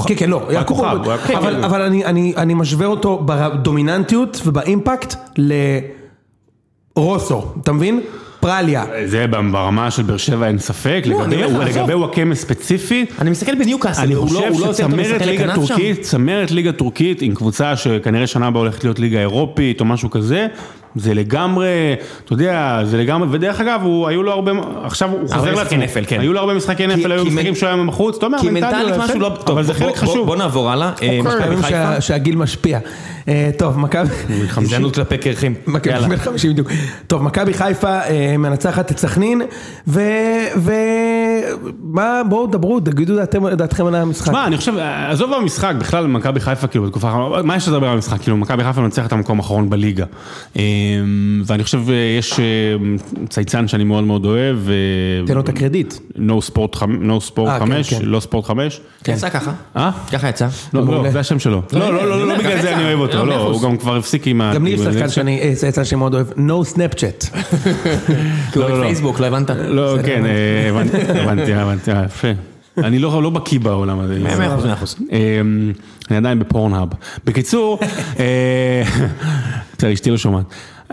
כן, 0.07 0.13
כן, 0.17 0.29
לא, 0.29 0.41
יעקובו. 0.49 0.85
אבל- 1.63 1.81
אני 2.37 2.53
משווה 2.53 2.85
אותו 2.87 3.21
בדומיננטיות 3.25 4.41
ובאימפקט 4.45 5.15
לרוסו, 6.97 7.43
אתה 7.63 7.71
מבין? 7.71 8.01
פרליה. 8.41 8.83
זה 9.05 9.25
ברמה 9.27 9.91
של 9.91 10.03
באר 10.03 10.17
שבע 10.17 10.47
אין 10.47 10.59
ספק, 10.59 11.01
לא, 11.05 11.27
לגבי- 11.65 11.93
וואקמה 11.93 12.35
ספציפית, 12.35 13.11
אני 13.19 13.29
מסתכל 13.29 13.55
בניוקאסל, 13.55 14.01
אני 14.01 14.13
הוא 14.13 14.27
לא- 14.33 14.39
חושב 14.39 14.51
הוא 14.53 14.67
לא 14.67 14.73
שצמרת 14.73 15.21
ליגה. 15.25 15.55
טורקית, 15.55 16.01
צמרת 16.01 16.51
ליגה 16.51 16.71
טורקית 16.71 17.21
עם 17.21 17.35
קבוצה 17.35 17.75
שכנראה 17.75 18.27
שנה 18.27 18.47
הבאה 18.47 18.61
הולכת 18.61 18.83
להיות 18.83 18.99
ליגה 18.99 19.19
אירופית 19.19 19.79
או 19.79 19.85
משהו 19.85 20.09
כזה, 20.09 20.47
זה 20.95 21.13
לגמרי, 21.13 21.67
אתה 22.25 22.33
יודע, 22.33 22.79
זה 22.85 22.97
לגמרי, 22.97 23.27
ודרך 23.31 23.59
אגב, 23.61 23.81
הוא- 23.83 24.07
היו 24.07 24.23
לו 24.23 24.31
הרבה, 24.31 24.51
עכשיו 24.83 25.09
הוא 25.11 25.19
חוזר 25.21 25.35
משחקי 25.37 25.55
לעצמו, 25.55 25.77
נפל, 25.77 26.03
כן. 26.07 26.19
היו 26.19 26.33
לו 26.33 26.39
הרבה 26.39 26.53
משחקי 26.53 26.87
נפל, 26.87 27.11
היו 27.11 27.25
משחקים 27.25 27.55
שהוא 27.55 27.69
היה 27.69 27.83
בחוץ, 27.87 28.17
אתה 28.17 28.25
אומר, 28.25 28.37
מנטלית 28.43 28.95
משהו 28.97 29.19
לא... 29.19 29.29
טוב, 29.45 29.49
אבל 29.57 29.63
זה 29.63 29.73
חלק 29.73 29.95
חשוב. 29.95 30.25
בוא 30.27 30.35
נעבור 30.35 30.71
הלאה. 30.71 30.91
אה, 31.01 31.19
חיפה. 31.39 31.69
שה- 31.69 32.01
שהגיל 32.01 32.35
משפיע. 32.35 32.79
אה, 33.27 33.49
טוב, 33.57 33.79
מכבי... 33.79 34.09
גזענות 34.61 34.95
כלפי 34.95 35.17
קרחים. 35.17 35.53
מכבי 35.67 35.93
יאללה. 35.93 36.07
בן 36.07 36.17
50 36.17 36.51
בדיוק. 36.51 36.67
טוב, 37.07 37.23
מכבי 37.23 37.53
חיפה 37.53 37.99
אה, 37.99 38.35
מנצחת 38.37 38.91
את 38.91 38.97
סכנין, 38.97 39.41
ו... 39.87 40.01
ו... 40.57 40.71
מה, 41.83 42.21
בואו 42.29 42.47
דברו, 42.47 42.79
תגידו 42.79 43.15
דעתכם 43.55 43.85
על 43.85 43.95
המשחק. 43.95 44.31
מה, 44.31 44.47
אני 44.47 44.57
חושב, 44.57 44.73
עזוב 45.09 45.31
במשחק, 45.35 45.73
בכלל 45.79 46.07
מכבי 46.07 46.39
חיפה, 46.39 46.67
כאילו, 46.67 46.85
בתקופה 46.85 47.07
האחרונה, 47.07 47.41
מה 47.43 47.55
יש 47.55 47.67
לדבר 47.67 47.87
על 47.87 47.93
המשחק? 47.93 48.21
כאילו, 48.21 48.37
מכבי 48.37 48.63
חיפה 48.63 48.81
מנצחת 48.81 49.07
את 49.07 49.13
המקום 49.13 49.37
האחרון 49.39 49.69
בליגה. 49.69 50.05
ואני 51.45 51.63
חושב, 51.63 51.89
אה, 51.89 51.95
יש 52.19 52.39
אה, 52.39 52.45
צייצן 53.29 53.67
שאני 53.67 53.83
מאוד 53.83 54.03
מאוד 54.03 54.25
אוהב, 54.25 54.57
אה, 54.69 54.73
תן 55.27 55.33
לו 55.33 55.41
את 55.41 55.49
הקרדיט. 55.49 55.93
נו 56.15 56.41
ספורט 56.41 56.75
חמ- 56.75 56.85
נו 56.99 57.21
ספורט 57.21 57.49
אה, 57.49 57.59
כן, 57.59 57.65
5, 57.65 57.93
כן. 57.93 57.99
לא 58.05 58.19
ספורט 58.19 58.45
5. 58.45 58.81
כן, 59.03 59.13
יצא 59.13 59.29
ככה. 59.29 59.51
אה? 59.75 59.91
ככה 60.11 60.29
יצא. 60.29 60.47
לא, 60.73 60.85
מעולה. 60.85 61.03
לא, 61.03 61.11
זה 61.11 61.19
השם 61.19 61.39
שלו. 61.39 61.61
לא, 61.73 61.79
לא, 61.79 61.93
לא, 61.93 62.09
לא, 62.09 62.27
לא 62.27 62.37
בגלל 62.37 62.61
זה. 62.61 62.75
אני 62.75 62.83
אוהב 62.83 62.99
לא, 62.99 63.05
אותו, 63.15 63.25
לא, 63.25 63.43
אחוז. 63.43 63.63
הוא 63.63 63.71
גם 63.71 63.77
כבר 63.77 63.97
הפסיק 63.97 64.27
עם 64.27 64.41
ה... 64.41 64.51
גם 64.55 64.65
לי 64.65 64.69
יש 64.71 64.79
שחקן 64.79 65.07
זה- 65.07 65.13
שאני, 65.13 65.39
אה, 65.41 65.55
צייצן 65.55 65.85
שאני 65.85 65.99
מאוד 65.99 66.13
אוהב, 66.13 66.27
no 66.31 66.75
snapchat. 66.75 67.25
כי 68.51 68.59
הוא 68.59 68.63
לא, 68.63 68.69
לא. 68.69 68.77
בפייסבוק, 68.79 69.19
לא 69.19 69.25
הבנת? 69.25 69.49
לא, 69.49 69.95
כן, 70.05 70.23
אה, 70.25 70.69
הבנתי, 70.69 71.53
הבנתי, 71.53 71.91
אה, 71.91 72.03
יפה. 72.05 72.27
אני 72.77 72.99
לא 72.99 73.23
לא 73.23 73.29
בקיא 73.29 73.59
בעולם 73.59 73.99
הזה. 73.99 74.19
מאה 74.19 74.53
אחוז, 74.53 74.65
מאה 74.65 74.73
אחוז. 74.73 74.95
אמ, 75.11 75.71
אני 76.09 76.17
עדיין 76.17 76.39
בפורנהאב. 76.39 76.87
בקיצור, 77.25 77.79
אה, 78.19 78.83
תראה, 79.77 79.93
אשתי 79.93 80.11
לא 80.11 80.17
שומעת. 80.17 80.45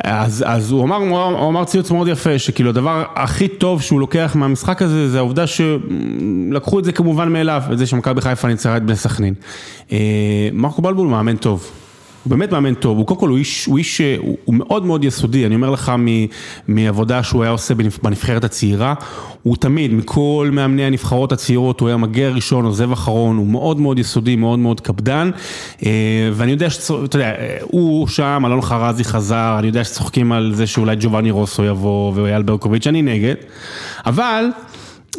אז, 0.05 0.45
אז 0.47 0.71
הוא, 0.71 0.85
אמר, 0.85 0.97
הוא 0.97 1.49
אמר- 1.49 1.64
ציוץ 1.64 1.91
מאוד 1.91 2.09
יפה, 2.09 2.39
שכאילו 2.39 2.71
הדבר 2.71 3.05
הכי 3.14 3.49
טוב 3.49 3.83
שהוא 3.83 4.01
לוקח 4.01 4.33
מהמשחק 4.35 4.83
הזה, 4.83 5.09
זה 5.11 5.19
העובדה 5.19 5.45
שלקחו 5.47 6.79
את 6.79 6.85
זה 6.85 6.93
כמובן 6.93 7.33
מאליו, 7.33 7.62
את 7.73 7.79
זה 7.79 7.87
שמכבי 7.87 8.21
חיפה 8.21 8.49
ניצחה 8.49 8.77
את 8.77 8.83
בני 8.83 8.97
סכנין. 8.97 9.35
אה, 9.93 9.99
מרקו 10.53 10.83
בלבול 10.83 11.09
מאמן 11.09 11.37
טוב. 11.37 11.71
הוא 12.25 12.31
באמת 12.31 12.53
מאמן 12.53 12.75
טוב, 12.75 12.99
הוא 12.99 13.07
קודם 13.07 13.21
כל 13.21 13.29
הוא 13.29 13.39
איש, 13.39 13.66
הוא 13.66 13.79
איש, 13.79 14.01
הוא, 14.19 14.55
מאוד 14.55 14.85
מאוד 14.85 15.05
יסודי, 15.05 15.47
אני 15.47 15.55
אומר 15.55 15.71
לך 15.71 15.93
מ, 15.99 16.07
מעבודה 16.69 17.23
שהוא 17.23 17.43
היה 17.43 17.51
עושה 17.51 17.75
בנבח, 17.75 17.99
בנבחרת 18.03 18.45
הצעירה, 18.45 18.95
הוא 19.43 19.57
תמיד, 19.57 19.95
מכל 19.95 20.49
מאמני 20.53 20.85
הנבחרות 20.85 21.33
הצעירות, 21.33 21.81
הוא 21.81 21.89
היה 21.89 21.97
מגיע 21.97 22.29
ראשון, 22.29 22.64
עוזב 22.64 22.93
אחרון, 22.93 23.37
הוא 23.37 23.47
מאוד 23.47 23.81
מאוד 23.81 23.99
יסודי, 23.99 24.37
מאוד 24.37 24.59
מאוד 24.59 24.81
קפדן, 24.81 25.31
אה, 25.87 25.91
ואני 26.33 26.51
יודע 26.51 26.71
שאתה 26.71 27.16
יודע, 27.16 27.33
הוא 27.62 28.09
שם, 28.09 28.43
אלון 28.47 28.62
חרזי 28.62 29.05
חזר, 29.05 29.57
אני 29.59 29.66
יודע 29.66 29.85
שצוחקים 29.85 30.33
על 30.33 30.53
זה 30.55 30.66
שאולי 30.66 30.97
ג'ובאני 31.01 31.31
רוסו 31.31 31.64
יבוא 31.64 32.12
ואייל 32.14 32.43
ברקוביץ', 32.43 32.87
אני 32.87 33.03
נגד, 33.03 33.35
אבל, 34.07 34.45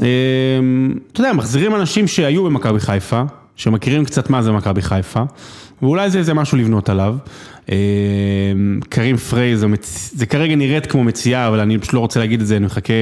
אה, 0.02 0.08
אתה 1.12 1.22
יודע, 1.22 1.34
מחזירים 1.34 1.76
אנשים 1.76 2.08
שהיו 2.08 2.44
במכבי 2.44 2.80
חיפה, 2.80 3.22
שמכירים 3.56 4.06
קצת 4.06 4.30
מה 4.30 4.42
זה 4.42 4.52
מכבי 4.52 4.82
חיפה, 4.82 5.24
ואולי 5.82 6.10
זה 6.10 6.20
איזה 6.20 6.34
משהו 6.34 6.58
לבנות 6.58 6.90
עליו. 6.90 7.16
אה, 7.72 7.76
קרים 8.90 9.18
פריי, 9.18 9.58
זה, 9.58 9.68
מצ... 9.68 10.12
זה 10.16 10.26
כרגע 10.26 10.56
נראית 10.56 10.86
כמו 10.86 11.04
מציאה, 11.04 11.48
אבל 11.48 11.60
אני 11.60 11.78
פשוט 11.78 11.94
לא 11.94 12.00
רוצה 12.00 12.20
להגיד 12.20 12.42
את 12.42 12.48
זה, 12.48 12.58
אני 12.58 12.66
מחכה 12.66 12.94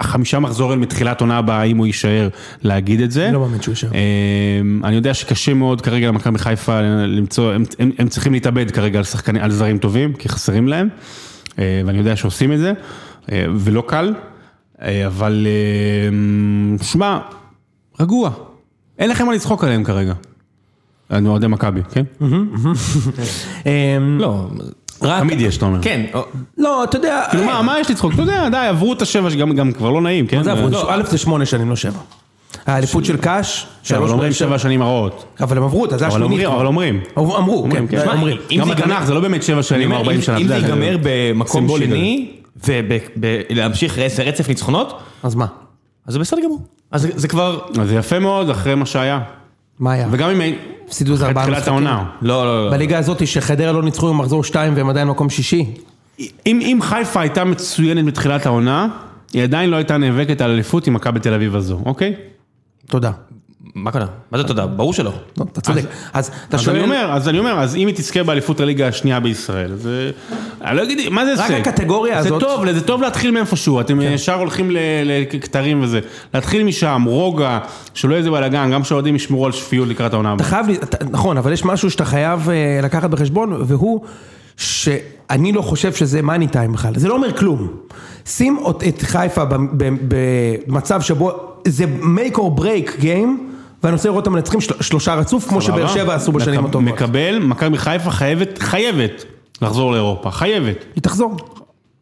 חמישה 0.00 0.38
מחזורים 0.38 0.80
מתחילת 0.80 1.20
עונה 1.20 1.38
הבאה, 1.38 1.62
אם 1.62 1.76
הוא 1.76 1.86
יישאר, 1.86 2.28
להגיד 2.62 3.00
את 3.00 3.10
זה. 3.10 3.30
לא 3.32 3.40
מאמין 3.40 3.62
שהוא 3.62 3.72
יישאר. 3.72 3.88
אה, 3.94 4.88
אני 4.88 4.96
יודע 4.96 5.14
שקשה 5.14 5.54
מאוד 5.54 5.80
כרגע 5.80 6.08
למכבי 6.08 6.38
חיפה 6.38 6.80
למצוא, 7.06 7.52
הם, 7.52 7.64
הם, 7.78 7.90
הם 7.98 8.08
צריכים 8.08 8.32
להתאבד 8.32 8.70
כרגע 8.70 8.98
על 8.98 9.04
שחקנים, 9.04 9.42
על 9.42 9.50
זרים 9.50 9.78
טובים, 9.78 10.12
כי 10.12 10.28
חסרים 10.28 10.68
להם, 10.68 10.88
אה, 11.58 11.82
ואני 11.86 11.98
יודע 11.98 12.16
שעושים 12.16 12.52
את 12.52 12.58
זה, 12.58 12.72
ולא 13.58 13.84
קל, 13.86 14.14
אבל 15.06 15.46
שמע, 16.82 17.18
רגוע, 18.00 18.30
אין 18.98 19.10
לכם 19.10 19.26
מה 19.26 19.32
לצחוק 19.32 19.64
עליהם 19.64 19.84
כרגע. 19.84 20.14
אני 21.12 21.28
אוהדי 21.28 21.46
מכבי, 21.46 21.80
כן? 21.92 22.04
אמ, 23.66 24.18
לא. 24.20 24.46
תמיד 24.98 25.40
יש, 25.40 25.56
אתה 25.56 25.66
אומר. 25.66 25.78
כן, 25.82 26.04
או- 26.14 26.24
לא, 26.58 26.84
אתה 26.84 26.96
יודע, 26.96 27.22
כאילו 27.30 27.44
מה, 27.44 27.62
מה 27.62 27.80
יש 27.80 27.90
לצחוק? 27.90 28.12
אתה 28.14 28.22
יודע, 28.22 28.48
די, 28.48 28.56
עברו 28.56 28.92
את 28.92 29.02
השבע, 29.02 29.30
שגם 29.30 29.52
גם 29.56 29.72
כבר 29.72 29.90
לא 29.90 30.00
נעים, 30.02 30.26
כן? 30.26 30.36
מה 30.36 30.42
זה 30.42 30.52
עברו? 30.52 30.68
לא, 30.68 30.94
א' 30.94 31.02
זה 31.06 31.18
שמונה 31.18 31.46
שנים, 31.46 31.70
לא 31.70 31.76
שבע. 31.76 31.98
האליפות 32.66 33.04
של 33.04 33.16
קאש, 33.16 33.62
אבל 33.66 33.68
שלוש 33.82 34.10
אומרים 34.10 34.32
שבע. 34.32 34.58
שנים 34.58 34.82
הרעות. 34.82 35.24
אבל 35.40 35.56
הם 35.56 35.62
עברו 35.62 35.82
אותה, 35.82 35.98
זה 35.98 36.06
השמינית. 36.06 36.46
אבל 36.46 36.66
אומרים. 36.66 37.00
אמרו, 37.18 37.32
כן, 37.32 37.38
אומרים, 37.38 37.88
כן. 37.88 38.08
אומרים. 38.08 38.36
גם 38.58 38.66
זה 38.68 38.74
בתנ"ך 38.74 38.88
ייגמר- 38.90 39.06
זה 39.06 39.14
לא 39.14 39.20
באמת 39.20 39.42
שבע 39.42 39.62
שנים, 39.62 39.88
אומר, 39.92 39.96
40 40.00 40.16
אם- 40.16 40.22
שנה. 40.22 40.36
אם 40.38 40.48
זה 40.48 40.54
ייגמר 40.56 40.96
במקום 41.02 41.68
שני, 41.78 42.30
ולהמשיך 43.50 43.98
רצף 43.98 44.48
ניצחונות, 44.48 44.98
אז 45.22 45.34
מה? 45.34 45.46
אז 46.06 46.12
זה 46.12 46.18
בסדר 46.18 46.40
גמור. 46.44 46.60
אז 46.90 47.02
זה- 47.02 47.08
זה 47.14 47.28
כבר... 47.28 47.58
אז 47.80 47.88
זה 47.88 47.94
יפה 47.94 48.18
מאוד 48.18 48.50
אחרי 48.50 48.74
מה 48.74 48.86
שהיה. 48.86 49.20
מה 49.80 49.92
היה? 49.92 50.08
וגם 50.10 50.30
אם... 50.30 50.54
הפסידו 50.86 51.12
איזה 51.12 51.26
ארבעה 51.26 51.44
תחילת 51.44 51.58
משחקים. 51.58 51.72
העונה. 51.72 52.04
לא, 52.22 52.44
לא, 52.44 52.64
לא. 52.64 52.70
בליגה 52.70 52.98
הזאת 52.98 53.26
שחדרה 53.26 53.72
לא 53.72 53.82
ניצחו 53.82 54.08
עם 54.08 54.18
מחזור 54.18 54.44
2 54.44 54.76
והם 54.76 54.88
עדיין 54.88 55.08
מקום 55.08 55.30
שישי. 55.30 55.74
אם, 56.18 56.28
אם 56.46 56.78
חיפה 56.82 57.20
הייתה 57.20 57.44
מצוינת 57.44 58.04
בתחילת 58.04 58.46
העונה, 58.46 58.88
היא 59.32 59.42
עדיין 59.42 59.70
לא 59.70 59.76
הייתה 59.76 59.96
נאבקת 59.96 60.40
על 60.40 60.50
אליפות 60.50 60.86
עם 60.86 60.94
מכבי 60.94 61.20
תל 61.20 61.34
אביב 61.34 61.56
הזו, 61.56 61.80
אוקיי? 61.86 62.14
תודה. 62.86 63.10
מה 63.74 63.92
קרה? 63.92 64.06
מה 64.32 64.38
זה 64.38 64.44
תודה? 64.44 64.66
ברור 64.66 64.92
שלא. 64.92 65.12
לא, 65.38 65.44
אתה 65.52 65.60
צודק. 65.60 65.82
אז 66.12 66.30
אתה 66.48 66.56
אז 66.56 66.62
שואל... 66.62 66.76
אני 66.76 66.84
אומר, 66.84 67.10
אז 67.12 67.28
אני 67.28 67.38
אומר, 67.38 67.58
אז 67.60 67.76
אם 67.76 67.86
היא 67.86 67.94
תזכה 67.96 68.22
באליפות 68.22 68.60
הליגה 68.60 68.88
השנייה 68.88 69.20
בישראל, 69.20 69.72
אז 69.72 69.88
אני 70.64 70.76
לא 70.76 70.82
אגיד, 70.82 71.08
מה 71.08 71.24
זה 71.24 71.32
רק 71.44 71.50
הישג? 71.50 71.68
הקטגוריה 71.68 72.22
זה 72.22 72.28
הזאת- 72.28 72.40
טוב, 72.40 72.72
זה 72.72 72.80
טוב 72.80 73.02
להתחיל 73.02 73.30
מאיפשהו, 73.30 73.80
אתם 73.80 74.00
ישר 74.00 74.34
הולכים 74.34 74.70
לכתרים 75.04 75.82
וזה. 75.82 76.00
להתחיל 76.34 76.62
משם, 76.64 77.02
רוגע, 77.06 77.58
שלא 77.94 78.10
יהיה 78.10 78.18
איזה 78.18 78.30
בלאגן, 78.30 78.70
גם 78.72 78.84
שהאוהדים 78.84 79.16
ישמרו 79.16 79.46
על 79.46 79.52
שפיות 79.52 79.88
לקראת 79.88 80.12
העונה 80.12 80.34
אתה 80.34 80.44
הבאה. 80.44 80.64
חייב, 80.64 80.78
אתה- 80.82 81.04
נכון, 81.10 81.36
אבל 81.38 81.52
יש 81.52 81.64
משהו 81.64 81.90
שאתה 81.90 82.04
חייב 82.04 82.48
אה, 82.50 82.54
לקחת 82.82 83.10
בחשבון, 83.10 83.62
והוא 83.66 84.00
שאני 84.56 85.52
לא 85.52 85.62
חושב 85.62 85.92
שזה 85.92 86.22
מאני 86.22 86.46
טיים 86.48 86.72
בכלל, 86.72 86.92
זה 86.96 87.08
לא 87.08 87.14
אומר 87.14 87.32
כלום. 87.36 87.68
שים 88.26 88.58
את 88.88 89.02
חיפה 89.02 89.42
במצב 90.08 91.00
שבו 91.00 91.32
זה 91.68 91.84
make 92.16 92.36
or 92.36 92.60
break 92.60 93.00
game, 93.02 93.51
ואני 93.82 93.92
רוצה 93.94 94.08
לראות 94.08 94.20
אותם 94.26 94.32
מנצחים 94.32 94.60
של- 94.60 94.82
שלושה 94.82 95.14
רצוף, 95.14 95.48
כמו 95.48 95.62
שבאר? 95.62 95.86
שבע 95.88 96.14
עשו 96.14 96.32
בשנים 96.32 96.60
מקב- 96.60 96.68
הטובות. 96.68 96.88
מקבל, 96.92 97.38
מכבי 97.38 97.78
חיפה 97.78 98.10
חייבת, 98.10 98.58
חייבת 98.58 99.24
לחזור 99.62 99.92
לאירופה, 99.92 100.30
חייבת. 100.30 100.84
היא 100.94 101.02
תחזור. 101.02 101.36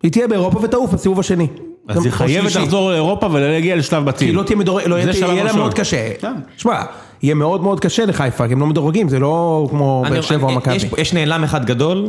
היא 0.02 0.12
תהיה 0.12 0.28
באירופה 0.28 0.58
ותעוף 0.62 0.92
בסיבוב 0.94 1.20
השני. 1.20 1.46
אז 1.88 2.04
היא 2.04 2.12
חייבת. 2.12 2.54
לחזור 2.56 2.90
לאירופה 2.90 3.26
ולהגיע 3.32 3.76
לשלב 3.76 4.04
בתים. 4.04 4.28
כי 4.28 4.34
לא 4.34 4.42
תהיה 4.42 4.56
מדורג, 4.58 4.82
לא 4.86 4.94
יהיה 4.96 5.06
לה 5.06 5.42
ראשון. 5.42 5.58
מאוד 5.58 5.74
קשה. 5.74 6.10
כן. 6.20 6.32
שמע, 6.56 6.82
יהיה 7.22 7.34
מאוד 7.34 7.62
מאוד 7.62 7.80
קשה 7.80 8.04
לחיפה, 8.06 8.46
כי 8.46 8.52
הם 8.52 8.60
לא 8.60 8.66
מדורגים, 8.66 9.08
זה 9.08 9.18
לא 9.18 9.66
כמו 9.70 10.04
באר 10.10 10.20
שבע 10.20 10.46
או 10.48 10.52
מכבי. 10.54 10.74
יש- 10.76 10.84
יש 10.98 11.12
נעלם 11.12 11.44
אחד 11.44 11.64
גדול, 11.64 12.08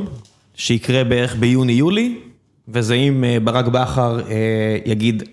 שיקרה 0.56 1.04
בערך 1.04 1.36
ביוני-יולי, 1.40 2.16
וזה 2.70 2.94
אם 2.94 3.24
אה, 3.24 3.38
ברק 3.44 3.66
בכר 3.68 4.20
אה, 4.30 4.36
יגיד, 4.86 5.24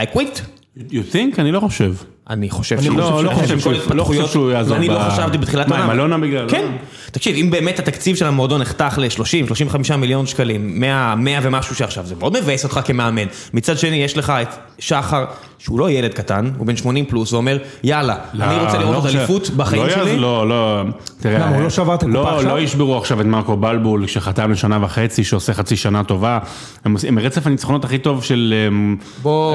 I 0.00 0.04
quit. 0.14 0.40
You 0.78 0.82
think? 1.12 1.38
אני 1.38 1.52
לא 1.52 1.60
חושב. 1.60 1.92
אני 2.30 2.50
חושב 2.50 2.76
אני 2.76 2.84
שהוא- 2.84 3.00
חושב 3.00 3.14
לא, 3.14 3.24
לא. 3.24 3.30
חושב 3.30 3.58
שהוא- 3.58 3.72
לא 3.94 4.04
חושב 4.04 4.26
שהוא 4.26 4.50
יעזור 4.50 4.76
אני 4.76 4.88
לא 4.88 4.98
חשבתי 5.10 5.38
בתחילת 5.38 5.68
מה, 5.68 5.76
העונה. 5.76 5.92
עם 5.92 5.98
אלונה 5.98 6.18
בגלל- 6.18 6.48
כן. 6.48 6.66
תקשיב, 7.12 7.36
אם 7.36 7.50
באמת 7.50 7.78
התקציב 7.78 8.16
של 8.16 8.26
המועדון 8.26 8.60
נחתך 8.60 8.98
ל-30-35 8.98 9.96
מיליון 9.96 10.26
שקלים, 10.26 10.80
100 10.80 11.14
100 11.16 11.38
ומשהו 11.42 11.74
שעכשיו, 11.74 12.06
זה 12.06 12.14
מאוד 12.18 12.40
מבאס 12.40 12.64
אותך 12.64 12.80
כמאמן. 12.84 13.26
מצד 13.54 13.78
שני, 13.78 13.96
יש 13.96 14.16
לך 14.16 14.32
את 14.42 14.48
שחר, 14.78 15.24
שהוא 15.58 15.78
לא 15.80 15.90
ילד 15.90 16.14
קטן, 16.14 16.50
הוא 16.58 16.66
בן 16.66 16.76
80 16.76 17.04
פלוס, 17.06 17.32
ואומר, 17.32 17.58
יאללה, 17.84 18.16
אני 18.34 18.56
לא, 18.56 18.62
רוצה 18.64 18.78
לא 18.78 18.84
לראות. 18.90 19.06
אליפות 19.06 19.50
בחיים 19.50 19.82
לא 19.82 19.90
שלי. 19.90 20.16
לא, 20.18 20.48
לא, 20.48 20.82
תראה. 21.20 21.38
למה, 21.38 21.54
הוא 21.56 21.62
לא 21.62 21.70
שבר 21.70 21.94
את 21.94 22.02
הקופה 22.02 22.14
לא, 22.18 22.36
עכשיו? 22.36 22.50
לא 22.54 22.60
ישברו 22.60 22.98
עכשיו 22.98 23.20
את 23.20 23.26
מרקו 23.26 23.56
בלבול, 23.56 24.06
שחתם 24.06 24.52
לשנה 24.52 24.78
וחצי, 24.84 25.24
שעושה 25.24 25.54
חצי 25.54 25.76
שנה 25.76 26.04
טובה. 26.04 26.38
הם 26.84 27.18
רצף 27.18 27.46
הניצחונות 27.46 27.84
הכי 27.84 27.98
טוב 27.98 28.24
של... 28.24 28.54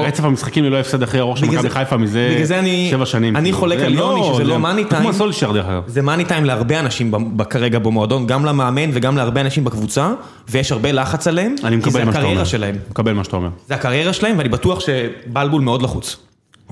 רצף 0.06 0.24
המשחקים 0.24 0.64
ללא 0.64 0.76
הפסד 0.76 1.02
הכי 1.02 1.18
ארוך 1.18 1.38
של 1.38 1.46
מכבי 1.46 1.70
חיפה 1.70 1.96
מזה 1.96 2.28
בגלל 2.34 2.44
זה 2.44 2.58
אני- 2.64 2.86
שבע 2.90 3.06
שנים. 3.06 3.36
אני 3.36 3.44
כאילו. 3.44 3.58
חולק 3.58 3.78
זה 3.78 3.86
על 3.86 3.94
יוני, 3.94 4.22
שזה 4.24 4.34
זה- 4.36 4.44
לא 4.44 4.58
מאני 4.58 4.82
זה 4.82 4.88
טיים. 4.88 5.02
כמו 5.02 5.12
סולשר 5.12 5.52
דרך 5.52 5.66
אגב. 5.66 5.82
זה 5.86 6.02
מאני 6.02 6.24
טיים 6.24 6.44
להרבה 6.44 6.80
אנשים 6.80 7.12
כרגע 7.50 7.78
במועדון, 7.78 8.26
גם 8.26 8.44
למאמן 8.44 8.90
וגם 8.92 9.16
להרבה 9.16 9.40
אנשים 9.40 9.64
בקבוצה, 9.64 10.12
ויש 10.48 10.72
הרבה 10.72 10.92
לחץ 10.92 11.26
עליהם, 11.26 11.54
אני 11.64 11.82
כי 11.82 11.90
זה 11.90 11.98
מקבל 11.98 12.04
מה 12.04 12.12
שאתה 12.12 12.18
אומר. 12.18 12.26
הקריירה 12.28 12.44
שלהם. 12.44 12.74
מקבל 12.90 13.12
מה 13.12 13.24
שאתה 13.24 13.36
אומר. 13.36 13.48
זה 13.68 13.74
הקריירה 13.74 14.12
שלהם, 14.12 14.38
ואני 14.38 14.48
בטוח 14.48 14.80
שבלבול 14.80 15.62
מאוד 15.62 15.82
לחוץ. 15.82 16.16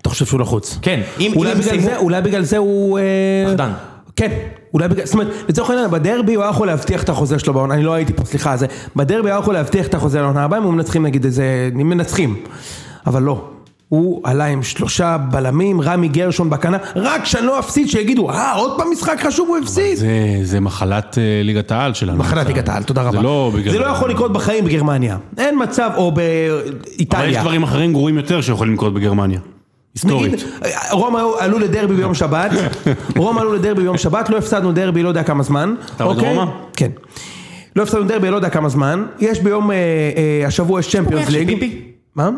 אתה 0.01 0.09
חושב 0.09 0.27
שהוא 0.27 0.41
לחוץ? 0.41 0.79
כן, 0.83 1.01
אם 1.21 1.33
אולי 1.37 1.55
בגלל 2.23 2.41
זה, 2.43 2.47
זה 2.51 2.57
הוא... 2.59 2.99
אה, 2.99 3.05
פחדן. 3.51 3.71
כן, 4.17 4.31
אולי 4.75 4.89
בגלל, 4.89 5.05
זאת 5.07 5.15
אומרת, 5.15 5.29
לצורך 5.49 5.71
העניין, 5.71 5.91
בדרבי 5.91 6.35
הוא 6.35 6.43
היה 6.43 6.51
יכול 6.51 6.67
להבטיח 6.67 7.03
את 7.03 7.09
החוזה 7.09 7.39
שלו 7.39 7.55
בעונה, 7.55 7.75
אני 7.75 7.83
לא 7.83 7.93
הייתי 7.95 8.13
פה, 8.13 8.25
סליחה, 8.25 8.57
זה, 8.57 8.67
בדרבי 8.97 9.31
היה 9.31 9.39
יכול 9.39 9.55
להבטיח 9.55 9.87
את 9.87 9.95
החוזה 9.95 10.21
לעונה 10.21 10.45
הבאה, 10.45 10.59
אם 10.59 10.65
הוא 10.65 10.73
מנצחים 10.75 11.07
נגיד 11.07 11.25
איזה, 11.25 11.45
אם 11.81 11.89
מנצחים, 11.89 12.37
אבל 13.07 13.23
לא. 13.23 13.49
הוא 13.93 14.21
עלה 14.25 14.45
עם 14.45 14.63
שלושה 14.63 15.17
בלמים, 15.31 15.81
רמי 15.81 16.09
גרשון 16.09 16.51
בקנה, 16.51 16.77
רק 16.97 17.25
שאני 17.25 17.47
לא 17.47 17.59
אפסיד, 17.59 17.89
שיגידו, 17.89 18.31
אה, 18.31 18.53
עוד 18.55 18.73
פעם 18.79 18.91
משחק 18.93 19.21
חשוב 19.27 19.49
הוא 19.49 19.57
הפסיד. 19.59 19.97
זה- 19.97 20.09
זה 20.43 20.61
מחלת 20.61 21.19
אה, 21.19 21.41
ליגת 21.45 21.73
העל 21.73 21.95
שלנו. 21.95 22.19
מחלת 22.19 22.47
ליגת 22.47 22.69
העל, 22.69 22.83
תודה 22.83 23.03
רבה. 23.03 23.17
זה 23.17 23.23
לא 23.23 23.51
בגלל... 23.55 23.73
זה 23.73 23.79
לא 23.79 23.87
יכול 23.87 24.11
לקרות 24.11 24.33
בחיים 24.33 24.65
בגרמניה. 24.65 25.17
אין 25.39 25.63
מצב, 25.63 25.91
או 25.97 26.09
אבל 26.09 26.17
באיטליה. 26.17 27.31
יש 27.31 27.37
דברים 27.37 27.63
אחרים 27.63 27.93
גרועים 27.93 28.17
יותר 28.17 28.41
שיכולים 28.41 28.75
לקרות 28.75 28.95
בגרמניה. 28.95 29.41
היסטורית. 29.95 30.33
נגיד, 30.33 30.45
רומא 30.93 31.19
עלו 31.39 31.59
לדרבי 31.59 31.95
ביום 31.95 32.15
שבת, 32.15 32.51
רומא 33.17 33.41
עלו 33.41 33.53
לדרבי 33.53 33.83
ביום 33.83 33.99
שבת, 33.99 34.31
לא 34.31 34.37
הפסדנו 34.39 34.73
דרבי 34.73 35.03
לא 35.03 35.09
יודע 35.09 35.23
כמה 35.23 35.43
זמן. 35.43 35.75
אתה 35.97 36.05
אוהד 36.05 36.17
אוקיי? 36.17 36.37
רומא? 36.37 36.51
כן. 36.77 36.91
לא 37.77 37.83
הפסדנו 37.83 38.05
דרבי 38.05 38.31
לא 38.31 38.37
יודע 38.37 38.49
כמה 38.51 38.69
זמן, 38.69 39.05
יש 39.19 39.41
ביום, 39.41 39.71
אה, 39.71 39.77
אה, 39.77 40.47
השבוע 40.47 40.81
יש 40.81 40.97
צ'מפיונס 40.97 41.29
ליג. 41.29 41.75
מה? 42.17 42.31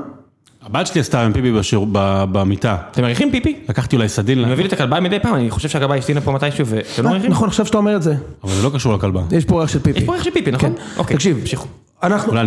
הבת 0.67 0.87
שלי 0.87 1.01
עשתה 1.01 1.23
עם 1.25 1.33
פיפי 1.33 1.53
בשיר- 1.53 1.85
ב- 1.93 2.25
במיטה. 2.33 2.77
אתם 2.91 3.03
מעריכים 3.03 3.31
פיפי? 3.31 3.57
לקחתי 3.69 3.97
אולי 3.97 4.09
סדין, 4.09 4.39
אני 4.39 4.53
מביא 4.53 4.63
לי 4.65 4.69
את 4.69 4.73
הכלבה 4.73 5.01
מדי 5.01 5.21
פעם, 5.21 5.35
אני 5.35 5.51
חושב 5.51 5.69
שהכלבה 5.69 5.95
השתינה 5.95 6.21
פה 6.21 6.33
מתישהו, 6.33 6.67
ואתם 6.67 7.03
לא 7.03 7.09
מעריכים? 7.09 7.31
נכון, 7.31 7.49
עכשיו 7.49 7.67
שאתה 7.67 7.79
אומר 7.79 7.97
את 7.97 8.03
זה. 8.03 8.15
אבל 8.45 8.53
זה 8.55 8.63
לא 8.63 8.71
קשור 8.75 8.95
לכלבה. 8.95 9.23
יש 9.31 9.45
פה 9.45 9.55
אורח 9.55 9.69
של 9.69 9.79
פיפי. 9.81 9.99
יש 9.99 10.05
פה 10.05 10.13
אורח 10.13 10.25
של 10.25 10.31
פיפי, 10.31 10.51
נכון? 10.51 10.71
כן. 10.77 10.83
אוקיי, 10.97 11.17
תקשיב, 11.17 11.41
תמשיכו. 11.41 11.67
אנחנו, 12.03 12.33
אולי 12.33 12.41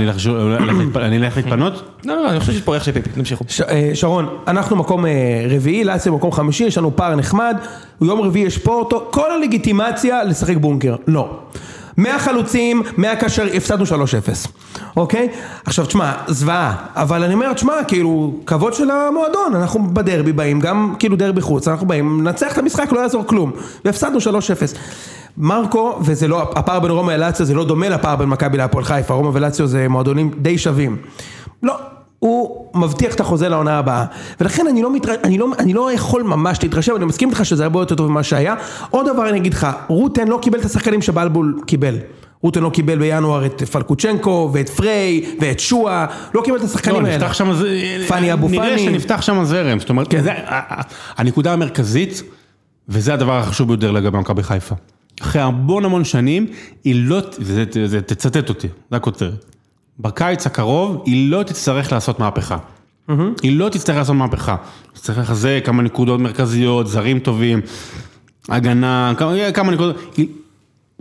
אני 0.95 1.17
אלך 1.17 1.37
להתפנות? 1.37 1.73
לא, 2.05 2.15
לא, 2.15 2.23
לא, 2.23 2.29
אני 2.31 2.39
חושב 2.39 2.51
שיש 2.51 2.61
פה 2.61 2.71
אורח 2.71 2.83
של 2.83 2.91
פיפי, 2.91 3.09
תמשיכו. 3.09 3.45
אה, 3.69 3.91
שרון, 3.93 4.27
אנחנו 4.47 4.75
מקום 4.75 5.05
אה, 5.05 5.11
רביעי, 5.49 5.83
לאציה 5.83 6.11
מקום 6.11 6.31
חמישי, 6.31 6.63
יש 6.63 6.77
לנו 6.77 6.95
פער 6.95 7.15
נחמד, 7.15 7.57
יום 8.01 8.21
רביעי 8.21 8.45
יש 8.45 8.57
פורטו, 8.57 9.07
כל 9.11 9.31
הלגיטימציה 9.31 10.23
לשחק 10.23 10.57
בונקר, 10.57 10.95
לא. 11.07 11.39
מהחלוצים, 11.97 12.81
מהקשר, 12.97 13.47
הפסדנו 13.53 13.85
3-0, 13.85 13.87
אוקיי? 14.97 15.29
עכשיו 15.65 15.85
תשמע, 15.85 16.13
זוועה, 16.27 16.75
אבל 16.95 17.23
אני 17.23 17.33
אומר, 17.33 17.53
תשמע, 17.53 17.73
כאילו, 17.87 18.33
כבוד 18.45 18.73
של 18.73 18.91
המועדון, 18.91 19.55
אנחנו 19.55 19.87
בדרבי 19.93 20.31
באים, 20.31 20.59
גם 20.59 20.95
כאילו 20.99 21.15
דרבי 21.15 21.41
חוץ, 21.41 21.67
אנחנו 21.67 21.87
באים, 21.87 22.21
ננצח 22.23 22.53
את 22.53 22.57
המשחק, 22.57 22.91
לא 22.91 22.99
יעזור 22.99 23.23
כלום, 23.27 23.51
והפסדנו 23.85 24.17
3-0. 24.17 24.21
מרקו, 25.37 25.99
וזה 26.01 26.27
לא, 26.27 26.51
הפער 26.55 26.79
בין 26.79 26.91
רומא 26.91 27.11
ללאציו 27.11 27.45
זה 27.45 27.53
לא 27.53 27.65
דומה 27.65 27.89
לפער 27.89 28.15
בין 28.15 28.29
מכבי 28.29 28.57
להפועל 28.57 28.83
חיפה, 28.83 29.13
רומא 29.13 29.29
ולאציו 29.33 29.67
זה 29.67 29.87
מועדונים 29.87 30.31
די 30.37 30.57
שווים. 30.57 30.97
לא, 31.63 31.75
הוא 32.19 32.65
מבטיח 32.75 33.15
את 33.15 33.19
החוזה 33.19 33.49
לעונה 33.49 33.77
הבאה, 33.79 34.05
ולכן 34.41 34.67
אני 34.67 34.81
לא, 34.81 34.93
מתר... 34.95 35.13
אני, 35.23 35.37
לא, 35.37 35.47
אני 35.59 35.73
לא 35.73 35.91
יכול 35.91 36.23
ממש 36.23 36.63
להתרשם, 36.63 36.95
אני 36.95 37.05
מסכים 37.05 37.29
איתך 37.29 37.45
שזה 37.45 37.63
הרבה 37.63 37.79
יותר 37.79 37.95
טוב 37.95 38.11
ממה 38.11 38.23
שהיה. 38.23 38.55
עוד 38.89 39.05
דבר 39.13 39.29
אני 39.29 39.37
אגיד 39.37 39.53
לך, 39.53 39.67
רוטן 39.87 40.27
לא 40.27 40.39
קיבל 40.41 40.59
את 40.59 40.65
השחקנים 40.65 41.01
שבלבול 41.01 41.61
קיבל. 41.65 41.95
רוטן 42.41 42.61
לא 42.63 42.69
קיבל 42.69 42.99
בינואר 42.99 43.45
את 43.45 43.63
פלקוצ'נקו 43.63 44.49
ואת 44.53 44.69
פריי 44.69 45.25
ואת 45.39 45.59
שואה, 45.59 46.05
לא 46.33 46.41
קיבל 46.41 46.57
את 46.57 46.63
השחקנים 46.63 47.01
לא, 47.01 47.07
האלה. 47.07 47.17
נפתח 47.17 47.33
שם 47.33 47.53
זה... 47.53 47.67
פאני 48.07 48.33
אבו 48.33 48.49
נראה 48.49 48.69
פאני. 48.69 48.79
שנפתח 48.85 49.21
שם 49.21 49.43
זרם, 49.43 49.79
זאת 49.79 49.89
אומרת, 49.89 50.07
זה 50.23 50.31
ה- 50.31 50.35
ה- 50.79 50.81
הנקודה 51.17 51.53
המרכזית, 51.53 52.23
וזה 52.89 53.13
הדבר 53.13 53.37
החשוב 53.37 53.67
ביותר 53.67 53.91
לגבי 53.91 54.17
מכבי 54.17 54.43
חיפה. 54.43 54.75
אחרי 55.21 55.41
המון 55.41 55.85
המון 55.85 56.03
שנים, 56.03 56.47
היא 56.83 56.95
לא, 57.07 57.19
וזה, 57.39 57.63
זה, 57.85 58.01
תצטט 58.01 58.49
אותי, 58.49 58.67
זה 58.91 58.97
הכותרת. 58.97 59.56
בקיץ 59.99 60.45
הקרוב, 60.45 61.03
היא 61.05 61.31
לא 61.31 61.43
תצטרך 61.43 61.91
לעשות 61.91 62.19
מהפכה. 62.19 62.57
היא 63.43 63.57
לא 63.59 63.69
תצטרך 63.69 63.95
לעשות 63.97 64.15
מהפכה. 64.15 64.55
תצטרך 64.93 65.17
לחזק 65.17 65.61
כמה 65.65 65.83
נקודות 65.83 66.19
מרכזיות, 66.19 66.87
זרים 66.87 67.19
טובים, 67.19 67.61
הגנה, 68.49 69.13
כמה, 69.17 69.33
כמה 69.53 69.71
נקודות. 69.71 69.95
היא- 70.17 70.27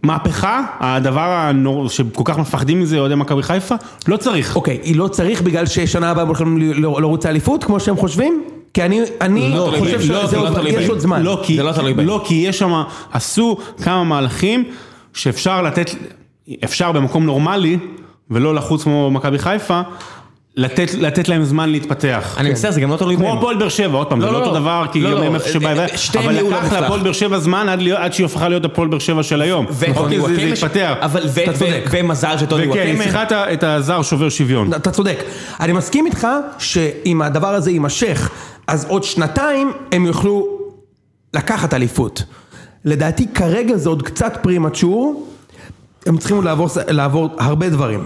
מהפכה, 0.03 0.65
הדבר 0.81 1.21
הנור... 1.31 1.89
שכל 1.89 2.23
כך 2.25 2.39
מפחדים 2.39 2.81
מזה 2.81 2.99
אוהדי 2.99 3.15
מכבי 3.15 3.43
חיפה, 3.43 3.75
לא 4.09 4.17
צריך. 4.17 4.57
אוקיי, 4.57 4.79
היא 4.83 4.97
לא 4.97 5.09
צריך 5.09 5.43
בגלל 5.43 5.67
ששנה 5.67 6.11
הבאה 6.11 6.23
הם 6.23 6.29
הולכים 6.29 6.59
ל- 6.59 6.81
לרוץ 7.01 7.27
האליפות, 7.27 7.65
כמו 7.65 7.81
שהם 7.81 7.97
חושבים? 7.97 8.45
כי 8.75 8.83
אני, 8.83 9.01
אני 9.21 9.51
לא, 9.51 9.73
חושב 9.79 9.95
לא, 10.13 10.27
שזה 10.27 10.37
לא, 10.37 10.49
עוד- 10.49 10.57
לא 10.59 10.69
יש. 10.69 10.89
עוד 10.89 10.99
זמן. 10.99 11.23
לא, 11.23 11.41
כי, 11.45 11.57
זה 11.57 11.63
לא 11.63 11.73
תלוי 11.73 11.95
בהם. 11.95 12.07
לא, 12.07 12.23
כי 12.27 12.35
יש 12.35 12.59
שם, 12.59 12.83
עשו 13.13 13.57
כמה 13.83 14.05
מהלכים 14.05 14.65
שאפשר 15.15 15.63
לתת, 15.63 15.91
אפשר 16.65 16.93
במקום 16.93 17.27
נורמלי, 17.27 17.79
ולא 18.31 18.55
לחוץ 18.55 18.83
כמו 18.83 19.11
מכבי 19.11 19.39
חיפה, 19.39 19.81
לתת, 20.57 20.95
לתת 20.95 21.29
להם 21.29 21.45
זמן 21.45 21.69
להתפתח. 21.71 22.35
אני 22.39 22.51
מצטער, 22.51 22.71
זה 22.71 22.81
גם 22.81 22.91
לא 22.91 22.97
תלוי 22.97 23.17
בהם. 23.17 23.27
כמו 23.27 23.39
הפועל 23.39 23.57
באר 23.57 23.69
שבע, 23.69 23.99
עוד 23.99 24.07
פעם, 24.07 24.21
זה 24.21 24.27
לא, 24.27 24.33
לא 24.33 24.39
לא, 24.39 24.45
אותו 24.45 24.55
לא. 24.55 24.61
דבר, 24.61 24.85
כי 24.93 25.01
לא, 25.01 25.11
גם 25.11 25.17
לא, 25.17 25.23
הם 25.23 25.35
איפה 25.35 25.49
שבא, 25.49 25.79
אה, 25.79 25.97
שתיהם 25.97 26.25
אבל 26.25 26.35
לא 26.35 26.51
לקח. 26.51 26.73
להפועל 26.73 27.01
באר 27.01 27.13
שבע 27.13 27.39
זמן 27.39 27.69
עד 27.69 27.81
עד 27.97 28.13
שהיא 28.13 28.25
הפכה 28.25 28.49
להיות 28.49 28.65
הפועל 28.65 28.89
באר 28.89 28.99
שבע 28.99 29.23
של 29.23 29.43
היום. 29.43 29.67
אוקיי, 29.97 30.21
זה 30.21 30.35
זה 30.35 30.43
התפתח. 30.43 30.93
אתה 31.03 31.53
צודק. 31.53 31.89
ומזל 31.91 32.39
שטוני 32.39 32.69
וכן, 32.69 32.79
היא 32.79 32.95
וואקמה. 32.95 33.05
צריכה 33.05 33.53
את 33.53 33.65
הזר 33.65 34.03
שובר 34.03 34.29
שוויון. 34.29 34.73
אתה 34.75 34.91
צודק. 34.91 35.25
אני 35.61 35.73
מסכים 35.73 36.07
איתך 36.07 36.27
שאם 36.59 37.23
הדבר 37.23 37.55
הזה 37.55 37.71
יימשך, 37.71 38.31
אז 38.67 38.87
עוד 38.89 39.05
שנתיים 39.05 39.73
הם 39.93 40.07
יוכלו 40.07 40.49
לקחת 41.35 41.75
אליפות. 41.75 42.23
לדעתי 42.85 43.27
כרגע 43.35 43.77
זה 43.77 43.89
עוד 43.89 44.03
קצת 44.03 44.39
פרימצ'ור, 44.43 45.27
הם 46.07 46.17
צריכים 46.19 46.43
לעבור, 46.43 46.69
לעבור 46.89 47.31
הרבה 47.39 47.69
דברים. 47.69 48.01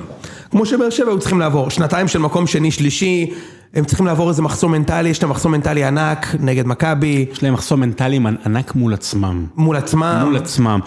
כמו 0.51 0.67
שבאר 0.67 0.91
שבע 0.91 1.09
היו 1.09 1.19
צריכים 1.19 1.41
לעבור, 1.41 1.71
שנתיים 1.71 2.09
של 2.09 2.19
מקום 2.19 2.47
שני 2.47 2.71
שלישי, 2.71 3.31
הם 3.75 3.85
צריכים 3.85 4.07
לעבור 4.07 4.29
איזה 4.29 4.43
מחסום 4.43 4.73
מנטלי, 4.73 5.09
יש 5.09 5.23
להם 5.23 5.31
מחסום 5.31 5.53
מנטלי 5.53 5.85
ענק 5.85 6.27
נגד 6.41 6.67
מכבי, 6.67 7.27
יש 7.33 7.43
להם 7.43 7.55
מחסום 7.55 7.81
מנטלי 7.81 8.21
ענק 8.47 8.75
מול 8.75 8.95
עצמם. 8.95 9.47
מול 9.57 9.77
עצמם. 9.77 10.21
מול 10.25 10.37
עצמם. 10.37 10.81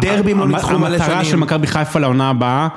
דרבים 0.00 0.38
לא 0.38 0.42
המ- 0.42 0.54
ניצחו 0.54 0.78
מלא 0.78 0.86
המטרה 0.88 1.08
שנים. 1.14 1.24
של 1.24 1.36
מכבי 1.36 1.66
חיפה 1.66 1.98
לעונה 1.98 2.30
הבאה 2.30 2.68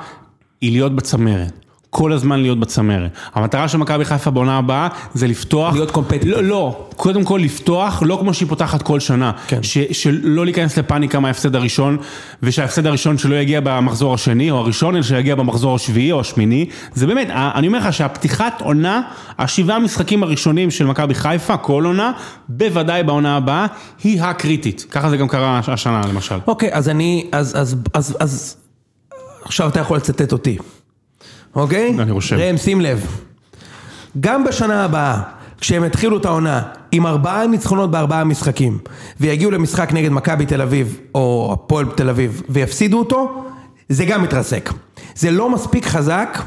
היא 0.60 0.72
להיות 0.72 0.96
בצמרת. 0.96 1.65
כל 1.96 2.12
הזמן 2.12 2.40
להיות 2.40 2.60
בצמרת. 2.60 3.10
המטרה 3.34 3.68
של 3.68 3.78
מכבי 3.78 4.04
חיפה 4.04 4.30
בעונה 4.30 4.58
הבאה 4.58 4.88
זה 5.14 5.26
לפתוח... 5.26 5.74
להיות 5.74 5.90
competitive. 5.90 6.26
לא, 6.26 6.42
לא, 6.42 6.86
קודם 6.96 7.24
כל 7.24 7.40
לפתוח, 7.42 8.02
לא 8.06 8.18
כמו 8.20 8.34
שהיא 8.34 8.48
פותחת 8.48 8.82
כל 8.82 9.00
שנה. 9.00 9.32
כן. 9.46 9.62
ש, 9.62 9.78
שלא 9.78 10.44
להיכנס 10.44 10.78
לפאניקה 10.78 11.20
מההפסד 11.20 11.56
הראשון, 11.56 11.96
ושההפסד 12.42 12.86
הראשון 12.86 13.18
שלא 13.18 13.34
יגיע 13.34 13.60
במחזור 13.60 14.14
השני 14.14 14.50
או 14.50 14.56
הראשון, 14.56 14.94
אלא 14.94 15.02
שיגיע 15.02 15.34
במחזור 15.34 15.74
השביעי 15.74 16.12
או 16.12 16.20
השמיני. 16.20 16.66
זה 16.94 17.06
באמת, 17.06 17.28
אני 17.30 17.66
אומר 17.66 17.78
לך 17.78 17.92
שהפתיחת 17.92 18.60
עונה, 18.60 19.02
השבעה 19.38 19.78
משחקים 19.78 20.22
הראשונים 20.22 20.70
של 20.70 20.86
מכבי 20.86 21.14
חיפה, 21.14 21.56
כל 21.56 21.84
עונה, 21.84 22.12
בוודאי 22.48 23.02
בעונה 23.02 23.36
הבאה, 23.36 23.66
היא 24.04 24.22
הקריטית. 24.22 24.86
ככה 24.90 25.10
זה 25.10 25.16
גם 25.16 25.28
קרה 25.28 25.60
השנה 25.66 26.00
למשל. 26.08 26.38
אוקיי, 26.46 26.68
אז 26.72 26.88
אני, 26.88 27.28
אז, 27.32 27.60
אז, 27.60 27.76
אז, 27.94 28.16
אז, 28.20 28.56
עכשיו 29.44 29.68
אתה 29.68 29.80
יכול 29.80 29.96
לצטט 29.96 30.32
אותי, 30.32 30.58
אוקיי? 31.56 31.96
אני 31.98 32.10
רושם. 32.10 32.36
ראם, 32.36 32.56
שים 32.56 32.80
לב. 32.80 33.06
גם 34.20 34.44
בשנה 34.44 34.84
הבאה, 34.84 35.20
כשהם 35.60 35.84
יתחילו 35.84 36.16
את 36.16 36.24
העונה 36.24 36.62
עם 36.92 37.06
ארבעה 37.06 37.46
ניצחונות 37.46 37.90
בארבעה 37.90 38.24
משחקים, 38.24 38.78
ויגיעו 39.20 39.50
למשחק 39.50 39.92
נגד 39.92 40.10
מכבי 40.12 40.46
תל 40.46 40.62
אביב, 40.62 40.98
או 41.14 41.50
הפועל 41.52 41.86
תל 41.94 42.08
אביב, 42.08 42.42
ויפסידו 42.48 42.98
אותו, 42.98 43.44
זה 43.88 44.04
גם 44.04 44.22
מתרסק. 44.22 44.70
זה 45.14 45.30
לא 45.30 45.50
מספיק 45.50 45.86
חזק, 45.86 46.42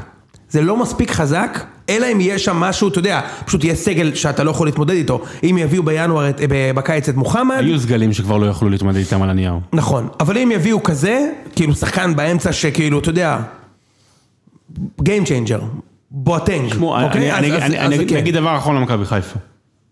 זה 0.50 0.62
לא 0.62 0.76
מספיק 0.76 1.10
חזק, 1.10 1.60
אלא 1.88 2.06
אם 2.12 2.20
יהיה 2.20 2.38
שם 2.38 2.56
משהו, 2.56 2.88
אתה 2.88 2.98
יודע, 2.98 3.20
פשוט 3.44 3.64
יהיה 3.64 3.74
סגל 3.74 4.14
שאתה 4.14 4.44
לא 4.44 4.50
יכול 4.50 4.66
להתמודד 4.66 4.94
איתו. 4.94 5.20
אם 5.42 5.58
יביאו 5.60 5.82
בינואר, 5.82 6.28
את- 6.30 6.40
בקיץ 6.74 7.08
את 7.08 7.14
מוחמד, 7.16 7.56
היו 7.60 7.80
סגלים 7.80 8.12
שכבר 8.12 8.36
לא 8.36 8.46
יכלו 8.46 8.68
להתמודד 8.68 8.96
איתם 8.98 9.22
על 9.22 9.30
הנייר. 9.30 9.54
נכון, 9.72 10.08
אבל 10.20 10.38
אם 10.38 10.50
יביאו 10.54 10.82
כזה, 10.82 11.26
כאילו 11.56 11.74
שחקן 11.74 12.16
באמצע 12.16 12.52
שכאילו, 12.52 12.98
אתה 12.98 13.10
יודע, 13.10 13.38
Game 15.02 15.26
changer, 15.26 15.62
בואטנג, 16.10 16.72
אוקיי? 16.82 17.32
אני- 17.32 17.86
אגיד 17.96 18.08
כן. 18.10 18.16
אגיד 18.16 18.34
דבר 18.34 18.56
אחרון 18.56 18.76
למכבי 18.76 19.04
חיפה. 19.04 19.38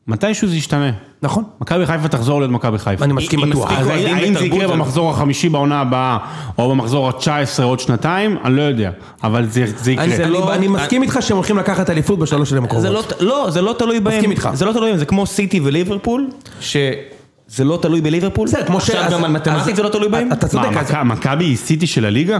מתישהו 0.06 0.48
זה 0.48 0.56
ישתנה. 0.56 0.90
נכון, 1.22 1.44
מכבי 1.60 1.86
חיפה 1.86 2.08
תחזור 2.08 2.40
להיות 2.40 2.52
מכבי 2.52 2.78
חיפה. 2.78 3.04
אני 3.04 3.12
מסכים 3.12 3.40
בטוח. 3.40 3.70
האם 3.72 4.34
זה 4.34 4.44
יקרה 4.44 4.66
זה- 4.68 4.72
במחזור 4.74 5.10
החמישי 5.10 5.48
בעונה 5.48 5.80
הבאה, 5.80 6.18
או 6.58 6.70
במחזור 6.70 7.08
ה-19 7.08 7.22
עוד 7.62 7.80
שנתיים, 7.80 8.36
אני 8.44 8.56
לא 8.56 8.62
יודע, 8.62 8.90
אבל 9.24 9.46
זה 9.46 9.64
זה 9.76 9.92
יקרה. 9.92 10.04
אני- 10.04 10.30
לא- 10.30 10.54
אני 10.54 10.68
מסכים 10.68 11.02
איתך 11.02 11.18
שהם 11.20 11.36
הולכים 11.36 11.58
לקחת 11.58 11.90
אליפות 11.90 12.18
בשלוש 12.18 12.50
שנים 12.50 12.64
הקרובות. 12.64 12.82
זה 12.82 12.90
לא, 12.90 13.02
לא, 13.20 13.50
זה 13.50 13.62
לא 13.62 13.74
תלוי 13.78 14.00
בהם. 14.00 14.14
מסכים 14.16 14.30
איתך. 14.30 14.50
זה 14.54 14.64
לא 14.64 14.72
תלוי 14.72 14.88
בהם, 14.90 14.98
זה 14.98 15.04
כמו 15.06 15.26
סיטי 15.26 15.60
וליברפול, 15.60 16.28
שזה 16.60 17.64
לא 17.64 17.78
תלוי 17.82 18.00
בליברפול. 18.00 18.48
בסדר, 18.48 18.66
כמו 18.66 18.80
ש... 18.80 18.90
עכשיו 18.90 19.10
גם 19.18 19.24
על 19.24 19.30
מתמטית 19.30 19.76
זה 19.76 19.82
לא 19.82 19.88
תלוי 19.88 20.08
בהם. 20.08 20.32
אתה 20.32 20.48
צודק, 20.48 20.64
מה, 20.92 21.04
מכבי 21.04 21.44
היא 21.44 21.56
סיטי 21.56 21.86
של 21.86 22.04
הליגה? 22.04 22.38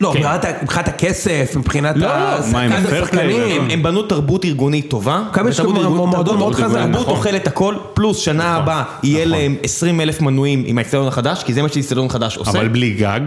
לא, 0.00 0.12
כן. 0.14 0.18
מבחינת- 0.62 0.88
הכסף, 0.88 1.52
מבחינת 1.56 1.96
לא, 1.96 2.06
לא, 2.06 2.12
השחקנים. 2.12 3.60
הם, 3.60 3.70
הם 3.70 3.82
בנו 3.82 4.02
תרבות 4.02 4.44
ארגונית 4.44 4.90
טובה. 4.90 5.22
מכבי 5.30 5.50
יש 5.50 5.60
מועדון 5.60 6.10
תרבות 6.12 6.38
מאוד 6.38 6.54
חזק, 6.54 6.78
תרבות 6.78 7.00
נכון. 7.00 7.14
אוכלת 7.16 7.46
הכל, 7.46 7.74
פלוס 7.94 8.18
שנה 8.18 8.56
הבאה 8.56 8.82
יהיה 9.02 9.24
להם 9.24 9.56
20 9.62 10.00
אלף 10.00 10.20
מנויים 10.20 10.62
עם 10.66 10.78
האצטדיון 10.78 11.08
החדש, 11.08 11.42
כי 11.44 11.52
זה 11.52 11.62
מה 11.62 11.68
שאיצטדיון 11.68 12.08
חדש 12.08 12.36
עושה. 12.36 12.50
אבל 12.50 12.68
בלי 12.68 12.90
גג? 12.90 13.20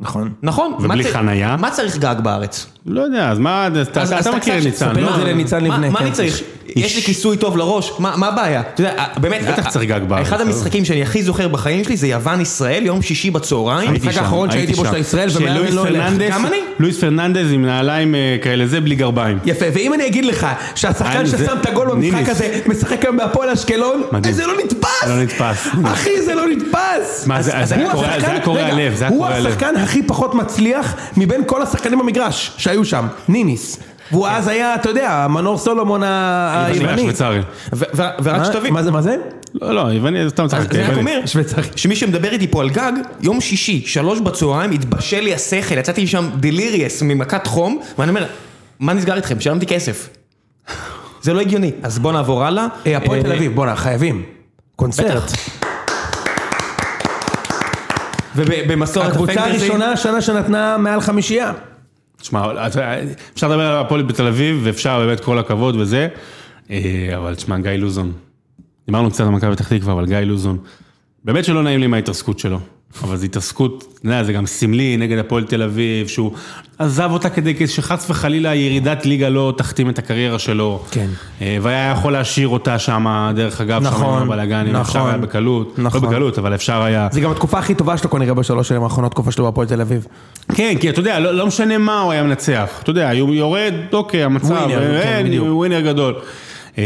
נכון. 0.00 0.32
נכון. 0.42 0.72
ובלי 0.80 1.04
חנייה? 1.04 1.56
מה 1.56 1.70
צריך 1.70 1.98
גג 1.98 2.14
בארץ? 2.22 2.66
לא 2.86 3.00
יודע, 3.00 3.28
אז 3.30 3.38
מה, 3.38 3.66
אתה- 3.66 3.80
אז- 3.80 3.86
אתה 3.88 4.18
אז 4.18 4.26
אתה 4.26 4.36
מכיר 4.36 4.54
קצת- 4.54 4.60
את 4.60 4.66
ניצן, 4.66 4.90
ספר 4.92 5.00
לא? 5.04 5.10
את 5.10 5.16
זה 5.16 5.24
לניצן 5.24 5.60
מה- 5.68 5.74
לבנה, 5.74 5.90
מה 5.90 5.98
כן. 5.98 6.04
אני 6.04 6.14
צריך? 6.14 6.40
יש 6.76 6.96
לי 6.96 7.02
כיסוי 7.02 7.36
טוב 7.36 7.56
לראש, 7.56 7.92
מה 7.98 8.16
מה 8.16 8.28
הבעיה? 8.28 8.60
אתה 8.60 8.80
יודע, 8.80 8.92
באמת, 9.16 9.40
בטח 9.46 9.68
צריך 9.68 9.88
גג 9.90 10.00
בארץ, 10.08 10.26
אחד 10.26 10.40
המשחקים 10.40 10.84
שאני 10.84 11.02
הכי 11.02 11.22
זוכר 11.22 11.48
בחיים 11.48 11.84
שלי 11.84 11.96
זה 11.96 12.06
יוון-ישראל, 12.08 12.86
יום 12.86 13.02
שישי 13.02 13.30
בצהריים. 13.30 13.90
הייתי 13.90 14.06
המשחק 14.06 14.12
שם, 14.18 14.24
האחרון 14.24 14.50
שהייתי 14.50 14.72
בו 14.72 14.84
שם. 14.84 14.90
של 14.92 14.96
ישראל, 14.98 15.28
ומאז 15.34 15.74
לא. 15.74 15.82
פרננדס- 15.84 16.30
גם 16.30 16.46
אני. 16.46 16.56
לואיס 16.78 17.00
פרננדז 17.00 17.52
עם 17.52 17.64
נעליים 17.66 18.14
אה, 18.14 18.36
כאלה 18.42 18.66
זה 18.66 18.80
בלי 18.80 18.94
גרביים. 18.94 19.38
יפה, 19.44 19.64
ואם 19.74 19.94
אני 19.94 20.06
אגיד 20.06 20.24
לך 20.24 20.46
שהשחקן 20.74 21.26
זה- 21.26 21.38
ששם 21.38 21.56
את 21.60 21.66
הגול 21.66 21.88
במשחק. 21.90 22.28
הזה 22.28 22.60
משחק 22.66 23.04
היום 23.04 23.16
בהפועל 23.16 23.50
אשקלון, 23.50 24.02
מדהים. 24.12 24.34
זה 24.34 24.46
לא 24.46 24.52
נתפס! 24.64 25.08
לא 25.08 25.22
נתפס. 25.22 25.66
אחי, 25.84 26.22
זה 26.24 26.34
לא 26.34 26.46
נתפס! 26.48 27.26
מה, 27.26 27.42
זה- 27.42 27.50
אז- 27.58 27.68
זה 27.68 27.74
אז 27.74 27.80
היה 27.80 27.84
הוא 27.84 27.92
קורע- 27.92 28.06
השחקן- 28.06 28.20
זה 28.26 28.30
היה 28.32 28.40
קורע 28.40 28.72
לב, 28.72 28.94
זה 28.94 29.08
הוא 29.08 29.28
לב. 29.28 29.46
השחקן 29.46 29.76
הכי 29.76 30.02
פחות 30.02 30.34
מצליח 30.34 30.94
מבין 31.16 31.42
כל 31.46 31.62
השחקנים 31.62 31.98
במגרש 31.98 32.52
שהיו 32.72 32.84
שם, 32.84 33.06
ניניס. 33.28 33.78
והוא 34.12 34.28
אז 34.28 34.48
היה, 34.48 34.74
אתה 34.74 34.88
יודע, 34.88 35.26
מנור 35.30 35.58
סולומון 35.58 36.02
היווני. 36.02 37.10
ורק 37.96 38.26
מה- 38.38 38.44
שתבין, 38.44 38.72
מה 38.72 38.82
זה, 38.82 38.90
מה 38.90 39.02
זה? 39.02 39.16
לא, 39.54 39.74
לא, 39.74 39.80
יווני, 39.80 40.24
זה 40.24 40.30
סתם 40.30 40.44
אז 40.44 40.50
צחק. 40.50 40.72
זה 40.72 40.86
רק. 40.88 40.96
אומר. 40.98 41.20
שמי 41.76 41.96
שמדבר 41.96 42.28
איתי 42.32 42.46
פה 42.48 42.60
על 42.62 42.70
גג, 42.70 42.92
יום 43.20 43.40
שישי, 43.40 43.82
שלוש 43.86 44.20
בצהריים, 44.20 44.70
התבשל 44.70 45.20
לי 45.20 45.34
השכל, 45.34 45.78
יצאתי 45.78 46.04
משם 46.04 46.28
דליריאס 46.40 47.02
ממכת 47.02 47.46
חום, 47.46 47.80
ואני 47.98 48.08
אומר, 48.10 48.26
מה 48.80 48.92
נסגר 48.92 49.16
איתכם? 49.16 49.40
שילמתי 49.40 49.66
כסף. 49.66 50.08
זה 51.22 51.32
לא 51.32 51.40
הגיוני. 51.40 51.70
אז 51.82 51.98
בוא 51.98 52.12
נעבור 52.12 52.44
הלאה. 52.44 52.66
אה, 52.86 52.96
הפועל 52.96 53.18
אה, 53.18 53.24
תל 53.24 53.32
אביב, 53.32 53.54
בואנה, 53.54 53.76
חייבים. 53.76 54.22
קונצרט. 54.76 55.32
ובמסורת 58.36 59.12
הקבוצה 59.12 59.32
הפנטזי- 59.32 59.40
הראשונה 59.48 59.92
השנה 59.92 60.20
שנתנה 60.20 60.76
מעל 60.78 61.00
חמישייה. 61.00 61.52
תשמע, 62.22 62.44
אפשר 63.34 63.48
לדבר 63.48 63.62
על 63.62 63.84
הפועל 63.84 64.02
בתל 64.02 64.26
אביב, 64.26 64.60
ואפשר 64.62 64.98
באמת 64.98 65.20
כל 65.20 65.38
הכבוד 65.38 65.76
וזה, 65.76 66.08
אה, 66.70 67.10
אבל 67.16 67.34
תשמע, 67.34 67.58
גיא 67.58 67.70
לוזון. 67.70 68.12
דיברנו 68.86 69.10
קצת 69.10 69.24
על 69.24 69.30
מכבי 69.30 69.52
פתח 69.52 69.68
תקווה, 69.68 69.92
אבל 69.92 70.06
גיא 70.06 70.18
לוזון, 70.18 70.58
באמת 71.24 71.44
שלא 71.44 71.62
נעים 71.62 71.80
לי 71.80 71.86
מההתעסקות 71.86 72.38
שלו. 72.38 72.60
אבל 73.04 73.16
זו 73.16 73.24
התעסקות, 73.24 73.84
אתה 73.98 74.06
יודע, 74.06 74.24
זה 74.24 74.32
גם 74.32 74.46
סמלי 74.46 74.96
נגד 74.96 75.18
הפועל 75.18 75.44
תל 75.44 75.62
אביב, 75.62 76.06
שהוא 76.06 76.32
עזב 76.78 77.08
אותה 77.12 77.30
כדי 77.30 77.66
שחס 77.66 78.10
וחלילה 78.10 78.54
ירידת 78.54 79.06
ליגה 79.06 79.28
לא 79.28 79.54
תכתים 79.56 79.90
את 79.90 79.98
הקריירה 79.98 80.38
שלו. 80.38 80.82
כן. 80.90 81.06
אה, 81.42 81.58
והיה 81.62 81.90
יכול 81.90 82.12
להשאיר 82.12 82.48
אותה 82.48 82.78
שם, 82.78 83.32
דרך 83.34 83.60
אגב, 83.60 83.82
שם 83.82 83.86
נכון, 83.86 84.22
עם 84.22 84.22
הבלאגנים, 84.22 84.76
אפשר 84.76 84.98
נכון, 84.98 85.10
היה 85.10 85.18
בקלות, 85.18 85.78
נכון. 85.78 86.02
לא 86.02 86.08
בקלות, 86.08 86.38
אבל 86.38 86.54
אפשר 86.54 86.82
היה. 86.82 87.08
זה 87.12 87.20
גם 87.20 87.30
התקופה 87.30 87.58
הכי 87.58 87.74
טובה 87.74 87.96
שלו 87.96 88.10
כנראה 88.10 88.34
בשלוש 88.34 88.68
שנים 88.68 88.82
האחרונות, 88.82 89.12
תקופה 89.12 89.32
שלו 89.32 89.44
בהפועל 89.44 89.66
תל 89.66 89.80
אביב. 89.80 90.06
כן, 90.54 90.74
כי 90.80 90.90
אתה 90.90 91.00
יודע, 91.00 91.20
לא, 91.20 91.34
לא 91.34 91.46
משנה 91.46 91.78
מה 91.78 92.00
הוא 92.00 92.12
היה 92.12 92.22
מנצח. 92.22 92.80
אתה 92.82 92.90
יודע, 92.90 93.10
הוא 93.20 93.34
יורד, 93.34 93.74
אוקיי, 93.92 94.24
המצב, 94.24 94.50
ווינר, 94.50 95.02
כן, 95.02 95.22
בדיוק. 95.26 95.46
הוא 95.46 95.56
ווינר 95.56 95.80
גדול. 95.80 96.14
אה, 96.78 96.84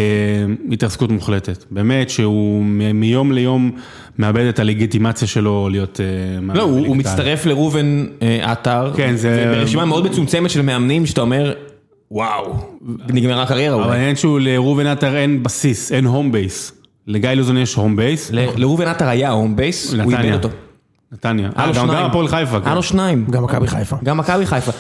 התעסקות 0.73 1.11
מוחלטת. 1.11 1.65
באמת 1.71 2.11
שהוא 2.11 2.65
מיום 2.95 3.33
ליום 3.33 3.71
מאבד 4.19 4.45
את 4.47 4.59
הלגיטימציה 4.59 5.29
שלו 5.29 5.69
להיות... 5.71 6.01
אה, 6.49 6.55
לא, 6.55 6.63
הוא 6.63 6.87
הוא. 6.87 6.97
מצטרף 6.97 7.47
לראובן 7.47 8.07
אה, 8.23 8.53
עטר. 8.53 8.93
כן, 8.97 9.17
זה- 9.17 9.53
ברשימה 9.59 9.85
מאוד 9.85 10.07
מצומצמת 10.11 10.51
של 10.51 10.63
מאמנים 10.63 11.07
שאתה 11.07 11.21
אומר, 11.21 11.53
וואו, 12.11 12.55
נגמרה 13.09 13.43
הקריירה 13.43 13.77
אבל. 13.85 13.93
העניין 13.93 14.17
שהוא 14.17 14.41
לראובן 14.41 14.87
עטר 14.87 15.17
אין 15.17 15.43
בסיס, 15.43 15.93
אין 15.93 16.05
home 16.07 16.33
base. 16.33 16.73
לגיא 17.07 17.31
לוזון 17.31 17.57
יש 17.57 17.75
home 17.75 17.97
base. 17.97 18.31
לראובן 18.33 18.87
עטר 18.87 19.09
היה 19.09 19.31
home 19.31 19.57
base, 19.57 19.95
הוא 19.95 20.13
איבד. 20.13 20.33
אותו. 20.33 20.49
נתניה. 21.13 21.49
היה 21.57 21.65
אה, 21.65 21.67
לו 21.67 21.73
גם 21.75 21.87
שניים. 21.87 21.99
גם 22.03 22.11
הפועל 22.11 22.29
חיפה. 22.29 22.61
כן. 22.61 22.67
היה 22.67 22.75
לו 22.75 22.83
שניים. 22.83 23.27
גם 23.31 23.43
מכבי 23.43 23.67
חיפה. 23.69 23.97
גם 24.05 24.17
מכבי 24.17 24.47
חיפה. 24.47 24.73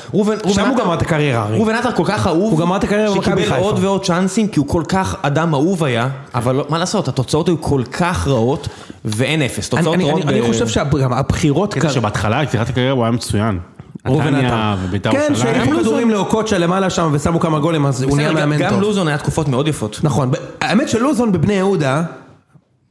שם 0.48 0.68
הוא 0.68 0.76
גמר 0.78 0.94
את 0.94 1.02
הקריירה, 1.02 1.42
הרי. 1.42 1.56
ראובן 1.56 1.74
עטר 1.74 1.92
כל 1.92 2.02
כך 2.06 2.26
אהוב, 2.26 2.52
הוא 2.52 2.60
גמר 2.60 2.76
את 2.76 2.84
הקריירה 2.84 3.14
במכבי 3.14 3.24
שקיבל 3.42 3.42
חיפה. 3.42 3.56
עוד 3.56 3.78
ועוד 3.84 4.04
צ'אנסים, 4.04 4.48
כי 4.48 4.58
הוא 4.58 4.68
כל 4.68 4.82
כך 4.88 5.16
אדם 5.22 5.54
אהוב 5.54 5.84
היה, 5.84 6.08
אבל 6.34 6.54
לא- 6.54 6.66
מה 6.68 6.78
לעשות, 6.78 7.08
התוצאות 7.08 7.48
היו 7.48 7.60
כל 7.60 7.82
כך 7.92 8.28
רעות, 8.28 8.68
ואין 9.04 9.42
אפס, 9.42 9.74
אני- 9.74 9.82
תוצאות 9.84 10.00
חושב 10.46 10.68
שגם 10.68 11.12
הבחירות... 11.12 11.74
קטע 11.74 11.90
שבהתחלה, 11.90 12.42
יצירת 12.42 12.68
הקריירה 12.68 12.92
הוא 12.92 13.02
היה 13.04 13.10
מצוין. 13.10 13.58
ראובן 14.06 14.24
נתניה 14.34 14.72
עטר. 14.72 14.80
ובית"ר 14.84 15.10
כן, 15.12 15.16
ירושלים. 15.28 15.54
שהעיפו 15.54 15.70
גם 15.76 15.80
כדורים 15.80 16.10
לאוקוצ'ה 16.10 16.58
למעלה 16.58 16.90
שם 16.90 17.08
ושמו 17.12 17.40
כמה 17.40 17.58
גולים, 17.58 17.86
אז 17.86 18.02
הוא 18.02 18.16
נהיה 18.16 18.28
גם- 18.28 18.34
מאמן 18.34 18.58
גם 18.58 18.70
טוב. 18.70 18.80
לוזון 18.80 19.08
היה 19.08 19.18
תקופות 19.18 19.48
מאוד 19.48 19.68
יפות. 19.68 20.00
נכון, 20.02 20.30
האמת 20.60 20.88
שלוזון 20.88 21.32
בבני 21.32 21.52
יהודה 21.54 22.02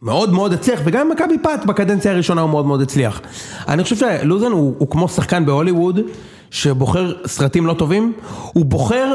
מאוד 0.05 0.33
מאוד 0.33 0.53
הצליח, 0.53 0.79
וגם 0.83 1.09
במכבי 1.09 1.37
פת 1.37 1.59
בקדנציה 1.65 2.11
הראשונה 2.11 2.41
הוא 2.41 2.49
מאוד 2.49 2.65
מאוד 2.65 2.81
הצליח. 2.81 3.21
אני 3.67 3.83
חושב 3.83 3.95
שלוזון 3.95 4.51
הוא, 4.51 4.73
הוא 4.77 4.89
כמו 4.89 5.07
שחקן 5.07 5.45
בהוליווד, 5.45 5.99
שבוחר 6.51 7.13
סרטים 7.25 7.65
לא 7.65 7.73
טובים, 7.73 8.13
הוא 8.53 8.65
בוחר, 8.65 9.13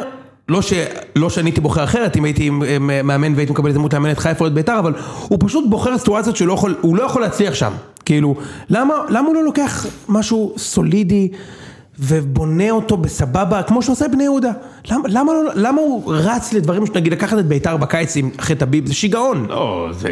לא, 0.49 0.62
ש, 0.62 0.72
לא 1.16 1.30
שאני 1.30 1.51
הייתי 1.51 1.61
בוחר 1.61 1.84
אחרת, 1.84 2.16
אם 2.16 2.24
הייתי 2.24 2.51
אה, 2.68 2.78
מאמן 2.78 3.34
והייתי 3.34 3.53
מקבל 3.53 3.68
הזדמנות 3.68 3.95
לאמן 3.95 4.11
את 4.11 4.18
חיפה 4.18 4.45
או 4.45 4.47
את 4.47 4.55
בית"ר, 4.55 4.78
אבל 4.78 4.93
הוא 5.28 5.38
פשוט 5.41 5.64
בוחר 5.68 5.99
סיטואציות 5.99 6.37
שהוא 6.37 6.49
לא 6.49 6.53
יכול, 6.53 6.75
לא 6.84 7.03
יכול 7.03 7.22
להצליח 7.22 7.54
שם. 7.54 7.72
כאילו, 8.04 8.34
למה, 8.71 8.95
למה 9.08 9.29
הוא 9.29 9.34
לא 9.34 9.45
לוקח 9.45 9.87
משהו 10.08 10.54
סולידי 10.57 11.29
ובונה 12.02 12.70
אותו 12.70 12.96
בסבבה, 12.96 13.62
כמו 13.62 13.82
שעושה 13.82 14.08
בני 14.08 14.24
יהודה? 14.24 14.50
למה, 14.90 15.02
למה, 15.08 15.32
לא- 15.32 15.50
למה 15.54 15.80
הוא 15.80 16.14
רץ 16.16 16.52
לדברים, 16.52 16.82
נגיד 16.94 17.12
לקחת 17.12 17.38
את 17.38 17.46
בית"ר 17.46 17.76
בקיץ 17.76 18.16
עם 18.16 18.30
אחרי 18.40 18.56
טביב, 18.56 18.86
זה 18.86 18.94
שיגעון. 18.94 19.46
לא, 19.48 19.88
זה... 19.92 20.08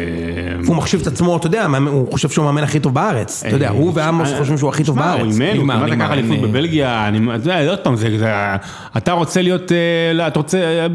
הוא 0.67 0.75
מחשיב 0.75 1.01
את 1.01 1.07
עצמו, 1.07 1.37
אתה 1.37 1.47
יודע, 1.47 1.65
הוא 1.87 2.11
חושב 2.11 2.29
שהוא 2.29 2.45
המאמן 2.45 2.63
הכי 2.63 2.79
טוב 2.79 2.93
בארץ, 2.93 3.43
אתה 3.47 3.55
יודע, 3.55 3.69
הוא 3.69 3.91
ועמוס 3.95 4.29
אה, 4.31 4.37
חושבים 4.39 4.57
שהוא 4.57 4.69
הכי 4.69 4.83
טוב 4.83 4.95
שמע, 4.95 5.05
בארץ. 5.05 5.19
הוא 5.21 5.43
אימן, 5.43 5.57
הוא 5.57 5.63
כמעט 5.63 5.89
לקח 5.89 6.11
אליפות 6.11 6.37
אני- 6.37 6.47
בבלגיה, 6.47 7.07
אני, 7.07 7.35
אתה 7.35 7.49
יודע, 7.49 7.69
עוד 7.69 7.79
פעם, 7.79 7.95
זה, 7.95 8.07
אתה 8.97 9.11
רוצה 9.11 9.41
להיות, 9.41 9.71
אה, 9.71 9.77
לא, 10.13 10.27
אתה 10.27 10.39
רוצה, 10.39 10.57
אה, 10.57 10.87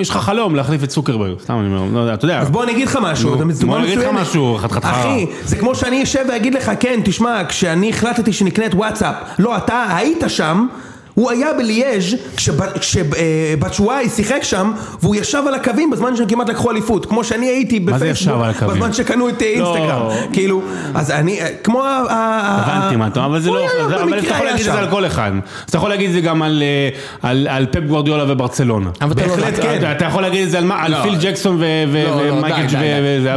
יש 0.00 0.10
לך 0.10 0.16
חלום 0.16 0.54
להחליף 0.54 0.84
את 0.84 0.88
צוקרברג, 0.88 1.38
סתם 1.40 1.54
אני 1.60 1.66
אומר, 1.66 1.84
לא 1.94 2.00
יודע, 2.00 2.14
אתה 2.14 2.24
יודע. 2.24 2.38
אז 2.40 2.50
בוא 2.50 2.64
אני 2.64 2.72
אגיד 2.72 2.88
לך 2.88 2.98
משהו, 3.02 3.34
אתה 3.34 3.44
מזדוגה 3.44 3.72
בוא 3.72 3.80
אני 3.80 3.86
אגיד 3.86 3.98
לך. 3.98 4.08
משהו, 4.12 4.56
חתיכת 4.60 4.84
חרא. 4.84 5.00
אחי, 5.00 5.26
זה 5.44 5.56
כמו 5.56 5.74
שאני 5.74 6.02
אשב 6.02 6.24
ואגיד 6.28 6.54
לך, 6.54 6.70
כן, 6.80 7.00
תשמע, 7.04 7.42
כשאני 7.48 7.90
החלטתי 7.90 8.32
שנקנה 8.32 8.66
את 8.66 8.74
וואטסאפ, 8.74 9.14
לא, 9.38 9.56
אתה 9.56 9.84
היית 9.96 10.24
שם. 10.36 10.66
הוא 11.14 11.30
היה 11.30 11.48
בליאז' 11.58 12.04
כשבצ'ואי 12.36 14.08
שיחק 14.08 14.42
שם 14.42 14.72
והוא 15.02 15.14
ישב 15.14 15.42
על 15.48 15.54
הקווים 15.54 15.90
בזמן 15.90 16.16
שהם 16.16 16.26
כמעט 16.28 16.48
לקחו 16.48 16.70
אליפות 16.70 17.06
כמו 17.06 17.24
שאני 17.24 17.46
הייתי 17.46 17.78
מה 17.78 17.98
זה 17.98 18.08
ישב 18.08 18.40
על 18.40 18.50
הקווים? 18.50 18.76
בזמן 18.76 18.92
שקנו 18.92 19.28
את 19.28 19.42
אה, 19.42 19.54
לא. 19.58 19.74
אינסטגרם 19.76 20.32
כאילו 20.32 20.62
אז 20.94 21.10
אני 21.10 21.40
אה, 21.40 21.48
כמו 21.64 21.82
הבנתי 21.86 22.96
מה 22.96 23.06
אתה 23.06 23.20
אומר, 23.24 23.30
אבל 23.30 23.40
זה 23.40 23.50
לא, 23.50 23.66
אבל 23.86 24.18
אתה 24.18 24.26
יכול 24.28 24.46
להגיד 24.46 24.66
את 24.66 24.72
זה. 24.72 24.78
על 24.78 24.90
כל 24.90 25.06
אחד. 25.06 25.30
אתה 25.70 25.76
יכול 25.76 25.90
להגיד 25.90 26.06
את 26.08 26.12
זה 26.14 26.20
גם 26.20 26.42
על, 26.42 26.62
אה, 26.62 26.88
על, 27.30 27.48
על 27.50 27.66
פפ 27.70 27.80
גוורדיולה 27.86 28.24
וברצלונה. 28.32 28.90
לא- 29.00 29.06
בהחלט 29.08 29.54
כן. 29.62 29.76
אתה, 29.78 29.92
אתה 29.92 30.04
יכול 30.04 30.22
להגיד 30.22 30.44
את 30.44 30.50
זה 30.50 30.58
על, 30.58 30.64
מה- 30.64 30.82
על 30.82 30.92
לא. 30.92 31.02
פיל 31.02 31.16
ג'קסון 31.20 31.56
ו- 31.60 31.64
ו- 31.92 32.32
ומייקל. 32.32 32.76
וזה, 33.02 33.34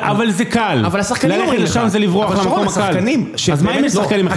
אבל 0.00 0.30
זה 0.30 0.44
קל. 0.44 0.82
אבל 0.84 1.00
השחקנים 1.00 1.30
ללכת 1.32 1.42
אומרים 1.44 1.62
לך. 1.64 1.70
לשם 1.70 1.88
זה 1.88 1.98
לברוח 1.98 2.30
למקום 2.38 2.68
הקל. 2.68 2.98
אז 3.52 3.62
מה 3.62 3.78
אם 3.78 3.84
יש 3.84 3.92
שחקנים 3.92 4.28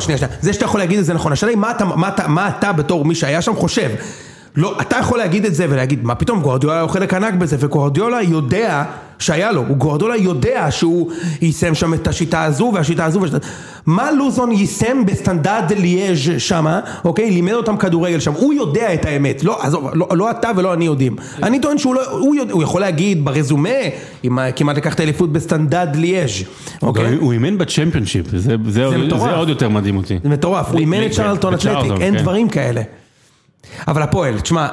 שנייה. 0.00 0.18
זה 0.40 0.52
שאתה 0.52 0.64
יכול 0.64 0.80
להגיד 0.80 0.98
את 0.98 1.04
זה 1.04 1.11
נכון, 1.12 1.32
השאלה 1.32 1.50
היא 1.50 1.58
מה 1.58 1.70
אתה, 1.70 1.84
מה 1.84 2.08
אתה, 2.08 2.28
מה 2.28 2.48
אתה 2.48 2.72
בתור 2.72 3.04
מי 3.04 3.14
שהיה 3.14 3.42
שם 3.42 3.56
חושב. 3.56 3.90
לא, 4.56 4.76
אתה 4.80 4.96
יכול 4.96 5.18
להגיד 5.18 5.44
את 5.44 5.54
זה 5.54 5.66
ולהגיד, 5.70 6.04
מה 6.04 6.14
פתאום, 6.14 6.40
גוארדיולה 6.40 6.80
הוא 6.80 6.90
חלק 6.90 7.14
ענק 7.14 7.34
בזה, 7.34 7.56
וגוארדיולה 7.60 8.22
יודע 8.22 8.84
שהיה 9.22 9.52
לו, 9.52 9.64
הוא 9.68 9.76
גוארדיולה 9.76 10.16
יודע 10.16 10.66
שהוא 10.70 11.10
יישם 11.42 11.74
שם 11.74 11.94
את 11.94 12.08
השיטה 12.08 12.44
הזו 12.44 12.70
והשיטה 12.74 13.04
הזו 13.04 13.20
והשיטה... 13.20 13.38
מה 13.86 14.12
לוזון 14.12 14.52
יישם 14.52 15.06
בסטנדרט 15.06 15.72
ליאז' 15.72 16.18
שמה, 16.38 16.80
אוקיי? 17.04 17.30
לימד 17.30 17.52
אותם 17.52 17.76
כדורגל 17.76 18.20
שם, 18.20 18.32
הוא 18.32 18.52
יודע 18.54 18.94
את 18.94 19.04
האמת, 19.04 19.44
לא, 19.44 19.62
עזוב, 19.62 19.88
לא, 19.94 20.06
לא 20.12 20.30
אתה 20.30 20.50
ולא 20.56 20.74
אני 20.74 20.84
יודעים. 20.84 21.16
אני 21.42 21.60
טוען 21.60 21.78
שהוא 21.78 21.94
לא, 21.94 22.10
הוא, 22.10 22.34
יודע, 22.34 22.52
הוא 22.52 22.62
יכול 22.62 22.80
להגיד 22.80 23.24
ברזומה, 23.24 23.68
אם 24.24 24.38
כמעט 24.56 24.76
לקחת 24.76 25.00
אליפות 25.00 25.32
בסטנדרט 25.32 25.96
ליאז', 25.96 26.30
אוקיי? 26.82 27.14
הוא 27.14 27.32
אימן 27.32 27.58
בצ'מפיונשיפ, 27.58 28.26
זה- 28.30 28.38
זה 28.38 28.56
זה 28.90 28.98
מטורף. 28.98 29.36
עוד 29.36 29.48
יותר 29.48 29.68
מדהים 29.68 29.96
אותי. 29.96 30.18
זה 30.22 30.28
מטורף, 30.28 30.70
הוא 30.70 30.80
אימן 30.80 31.06
את 31.06 31.10
צ'רלטון 31.10 31.54
בצ'רלטון, 31.54 31.84
אתלטיק, 31.86 32.02
אין 32.02 32.16
כן. 32.16 32.22
דברים 32.22 32.48
כאלה. 32.48 32.82
אבל 33.88 34.02
הפועל, 34.02 34.40
תשמע, 34.40 34.68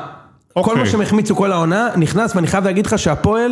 כל 0.54 0.60
אוקיי. 0.60 0.76
מה 0.76 0.86
שהם 0.90 1.02
החמיצו 1.02 1.36
כל 1.36 1.52
העונה 1.52 1.90
נכנס, 1.98 2.36
ואני 2.36 2.48
חייב 2.48 2.64
להגיד 2.66 2.86
לך 2.86 3.00
שהפועל 3.00 3.52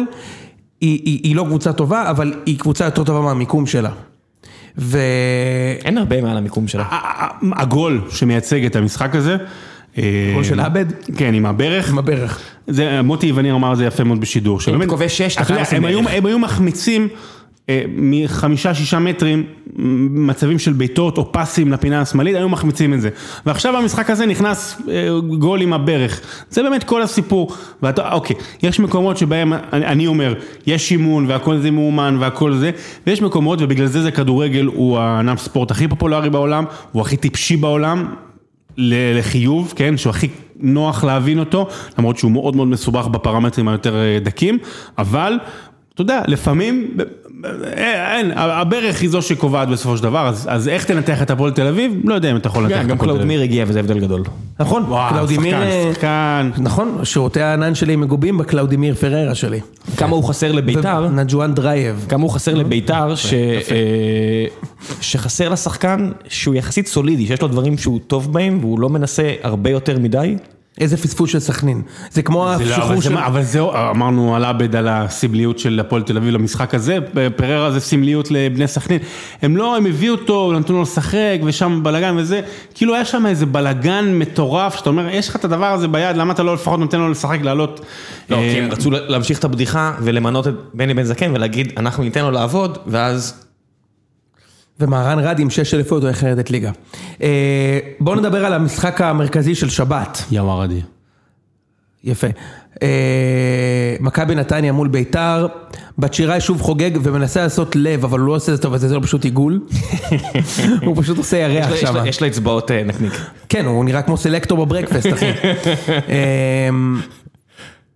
היא- 0.81 1.01
היא 1.05 1.19
היא 1.23 1.35
לא 1.35 1.43
קבוצה 1.43 1.73
טובה, 1.73 2.09
אבל 2.09 2.33
היא 2.45 2.59
קבוצה 2.59 2.85
יותר 2.85 3.03
טובה 3.03 3.21
מהמיקום 3.21 3.65
שלה. 3.65 3.89
ו... 4.77 4.97
אין 5.85 5.97
הרבה 5.97 6.21
מעל 6.21 6.37
המיקום 6.37 6.67
שלה. 6.67 6.85
הגול 7.55 8.01
שמייצג 8.09 8.65
את 8.65 8.75
המשחק 8.75 9.15
הזה. 9.15 9.37
אה, 9.97 10.31
גול 10.33 10.43
של 10.43 10.59
עבד? 10.59 10.85
כן, 11.17 11.33
עם 11.33 11.45
הברך. 11.45 11.89
עם 11.91 11.97
הברך. 11.99 12.39
זה, 12.67 13.01
מוטי 13.01 13.27
איווניר 13.27 13.55
אמר 13.55 13.71
את 13.73 13.77
זה 13.77 13.85
יפה 13.85 14.03
מאוד 14.03 14.21
בשידור. 14.21 14.59
שבאמת, 14.59 14.87
כובש 14.89 15.17
שש, 15.17 15.35
אתה 15.35 15.43
חייב 15.45 15.61
לשים 15.61 15.81
ברך. 15.81 16.07
הם 16.13 16.25
היו 16.25 16.39
מחמיצים 16.39 17.07
אה, 17.69 17.83
מחמישה 17.95 18.73
שישה 18.73 18.99
מטרים 18.99 19.43
מצבים 20.09 20.59
של 20.59 20.73
בעיטות 20.73 21.17
או 21.17 21.31
פסים 21.31 21.71
לפינה 21.71 22.01
השמאלית, 22.01 22.35
היו 22.35 22.49
מחמיצים 22.49 22.93
את 22.93 23.01
זה. 23.01 23.09
ועכשיו 23.45 23.73
במשחק 23.81 24.09
הזה 24.09 24.25
נכנס 24.25 24.81
אה, 24.89 25.09
גול 25.39 25.61
עם 25.61 25.73
הברך. 25.73 26.21
זה 26.49 26.63
באמת 26.63 26.83
כל 26.83 27.01
הסיפור. 27.01 27.55
ואתה, 27.83 28.11
אוקיי, 28.11 28.35
יש 28.63 28.79
מקומות 28.79 29.17
שבהם, 29.17 29.53
אני, 29.53 29.85
אני 29.85 30.07
אומר, 30.07 30.33
יש 30.67 30.91
אימון 30.91 31.25
והכל 31.27 31.57
זה 31.57 31.71
מאומן 31.71 32.17
והכל 32.19 32.53
זה, 32.53 32.71
ויש 33.07 33.21
מקומות, 33.21 33.61
ובגלל 33.61 33.87
זה 33.87 34.01
זה 34.01 34.11
כדורגל, 34.11 34.65
הוא 34.65 34.97
הענף 34.97 35.41
ספורט 35.41 35.71
הכי 35.71 35.87
פופולרי 35.87 36.29
בעולם, 36.29 36.65
הוא 36.91 37.01
הכי 37.01 37.17
טיפשי 37.17 37.57
בעולם. 37.57 38.07
לחיוב, 38.77 39.73
כן, 39.75 39.97
שהוא 39.97 40.09
הכי 40.09 40.27
נוח 40.59 41.03
להבין 41.03 41.39
אותו, 41.39 41.67
למרות 41.97 42.17
שהוא 42.17 42.31
מאוד 42.31 42.55
מאוד 42.55 42.67
מסובך 42.67 43.07
בפרמטרים 43.07 43.67
היותר 43.67 43.95
אה, 43.95 44.19
דקים, 44.23 44.57
אבל, 44.97 45.39
אתה 45.93 46.01
יודע, 46.01 46.21
לפעמים, 46.27 46.97
אין, 47.73 48.31
הברך 48.35 49.01
היא 49.01 49.09
זו 49.09 49.21
שקובעת 49.21 49.69
בסופו 49.69 49.97
של 49.97 50.03
דבר, 50.03 50.27
אז, 50.27 50.47
אז 50.51 50.67
איך 50.67 50.85
תנתח 50.85 51.21
את 51.21 51.31
הפועל 51.31 51.51
תל 51.51 51.67
אביב? 51.67 51.91
לא 52.03 52.13
יודע 52.13 52.31
אם 52.31 52.35
אתה 52.35 52.47
יכול 52.47 52.63
לנתח 52.63 52.75
את 52.81 52.87
גם 52.87 52.91
הפועל 52.91 52.97
תל 52.97 53.03
אביב. 53.03 53.15
קלאודמיר 53.15 53.41
הגיע 53.41 53.65
וזה 53.67 53.79
הבדל 53.79 53.99
גדול. 53.99 54.23
נכון, 54.59 54.83
וואו, 54.87 55.13
קלאודימיר... 55.13 55.51
שחקן, 55.55 55.67
אה, 55.67 55.91
שחקן. 55.93 56.49
נכון, 56.57 56.99
שירותי 57.03 57.41
הענן 57.41 57.75
שלי 57.75 57.95
מגובים 57.95 58.37
ב-Cloud-ימיר 58.37 58.95
פררה 58.95 59.35
שלי. 59.35 59.59
כמה 59.97 60.15
הוא 60.15 60.23
חסר 60.23 60.51
לביתר, 60.51 61.07
נג'ואן 61.09 61.53
דרייב. 61.53 62.05
כמה 62.09 62.23
הוא 62.23 62.31
חסר 62.31 62.53
לביתר, 62.53 63.15
ש- 63.15 63.33
אה, 63.33 64.45
שחסר 65.01 65.49
לשחקן 65.49 66.11
שהוא 66.27 66.55
יחסית 66.55 66.87
סולידי, 66.87 67.27
שיש 67.27 67.41
לו 67.41 67.47
דברים 67.47 67.77
שהוא 67.77 67.99
טוב 68.07 68.33
בהם 68.33 68.57
והוא 68.61 68.79
לא 68.79 68.89
מנסה 68.89 69.33
הרבה 69.43 69.69
יותר 69.69 69.99
מדי. 69.99 70.35
איזה 70.81 70.97
פספוס 70.97 71.31
של 71.31 71.39
סכנין. 71.39 71.81
זה 72.11 72.21
כמו 72.21 72.45
לא, 72.45 72.53
השחרור 72.53 72.93
אבל, 72.93 73.01
של... 73.01 73.17
אבל 73.17 73.43
זהו, 73.43 73.71
אמרנו 73.71 74.35
על 74.35 74.45
עבד 74.45 74.75
על 74.75 74.87
הסמליות 74.87 75.59
של 75.59 75.79
הפועל 75.79 76.01
תל 76.01 76.17
אביב 76.17 76.33
למשחק 76.33 76.75
הזה, 76.75 76.97
פררה 77.35 77.71
זה 77.71 77.79
סמליות 77.79 78.31
לבני 78.31 78.67
סכנין. 78.67 78.99
הם 79.41 79.57
לא, 79.57 79.77
הם 79.77 79.85
הביאו 79.85 80.15
אותו, 80.15 80.53
נתנו 80.59 80.75
לו 80.75 80.81
לשחק, 80.81 81.39
ושם 81.43 81.79
בלאגן 81.83 82.17
וזה, 82.17 82.41
כאילו 82.75 82.95
היה 82.95 83.05
שם 83.05 83.25
איזה 83.25 83.45
בלאגן 83.45 84.19
מטורף, 84.19 84.75
שאתה 84.75 84.89
אומר, 84.89 85.09
יש 85.09 85.29
לך 85.29 85.35
את 85.35 85.45
הדבר 85.45 85.65
הזה 85.65 85.87
ביד, 85.87 86.17
למה 86.17 86.33
אתה 86.33 86.43
לא 86.43 86.53
לפחות 86.53 86.79
נותן 86.79 86.99
לו 86.99 87.09
לשחק, 87.09 87.39
לעלות? 87.41 87.81
לא, 88.29 88.35
אה, 88.35 88.49
כי 88.53 88.59
הם 88.59 88.71
רצו 88.71 88.89
להמשיך 88.91 89.39
את 89.39 89.43
הבדיחה 89.43 89.93
ולמנות 90.01 90.47
את 90.47 90.53
בני 90.73 90.93
בן 90.93 91.03
זקן 91.03 91.31
ולהגיד 91.35 91.73
אנחנו 91.77 92.03
ניתן 92.03 92.21
לו 92.21 92.31
לעבוד 92.31 92.77
ואז 92.87 93.46
ומהרן 94.79 95.19
רדי 95.19 95.41
עם 95.41 95.49
שש 95.49 95.73
אליפויות 95.73 96.03
הוא 96.03 96.09
הולך 96.09 96.23
לרדת 96.23 96.51
ליגה. 96.51 96.71
אה, 97.21 97.79
בואו 97.99 98.15
נדבר 98.15 98.45
על 98.45 98.53
המשחק 98.53 99.01
המרכזי 99.01 99.55
של 99.55 99.69
שבת. 99.69 100.23
יא 100.31 100.41
ווארדי. 100.41 100.81
יפה. 102.03 102.27
אה, 102.83 103.95
מכבי 103.99 104.35
נתניה 104.35 104.71
מול 104.71 104.87
ביתר, 104.87 105.47
בת 105.97 106.13
שיראי 106.13 106.41
שוב 106.41 106.61
חוגג 106.61 106.91
ומנסה 107.03 107.41
לעשות 107.41 107.75
לב, 107.75 108.03
אבל 108.03 108.19
הוא 108.19 108.27
לא 108.27 108.35
עושה 108.35 108.51
את 108.51 108.57
זה 108.57 108.63
טוב, 108.63 108.73
אז 108.73 108.81
זה 108.81 108.95
לא 108.95 109.01
פשוט 109.03 109.23
עיגול. 109.23 109.59
הוא 110.85 110.95
פשוט 111.01 111.17
עושה 111.17 111.37
ירח 111.37 111.75
שם. 111.75 111.95
יש 112.05 112.21
לו 112.21 112.27
אצבעות 112.27 112.71
אה, 112.71 112.83
נקניק. 112.83 113.13
כן, 113.49 113.65
הוא 113.65 113.85
נראה 113.85 114.01
כמו 114.01 114.17
סלקטור 114.17 114.65
בברקפסט, 114.65 115.07
אחי. 115.13 115.31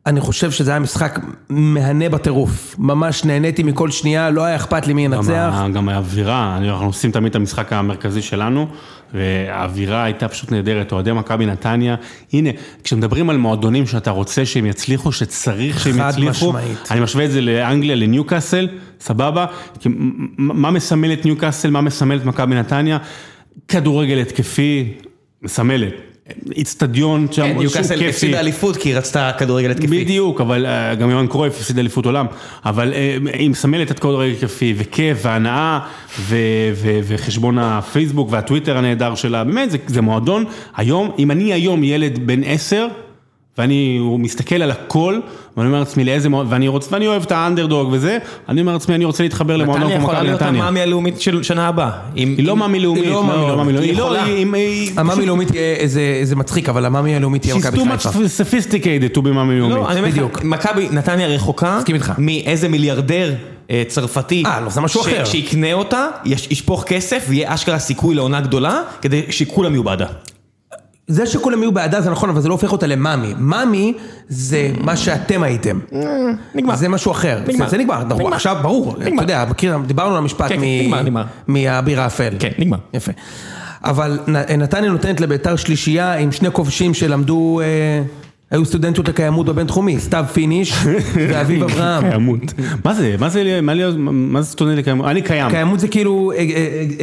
אני 0.05 0.21
חושב 0.21 0.51
שזה 0.51 0.71
היה 0.71 0.79
משחק 0.79 1.19
מהנה 1.49 2.09
בטירוף. 2.09 2.75
ממש 2.79 3.25
נהניתי 3.25 3.63
מכל 3.63 3.91
שנייה, 3.91 4.29
לא 4.29 4.43
היה 4.43 4.55
אכפת 4.55 4.87
לי 4.87 4.93
מי 4.93 5.05
ינצח. 5.05 5.63
גם 5.73 5.89
האווירה, 5.89 6.57
אנחנו 6.57 6.85
עושים 6.85 7.11
תמיד 7.11 7.29
את 7.29 7.35
המשחק 7.35 7.73
המרכזי 7.73 8.21
שלנו, 8.21 8.67
והאווירה 9.13 10.03
הייתה 10.03 10.27
פשוט 10.27 10.51
נהדרת, 10.51 10.91
אוהדי 10.91 11.11
מכבי 11.11 11.45
נתניה, 11.45 11.95
הנה, 12.33 12.49
כשמדברים 12.83 13.29
על 13.29 13.37
מועדונים 13.37 13.87
שאתה 13.87 14.11
רוצה 14.11 14.45
שהם 14.45 14.65
יצליחו, 14.65 15.11
שצריך 15.11 15.79
שהם 15.79 16.09
יצליחו, 16.09 16.49
משמעית. 16.49 16.91
אני 16.91 16.99
משווה 16.99 17.25
את 17.25 17.31
זה 17.31 17.41
לאנגליה, 17.41 17.95
לניוקאסל, 17.95 18.67
סבבה, 18.99 19.45
מה 20.37 20.71
מסמל 20.71 21.13
את 21.13 21.25
ניוקאסל, 21.25 21.69
מה 21.69 21.81
מסמל 21.81 22.17
את 22.17 22.25
מכבי 22.25 22.55
נתניה, 22.55 22.97
כדורגל 23.67 24.17
התקפי, 24.17 24.93
מסמלת, 25.41 25.93
איצטדיון 26.55 27.27
שם, 27.31 27.41
כן, 27.41 27.57
ניוקאסל 27.57 27.95
כיפי. 27.95 28.09
הפסידה 28.09 28.39
אליפות 28.39 28.77
כי 28.77 28.89
היא 28.89 28.97
רצתה 28.97 29.31
כדורגל 29.37 29.71
התקפי. 29.71 30.03
בדיוק, 30.03 30.41
אבל 30.41 30.65
אה, 30.65 30.95
גם 30.95 31.09
יוהן 31.09 31.27
קרויף 31.27 31.53
הפסיד 31.59 31.79
אליפות 31.79 32.05
עולם, 32.05 32.25
אבל 32.65 32.93
אה, 32.93 33.17
היא 33.33 33.49
מסמלת 33.49 33.91
את 33.91 34.05
רגע 34.05 34.39
כיפי, 34.39 34.73
וכיף, 34.77 35.17
והנאה, 35.21 35.79
וחשבון 37.07 37.59
הפייסבוק 37.59 38.27
והטוויטר 38.31 38.77
הנהדר 38.77 39.15
שלה, 39.15 39.43
באמת, 39.43 39.69
זה 39.87 40.01
מועדון, 40.01 40.45
היום, 40.75 41.11
אם 41.19 41.31
אני 41.31 41.53
היום 41.53 41.83
ילד 41.83 42.19
בן 42.27 42.43
עשר, 42.43 42.87
ואני 43.61 43.97
הוא 43.99 44.19
מסתכל 44.19 44.55
על 44.61 44.71
הכל, 44.71 45.19
ואני 45.57 45.67
אומר 45.67 45.79
לעצמי 45.79 46.03
לאיזה 46.03 46.29
מועדון, 46.29 46.53
ואני, 46.53 46.67
רוצ, 46.67 46.87
ואני 46.91 47.07
אוהב 47.07 47.23
את 47.23 47.31
האנדרדוג 47.31 47.89
וזה, 47.91 48.17
אני 48.49 48.61
אומר 48.61 48.73
לעצמי, 48.73 48.95
אני 48.95 49.05
רוצה 49.05 49.23
להתחבר 49.23 49.57
למועדון 49.57 49.81
נתניה 49.83 49.97
כמו 49.97 50.03
יכולה 50.03 50.17
מכבי 50.19 50.27
להיות 50.29 50.41
נתניה. 50.41 50.61
המאמי 50.61 50.81
הלאומית 50.81 51.21
של 51.21 51.43
שנה 51.43 51.67
הבאה. 51.67 51.89
היא 52.15 52.45
לא 52.45 52.57
מאמי 52.57 52.79
לאומית, 52.79 53.03
היא 53.03 53.11
לא 53.11 53.23
מאמי 53.23 53.47
לא 53.47 53.57
מאמי 53.57 53.73
לאומית, 53.73 53.89
היא 53.89 53.97
לא, 53.97 54.13
היא 54.13 54.19
יכולה. 54.19 54.23
היא- 54.23 54.53
היא- 54.53 54.91
המאמי 54.97 55.25
לאומית 55.25 55.55
איזה 55.55 56.35
מצחיק, 56.35 56.69
אבל 56.69 56.85
המאמי 56.85 57.15
הלאומית 57.15 57.41
תהיה 57.41 57.55
She's 57.55 57.57
מכבי 57.57 57.77
too 57.77 57.81
חיפה. 57.97 58.09
much 58.09 58.13
sophisticated 58.13 59.17
to 59.17 59.21
be 59.21 59.29
מאמי 59.29 59.59
לאומית. 59.59 59.77
לא, 59.77 59.89
אני 59.91 59.99
אומר 59.99 60.09
בדיוק. 60.11 60.37
לך, 60.39 60.43
מכבי 60.43 60.87
נתניה 60.91 61.27
רחוקה, 61.27 61.77
מסכים 61.77 61.95
איתך. 61.95 62.11
מאיזה 62.17 62.69
מיליארדר 62.69 63.33
אה, 63.71 63.83
צרפתי, 63.87 64.43
אה, 64.45 64.61
לא, 64.61 64.69
זה 64.69 64.81
משהו 64.81 65.03
ש- 65.03 65.07
אחר. 65.07 65.25
שיקנה 65.25 65.73
אותה, 65.73 66.07
יש- 66.25 66.47
ישפוך 66.51 66.83
כסף, 66.83 67.25
ויהיה 67.29 67.53
אשכרה 67.53 67.79
סיכוי 67.79 68.15
לעונה 68.15 68.41
גדולה, 68.41 68.81
כדי 69.01 69.21
שכולם 69.29 69.73
יהיו 69.73 69.83
בעדה. 69.83 70.05
זה 71.07 71.25
שכולם 71.25 71.61
יהיו 71.63 71.71
בעדה 71.71 72.01
זה 72.01 72.09
נכון, 72.09 72.29
אבל 72.29 72.41
זה 72.41 72.47
לא 72.49 72.53
הופך 72.53 72.71
אותה 72.71 72.87
למאמי. 72.87 73.33
מאמי 73.37 73.93
זה 74.29 74.71
מה 74.81 74.95
שאתם 74.97 75.43
הייתם. 75.43 75.79
נגמר. 76.55 76.75
זה 76.75 76.89
משהו 76.89 77.11
אחר. 77.11 77.39
נגמר. 77.47 77.69
זה- 77.69 77.77
נגמר. 77.77 77.95
אנחנו 78.01 78.15
נגמר. 78.19 78.33
עכשיו, 78.35 78.57
ברור. 78.61 78.95
נגמר. 78.99 79.23
אתה 79.23 79.33
יודע, 79.33 79.45
דיברנו 79.87 80.11
על 80.11 80.17
המשפט 80.17 80.49
כן, 80.49 80.55
כן, 80.55 80.61
מ- 80.61 80.81
נגמר, 80.83 81.01
נגמר. 81.01 81.23
מהאביר 81.47 82.01
האפל. 82.01 82.33
כן, 82.39 82.49
נגמר. 82.59 82.77
יפה. 82.93 83.11
אבל 83.83 84.19
נתניה 84.57 84.91
נותנת 84.91 85.21
לביתר 85.21 85.55
שלישייה 85.55 86.13
עם 86.13 86.31
שני 86.31 86.51
כובשים 86.51 86.93
שלמדו, 86.93 87.59
אה, 87.63 87.65
היו 88.51 88.65
סטודנטיות 88.65 89.07
לקיימות 89.09 89.45
בבינתחומי, 89.45 89.99
סתיו 89.99 90.25
פיניש 90.33 90.73
ואביב 91.29 91.63
אברהם. 91.63 92.09
קיימות. 92.09 92.39
מה 92.85 92.93
זה? 92.93 93.15
מה 93.19 93.29
זה? 93.29 93.59
מה 93.61 93.73
להיות- 93.73 93.95
מה 94.07 94.41
זה 94.41 94.51
סטודנט 94.51 94.77
לקיימות? 94.77 95.05
אני 95.07 95.21
קיים. 95.21 95.49
קיימות 95.51 95.79
זה 95.79 95.87
כאילו, 95.87 96.31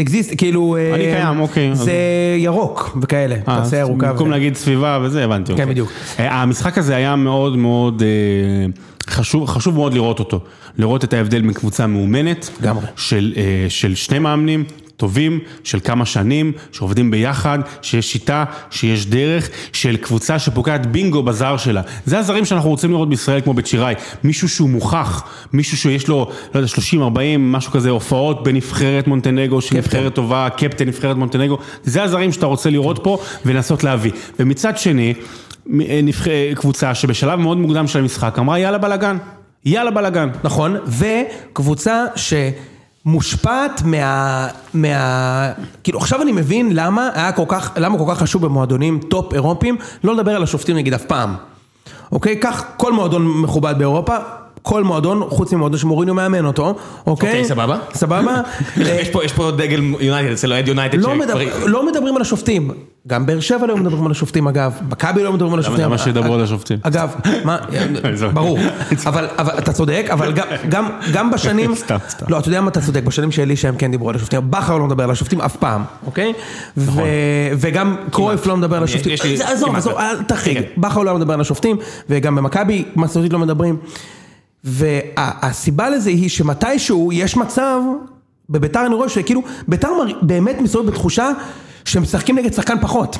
exist, 0.00 0.34
כאילו, 0.36 0.76
אה, 0.76 0.94
אני 0.94 1.04
קיים, 1.04 1.40
אוקיי. 1.40 1.70
זה 1.74 1.92
ירוק 2.38 2.98
וכאלה, 3.02 3.34
אה, 3.34 3.40
תעשה 3.44 3.76
ירוקה. 3.76 4.12
במקום 4.12 4.30
להגיד 4.30 4.56
סביבה 4.56 4.98
וזה, 5.02 5.24
הבנתי. 5.24 5.52
אוקיי. 5.52 5.66
בדיוק. 5.66 5.90
אה, 6.18 6.42
המשחק 6.42 6.78
הזה 6.78 6.96
היה 6.96 7.16
מאוד 7.16 7.56
מאוד 7.56 8.02
אה, 8.02 8.66
חשוב, 9.12 9.46
חשוב 9.48 9.74
מאוד 9.74 9.94
לראות 9.94 10.18
אותו. 10.18 10.40
לראות 10.78 11.04
את 11.04 11.12
ההבדל 11.12 11.40
בין 11.42 11.52
קבוצה 11.52 11.86
מאומנת. 11.86 12.50
של, 12.96 13.32
אה, 13.36 13.42
של 13.68 13.94
שני 13.94 14.18
מאמנים. 14.18 14.64
טובים, 14.98 15.40
של 15.64 15.80
כמה 15.80 16.06
שנים, 16.06 16.52
שעובדים 16.72 17.10
ביחד, 17.10 17.58
שיש 17.82 18.12
שיטה, 18.12 18.44
שיש 18.70 19.06
דרך, 19.06 19.48
של 19.72 19.96
קבוצה 19.96 20.38
שפוקעת 20.38 20.86
בינגו 20.86 21.22
בזר 21.22 21.56
שלה. 21.56 21.82
זה 22.04 22.18
הזרים 22.18 22.44
שאנחנו 22.44 22.70
רוצים 22.70 22.90
לראות 22.90 23.08
בישראל 23.08 23.40
כמו 23.40 23.54
בצ'יראי. 23.54 23.94
מישהו 24.24 24.48
שהוא 24.48 24.70
מוכח, 24.70 25.24
מישהו 25.52 25.76
שיש 25.76 26.08
לו, 26.08 26.30
לא 26.54 26.58
יודע, 26.58 26.68
30, 26.68 27.02
40, 27.02 27.52
משהו 27.52 27.72
כזה, 27.72 27.90
הופעות 27.90 28.44
בנבחרת 28.44 29.06
מונטנגו, 29.06 29.60
שהיא 29.60 29.78
נבחרת 29.78 30.14
טובה, 30.14 30.48
קפטן 30.56 30.88
נבחרת 30.88 31.16
מונטנגו. 31.16 31.58
זה 31.84 32.02
הזרים 32.02 32.32
שאתה 32.32 32.46
רוצה 32.46 32.70
לראות 32.70 32.98
פה 33.02 33.18
ולנסות 33.46 33.84
להביא. 33.84 34.12
ומצד 34.38 34.78
שני, 34.78 35.14
אה, 35.80 36.00
נבח... 36.02 36.28
אה, 36.28 36.52
קבוצה 36.54 36.94
שבשלב 36.94 37.38
מאוד 37.38 37.58
מוקדם 37.58 37.86
של 37.86 37.98
המשחק 37.98 38.38
אמרה 38.38 38.58
יאללה 38.58 38.78
בלאגן. 38.78 39.16
יאללה 39.64 39.90
בלאגן. 39.90 40.28
נכון, 40.44 40.76
וקבוצה 40.86 42.04
שמושפעת 43.08 43.82
מה... 43.84 44.48
מה... 44.74 45.52
כאילו 45.84 45.98
עכשיו 45.98 46.22
אני 46.22 46.32
מבין 46.32 46.70
למה 46.72 47.10
היה 47.14 47.32
כל 47.32 47.44
כך, 47.48 47.72
למה 47.76 47.98
כל 47.98 48.04
כך 48.08 48.18
חשוב 48.18 48.42
במועדונים 48.42 48.98
טופ 48.98 49.34
אירופיים 49.34 49.76
לא 50.04 50.14
לדבר 50.14 50.36
על 50.36 50.42
השופטים 50.42 50.76
נגיד 50.76 50.94
אף 50.94 51.04
פעם. 51.04 51.34
אוקיי? 52.12 52.36
קח 52.36 52.64
כל 52.76 52.92
מועדון 52.92 53.40
מכובד 53.42 53.74
באירופה. 53.78 54.16
כל 54.62 54.84
מועדון, 54.84 55.22
חוץ 55.28 55.52
ממועדון 55.52 55.78
שמוריניו 55.78 56.14
מאמן 56.14 56.44
אותו, 56.44 56.66
אוקיי? 57.06 57.28
אוקיי, 57.28 57.44
סבבה. 57.44 57.76
סבבה? 57.94 58.40
יש 59.00 59.08
פה- 59.08 59.24
יש 59.24 59.32
פה 59.32 59.50
דגל 59.50 59.80
יונייטד, 60.00 60.32
אצל 60.32 60.52
אוהד 60.52 60.68
יונייטד. 60.68 60.98
לא, 60.98 61.14
לא 61.66 61.86
מדברים 61.86 62.16
על 62.16 62.22
השופטים, 62.22 62.70
גם 63.06 63.26
באר 63.26 63.40
שבע 63.40 63.66
לא 63.66 63.76
מדברים 63.76 64.04
על 64.06 64.10
השופטים 64.10 64.48
אגב, 64.48 64.72
מכבי 64.90 65.22
לא 65.22 65.32
מדברים 65.32 65.54
על 65.54 65.60
השופטים. 65.60 65.84
למה 65.84 65.98
שידברו 65.98 66.34
על 66.34 66.42
השופטים? 66.42 66.78
אגב, 66.82 67.14
מה. 67.44 67.58
ברור, 68.34 68.58
אבל, 69.06 69.28
אבל 69.38 69.58
אתה 69.58 69.72
צודק, 69.72 70.06
אבל 70.10 70.32
גם, 70.32 70.46
גם, 70.68 70.88
גם 71.12 71.30
בשנים, 71.30 71.74
סתם, 71.84 71.96
סתם. 72.08 72.26
לא, 72.28 72.38
אתה 72.38 72.48
יודע 72.48 72.60
מה 72.60 72.68
אתה 72.70 72.80
צודק, 72.80 73.02
בשנים 73.04 73.30
של 73.32 73.42
אלישע 73.42 73.68
הם 73.68 73.76
כן 73.76 73.90
דיברו 73.90 74.10
על 74.10 74.16
השופטים, 74.16 74.40
בכר 74.50 74.78
לא 74.78 74.84
מדבר 74.86 75.04
על 75.04 75.10
השופטים 75.10 75.40
אף 75.40 75.56
פעם, 75.56 75.84
אוקיי? 76.06 76.32
ו, 76.76 77.00
וגם 77.58 77.96
קרויף 78.10 78.46
לא 78.46 78.56
מדבר 78.56 78.76
על 78.76 78.84
השופטים, 78.84 79.12
עזוב. 79.44 79.76
עזוב, 79.76 79.92
אל 79.98 80.22
תחריג. 80.22 80.58
בכר 80.76 81.02
לא 81.02 81.14
מדבר 81.14 81.34
על 81.34 81.40
השופטים, 81.40 81.76
וגם 82.10 82.34
במכבי 82.34 82.84
מסורתית 82.96 83.32
לא 83.32 83.38
מדברים. 83.38 83.76
והסיבה 84.64 85.90
לזה 85.90 86.10
היא 86.10 86.28
שמתישהו 86.28 87.12
יש 87.12 87.36
מצב, 87.36 87.80
בביתר 88.50 88.86
אני 88.86 88.94
רואה 88.94 89.08
שכאילו, 89.08 89.42
ביתר 89.68 89.88
באמת 90.22 90.60
מסתובב 90.60 90.90
בתחושה 90.90 91.30
שהם 91.84 92.02
משחקים 92.02 92.38
נגד 92.38 92.52
שחקן 92.52 92.80
פחות. 92.80 93.18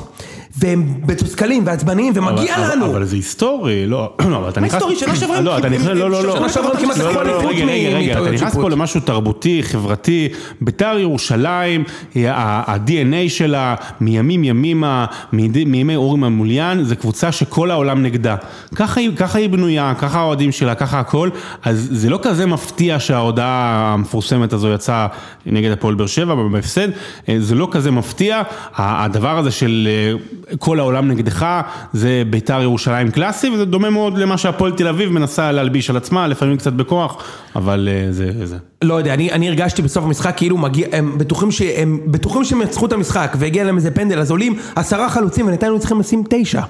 והם 0.57 0.93
מתוסכלים 1.07 1.63
ועצבניים 1.65 2.13
ומגיע 2.15 2.55
אבל- 2.55 2.75
לנו. 2.75 2.85
אבל 2.85 3.05
זה 3.05 3.15
היסטורי, 3.15 3.85
לא, 3.87 4.13
לא, 4.29 4.37
אבל 4.37 4.49
אתה 4.49 4.59
מה 4.61 4.67
נכנס... 4.67 4.81
היסטורי? 4.83 4.95
שנה 4.95 5.15
שעברה 5.19 5.41
לא, 5.41 5.57
אתה 5.57 5.69
נכנס, 5.69 5.85
לא, 5.87 6.09
לא, 6.09 6.23
לא. 6.23 6.35
שנה 6.37 6.49
שעברה 6.49 6.77
כמעט 6.77 6.97
לקחו 6.97 7.13
לא, 7.13 7.21
אליפות 7.21 7.51
רגע, 7.95 8.13
אתה 8.21 8.31
נכנס 8.31 8.39
שיפוט. 8.49 8.61
פה 8.61 8.69
למשהו 8.69 8.99
תרבותי, 9.01 9.59
חברתי, 9.63 10.27
ביתר 10.61 10.95
ירושלים, 10.99 11.83
ה-DNA 12.15 13.29
שלה, 13.29 13.75
מימים 14.01 14.43
ימימה, 14.43 15.05
מימי 15.33 15.95
אורי 15.95 16.17
ממוליאן, 16.19 16.83
זה 16.83 16.95
קבוצה 16.95 17.31
שכל 17.31 17.71
העולם 17.71 18.03
נגדה. 18.03 18.35
ככה 18.75 18.99
היא- 18.99 19.49
בנויה, 19.49 19.93
ככה 19.99 20.19
האוהדים 20.19 20.51
שלה, 20.51 20.75
ככה 20.75 20.99
הכל, 20.99 21.29
אז 21.63 21.87
זה 21.91 22.09
לא 22.09 22.19
כזה 22.21 22.45
מפתיע 22.45 22.99
שההודעה 22.99 23.91
המפורסמת 23.93 24.53
הזו 24.53 24.73
יצאה 24.73 25.07
נגד 25.45 25.71
הפועל 25.71 25.95
באר 25.95 26.07
שבע 26.07 26.35
בהפסד, 26.51 26.87
אה, 27.29 27.35
זה 27.39 27.55
לא 27.55 27.67
כזה 27.71 27.91
מפתיע, 27.91 28.41
הדבר 28.75 29.37
הזה 29.37 29.51
של 29.51 29.87
אה, 29.91 30.13
כל 30.59 30.79
העולם 30.79 31.07
נגדך, 31.07 31.61
זה 31.93 32.23
ביתר 32.29 32.61
ירושלים 32.61 33.11
קלאסי, 33.11 33.49
וזה 33.49 33.65
דומה 33.65 33.89
מאוד 33.89 34.17
למה 34.17 34.37
שהפועל 34.37 34.71
תל 34.71 34.87
אביב 34.87 35.09
מנסה 35.09 35.51
להלביש 35.51 35.89
על 35.89 35.97
עצמה, 35.97 36.27
לפעמים 36.27 36.57
קצת 36.57 36.73
בכוח, 36.73 37.23
אבל 37.55 37.89
אה, 37.91 38.11
זה 38.11 38.45
זה. 38.45 38.57
לא 38.81 38.93
יודע, 38.93 39.13
אני, 39.13 39.31
אני 39.31 39.47
הרגשתי 39.47 39.81
בסוף 39.81 40.05
המשחק 40.05 40.33
כאילו 40.37 40.57
מגיע, 40.57 40.87
הם 40.91 41.17
בטוחים 41.17 41.51
שהם 41.51 41.99
בטוחים 42.05 42.43
שהם 42.43 42.61
ינצחו 42.61 42.85
את 42.85 42.93
המשחק 42.93 43.35
והגיע 43.39 43.63
להם 43.63 43.75
איזה 43.75 43.91
פנדל, 43.91 44.19
אז 44.19 44.31
עולים 44.31 44.55
עשרה 44.75 45.09
חלוצים 45.09 45.47
ונתנו 45.47 45.79
צריכים 45.79 45.99
לשים 45.99 46.23
תשע 46.29 46.61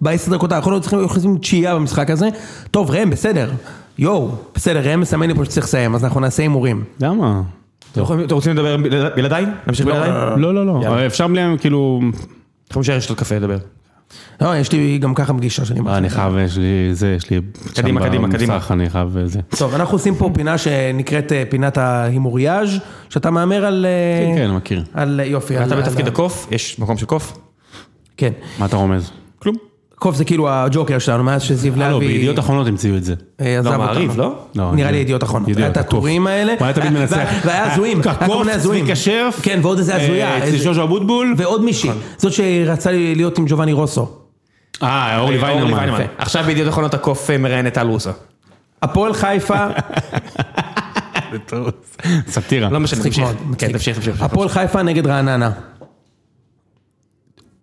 בעשר 0.00 0.30
דקות 0.32 0.52
האחרונות 0.52 0.82
צריכים 0.82 0.98
לשים 1.16 1.38
תשיעייה 1.38 1.74
במשחק 1.74 2.10
הזה. 2.10 2.28
טוב 2.70 2.90
ראם 2.90 3.10
בסדר, 3.10 3.50
יואו, 3.98 4.30
בסדר 4.54 4.88
ראם 4.90 5.00
מסמן 5.00 5.28
לי 5.28 5.34
פה 5.34 5.44
שצריך 5.44 5.66
לסיים 5.66 5.94
אז 5.94 6.04
אנחנו 6.04 6.20
נעשה 6.20 6.42
הימורים. 6.42 6.84
למה? 7.00 7.42
אתם 7.92 8.00
רוצים 8.30 8.52
לדבר 8.52 8.76
בלעד- 8.76 9.12
בלעדיי? 9.16 9.46
נמשיך 9.66 9.86
בלעדיי? 9.86 10.10
לא, 10.36 10.54
לא, 10.54 10.66
לא, 10.66 10.80
יאללה. 10.82 11.06
אפשר 11.06 11.26
בלי, 11.28 11.40
כאילו, 11.60 12.00
אנחנו 12.68 12.80
נשאר 12.80 12.96
לשתות 12.96 13.18
קפה 13.18 13.34
לדבר. 13.36 13.58
לא, 14.40 14.56
יש 14.56 14.72
לי 14.72 14.98
גם 14.98 15.14
ככה 15.14 15.34
פגישה 15.34 15.64
שאני 15.64 15.80
אה, 15.86 15.98
אני 15.98 16.10
חייב, 16.10 16.36
יש 16.36 16.56
לי, 16.56 16.94
זה, 16.94 17.14
יש 17.16 17.30
לי, 17.30 17.40
קדימה, 17.74 18.08
קדימה, 18.08 18.28
קדימה. 18.32 18.58
אני 18.70 18.90
חייב, 18.90 19.16
אה, 19.16 19.26
זה. 19.26 19.40
טוב, 19.58 19.74
אנחנו 19.74 19.94
עושים 19.94 20.14
פה 20.14 20.30
פינה 20.34 20.58
שנקראת 20.58 21.32
אה, 21.32 21.42
פינת 21.50 21.78
ההימוריאז' 21.78 22.68
שאתה 23.08 23.30
מהמר 23.30 23.64
על... 23.64 23.86
אה, 23.86 24.36
כן, 24.36 24.48
כן, 24.48 24.54
מכיר. 24.54 24.84
על 24.94 25.20
יופי. 25.24 25.58
אתה 25.58 25.76
בתפקיד 25.76 26.08
הקוף? 26.08 26.46
יש 26.50 26.78
מקום 26.78 26.96
של 26.96 27.06
קוף? 27.06 27.38
כן. 28.16 28.32
מה 28.58 28.66
אתה 28.66 28.76
רומז? 28.76 29.10
כלום. 29.38 29.67
קוף 29.98 30.16
זה 30.16 30.24
כאילו 30.24 30.48
הג'וקר 30.50 30.98
שלנו, 30.98 31.24
מאז 31.24 31.42
שזיו 31.42 31.72
אה, 31.74 31.78
לא, 31.78 31.88
לוי... 31.90 32.06
בידיעות 32.08 32.38
אחרונות 32.38 32.66
המציאו 32.66 32.96
את 32.96 33.04
זה. 33.04 33.14
אה, 33.40 33.60
לא, 33.64 33.78
מעריב. 33.78 34.16
לא? 34.20 34.34
לא, 34.54 34.72
נראה 34.74 34.90
לי 34.90 34.96
ידיעות 34.96 35.22
אחרונות. 35.22 35.48
ידיעות, 35.48 35.76
היה 35.76 35.82
את. 35.82 35.86
הטורים 35.86 36.26
האלה. 36.26 36.54
הוא 36.58 36.64
היה 36.64 36.72
תמיד 36.74 36.92
וה- 36.92 37.00
מנצח. 37.00 37.28
והיה 37.44 37.72
הזויים. 37.72 38.00
הזויים. 38.52 38.82
צביקה 38.84 38.96
שרף. 38.96 39.40
כן, 39.42 39.58
ועוד 39.62 39.78
איזה 39.78 39.96
הזויה. 39.96 40.28
אה, 40.30 40.38
אצל 40.48 40.56
ז'וז'ו 40.56 40.82
אבוטבול. 40.82 41.34
ועוד 41.36 41.64
מישהי. 41.64 41.90
זאת 42.16 42.32
שרצה 42.32 42.90
להיות 42.92 43.38
עם 43.38 43.44
ג'ובאני 43.48 43.72
רוסו. 43.72 44.08
אה, 44.82 45.18
אורלי 45.18 45.38
ויינרמן. 45.38 45.88
עכשיו 46.18 46.44
בידיעות 46.44 46.68
אחרונות 46.68 46.94
הקוף 46.94 47.30
אה, 47.30 47.38
מראיין 47.38 47.66
את 47.66 47.74
טל 47.74 47.86
רוסה. 47.86 48.10
הפועל 48.82 49.14
חיפה, 49.14 49.66
סאטירה. 52.28 52.68
לא 52.70 52.80
משנה, 52.80 53.02
כן, 53.58 53.72
תמשיך. 53.72 53.98
הפועל 54.22 54.48
חיפה 54.48 54.82
נגד 54.82 55.06
רעננה. 55.06 55.50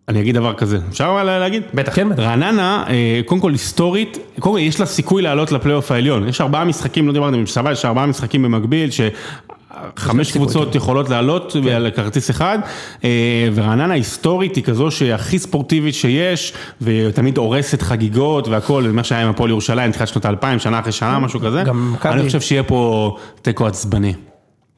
אני 0.10 0.22
אגיד 0.22 0.36
דבר 0.36 0.53
כזה, 0.53 0.77
אפשר 0.90 1.23
לה- 1.23 1.40
להגיד? 1.40 1.64
בטח. 1.73 1.95
כן, 1.95 2.10
בטח. 2.10 2.19
רעננה, 2.19 2.84
אה, 2.88 3.22
קודם 3.26 3.41
כל 3.41 3.52
היסטורית, 3.52 4.18
קודם 4.40 4.56
כל 4.56 4.61
יש 4.61 4.80
לה 4.80 4.86
סיכוי 4.86 5.22
לעלות 5.22 5.52
לפלייאוף 5.52 5.91
העליון. 5.91 6.27
יש 6.27 6.41
ארבעה 6.41 6.65
משחקים, 6.65 7.07
לא 7.07 7.14
דיברתם 7.14 7.34
עם 7.34 7.45
סבבה, 7.45 7.72
יש 7.72 7.86
ארבעה 7.86 8.06
משחקים 8.06 8.44
במקביל, 8.44 8.90
שחמש 8.91 10.27
סיכוי, 10.27 10.41
קבוצות 10.45 10.76
יכולות 10.76 11.10
לעלות 11.10 11.56
על 11.76 11.90
כרטיס 11.95 12.30
אחד, 12.30 12.60
אה, 13.03 13.10
ורעננה 13.53 13.94
היסטורית 13.94 14.56
היא 14.56 14.64
כזו 14.64 14.91
שהכי 14.91 15.40
ספורטיבית 15.40 15.94
שיש, 15.95 16.53
ותמיד 16.82 17.38
הורסת 17.38 17.82
חגיגות 17.82 18.48
והכל, 18.48 18.84
מה 18.94 19.03
שהיה 19.03 19.22
עם 19.23 19.30
הפועל 19.30 19.49
ירושלים, 19.49 19.91
תחילת 19.91 20.07
שנות 20.07 20.26
האלפיים, 20.26 20.60
שנה 20.60 20.80
אחרי 20.80 20.91
שנה, 20.91 21.19
משהו 21.19 21.40
כזה. 21.40 21.64
אני 22.06 22.23
חושב 22.26 22.41
שיהיה 22.41 22.64
פה 22.64 23.15
תיקו 23.41 23.68
עצבני. 23.68 24.14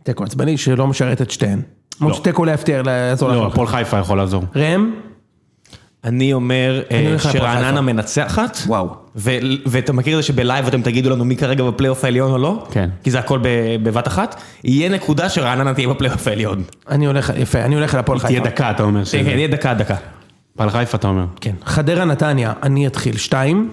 תיקו 0.03 0.23
עצבני 0.23 0.57
שלא 0.57 0.87
משרת 0.87 1.21
את 1.21 1.31
שתיהן. 1.31 1.61
כמו 1.97 2.13
שתיקו 2.13 2.45
לא 2.45 2.51
יפתיע 2.51 2.81
לעזור 2.85 3.29
לא, 3.29 3.35
לנו. 3.35 3.45
הפועל 3.45 3.67
חיפה 3.67 3.97
יכול 3.97 4.17
לעזור. 4.17 4.43
ראם? 4.55 4.91
אני 6.07 6.33
אומר 6.33 6.81
אה, 6.91 7.15
שרעננה. 7.19 7.81
מנצחת. 7.81 8.57
וואו. 8.67 8.89
ואתה 9.65 9.93
מכיר 9.93 10.17
את 10.17 10.23
זה 10.23 10.27
שבלייב 10.27 10.67
אתם 10.67 10.81
תגידו 10.81 11.09
לנו 11.09 11.25
מי 11.25 11.35
כרגע 11.35 11.63
בפלייאוף 11.63 12.03
העליון 12.03 12.31
או 12.31 12.37
לא? 12.37 12.65
כן. 12.71 12.89
כי 13.03 13.11
זה 13.11 13.19
הכל 13.19 13.39
ב- 13.41 13.47
בבת 13.83 14.07
אחת. 14.07 14.41
יהיה 14.63 14.89
נקודה 14.89 15.29
שרעננה 15.29 15.73
תהיה 15.73 15.87
בפלייאוף 15.87 16.27
העליון. 16.27 16.63
אני 16.89 17.05
הולך, 17.05 17.33
יפה, 17.37 17.59
אני 17.61 17.75
הולך 17.75 17.93
להפועל 17.93 18.19
תהיה 18.19 18.39
חיפה. 18.39 18.49
דקה, 18.49 18.71
אתה 18.71 18.83
אומר. 18.83 19.05
כן, 19.05 19.23
כן, 19.23 19.37
יהיה 19.37 19.47
דקה 19.47 19.73
דקה. 19.73 19.95
הפועל 20.53 20.69
חיפה, 20.69 20.97
אתה 20.97 21.07
אומר. 21.07 21.25
כן. 21.41 21.53
חדרה 21.65 22.05
נתניה, 22.05 22.53
אני 22.63 22.87
אתחיל. 22.87 23.17
שתיים. 23.17 23.69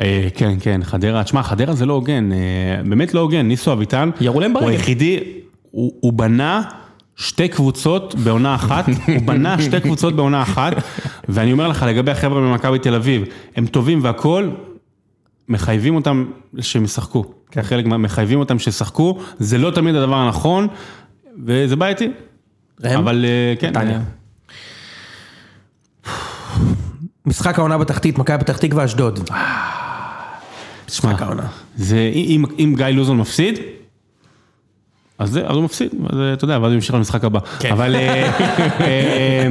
אה, 0.00 0.28
כן, 0.34 0.56
כן, 0.60 0.80
חדרה, 0.84 1.24
תשמע, 1.24 1.42
חדרה 1.42 1.74
זה 1.74 1.86
לא 1.86 1.92
הוגן, 1.92 2.32
אה, 2.32 2.38
באמת 2.88 3.14
לא 3.14 3.20
הוגן, 3.20 3.48
ניסו 3.48 3.72
אביטן, 3.72 4.10
ירו 4.20 4.40
להם 4.40 4.52
הוא 4.52 4.60
ברגל. 4.60 4.72
היחידי, 4.72 5.20
הוא 5.70 5.92
הוא 6.00 6.12
בנה 6.12 6.62
שתי 7.16 7.48
קבוצות 7.48 8.14
בעונה 8.14 8.54
אחת, 8.54 8.88
הוא 9.06 9.22
בנה 9.24 9.62
שתי 9.62 9.80
קבוצות 9.80 10.16
בעונה 10.16 10.42
אחת, 10.42 10.72
ואני 11.28 11.52
אומר 11.52 11.68
לך, 11.68 11.82
לגבי 11.88 12.10
החבר'ה 12.10 12.40
ממכבי 12.40 12.78
תל 12.78 12.94
אביב, 12.94 13.22
הם 13.56 13.66
טובים 13.66 14.00
והכול, 14.02 14.50
מחייבים 15.48 15.94
אותם 15.94 16.24
שהם 16.60 16.84
ישחקו, 16.84 17.24
כן. 17.50 17.62
חלק 17.62 17.86
מחייבים 17.86 18.38
אותם 18.38 18.58
שישחקו, 18.58 19.18
זה 19.38 19.58
לא 19.58 19.70
תמיד 19.70 19.94
הדבר 19.94 20.16
הנכון, 20.16 20.68
וזה 21.44 21.76
בעייתי, 21.76 22.08
ראם? 22.84 22.98
אבל 22.98 23.24
אה, 23.24 23.54
כן, 23.58 23.68
נתניה. 23.70 24.00
משחק 27.26 27.58
העונה 27.58 27.78
בתחתית, 27.78 28.18
מכבי 28.18 28.38
פתח 28.38 28.56
תקווה 28.56 28.84
אשדוד. 28.84 29.30
משחק 30.88 31.22
העונה. 31.22 31.46
זה, 31.76 32.10
אם, 32.14 32.44
אם 32.58 32.74
גיא 32.76 32.86
לוזון 32.86 33.18
מפסיד, 33.18 33.58
אז 35.18 35.30
זה, 35.30 35.46
אז 35.46 35.56
הוא 35.56 35.64
מפסיד, 35.64 35.94
אז 36.10 36.18
אתה 36.32 36.44
יודע, 36.44 36.58
ואז 36.58 36.64
הוא 36.64 36.74
ימשיך 36.74 36.94
למשחק 36.94 37.24
הבא. 37.24 37.40
כן. 37.58 37.72
אבל... 37.72 37.94
אה, 37.94 38.30
אה, 38.80 39.48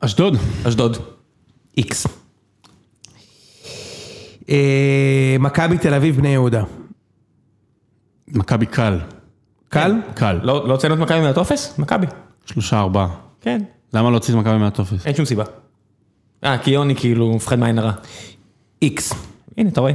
אשדוד. 0.00 0.36
אשדוד. 0.68 0.96
איקס. 1.76 2.06
אה, 4.50 5.36
מכבי 5.40 5.78
תל 5.78 5.94
אביב, 5.94 6.16
בני 6.16 6.28
יהודה. 6.28 6.64
מכבי 8.28 8.66
קל. 8.66 8.98
קל? 9.68 9.92
קל. 10.14 10.40
לא 10.42 10.68
לא 10.68 10.72
הוצאנו 10.72 10.94
את 10.94 10.98
מכבי 10.98 11.20
מהטופס? 11.20 11.78
מכבי. 11.78 12.06
שלושה 12.46 12.78
ארבעה. 12.78 13.08
כן. 13.40 13.62
למה 13.94 14.10
לא 14.10 14.14
הוציא 14.14 14.34
את 14.34 14.38
מכבי 14.38 14.58
מהטופס? 14.58 15.06
אין 15.06 15.14
שום 15.14 15.24
סיבה. 15.24 15.44
אה, 16.44 16.58
כי 16.58 16.70
יוני 16.70 16.96
כאילו 16.96 17.34
מפחד 17.34 17.58
מעין 17.58 17.78
הרע. 17.78 17.92
איקס. 18.82 19.12
הנה, 19.56 19.68
אתה 19.68 19.80
רואה. 19.80 19.92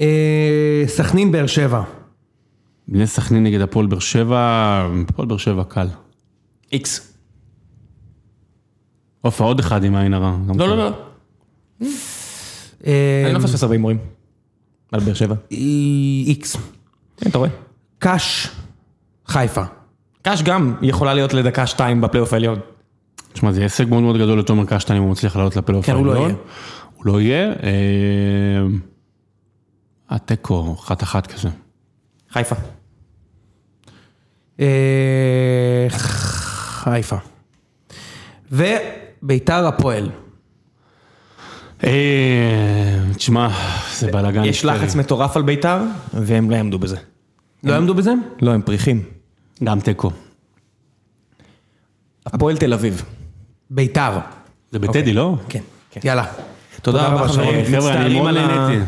אה, 0.00 0.82
סכנין, 0.86 1.32
באר 1.32 1.46
שבע. 1.46 1.82
בני 2.88 3.06
סכנין 3.06 3.42
נגד 3.44 3.60
הפועל 3.60 3.86
באר 3.86 3.98
שבע, 3.98 4.38
הפועל 5.08 5.28
באר 5.28 5.36
שבע 5.36 5.64
קל. 5.64 5.86
איקס. 6.72 7.14
עופר, 9.20 9.44
עוד 9.44 9.58
אחד 9.58 9.84
עם 9.84 9.94
העין 9.94 10.14
הרע. 10.14 10.36
לא. 10.58 10.68
לא, 10.68 10.76
לא. 10.76 10.90
אה, 12.86 13.22
אני 13.24 13.32
לא 13.34 13.38
מפספס 13.38 13.62
הרבה 13.62 13.74
הימורים. 13.74 13.98
על 14.92 15.00
באר 15.00 15.14
שבע. 15.14 15.34
איקס. 16.26 16.56
כן, 17.16 17.30
אתה 17.30 17.38
רואה. 17.38 17.50
קאש, 17.98 18.48
חיפה. 19.26 19.62
קאש 20.22 20.42
גם 20.42 20.74
יכולה 20.82 21.14
להיות 21.14 21.34
לדקה 21.34 21.66
שתיים 21.66 22.00
בפלייאוף 22.00 22.32
העליון. 22.32 22.58
תשמע, 23.32 23.52
זה 23.52 23.62
הישג 23.62 23.88
מאוד 23.88 24.02
מאוד 24.02 24.16
גדול 24.16 24.38
לתומר 24.38 24.64
קשטן 24.64 24.94
אם 24.94 25.02
הוא 25.02 25.10
מצליח 25.10 25.36
לעלות 25.36 25.56
לפלייאוף 25.56 25.86
כן, 25.86 25.94
הוא 25.94 26.06
לא 26.06 26.12
העליון. 26.12 26.30
יהיה. 26.30 26.40
הוא 26.96 27.06
לא 27.06 27.20
יהיה. 27.20 27.52
אה, 30.10 30.16
התיקו, 30.16 30.76
אחת 30.78 31.02
אחת 31.02 31.26
כזה. 31.26 31.48
חיפה. 32.30 32.56
אה, 34.60 35.86
חיפה. 35.90 37.16
וביתר 38.52 39.66
הפועל. 39.66 40.10
אה, 41.84 42.98
תשמע, 43.16 43.48
זה 43.94 44.12
בלאגן. 44.12 44.44
יש 44.44 44.64
לחץ 44.64 44.94
מטורף 44.94 45.36
על 45.36 45.42
ביתר, 45.42 45.78
והם 46.14 46.50
לא 46.50 46.56
יעמדו 46.56 46.78
בזה. 46.78 46.96
לא 47.64 47.72
יעמדו 47.72 47.94
בזה? 47.94 48.12
לא, 48.42 48.50
הם 48.50 48.62
פריכים. 48.62 49.02
גם 49.64 49.80
תיקו. 49.80 50.10
הפועל 52.26 52.56
תל 52.56 52.72
אביב. 52.72 53.04
ביתר. 53.70 54.18
זה 54.72 54.78
בטדי, 54.78 55.12
לא? 55.12 55.36
כן. 55.48 55.60
כן. 55.90 56.00
יאללה. 56.04 56.24
תודה 56.82 57.06
רבה, 57.08 57.28
חברים. 57.28 57.64
חבר'ה, 57.64 57.66
אני 57.66 57.78
מצטערים 57.78 58.22
מאוד 58.22 58.28
על 58.28 58.38
ה- 58.38 58.46
נהניתי. 58.46 58.84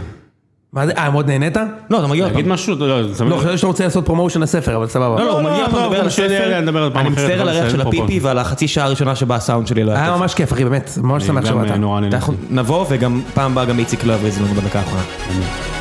מה 0.72 0.86
זה? 0.86 0.92
אה, 0.92 1.10
מאוד 1.10 1.26
נהנית? 1.26 1.56
לא, 1.90 1.98
אתה 1.98 2.06
מגיע 2.06 2.24
עוד 2.24 2.32
פעם. 2.32 2.48
משהו? 2.52 2.76
לא, 2.78 3.02
זה 3.12 3.24
לא, 3.24 3.36
חשבתי 3.36 3.56
שאתה 3.56 3.66
רוצה 3.66 3.84
לעשות 3.84 4.06
promotion 4.06 4.40
לספר, 4.40 4.76
אבל 4.76 4.86
סבבה. 4.86 5.18
לא, 5.18 5.24
לא, 5.26 5.32
הוא 5.32 5.42
לא, 5.42 5.50
מגיע 5.50 5.62
לא, 5.62 5.68
פה 5.68 5.76
לא, 5.76 5.84
לדבר 5.84 6.00
על 6.00 6.06
הספר. 6.06 6.90
פעם 6.92 7.06
אני 7.06 7.08
מצטער 7.08 7.40
על 7.40 7.48
הריח 7.48 7.70
של 7.70 7.80
הפיפי. 7.80 8.20
ועל 8.22 8.38
החצי 8.38 8.68
שעה 8.68 8.84
הראשונה 8.84 9.16
שבה 9.16 9.36
הסאונד 9.36 9.66
שלי 9.66 9.84
לא 9.84 9.92
היה 9.92 10.04
היה. 10.04 10.16
ממש 10.16 10.34
כיף, 10.34 10.52
אחי, 10.52 10.64
באמת. 10.64 10.90
ממש 11.02 11.24
שמח 11.24 11.44
גם 11.44 11.66
שבאת. 11.66 12.14
אנחנו 12.14 12.34
נבוא 12.50 12.86
וגם 12.88 13.20
פעם 13.34 13.52
הבאה 13.52 13.64
גם 13.64 13.78
איציק 13.78 14.04
לא 14.04 14.12
יבריז 14.12 14.38
לנו 14.38 14.54
בדקה 14.54 14.78
האחרונה. 14.78 15.71